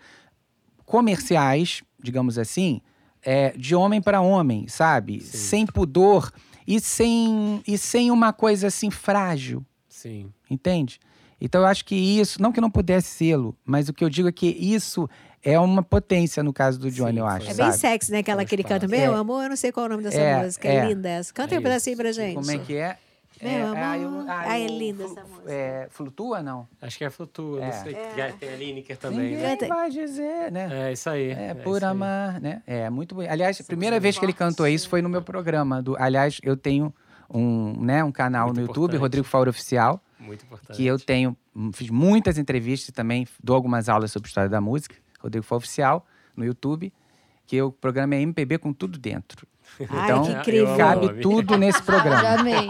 comerciais, 0.84 1.82
digamos 2.02 2.38
assim, 2.38 2.80
é, 3.22 3.50
de 3.56 3.74
homem 3.74 4.00
para 4.00 4.20
homem, 4.20 4.68
sabe? 4.68 5.20
Sim. 5.20 5.38
Sem 5.38 5.66
pudor 5.66 6.30
e 6.66 6.80
sem, 6.80 7.62
e 7.66 7.76
sem 7.78 8.10
uma 8.10 8.32
coisa 8.32 8.68
assim 8.68 8.90
frágil, 8.90 9.64
Sim. 9.88 10.32
entende? 10.50 11.00
Então 11.40 11.62
eu 11.62 11.66
acho 11.66 11.84
que 11.84 11.94
isso, 11.94 12.40
não 12.40 12.52
que 12.52 12.60
não 12.60 12.70
pudesse 12.70 13.08
sê-lo, 13.08 13.56
mas 13.64 13.88
o 13.88 13.92
que 13.92 14.04
eu 14.04 14.08
digo 14.08 14.28
é 14.28 14.32
que 14.32 14.46
isso 14.46 15.08
é 15.44 15.58
uma 15.60 15.82
potência 15.82 16.42
no 16.42 16.52
caso 16.52 16.78
do 16.78 16.90
Johnny, 16.90 17.12
Sim, 17.14 17.18
eu 17.20 17.26
acho. 17.26 17.44
É 17.50 17.54
bem 17.54 17.66
sabe? 17.66 17.76
sexy, 17.78 18.10
né? 18.12 18.18
Aquela 18.18 18.44
que 18.44 18.54
ele 18.54 18.64
canta, 18.64 18.88
meu 18.88 18.98
É. 19.14 19.18
amor, 19.18 19.42
eu 19.44 19.48
não 19.50 19.56
sei 19.56 19.70
qual 19.70 19.84
é 19.84 19.88
o 19.88 19.90
nome 19.90 20.02
dessa 20.02 20.18
É, 20.18 20.42
música. 20.42 20.66
É, 20.68 20.76
é. 20.76 20.86
linda 20.88 21.08
essa. 21.08 21.32
Canta 21.32 21.54
É 21.54 21.56
aí 21.56 21.60
um 21.60 21.62
pedacinho 21.62 21.96
pra 21.96 22.12
gente. 22.12 22.34
Como 22.34 22.50
é 22.50 22.58
que 22.58 22.74
é? 22.76 22.96
Meu 23.42 23.74
ah, 23.76 23.98
eu- 23.98 24.08
amor. 24.08 24.24
ah, 24.28 24.44
Ah, 24.46 24.58
é 24.58 24.66
linda 24.66 25.04
essa 25.04 25.20
música. 25.22 25.52
É, 25.52 25.88
flutua, 25.90 26.42
não? 26.42 26.66
Acho 26.80 26.96
que 26.96 27.04
é 27.04 27.10
Flutua, 27.10 27.62
É. 27.62 27.66
não 27.66 27.72
sei. 27.82 27.94
que 27.94 28.38
Tem 28.38 28.48
a 28.48 28.56
Lineker 28.56 28.96
também, 28.96 29.18
Ninguém 29.18 29.36
né? 29.38 29.56
Vai 29.68 29.90
dizer, 29.90 30.50
né? 30.52 30.88
É 30.88 30.92
isso 30.92 31.10
aí. 31.10 31.30
É, 31.32 31.50
isso 31.52 31.60
por 31.62 31.82
aí. 31.84 31.90
amar, 31.90 32.40
né? 32.40 32.62
É, 32.66 32.88
muito 32.88 33.14
bonito. 33.14 33.30
Aliás, 33.30 33.60
a 33.60 33.64
primeira 33.64 33.98
vez 34.00 34.16
que 34.18 34.24
ele 34.24 34.32
cantou 34.32 34.66
isso 34.68 34.88
foi 34.88 35.02
no 35.02 35.08
meu 35.08 35.20
programa. 35.20 35.82
Do, 35.82 35.96
aliás, 36.00 36.38
eu 36.44 36.56
tenho 36.56 36.94
um, 37.28 37.72
né, 37.84 38.02
um 38.04 38.12
canal 38.12 38.46
Muito 38.46 38.56
no 38.56 38.62
YouTube, 38.62 38.82
importante. 38.84 39.00
Rodrigo 39.00 39.26
Faura 39.26 39.50
Oficial, 39.50 40.00
Muito 40.20 40.44
importante. 40.44 40.76
que 40.76 40.86
eu 40.86 40.98
tenho, 40.98 41.36
hum, 41.54 41.70
fiz 41.74 41.90
muitas 41.90 42.38
entrevistas 42.38 42.94
também 42.94 43.26
dou 43.42 43.56
algumas 43.56 43.88
aulas 43.88 44.12
sobre 44.12 44.28
história 44.28 44.48
da 44.48 44.60
música. 44.60 44.94
Rodrigo 45.24 45.44
Faura 45.44 45.58
Oficial, 45.58 46.06
no 46.36 46.44
YouTube, 46.44 46.92
que 47.46 47.60
o 47.60 47.72
programa 47.72 48.14
é 48.14 48.20
MPB 48.20 48.58
com 48.58 48.72
tudo 48.72 48.98
dentro. 48.98 49.46
Ai, 49.90 50.04
Então, 50.04 50.42
que 50.42 50.50
eu. 50.54 50.76
Cabe 50.76 51.20
tudo 51.20 51.56
nesse 51.56 51.82
programa. 51.82 52.20
Já 52.22 52.34
amei. 52.40 52.68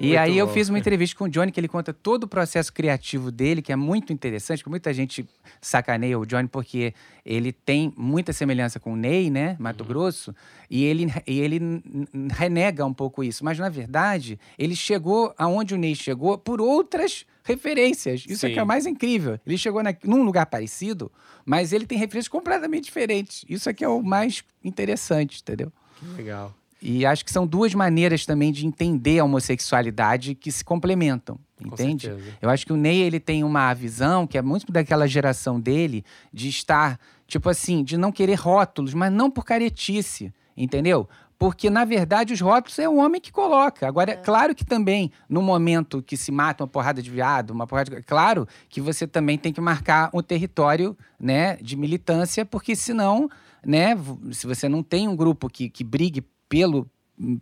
E 0.00 0.06
Muito 0.06 0.18
aí 0.18 0.38
eu 0.38 0.46
bom. 0.46 0.52
fiz 0.52 0.68
uma 0.68 0.78
entrevista 0.78 1.16
com 1.16 1.24
o 1.24 1.28
Johnny 1.28 1.52
que 1.52 1.60
ele 1.60 1.68
conta 1.68 1.92
todo 1.92 2.24
o 2.24 2.28
processo 2.28 2.72
criativo 2.72 3.30
dele, 3.30 3.62
que 3.62 3.72
é 3.72 3.76
muito 3.76 4.12
interessante, 4.12 4.58
porque 4.58 4.70
muita 4.70 4.92
gente 4.94 5.28
sacaneia 5.60 6.18
o 6.18 6.24
Johnny 6.24 6.48
porque 6.48 6.94
ele 7.24 7.52
tem 7.52 7.92
muita 7.96 8.32
semelhança 8.32 8.80
com 8.80 8.92
o 8.92 8.96
Ney, 8.96 9.30
né, 9.30 9.56
Mato 9.58 9.84
Grosso, 9.84 10.34
e 10.70 10.84
ele, 10.84 11.12
e 11.26 11.40
ele 11.40 11.82
renega 12.30 12.84
um 12.86 12.94
pouco 12.94 13.22
isso. 13.22 13.44
Mas, 13.44 13.58
na 13.58 13.68
verdade, 13.68 14.38
ele 14.58 14.74
chegou 14.74 15.34
aonde 15.36 15.74
o 15.74 15.78
Ney 15.78 15.94
chegou 15.94 16.38
por 16.38 16.60
outras 16.60 17.26
referências. 17.44 18.24
Isso 18.28 18.46
é 18.46 18.50
que 18.50 18.58
é 18.58 18.62
o 18.62 18.66
mais 18.66 18.86
incrível. 18.86 19.38
Ele 19.46 19.58
chegou 19.58 19.82
na, 19.82 19.94
num 20.04 20.22
lugar 20.22 20.46
parecido, 20.46 21.10
mas 21.44 21.72
ele 21.72 21.86
tem 21.86 21.98
referências 21.98 22.28
completamente 22.28 22.84
diferentes. 22.84 23.44
Isso 23.48 23.68
é 23.68 23.74
que 23.74 23.84
é 23.84 23.88
o 23.88 24.02
mais 24.02 24.42
interessante, 24.64 25.40
entendeu? 25.40 25.72
Que 25.98 26.06
legal. 26.16 26.54
E 26.80 27.06
acho 27.06 27.24
que 27.24 27.30
são 27.30 27.46
duas 27.46 27.72
maneiras 27.74 28.26
também 28.26 28.50
de 28.50 28.66
entender 28.66 29.20
a 29.20 29.24
homossexualidade 29.24 30.34
que 30.34 30.50
se 30.50 30.64
complementam, 30.64 31.38
Com 31.56 31.68
entende? 31.68 32.12
Eu 32.40 32.50
acho 32.50 32.66
que 32.66 32.72
o 32.72 32.76
Ney 32.76 33.02
ele 33.02 33.20
tem 33.20 33.44
uma 33.44 33.72
visão 33.72 34.26
que 34.26 34.36
é 34.36 34.42
muito 34.42 34.72
daquela 34.72 35.06
geração 35.06 35.60
dele 35.60 36.04
de 36.32 36.48
estar, 36.48 36.98
tipo 37.28 37.48
assim, 37.48 37.84
de 37.84 37.96
não 37.96 38.10
querer 38.10 38.34
rótulos, 38.34 38.94
mas 38.94 39.12
não 39.12 39.30
por 39.30 39.44
caretice, 39.44 40.34
entendeu? 40.56 41.08
Porque, 41.42 41.68
na 41.68 41.84
verdade, 41.84 42.32
os 42.32 42.40
rótulos 42.40 42.78
é 42.78 42.88
o 42.88 42.96
homem 42.98 43.20
que 43.20 43.32
coloca. 43.32 43.88
Agora, 43.88 44.12
é 44.12 44.16
claro 44.16 44.54
que 44.54 44.64
também, 44.64 45.10
no 45.28 45.42
momento 45.42 46.00
que 46.00 46.16
se 46.16 46.30
mata 46.30 46.62
uma 46.62 46.68
porrada 46.68 47.02
de 47.02 47.10
viado, 47.10 47.50
uma 47.50 47.66
porrada 47.66 47.96
de... 47.96 48.02
Claro 48.02 48.46
que 48.68 48.80
você 48.80 49.08
também 49.08 49.36
tem 49.36 49.52
que 49.52 49.60
marcar 49.60 50.08
um 50.14 50.22
território, 50.22 50.96
né, 51.18 51.56
de 51.56 51.76
militância, 51.76 52.46
porque 52.46 52.76
senão, 52.76 53.28
né, 53.66 53.96
se 54.30 54.46
você 54.46 54.68
não 54.68 54.84
tem 54.84 55.08
um 55.08 55.16
grupo 55.16 55.48
que, 55.48 55.68
que 55.68 55.82
brigue 55.82 56.24
pelo, 56.48 56.88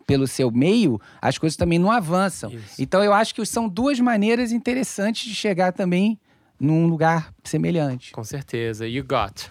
pelo 0.06 0.26
seu 0.26 0.50
meio, 0.50 0.98
as 1.20 1.36
coisas 1.36 1.54
também 1.54 1.78
não 1.78 1.90
avançam. 1.90 2.50
Isso. 2.50 2.80
Então, 2.80 3.04
eu 3.04 3.12
acho 3.12 3.34
que 3.34 3.44
são 3.44 3.68
duas 3.68 4.00
maneiras 4.00 4.50
interessantes 4.50 5.28
de 5.28 5.34
chegar 5.34 5.74
também 5.74 6.18
num 6.58 6.86
lugar 6.86 7.34
semelhante. 7.44 8.12
Com 8.12 8.24
certeza. 8.24 8.88
You 8.88 9.04
got. 9.04 9.50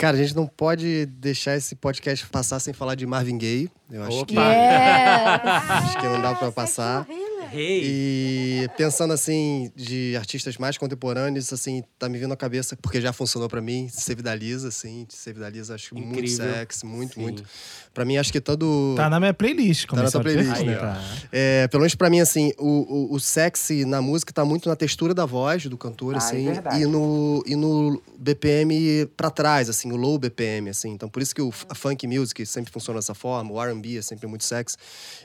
Cara, 0.00 0.16
a 0.16 0.18
gente 0.18 0.34
não 0.34 0.46
pode 0.46 1.04
deixar 1.04 1.56
esse 1.56 1.74
podcast 1.74 2.26
passar 2.28 2.58
sem 2.58 2.72
falar 2.72 2.94
de 2.94 3.06
Marvin 3.06 3.36
Gaye. 3.36 3.70
Eu 3.92 4.02
acho 4.02 4.24
que, 4.24 4.32
Opa. 4.32 4.50
Yeah. 4.50 5.62
acho 5.76 5.98
que 5.98 6.06
não 6.06 6.22
dá 6.22 6.34
pra 6.34 6.50
passar. 6.50 7.06
Hey. 7.52 7.80
E 7.84 8.68
pensando 8.76 9.12
assim, 9.12 9.70
de 9.74 10.14
artistas 10.16 10.56
mais 10.56 10.76
contemporâneos, 10.78 11.52
assim, 11.52 11.82
tá 11.98 12.08
me 12.08 12.18
vindo 12.18 12.32
à 12.32 12.36
cabeça, 12.36 12.76
porque 12.76 13.00
já 13.00 13.12
funcionou 13.12 13.48
pra 13.48 13.60
mim, 13.60 13.88
Save 13.90 14.22
da 14.22 14.34
Lisa, 14.34 14.68
assim, 14.68 15.06
Save 15.08 15.40
da 15.40 15.48
Lisa, 15.50 15.74
acho 15.74 15.94
muito 15.94 16.10
Incrível. 16.18 16.36
sexy, 16.54 16.86
muito, 16.86 17.14
Sim. 17.14 17.20
muito. 17.20 17.44
Pra 17.92 18.04
mim, 18.04 18.16
acho 18.16 18.32
que 18.32 18.40
todo. 18.40 18.94
Tá 18.96 19.10
na 19.10 19.18
minha 19.18 19.34
playlist. 19.34 19.86
Tá 19.88 19.96
na 20.02 20.10
tua 20.10 20.20
playlist, 20.20 20.48
né? 20.60 20.64
perguntar. 20.64 21.04
É, 21.32 21.68
pelo 21.68 21.80
menos 21.80 21.94
pra 21.94 22.08
mim, 22.08 22.20
assim, 22.20 22.52
o, 22.58 23.12
o, 23.12 23.14
o 23.14 23.20
sexy 23.20 23.84
na 23.84 24.00
música 24.00 24.32
tá 24.32 24.44
muito 24.44 24.68
na 24.68 24.76
textura 24.76 25.12
da 25.12 25.26
voz 25.26 25.66
do 25.66 25.76
cantor, 25.76 26.14
Ah, 26.14 26.16
é 26.16 26.18
assim, 26.18 26.44
verdade. 26.46 26.82
e, 26.82 26.86
no, 26.86 27.42
e 27.46 27.56
no 27.56 28.00
BPM 28.18 29.06
pra 29.16 29.30
trás, 29.30 29.68
assim, 29.68 29.90
o 29.92 29.96
low 29.96 30.18
BPM, 30.18 30.70
assim. 30.70 30.90
Então, 30.90 31.08
por 31.08 31.20
isso 31.22 31.34
que 31.34 31.42
o 31.42 31.50
funk 31.50 32.06
music 32.06 32.44
sempre 32.46 32.72
funciona 32.72 32.98
dessa 33.00 33.14
forma, 33.14 33.52
o 33.52 33.62
R&B 33.62 33.98
é 33.98 34.02
sempre 34.02 34.26
muito 34.26 34.44
sexy. 34.44 34.76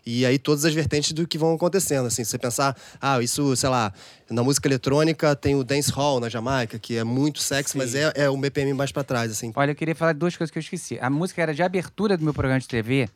E 0.05 0.25
aí, 0.25 0.37
todas 0.39 0.65
as 0.65 0.73
vertentes 0.73 1.11
do 1.11 1.27
que 1.27 1.37
vão 1.37 1.53
acontecendo, 1.53 2.07
assim. 2.15 2.23
Se 2.23 2.31
você 2.31 2.37
pensar, 2.37 2.75
ah, 3.01 3.21
isso, 3.21 3.55
sei 3.55 3.69
lá, 3.69 3.93
na 4.29 4.43
música 4.43 4.67
eletrônica 4.67 5.35
tem 5.35 5.55
o 5.55 5.63
dance 5.63 5.91
hall 5.91 6.19
na 6.19 6.29
Jamaica, 6.29 6.79
que 6.79 6.97
é 6.97 7.03
muito 7.03 7.39
sexy, 7.39 7.73
Sim. 7.73 7.77
mas 7.77 7.95
é, 7.95 8.11
é 8.15 8.29
o 8.29 8.37
BPM 8.37 8.73
mais 8.73 8.91
pra 8.91 9.03
trás, 9.03 9.31
assim. 9.31 9.51
Olha, 9.55 9.71
eu 9.71 9.75
queria 9.75 9.95
falar 9.95 10.13
de 10.13 10.19
duas 10.19 10.35
coisas 10.35 10.51
que 10.51 10.57
eu 10.57 10.61
esqueci. 10.61 10.97
A 10.99 11.09
música 11.09 11.41
era 11.41 11.53
de 11.53 11.61
abertura 11.61 12.17
do 12.17 12.23
meu 12.23 12.33
programa 12.33 12.59
de 12.59 12.67
TV, 12.67 13.09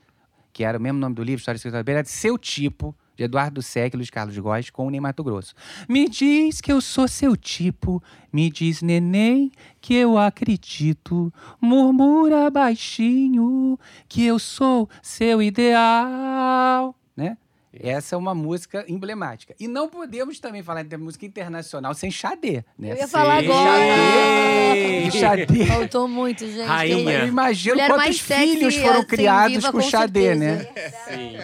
que 0.54 0.64
era 0.64 0.78
o 0.78 0.82
mesmo 0.82 1.00
nome 1.00 1.16
do 1.16 1.24
livro, 1.24 1.40
História 1.40 1.58
Escrita 1.58 1.84
era 1.88 2.04
de 2.04 2.10
Seu 2.10 2.38
Tipo, 2.38 2.96
de 3.16 3.24
Eduardo 3.26 3.62
Sec 3.62 3.94
Luiz 3.96 4.10
Carlos 4.10 4.38
Góes, 4.38 4.70
com 4.70 4.88
o 4.88 4.90
Ney 4.90 5.00
Mato 5.00 5.24
Grosso. 5.24 5.54
Me 5.88 6.08
diz 6.08 6.62
que 6.62 6.72
eu 6.72 6.80
sou 6.80 7.08
seu 7.08 7.36
tipo, 7.36 8.02
me 8.32 8.50
diz, 8.50 8.82
neném, 8.82 9.52
que 9.82 9.94
eu 9.94 10.18
acredito. 10.18 11.32
Murmura 11.62 12.50
baixinho 12.50 13.78
que 14.08 14.26
eu 14.26 14.40
sou 14.40 14.90
seu 15.02 15.42
ideal, 15.42 16.96
né? 17.16 17.38
Essa 17.72 18.16
é 18.16 18.18
uma 18.18 18.34
música 18.34 18.84
emblemática. 18.88 19.54
E 19.60 19.68
não 19.68 19.88
podemos 19.88 20.40
também 20.40 20.64
falar 20.64 20.84
de 20.84 20.98
música 20.98 21.26
internacional 21.26 21.94
sem 21.94 22.10
Xadê, 22.10 22.64
né? 22.78 22.94
Eu 22.94 22.96
ia 22.96 23.08
falar 23.08 23.42
Sim. 23.42 23.50
agora. 23.50 25.12
Xadê. 25.12 25.66
Faltou 25.66 26.08
muito, 26.08 26.48
gente. 26.48 26.66
Rainha. 26.66 27.20
Eu 27.20 27.28
imagino 27.28 27.76
Mulher 27.76 27.90
quantos 27.90 28.20
filhos 28.20 28.76
foram 28.76 29.00
assim, 29.00 29.08
criados 29.08 29.56
viva, 29.56 29.72
com 29.72 29.80
com 29.80 29.90
Xadê, 29.90 30.34
né? 30.34 30.68
Sim. 31.08 31.38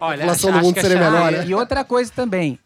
Olha, 0.00 0.18
população 0.18 0.50
acho, 0.50 0.58
do 0.58 0.64
mundo 0.64 0.78
a 0.78 0.80
seria 0.82 0.98
melhor, 0.98 1.32
né? 1.32 1.46
e 1.46 1.54
outra 1.54 1.84
coisa 1.84 2.12
também, 2.12 2.58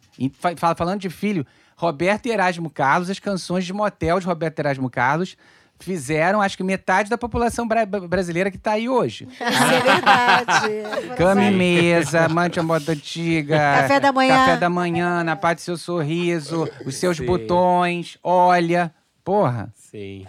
falando 0.76 1.00
de 1.00 1.10
filho, 1.10 1.46
Roberto 1.76 2.26
e 2.26 2.30
Erasmo 2.30 2.68
Carlos, 2.68 3.08
as 3.08 3.18
canções 3.18 3.64
de 3.64 3.72
motel 3.72 4.18
de 4.18 4.26
Roberto 4.26 4.58
e 4.58 4.62
Erasmo 4.62 4.90
Carlos 4.90 5.36
fizeram, 5.84 6.40
acho 6.40 6.56
que 6.56 6.62
metade 6.62 7.08
da 7.10 7.16
população 7.18 7.66
bra- 7.66 7.84
brasileira 7.86 8.50
que 8.50 8.58
tá 8.58 8.72
aí 8.72 8.88
hoje. 8.88 9.26
Isso 9.32 9.42
é 9.42 9.80
verdade. 9.80 11.14
Cama 11.16 11.44
e 11.44 11.50
mesa, 11.50 12.28
mante 12.28 12.58
a 12.60 12.62
moda 12.62 12.92
antiga. 12.92 13.56
Café 13.56 14.00
da 14.00 14.12
manhã. 14.12 14.34
Café 14.36 14.56
da 14.56 14.68
manhã, 14.70 15.24
na 15.24 15.36
parte 15.36 15.58
do 15.58 15.62
seu 15.62 15.76
sorriso, 15.76 16.68
os 16.84 16.94
seus 16.96 17.16
Sim. 17.16 17.26
botões, 17.26 18.18
olha. 18.22 18.92
Porra. 19.24 19.72
Sim. 19.74 20.26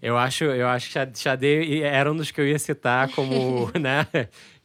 Eu 0.00 0.18
acho, 0.18 0.44
eu 0.44 0.66
acho 0.68 0.86
que 0.88 0.92
Xa- 0.94 1.08
Xadê 1.14 1.80
era 1.82 2.10
um 2.10 2.16
dos 2.16 2.30
que 2.30 2.40
eu 2.40 2.46
ia 2.46 2.58
citar 2.58 3.08
como, 3.10 3.70
né? 3.78 4.06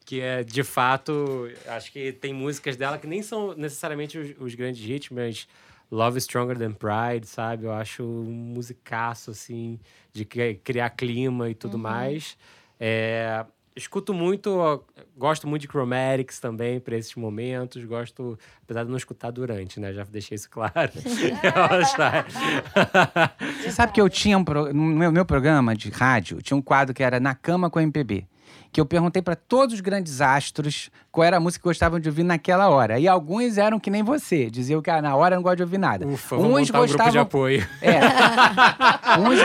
Que 0.04 0.22
é, 0.22 0.44
de 0.44 0.64
fato, 0.64 1.50
acho 1.68 1.92
que 1.92 2.12
tem 2.14 2.34
músicas 2.34 2.76
dela 2.76 2.98
que 2.98 3.06
nem 3.06 3.22
são 3.22 3.54
necessariamente 3.56 4.18
os, 4.18 4.30
os 4.40 4.56
grandes 4.56 4.82
hits, 4.90 5.10
mas 5.12 5.48
Love 5.92 6.18
is 6.18 6.24
Stronger 6.26 6.58
Than 6.58 6.74
Pride, 6.74 7.26
sabe? 7.28 7.66
Eu 7.66 7.72
acho 7.74 8.04
um 8.04 8.32
musicaço, 8.54 9.32
assim, 9.32 9.80
de 10.12 10.26
cri- 10.26 10.56
criar 10.64 10.90
clima 10.92 11.50
e 11.50 11.56
tudo 11.56 11.78
mais. 11.78 12.38
É, 12.80 13.46
escuto 13.76 14.14
muito, 14.14 14.84
gosto 15.16 15.48
muito 15.48 15.62
de 15.62 15.68
Chromatics 15.68 16.40
também 16.40 16.80
para 16.80 16.98
esses 16.98 17.16
momentos. 17.16 17.84
Gosto, 17.86 18.38
apesar 18.64 18.84
de 18.84 18.90
não 18.90 18.98
escutar 18.98 19.32
durante, 19.32 19.80
né? 19.80 19.94
Já 19.94 20.04
deixei 20.04 20.36
isso 20.36 20.50
claro. 20.50 20.92
Você 23.62 23.72
sabe 23.72 23.94
que 23.94 24.02
eu 24.02 24.10
tinha 24.10 24.38
um 24.38 24.44
pro- 24.44 24.74
no 24.74 24.82
meu, 24.84 25.12
meu 25.12 25.26
programa 25.26 25.76
de 25.76 25.90
rádio, 25.90 26.42
tinha 26.42 26.58
um 26.58 26.62
quadro 26.62 26.94
que 26.94 27.04
era 27.04 27.20
Na 27.20 27.34
Cama 27.34 27.70
com 27.70 27.80
MPB. 27.80 28.26
Que 28.78 28.82
eu 28.82 28.86
perguntei 28.86 29.24
para 29.24 29.36
todos 29.36 29.74
os 29.74 29.82
grandes 29.82 30.22
astros 30.22 30.92
qual 31.12 31.26
era 31.26 31.38
a 31.38 31.40
música 31.40 31.64
que 31.64 31.68
gostavam 31.68 32.00
de 32.00 32.08
ouvir 32.08 32.22
naquela 32.22 32.70
hora. 32.70 33.00
E 33.00 33.08
alguns 33.08 33.58
eram 33.58 33.80
que 33.80 33.90
nem 33.90 34.04
você, 34.04 34.52
diziam 34.52 34.84
que 34.84 34.92
ah, 34.92 35.02
na 35.02 35.16
hora 35.16 35.34
eu 35.34 35.38
não 35.38 35.42
gosto 35.42 35.56
de 35.58 35.64
ouvir 35.64 35.80
nada. 35.80 36.06
Ufa, 36.06 36.36
vou 36.36 36.48
montar 36.50 36.80
um 36.82 36.86
grupo 36.86 37.10
de 37.10 37.18
apoio. 37.18 37.68
É. 37.82 37.98
uns, 39.20 39.40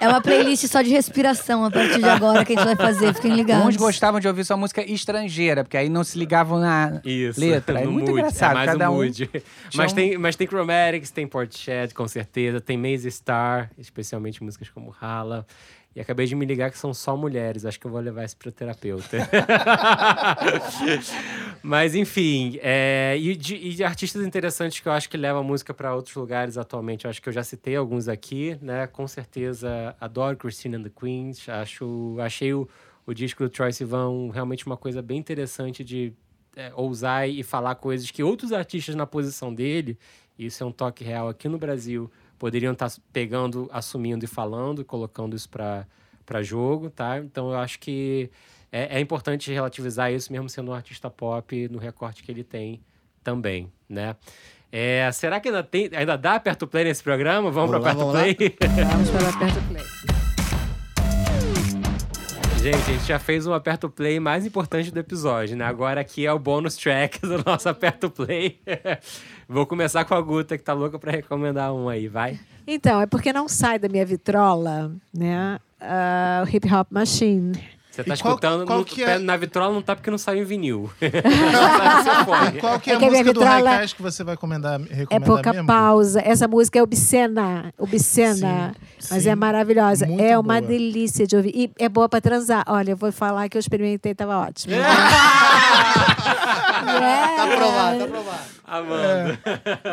É 0.00 0.08
uma 0.08 0.22
playlist 0.22 0.66
só 0.66 0.80
de 0.80 0.88
respiração 0.88 1.62
a 1.62 1.70
partir 1.70 1.98
de 1.98 2.08
agora 2.08 2.42
que 2.42 2.54
a 2.54 2.56
gente 2.56 2.64
vai 2.64 2.74
fazer. 2.74 3.12
Fiquem 3.12 3.34
ligados. 3.34 3.66
uns 3.66 3.76
gostavam 3.76 4.18
de 4.18 4.26
ouvir 4.26 4.46
só 4.46 4.56
música 4.56 4.82
estrangeira, 4.90 5.62
porque 5.62 5.76
aí 5.76 5.90
não 5.90 6.02
se 6.02 6.18
ligavam 6.18 6.58
na 6.58 7.02
Isso. 7.04 7.38
letra. 7.38 7.80
É 7.84 7.84
muito 7.84 8.06
mood, 8.08 8.12
engraçado. 8.12 8.52
É 8.52 8.54
mais 8.54 8.70
cada 8.70 8.90
um 8.90 8.94
mood. 8.94 9.30
Mas, 9.74 9.92
um- 9.92 9.94
tem, 9.94 10.16
mas 10.16 10.36
tem 10.36 10.46
Chromatics, 10.46 11.10
tem 11.10 11.26
Portishead, 11.26 11.92
com 11.92 12.08
certeza. 12.08 12.62
Tem 12.62 12.78
Maze 12.78 13.10
Star, 13.10 13.70
especialmente 13.76 14.42
músicas 14.42 14.70
como 14.70 14.94
Hala. 14.98 15.46
E 15.96 16.00
acabei 16.00 16.26
de 16.26 16.34
me 16.34 16.44
ligar 16.44 16.70
que 16.70 16.78
são 16.78 16.94
só 16.94 17.16
mulheres. 17.16 17.64
Acho 17.64 17.80
que 17.80 17.86
eu 17.86 17.90
vou 17.90 18.00
levar 18.00 18.24
isso 18.24 18.36
pro 18.36 18.52
terapeuta. 18.52 19.16
Mas, 21.62 21.94
enfim. 21.94 22.58
é, 22.62 23.16
e, 23.18 23.34
de, 23.34 23.56
e 23.56 23.74
de 23.74 23.82
artistas 23.82 24.24
interessantes 24.24 24.78
que 24.80 24.88
eu 24.88 24.92
acho 24.92 25.08
que 25.08 25.16
levam 25.16 25.40
a 25.40 25.44
música 25.44 25.74
para 25.74 25.94
outros 25.94 26.14
lugares 26.14 26.56
atualmente. 26.56 27.04
Eu 27.04 27.10
acho 27.10 27.20
que 27.20 27.28
eu 27.28 27.32
já 27.32 27.42
citei 27.42 27.74
alguns 27.74 28.06
aqui, 28.06 28.56
né? 28.62 28.86
Com 28.86 29.08
certeza 29.08 29.96
adoro 30.00 30.36
Christine 30.36 30.76
and 30.76 30.82
the 30.84 30.90
Queens. 30.90 31.48
Acho, 31.48 32.16
achei 32.20 32.54
o, 32.54 32.68
o 33.06 33.12
disco 33.12 33.42
do 33.42 33.50
Troy 33.50 33.72
Sivan 33.72 34.30
realmente 34.32 34.66
uma 34.66 34.76
coisa 34.76 35.02
bem 35.02 35.18
interessante 35.18 35.82
de 35.82 36.12
é, 36.58 36.72
ousar 36.74 37.28
e 37.28 37.42
falar 37.42 37.76
coisas 37.76 38.10
que 38.10 38.22
outros 38.22 38.52
artistas 38.52 38.94
na 38.94 39.06
posição 39.06 39.54
dele, 39.54 39.96
e 40.38 40.46
isso 40.46 40.62
é 40.62 40.66
um 40.66 40.72
toque 40.72 41.04
real 41.04 41.28
aqui 41.28 41.48
no 41.48 41.56
Brasil, 41.56 42.10
poderiam 42.38 42.72
estar 42.72 42.90
pegando, 43.12 43.68
assumindo 43.72 44.24
e 44.24 44.28
falando, 44.28 44.84
colocando 44.84 45.34
isso 45.34 45.48
para 45.48 46.42
jogo, 46.42 46.90
tá? 46.90 47.18
Então 47.18 47.50
eu 47.50 47.58
acho 47.58 47.78
que 47.78 48.30
é, 48.70 48.98
é 48.98 49.00
importante 49.00 49.52
relativizar 49.52 50.12
isso, 50.12 50.32
mesmo 50.32 50.48
sendo 50.48 50.70
um 50.70 50.74
artista 50.74 51.10
pop, 51.10 51.68
no 51.68 51.78
recorte 51.78 52.22
que 52.22 52.30
ele 52.30 52.44
tem 52.44 52.80
também, 53.22 53.72
né? 53.88 54.16
É, 54.70 55.10
será 55.12 55.40
que 55.40 55.48
ainda, 55.48 55.62
tem, 55.62 55.88
ainda 55.94 56.16
dá 56.16 56.34
aperto 56.34 56.66
play 56.66 56.84
nesse 56.84 57.02
programa? 57.02 57.50
Vamos, 57.50 57.70
para 57.80 57.92
lá. 57.92 58.12
play? 58.12 58.36
Vamos 58.90 59.10
para 59.10 59.24
o 59.24 59.28
aperto 59.28 59.60
play. 59.68 59.84
Gente, 62.60 62.74
a 62.74 62.92
gente 62.92 63.04
já 63.06 63.18
fez 63.18 63.46
um 63.46 63.52
aperto 63.52 63.88
play 63.88 64.18
mais 64.18 64.44
importante 64.44 64.90
do 64.90 64.98
episódio, 64.98 65.56
né? 65.56 65.64
Agora 65.64 66.00
aqui 66.00 66.26
é 66.26 66.32
o 66.32 66.38
bônus 66.38 66.76
track 66.76 67.20
do 67.20 67.42
nosso 67.44 67.68
aperto 67.68 68.10
play. 68.10 68.60
Vou 69.48 69.64
começar 69.64 70.04
com 70.04 70.14
a 70.14 70.20
Guta, 70.20 70.58
que 70.58 70.64
tá 70.64 70.72
louca 70.72 70.98
pra 70.98 71.12
recomendar 71.12 71.72
um 71.72 71.88
aí, 71.88 72.08
vai. 72.08 72.38
Então, 72.66 73.00
é 73.00 73.06
porque 73.06 73.32
não 73.32 73.48
sai 73.48 73.78
da 73.78 73.88
minha 73.88 74.04
vitrola, 74.04 74.92
né? 75.14 75.58
ah, 75.80 76.44
o 76.44 76.48
Hip 76.48 76.72
Hop 76.72 76.88
Machine. 76.90 77.52
Você 78.02 78.04
tá 78.04 78.16
qual- 78.16 78.32
escutando, 78.34 78.64
qual 78.66 78.78
no- 78.80 78.84
que 78.84 79.02
é- 79.02 79.18
na 79.18 79.36
vitrola 79.36 79.72
não 79.74 79.82
tá 79.82 79.96
porque 79.96 80.10
não 80.10 80.18
saiu 80.18 80.42
em 80.42 80.44
vinil. 80.44 80.90
Qual 82.60 82.78
que 82.80 82.90
é, 82.90 82.92
É 82.92 82.96
a 82.96 82.98
que 82.98 83.04
a 83.04 83.08
música 83.10 83.32
do 83.32 83.40
vitrola- 83.40 83.70
Highcast 83.70 83.96
que 83.96 84.02
você 84.02 84.24
vai 84.24 84.34
recomendar, 84.34 84.80
É 85.10 85.18
pouca 85.20 85.52
mesmo? 85.52 85.66
pausa. 85.66 86.20
Essa 86.24 86.46
música 86.48 86.78
é 86.78 86.82
obscena. 86.82 87.72
Obscena. 87.78 88.74
Sim, 88.98 89.08
mas 89.14 89.22
sim. 89.24 89.28
é 89.30 89.34
maravilhosa. 89.34 90.06
Muito 90.06 90.22
é 90.22 90.38
uma 90.38 90.60
boa. 90.60 90.60
delícia 90.60 91.26
de 91.26 91.36
ouvir. 91.36 91.52
E 91.54 91.70
é 91.78 91.88
boa 91.88 92.08
pra 92.08 92.20
transar. 92.20 92.64
Olha, 92.68 92.92
eu 92.92 92.96
vou 92.96 93.10
falar 93.12 93.48
que 93.48 93.56
eu 93.56 93.60
experimentei, 93.60 94.14
tava 94.14 94.38
ótimo. 94.38 94.74
É. 94.74 94.78
Tá 96.88 97.44
aprovado, 97.44 97.98
tá 97.98 98.04
aprovado. 98.04 98.42
Amanda. 98.66 99.40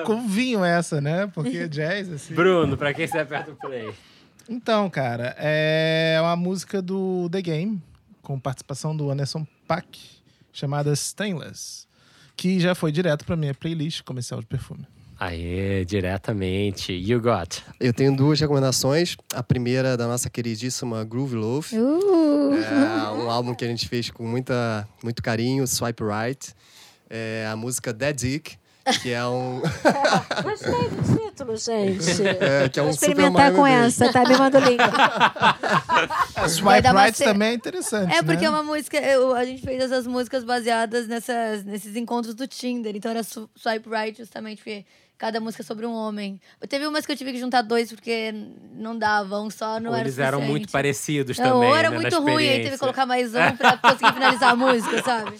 Com 0.05 0.27
vinho 0.27 0.63
essa, 0.63 0.99
né? 1.01 1.29
Porque 1.33 1.67
jazz, 1.67 2.11
assim. 2.11 2.33
Bruno, 2.33 2.75
pra 2.77 2.93
quem 2.93 3.07
você 3.07 3.17
aperta 3.19 3.51
o 3.51 3.55
play? 3.55 3.89
Então, 4.49 4.89
cara, 4.89 5.35
é 5.39 6.17
uma 6.21 6.35
música 6.35 6.81
do 6.81 7.27
The 7.31 7.41
Game, 7.41 7.81
com 8.25 8.39
participação 8.39 8.97
do 8.97 9.11
Anderson 9.11 9.45
Paak, 9.67 9.99
chamada 10.51 10.91
Stainless, 10.93 11.85
que 12.35 12.59
já 12.59 12.73
foi 12.73 12.91
direto 12.91 13.23
pra 13.23 13.35
minha 13.35 13.53
playlist 13.53 14.01
comercial 14.01 14.41
de 14.41 14.47
perfume. 14.47 14.85
Aê, 15.17 15.85
diretamente. 15.85 16.91
You 16.91 17.21
got. 17.21 17.63
Eu 17.79 17.93
tenho 17.93 18.13
duas 18.13 18.37
recomendações. 18.39 19.15
A 19.33 19.41
primeira 19.41 19.89
é 19.89 19.97
da 19.97 20.07
nossa 20.07 20.29
queridíssima 20.29 21.05
Groove 21.05 21.35
Love. 21.35 21.77
Uh, 21.77 22.53
É 22.55 23.11
um 23.11 23.29
álbum 23.29 23.55
que 23.55 23.63
a 23.63 23.67
gente 23.67 23.87
fez 23.87 24.09
com 24.09 24.27
muita, 24.27 24.85
muito 25.01 25.23
carinho, 25.23 25.65
Swipe 25.65 26.03
Right. 26.03 26.53
É 27.09 27.47
a 27.49 27.55
música 27.55 27.93
Dead 27.93 28.15
Dick, 28.15 28.57
que 29.01 29.11
é 29.11 29.25
um, 29.25 29.61
gostei 30.43 30.89
do 30.89 31.17
título, 31.17 31.57
gente. 31.57 32.27
é, 32.27 32.69
que 32.69 32.79
é 32.79 32.83
um 32.83 32.85
Vou 32.85 32.93
experimentar 32.93 33.51
com 33.53 33.65
essa, 33.65 34.11
tá? 34.11 34.23
Me 34.23 34.37
manda 34.37 34.59
o 34.59 34.61
link. 34.61 34.79
A 36.35 36.47
Swipe 36.49 36.87
Right 36.89 37.17
ce- 37.17 37.23
também 37.23 37.49
é 37.49 37.53
interessante, 37.53 38.13
É 38.13 38.21
porque 38.21 38.41
né? 38.41 38.45
é 38.45 38.49
uma 38.49 38.63
música. 38.63 38.97
eu- 38.97 39.33
a 39.35 39.43
gente 39.45 39.61
fez 39.63 39.81
essas 39.81 40.05
músicas 40.07 40.43
baseadas 40.43 41.07
nessas, 41.07 41.63
nesses 41.63 41.95
encontros 41.95 42.35
do 42.35 42.47
Tinder. 42.47 42.95
Então 42.95 43.11
era 43.11 43.23
su- 43.23 43.49
Swipe 43.55 43.89
Right, 43.89 44.17
justamente 44.17 44.57
porque 44.57 44.85
cada 45.17 45.39
música 45.39 45.63
é 45.63 45.65
sobre 45.65 45.85
um 45.85 45.93
homem. 45.93 46.39
Teve 46.67 46.85
umas 46.87 47.05
que 47.05 47.11
eu 47.11 47.15
tive 47.15 47.31
que 47.31 47.39
juntar 47.39 47.61
dois 47.61 47.91
porque 47.91 48.33
não 48.73 48.97
dava, 48.97 49.39
um 49.41 49.49
só 49.49 49.79
não 49.79 49.91
Ou 49.91 49.95
era 49.95 50.05
eles 50.07 50.19
eram 50.19 50.41
muito 50.41 50.69
parecidos 50.71 51.37
Não, 51.37 51.45
também. 51.45 51.69
ou 51.69 51.75
era 51.75 51.89
né, 51.89 51.95
na 51.95 52.01
muito 52.01 52.19
ruim, 52.21 52.47
aí 52.47 52.57
teve 52.59 52.71
que 52.71 52.77
colocar 52.77 53.05
mais 53.05 53.29
um 53.33 53.55
pra 53.57 53.77
conseguir 53.77 54.13
finalizar 54.13 54.51
a 54.51 54.55
música, 54.55 55.01
sabe? 55.03 55.33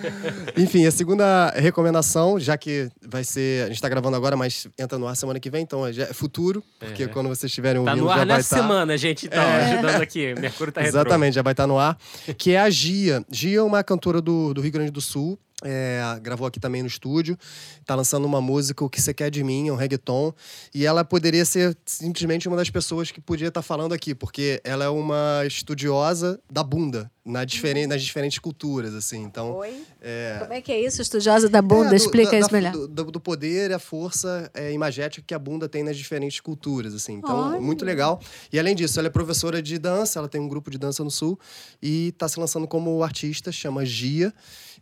Enfim, 0.56 0.86
a 0.86 0.90
segunda 0.90 1.50
recomendação, 1.56 2.38
já 2.38 2.56
que 2.56 2.88
vai 3.06 3.24
ser. 3.24 3.64
A 3.64 3.68
gente 3.68 3.80
tá 3.80 3.88
gravando 3.88 4.16
agora, 4.16 4.36
mas 4.36 4.66
entra 4.78 4.98
no 4.98 5.06
ar 5.06 5.16
semana 5.16 5.38
que 5.40 5.50
vem, 5.50 5.62
então 5.62 5.90
já 5.92 6.04
é 6.04 6.12
futuro, 6.12 6.62
porque 6.78 7.04
É. 7.04 7.08
quando 7.08 7.28
vocês 7.28 7.50
estiverem 7.50 7.82
Tá 7.84 7.90
ouvindo, 7.92 8.04
no 8.04 8.08
já 8.08 8.14
ar 8.14 8.18
vai 8.18 8.26
nessa 8.36 8.40
estar. 8.40 8.56
semana, 8.56 8.96
gente. 8.98 9.26
Então, 9.26 9.42
ajudando 9.42 10.02
aqui. 10.02 10.34
Mercúrio 10.34 10.72
tá 10.72 10.80
retrô. 10.80 11.00
Exatamente, 11.00 11.34
já 11.34 11.42
vai 11.42 11.52
estar 11.52 11.66
no 11.66 11.78
ar. 11.78 11.96
Que 12.36 12.52
é 12.52 12.60
a 12.60 12.70
Gia. 12.70 13.24
Gia 13.30 13.58
é 13.58 13.62
uma 13.62 13.82
cantora 13.84 14.20
do, 14.20 14.54
do 14.54 14.60
Rio 14.60 14.72
Grande 14.72 14.90
do 14.90 15.00
Sul. 15.00 15.38
É, 15.64 16.02
gravou 16.22 16.46
aqui 16.46 16.58
também 16.58 16.82
no 16.82 16.88
estúdio. 16.88 17.36
Tá 17.84 17.94
lançando 17.94 18.24
uma 18.24 18.40
música, 18.40 18.84
O 18.84 18.90
Que 18.90 19.00
Você 19.00 19.12
Quer 19.12 19.30
de 19.30 19.42
Mim, 19.42 19.68
é 19.68 19.72
um 19.72 19.76
reggaeton. 19.76 20.32
E 20.74 20.86
ela 20.86 21.04
poderia 21.04 21.44
ser 21.44 21.76
simplesmente 21.84 22.48
uma 22.48 22.56
das 22.56 22.70
pessoas 22.70 23.10
que 23.10 23.20
podia 23.20 23.48
estar 23.48 23.62
falando 23.62 23.92
aqui, 23.92 24.14
porque 24.14 24.60
ela 24.64 24.84
é 24.84 24.88
uma 24.88 25.42
estudiosa 25.46 26.40
da 26.50 26.62
bunda, 26.62 27.10
na 27.24 27.44
diferen 27.44 27.86
nas 27.86 28.02
diferentes 28.02 28.38
culturas, 28.38 28.94
assim. 28.94 29.22
Então. 29.22 29.52
Oi? 29.56 29.82
É, 30.00 30.38
Como 30.40 30.52
é 30.52 30.60
que 30.62 30.72
é 30.72 30.80
isso, 30.80 31.02
estudiosa 31.02 31.48
da 31.48 31.60
bunda? 31.60 31.86
é, 31.86 31.90
do- 31.90 31.94
Explica 31.96 32.30
da- 32.32 32.38
isso 32.38 32.48
da- 32.50 32.56
melhor. 32.56 32.72
Do, 32.88 33.04
do- 33.10 33.20
poder 33.20 33.70
e 33.70 33.74
a 33.74 33.78
força 33.78 34.50
é, 34.54 34.72
imagética 34.72 35.22
que 35.26 35.34
a 35.34 35.38
bunda 35.38 35.68
tem 35.68 35.82
nas 35.82 35.96
diferentes 35.96 36.40
culturas, 36.40 36.94
assim. 36.94 37.12
Então, 37.14 37.50
Olha. 37.52 37.60
muito 37.60 37.84
legal. 37.84 38.20
E 38.52 38.58
além 38.58 38.74
disso, 38.74 38.98
ela 38.98 39.08
é 39.08 39.10
professora 39.10 39.60
de 39.62 39.78
dança, 39.78 40.18
ela 40.18 40.28
tem 40.28 40.40
um 40.40 40.48
grupo 40.48 40.70
de 40.70 40.78
dança 40.78 41.04
no 41.04 41.10
Sul 41.10 41.38
e 41.82 42.08
está 42.08 42.26
se 42.28 42.40
lançando 42.40 42.66
como 42.66 43.02
artista, 43.02 43.52
chama 43.52 43.84
Gia. 43.84 44.32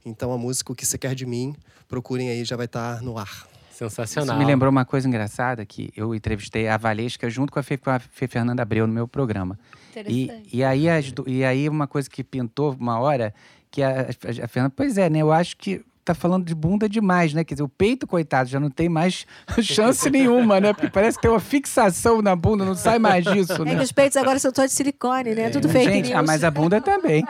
Então, 0.05 0.32
a 0.32 0.39
música 0.39 0.72
O 0.72 0.74
Que 0.76 0.86
Você 0.86 0.97
Quer 0.97 1.14
de 1.16 1.26
Mim, 1.26 1.55
procurem 1.89 2.30
aí, 2.30 2.45
já 2.45 2.57
vai 2.57 2.66
estar 2.66 3.03
no 3.03 3.18
ar. 3.18 3.49
Sensacional. 3.79 4.37
Isso 4.37 4.39
me 4.39 4.45
lembrou 4.45 4.70
uma 4.70 4.85
coisa 4.85 5.07
engraçada 5.07 5.64
que 5.64 5.93
eu 5.97 6.14
entrevistei 6.14 6.66
a 6.66 6.76
Valesca 6.76 7.31
junto 7.31 7.53
com 7.53 7.59
a 7.59 7.62
Fê, 7.62 7.76
com 7.76 7.91
a 7.91 7.99
Fê 7.99 8.26
Fernanda 8.26 8.62
Abreu 8.62 8.87
no 8.87 8.93
meu 8.93 9.07
programa. 9.07 9.59
E, 10.07 10.24
Interessante. 10.24 10.57
e, 10.57 10.64
aí 10.64 10.89
as 10.89 11.12
e 11.26 11.45
aí 11.45 11.68
uma 11.68 11.87
coisa 11.87 12.09
que 12.11 12.24
pintou 12.24 12.76
uma 12.79 12.99
hora, 12.99 13.35
que 13.70 13.83
a, 13.83 14.03
a, 14.03 14.45
a 14.45 14.49
Fernanda, 14.49 14.72
pois 14.76 14.99
é, 14.99 15.09
né? 15.09 15.20
Eu 15.20 15.33
acho 15.33 15.57
que 15.57 15.85
tá 16.09 16.15
falando 16.15 16.45
de 16.45 16.55
bunda 16.55 16.89
demais, 16.89 17.33
né? 17.33 17.45
Quer 17.45 17.55
dizer, 17.55 17.63
o 17.65 17.69
peito, 17.69 18.07
coitado, 18.07 18.49
já 18.49 18.59
não 18.61 18.71
tem 18.71 18.89
mais 18.89 19.27
chance 19.63 20.11
nenhuma, 20.11 20.61
né? 20.61 20.73
Porque 20.73 20.91
parece 20.91 21.17
que 21.17 21.23
tem 21.23 21.31
uma 21.31 21.41
fixação 21.41 22.21
na 22.21 22.35
bunda, 22.37 22.65
não 22.65 22.75
sai 22.75 22.99
mais 22.99 23.25
disso, 23.25 23.53
É 23.63 23.65
né? 23.65 23.77
que 23.77 23.83
os 23.83 23.93
peitos 23.93 24.17
agora 24.17 24.39
são 24.39 24.53
todos 24.53 24.71
de 24.71 24.77
silicone, 24.77 25.35
né? 25.35 25.51
Tudo 25.51 25.69
fake 25.69 25.85
Gente, 25.93 26.07
news. 26.11 26.19
ah, 26.19 26.23
mas 26.23 26.45
a 26.45 26.51
bunda 26.51 26.81
também. 26.81 27.25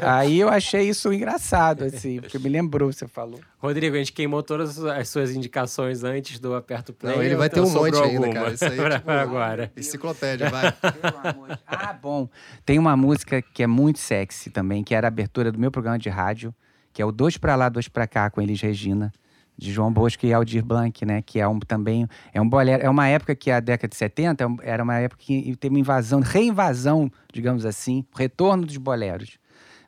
Aí 0.00 0.38
eu 0.40 0.48
achei 0.48 0.88
isso 0.88 1.12
engraçado, 1.12 1.84
assim, 1.84 2.20
porque 2.20 2.38
me 2.38 2.48
lembrou, 2.48 2.92
você 2.92 3.06
falou. 3.06 3.40
Rodrigo, 3.58 3.96
a 3.96 3.98
gente 3.98 4.12
queimou 4.12 4.42
todas 4.42 4.78
as 4.84 5.08
suas 5.08 5.32
indicações 5.32 6.04
antes 6.04 6.38
do 6.38 6.54
Aperto 6.54 6.92
Play. 6.92 7.14
Não, 7.16 7.22
ele 7.22 7.36
vai 7.36 7.48
ter 7.50 7.60
um 7.60 7.68
monte 7.70 7.98
ainda, 7.98 8.30
cara. 8.32 8.52
Isso 8.52 8.64
aí 8.64 8.78
é 8.78 8.82
pra- 8.82 8.98
tipo- 8.98 9.10
agora. 9.10 9.72
Enciclopédia, 9.76 10.48
vai. 10.48 10.72
Ah, 11.66 11.92
bom. 11.92 12.28
Tem 12.64 12.78
uma 12.78 12.96
música 12.96 13.42
que 13.42 13.62
é 13.62 13.66
muito 13.66 13.98
sexy 13.98 14.50
também, 14.50 14.82
que 14.84 14.94
era 14.94 15.06
a 15.06 15.08
abertura 15.08 15.50
do 15.52 15.58
meu 15.58 15.70
programa 15.70 15.98
de 15.98 16.08
rádio, 16.08 16.54
que 16.98 17.02
é 17.02 17.04
o 17.04 17.12
Dois 17.12 17.36
Pra 17.36 17.54
Lá, 17.54 17.68
Dois 17.68 17.86
Pra 17.86 18.08
Cá, 18.08 18.28
com 18.28 18.42
Elis 18.42 18.60
Regina, 18.60 19.12
de 19.56 19.72
João 19.72 19.92
Bosco 19.92 20.26
e 20.26 20.32
Aldir 20.32 20.64
Blanc, 20.64 21.06
né? 21.06 21.22
Que 21.22 21.38
é 21.38 21.46
um 21.46 21.60
também. 21.60 22.08
É 22.34 22.40
um 22.40 22.48
bolero. 22.48 22.82
É 22.82 22.90
uma 22.90 23.06
época 23.06 23.36
que 23.36 23.52
a 23.52 23.60
década 23.60 23.88
de 23.88 23.94
70 23.94 24.42
é 24.42 24.46
era 24.62 24.82
uma 24.82 24.96
época 24.96 25.22
que 25.22 25.54
teve 25.54 25.76
uma 25.76 25.78
invasão, 25.78 26.18
reinvasão, 26.18 27.08
digamos 27.32 27.64
assim, 27.64 28.04
retorno 28.16 28.66
dos 28.66 28.76
boleros. 28.78 29.38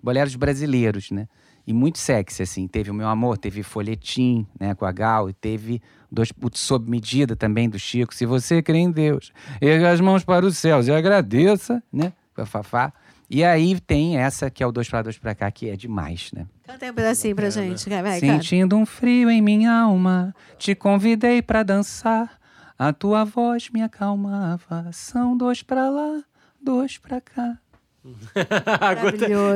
Boleros 0.01 0.37
brasileiros, 0.37 1.11
né? 1.11 1.27
E 1.67 1.73
muito 1.73 1.99
sexy, 1.99 2.45
assim. 2.45 2.69
Teve 2.69 2.93
o 2.93 2.95
Meu 2.95 3.09
Amor, 3.09 3.37
teve 3.37 3.65
Folhetim, 3.65 4.47
né, 4.61 4.73
com 4.77 4.85
a 4.85 4.93
Gal, 4.93 5.29
e 5.29 5.33
teve 5.33 5.83
dois, 6.13 6.33
Sob 6.53 6.89
Medida 6.89 7.35
também, 7.35 7.69
do 7.69 7.77
Chico. 7.77 8.15
Se 8.15 8.25
você 8.25 8.63
crê 8.63 8.79
em 8.79 8.93
Deus, 8.93 9.33
erga 9.61 9.91
as 9.91 10.01
mãos 10.01 10.23
para 10.23 10.47
os 10.47 10.57
céus 10.57 10.87
e 10.87 10.93
agradeça, 10.93 11.83
né, 11.93 12.13
com 12.37 12.43
a 12.43 12.47
Fafá. 12.47 12.93
E 13.33 13.45
aí 13.45 13.79
tem 13.79 14.17
essa 14.19 14.51
que 14.51 14.61
é 14.61 14.67
o 14.67 14.73
dois 14.73 14.89
pra 14.89 15.03
dois 15.03 15.17
pra 15.17 15.37
cá, 15.37 15.49
que 15.53 15.71
é 15.71 15.77
demais, 15.77 16.33
né? 16.35 16.47
Canta 16.65 16.91
um 16.91 16.95
pedacinho 16.95 17.37
pra 17.37 17.49
gente. 17.49 17.89
Vai. 17.89 18.19
Sentindo 18.19 18.77
um 18.77 18.85
frio 18.85 19.31
em 19.31 19.41
minha 19.41 19.73
alma, 19.73 20.35
te 20.59 20.75
convidei 20.75 21.41
pra 21.41 21.63
dançar. 21.63 22.41
A 22.77 22.93
tua 22.93 23.25
voz 23.25 23.71
me 23.71 23.83
acalmava. 23.83 24.91
São 24.93 25.37
dois 25.37 25.63
pra 25.63 25.89
lá, 25.89 26.25
dois 26.61 26.99
pra 26.99 27.21
cá. 27.21 27.57
A 28.81 28.95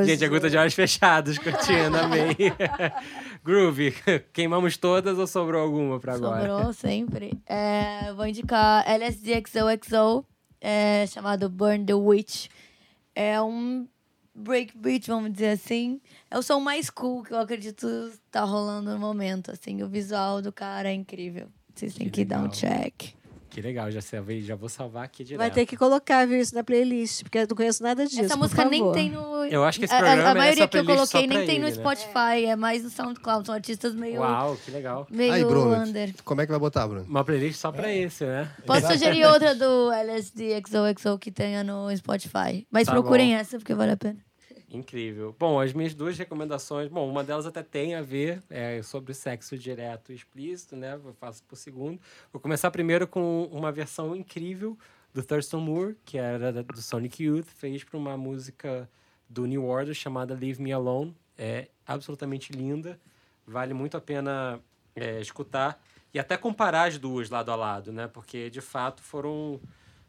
gente, 0.05 0.23
a 0.23 0.29
Guta 0.29 0.49
de 0.49 0.55
olhos 0.55 0.73
fechados, 0.75 1.37
curtindo, 1.39 1.97
amei. 1.97 2.35
Groovy, 3.43 3.93
queimamos 4.31 4.77
todas 4.77 5.17
ou 5.17 5.25
sobrou 5.25 5.61
alguma 5.61 5.99
pra 5.99 6.13
agora? 6.13 6.47
Sobrou 6.47 6.71
sempre. 6.71 7.33
É, 7.47 8.13
vou 8.13 8.27
indicar 8.27 8.85
LSDXOXO, 8.87 10.23
é, 10.61 11.07
chamado 11.07 11.49
Burn 11.49 11.83
the 11.83 11.95
Witch. 11.95 12.47
É 13.15 13.41
um 13.41 13.87
breakbeat, 14.35 15.07
vamos 15.07 15.31
dizer 15.31 15.51
assim. 15.51 16.01
É 16.29 16.37
o 16.37 16.43
som 16.43 16.59
mais 16.59 16.89
cool 16.89 17.23
que 17.23 17.31
eu 17.31 17.39
acredito 17.39 18.11
tá 18.29 18.43
rolando 18.43 18.91
no 18.91 18.99
momento. 18.99 19.51
Assim, 19.51 19.81
o 19.81 19.87
visual 19.87 20.41
do 20.41 20.51
cara 20.51 20.89
é 20.89 20.93
incrível. 20.93 21.47
Vocês 21.73 21.93
têm 21.95 22.07
Que 22.07 22.11
que, 22.11 22.25
dar 22.25 22.43
um 22.43 22.49
check. 22.49 23.13
Que 23.55 23.61
legal, 23.61 23.89
já, 23.89 24.01
salvei, 24.01 24.41
já 24.41 24.53
vou 24.53 24.67
salvar 24.67 25.05
aqui 25.05 25.23
direto. 25.23 25.39
Vai 25.39 25.49
ter 25.49 25.65
que 25.65 25.77
colocar, 25.77 26.27
viu, 26.27 26.37
isso 26.41 26.53
na 26.53 26.61
playlist, 26.61 27.23
porque 27.23 27.37
eu 27.37 27.47
não 27.49 27.55
conheço 27.55 27.81
nada 27.81 28.05
disso. 28.05 28.19
Essa 28.19 28.33
por 28.35 28.39
música 28.43 28.65
nem 28.65 28.91
tem 28.91 29.09
no. 29.09 29.45
Eu 29.45 29.63
acho 29.63 29.79
que 29.79 29.85
esse 29.85 29.93
a- 29.93 29.97
a- 29.97 30.01
programa 30.01 30.27
a, 30.27 30.31
é 30.31 30.33
maioria 30.33 30.63
essa 30.63 30.67
que 30.67 30.77
eu 30.77 30.85
coloquei 30.85 31.21
nem 31.21 31.37
pra 31.37 31.45
tem 31.47 31.59
no 31.59 31.67
ele, 31.67 31.77
né? 31.77 31.81
Spotify, 31.81 32.45
é 32.47 32.55
mais 32.57 32.83
no 32.83 32.89
SoundCloud. 32.89 33.45
São 33.45 33.55
artistas 33.55 33.95
meio, 33.95 34.19
Uau, 34.19 34.57
que 34.57 34.71
legal. 34.71 35.07
meio 35.09 35.31
Aí, 35.31 35.45
Bruno, 35.45 35.73
under. 35.73 36.13
como 36.25 36.41
é 36.41 36.45
que 36.45 36.51
vai 36.51 36.59
botar, 36.59 36.85
Bruno? 36.85 37.05
Uma 37.07 37.23
playlist 37.23 37.57
só 37.57 37.71
pra 37.71 37.93
esse, 37.93 38.25
né? 38.25 38.51
Posso 38.65 38.87
sugerir 38.87 39.25
outra 39.25 39.55
do 39.55 39.89
LSD 39.89 40.61
XOXO 40.67 41.17
que 41.17 41.31
tenha 41.31 41.63
no 41.63 41.95
Spotify. 41.95 42.67
Mas 42.69 42.87
Tá 42.87 42.91
procurem 42.91 43.29
bom. 43.35 43.39
essa, 43.39 43.57
porque 43.57 43.73
vale 43.73 43.93
a 43.93 43.97
pena. 43.97 44.17
Incrível. 44.69 45.35
Bom, 45.37 45.59
as 45.59 45.73
minhas 45.73 45.93
duas 45.93 46.17
recomendações, 46.17 46.89
bom, 46.89 47.09
uma 47.09 47.23
delas 47.23 47.45
até 47.45 47.63
tem 47.63 47.95
a 47.95 48.01
ver 48.01 48.41
é, 48.49 48.81
sobre 48.81 49.13
sexo 49.13 49.57
direto 49.57 50.11
e 50.11 50.15
explícito, 50.15 50.75
né? 50.75 50.95
Eu 50.95 51.13
faço 51.13 51.43
por 51.43 51.55
segundo. 51.55 51.99
Vou 52.31 52.41
começar 52.41 52.69
primeiro 52.71 53.07
com 53.07 53.45
uma 53.51 53.71
versão 53.71 54.15
incrível 54.15 54.77
do 55.13 55.23
Thurston 55.23 55.59
Moore, 55.59 55.95
que 56.03 56.17
era 56.17 56.51
do 56.51 56.81
Sonic 56.81 57.23
Youth, 57.23 57.45
fez 57.45 57.83
para 57.83 57.97
uma 57.97 58.17
música 58.17 58.89
do 59.29 59.45
New 59.45 59.65
Order 59.65 59.93
chamada 59.93 60.33
Leave 60.33 60.61
Me 60.61 60.73
Alone. 60.73 61.15
É 61.37 61.69
absolutamente 61.85 62.51
linda, 62.51 62.99
vale 63.45 63.73
muito 63.73 63.95
a 63.95 64.01
pena 64.01 64.59
é, 64.95 65.21
escutar 65.21 65.81
e 66.13 66.19
até 66.19 66.37
comparar 66.37 66.87
as 66.87 66.97
duas 66.97 67.29
lado 67.29 67.51
a 67.51 67.55
lado, 67.55 67.91
né? 67.91 68.07
Porque 68.07 68.49
de 68.49 68.61
fato 68.61 69.01
foram 69.01 69.59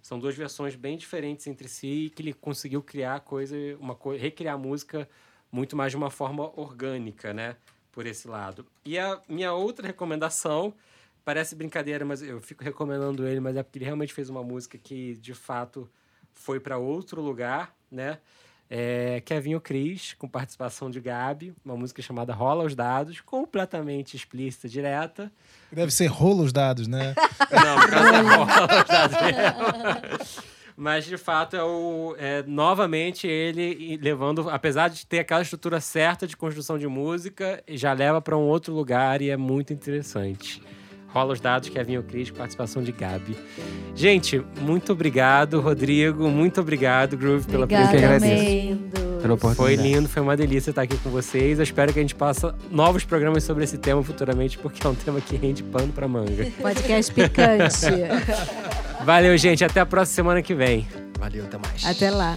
são 0.06 0.20
duas 0.20 0.36
versões 0.36 0.76
bem 0.76 0.96
diferentes 0.96 1.48
entre 1.48 1.66
si 1.68 2.06
e 2.06 2.10
que 2.10 2.22
ele 2.22 2.32
conseguiu 2.32 2.80
criar 2.80 3.18
coisa, 3.20 3.56
uma 3.80 3.96
coisa, 3.96 4.22
recriar 4.22 4.54
a 4.54 4.58
música 4.58 5.08
muito 5.50 5.74
mais 5.74 5.90
de 5.90 5.96
uma 5.96 6.10
forma 6.10 6.44
orgânica, 6.54 7.34
né? 7.34 7.56
Por 7.90 8.06
esse 8.06 8.28
lado. 8.28 8.64
E 8.84 8.96
a 8.96 9.20
minha 9.28 9.52
outra 9.52 9.84
recomendação 9.84 10.72
parece 11.24 11.56
brincadeira, 11.56 12.04
mas 12.04 12.22
eu 12.22 12.40
fico 12.40 12.62
recomendando 12.62 13.26
ele, 13.26 13.40
mas 13.40 13.56
é 13.56 13.64
porque 13.64 13.78
ele 13.78 13.84
realmente 13.84 14.14
fez 14.14 14.30
uma 14.30 14.44
música 14.44 14.78
que 14.78 15.14
de 15.14 15.34
fato 15.34 15.90
foi 16.32 16.60
para 16.60 16.78
outro 16.78 17.20
lugar, 17.20 17.74
né? 17.90 18.20
É 18.68 19.22
Kevin 19.24 19.58
Cris, 19.60 20.14
com 20.18 20.28
participação 20.28 20.90
de 20.90 21.00
Gabi, 21.00 21.54
uma 21.64 21.76
música 21.76 22.02
chamada 22.02 22.34
Rola 22.34 22.64
os 22.64 22.74
Dados, 22.74 23.20
completamente 23.20 24.16
explícita, 24.16 24.68
direta. 24.68 25.30
Deve 25.70 25.92
ser 25.92 26.06
rolo 26.06 26.42
os 26.42 26.52
dados, 26.52 26.88
né? 26.88 27.14
Não, 27.50 27.80
por 27.80 27.90
causa 27.90 28.12
da 28.12 28.20
rola, 28.22 28.84
tá 28.84 29.06
vendo? 29.06 30.56
Mas 30.76 31.06
de 31.06 31.16
fato 31.16 31.56
é, 31.56 31.62
o, 31.62 32.14
é 32.18 32.42
novamente 32.46 33.26
ele 33.26 33.96
levando, 33.96 34.50
apesar 34.50 34.88
de 34.88 35.06
ter 35.06 35.20
aquela 35.20 35.40
estrutura 35.40 35.80
certa 35.80 36.26
de 36.26 36.36
construção 36.36 36.78
de 36.78 36.86
música, 36.86 37.62
já 37.68 37.94
leva 37.94 38.20
para 38.20 38.36
um 38.36 38.42
outro 38.42 38.74
lugar 38.74 39.22
e 39.22 39.30
é 39.30 39.36
muito 39.38 39.72
interessante. 39.72 40.62
Rola 41.16 41.32
os 41.32 41.40
dados, 41.40 41.70
Kevin 41.70 42.02
Cris, 42.02 42.30
com 42.30 42.36
participação 42.36 42.82
de 42.82 42.92
Gabi. 42.92 43.34
Gente, 43.94 44.44
muito 44.60 44.92
obrigado, 44.92 45.62
Rodrigo. 45.62 46.28
Muito 46.28 46.60
obrigado, 46.60 47.16
Groove, 47.16 47.46
pela 47.46 47.64
Obrigada, 47.64 47.88
que 47.88 47.96
agradeço. 47.96 48.34
Mendes. 48.34 49.22
Pela 49.22 49.54
Foi 49.54 49.76
lindo, 49.76 50.10
foi 50.10 50.20
uma 50.20 50.36
delícia 50.36 50.68
estar 50.68 50.82
aqui 50.82 50.98
com 50.98 51.08
vocês. 51.08 51.58
Eu 51.58 51.62
espero 51.62 51.90
que 51.90 51.98
a 51.98 52.02
gente 52.02 52.14
faça 52.14 52.54
novos 52.70 53.02
programas 53.02 53.44
sobre 53.44 53.64
esse 53.64 53.78
tema 53.78 54.02
futuramente, 54.02 54.58
porque 54.58 54.86
é 54.86 54.90
um 54.90 54.94
tema 54.94 55.18
que 55.18 55.36
rende 55.36 55.62
pano 55.62 55.90
pra 55.90 56.06
manga. 56.06 56.52
Podcast 56.60 57.10
picante. 57.14 57.86
Valeu, 59.02 59.38
gente. 59.38 59.64
Até 59.64 59.80
a 59.80 59.86
próxima 59.86 60.16
semana 60.16 60.42
que 60.42 60.54
vem. 60.54 60.86
Valeu, 61.18 61.46
até 61.46 61.56
mais. 61.56 61.86
Até 61.86 62.10
lá. 62.10 62.36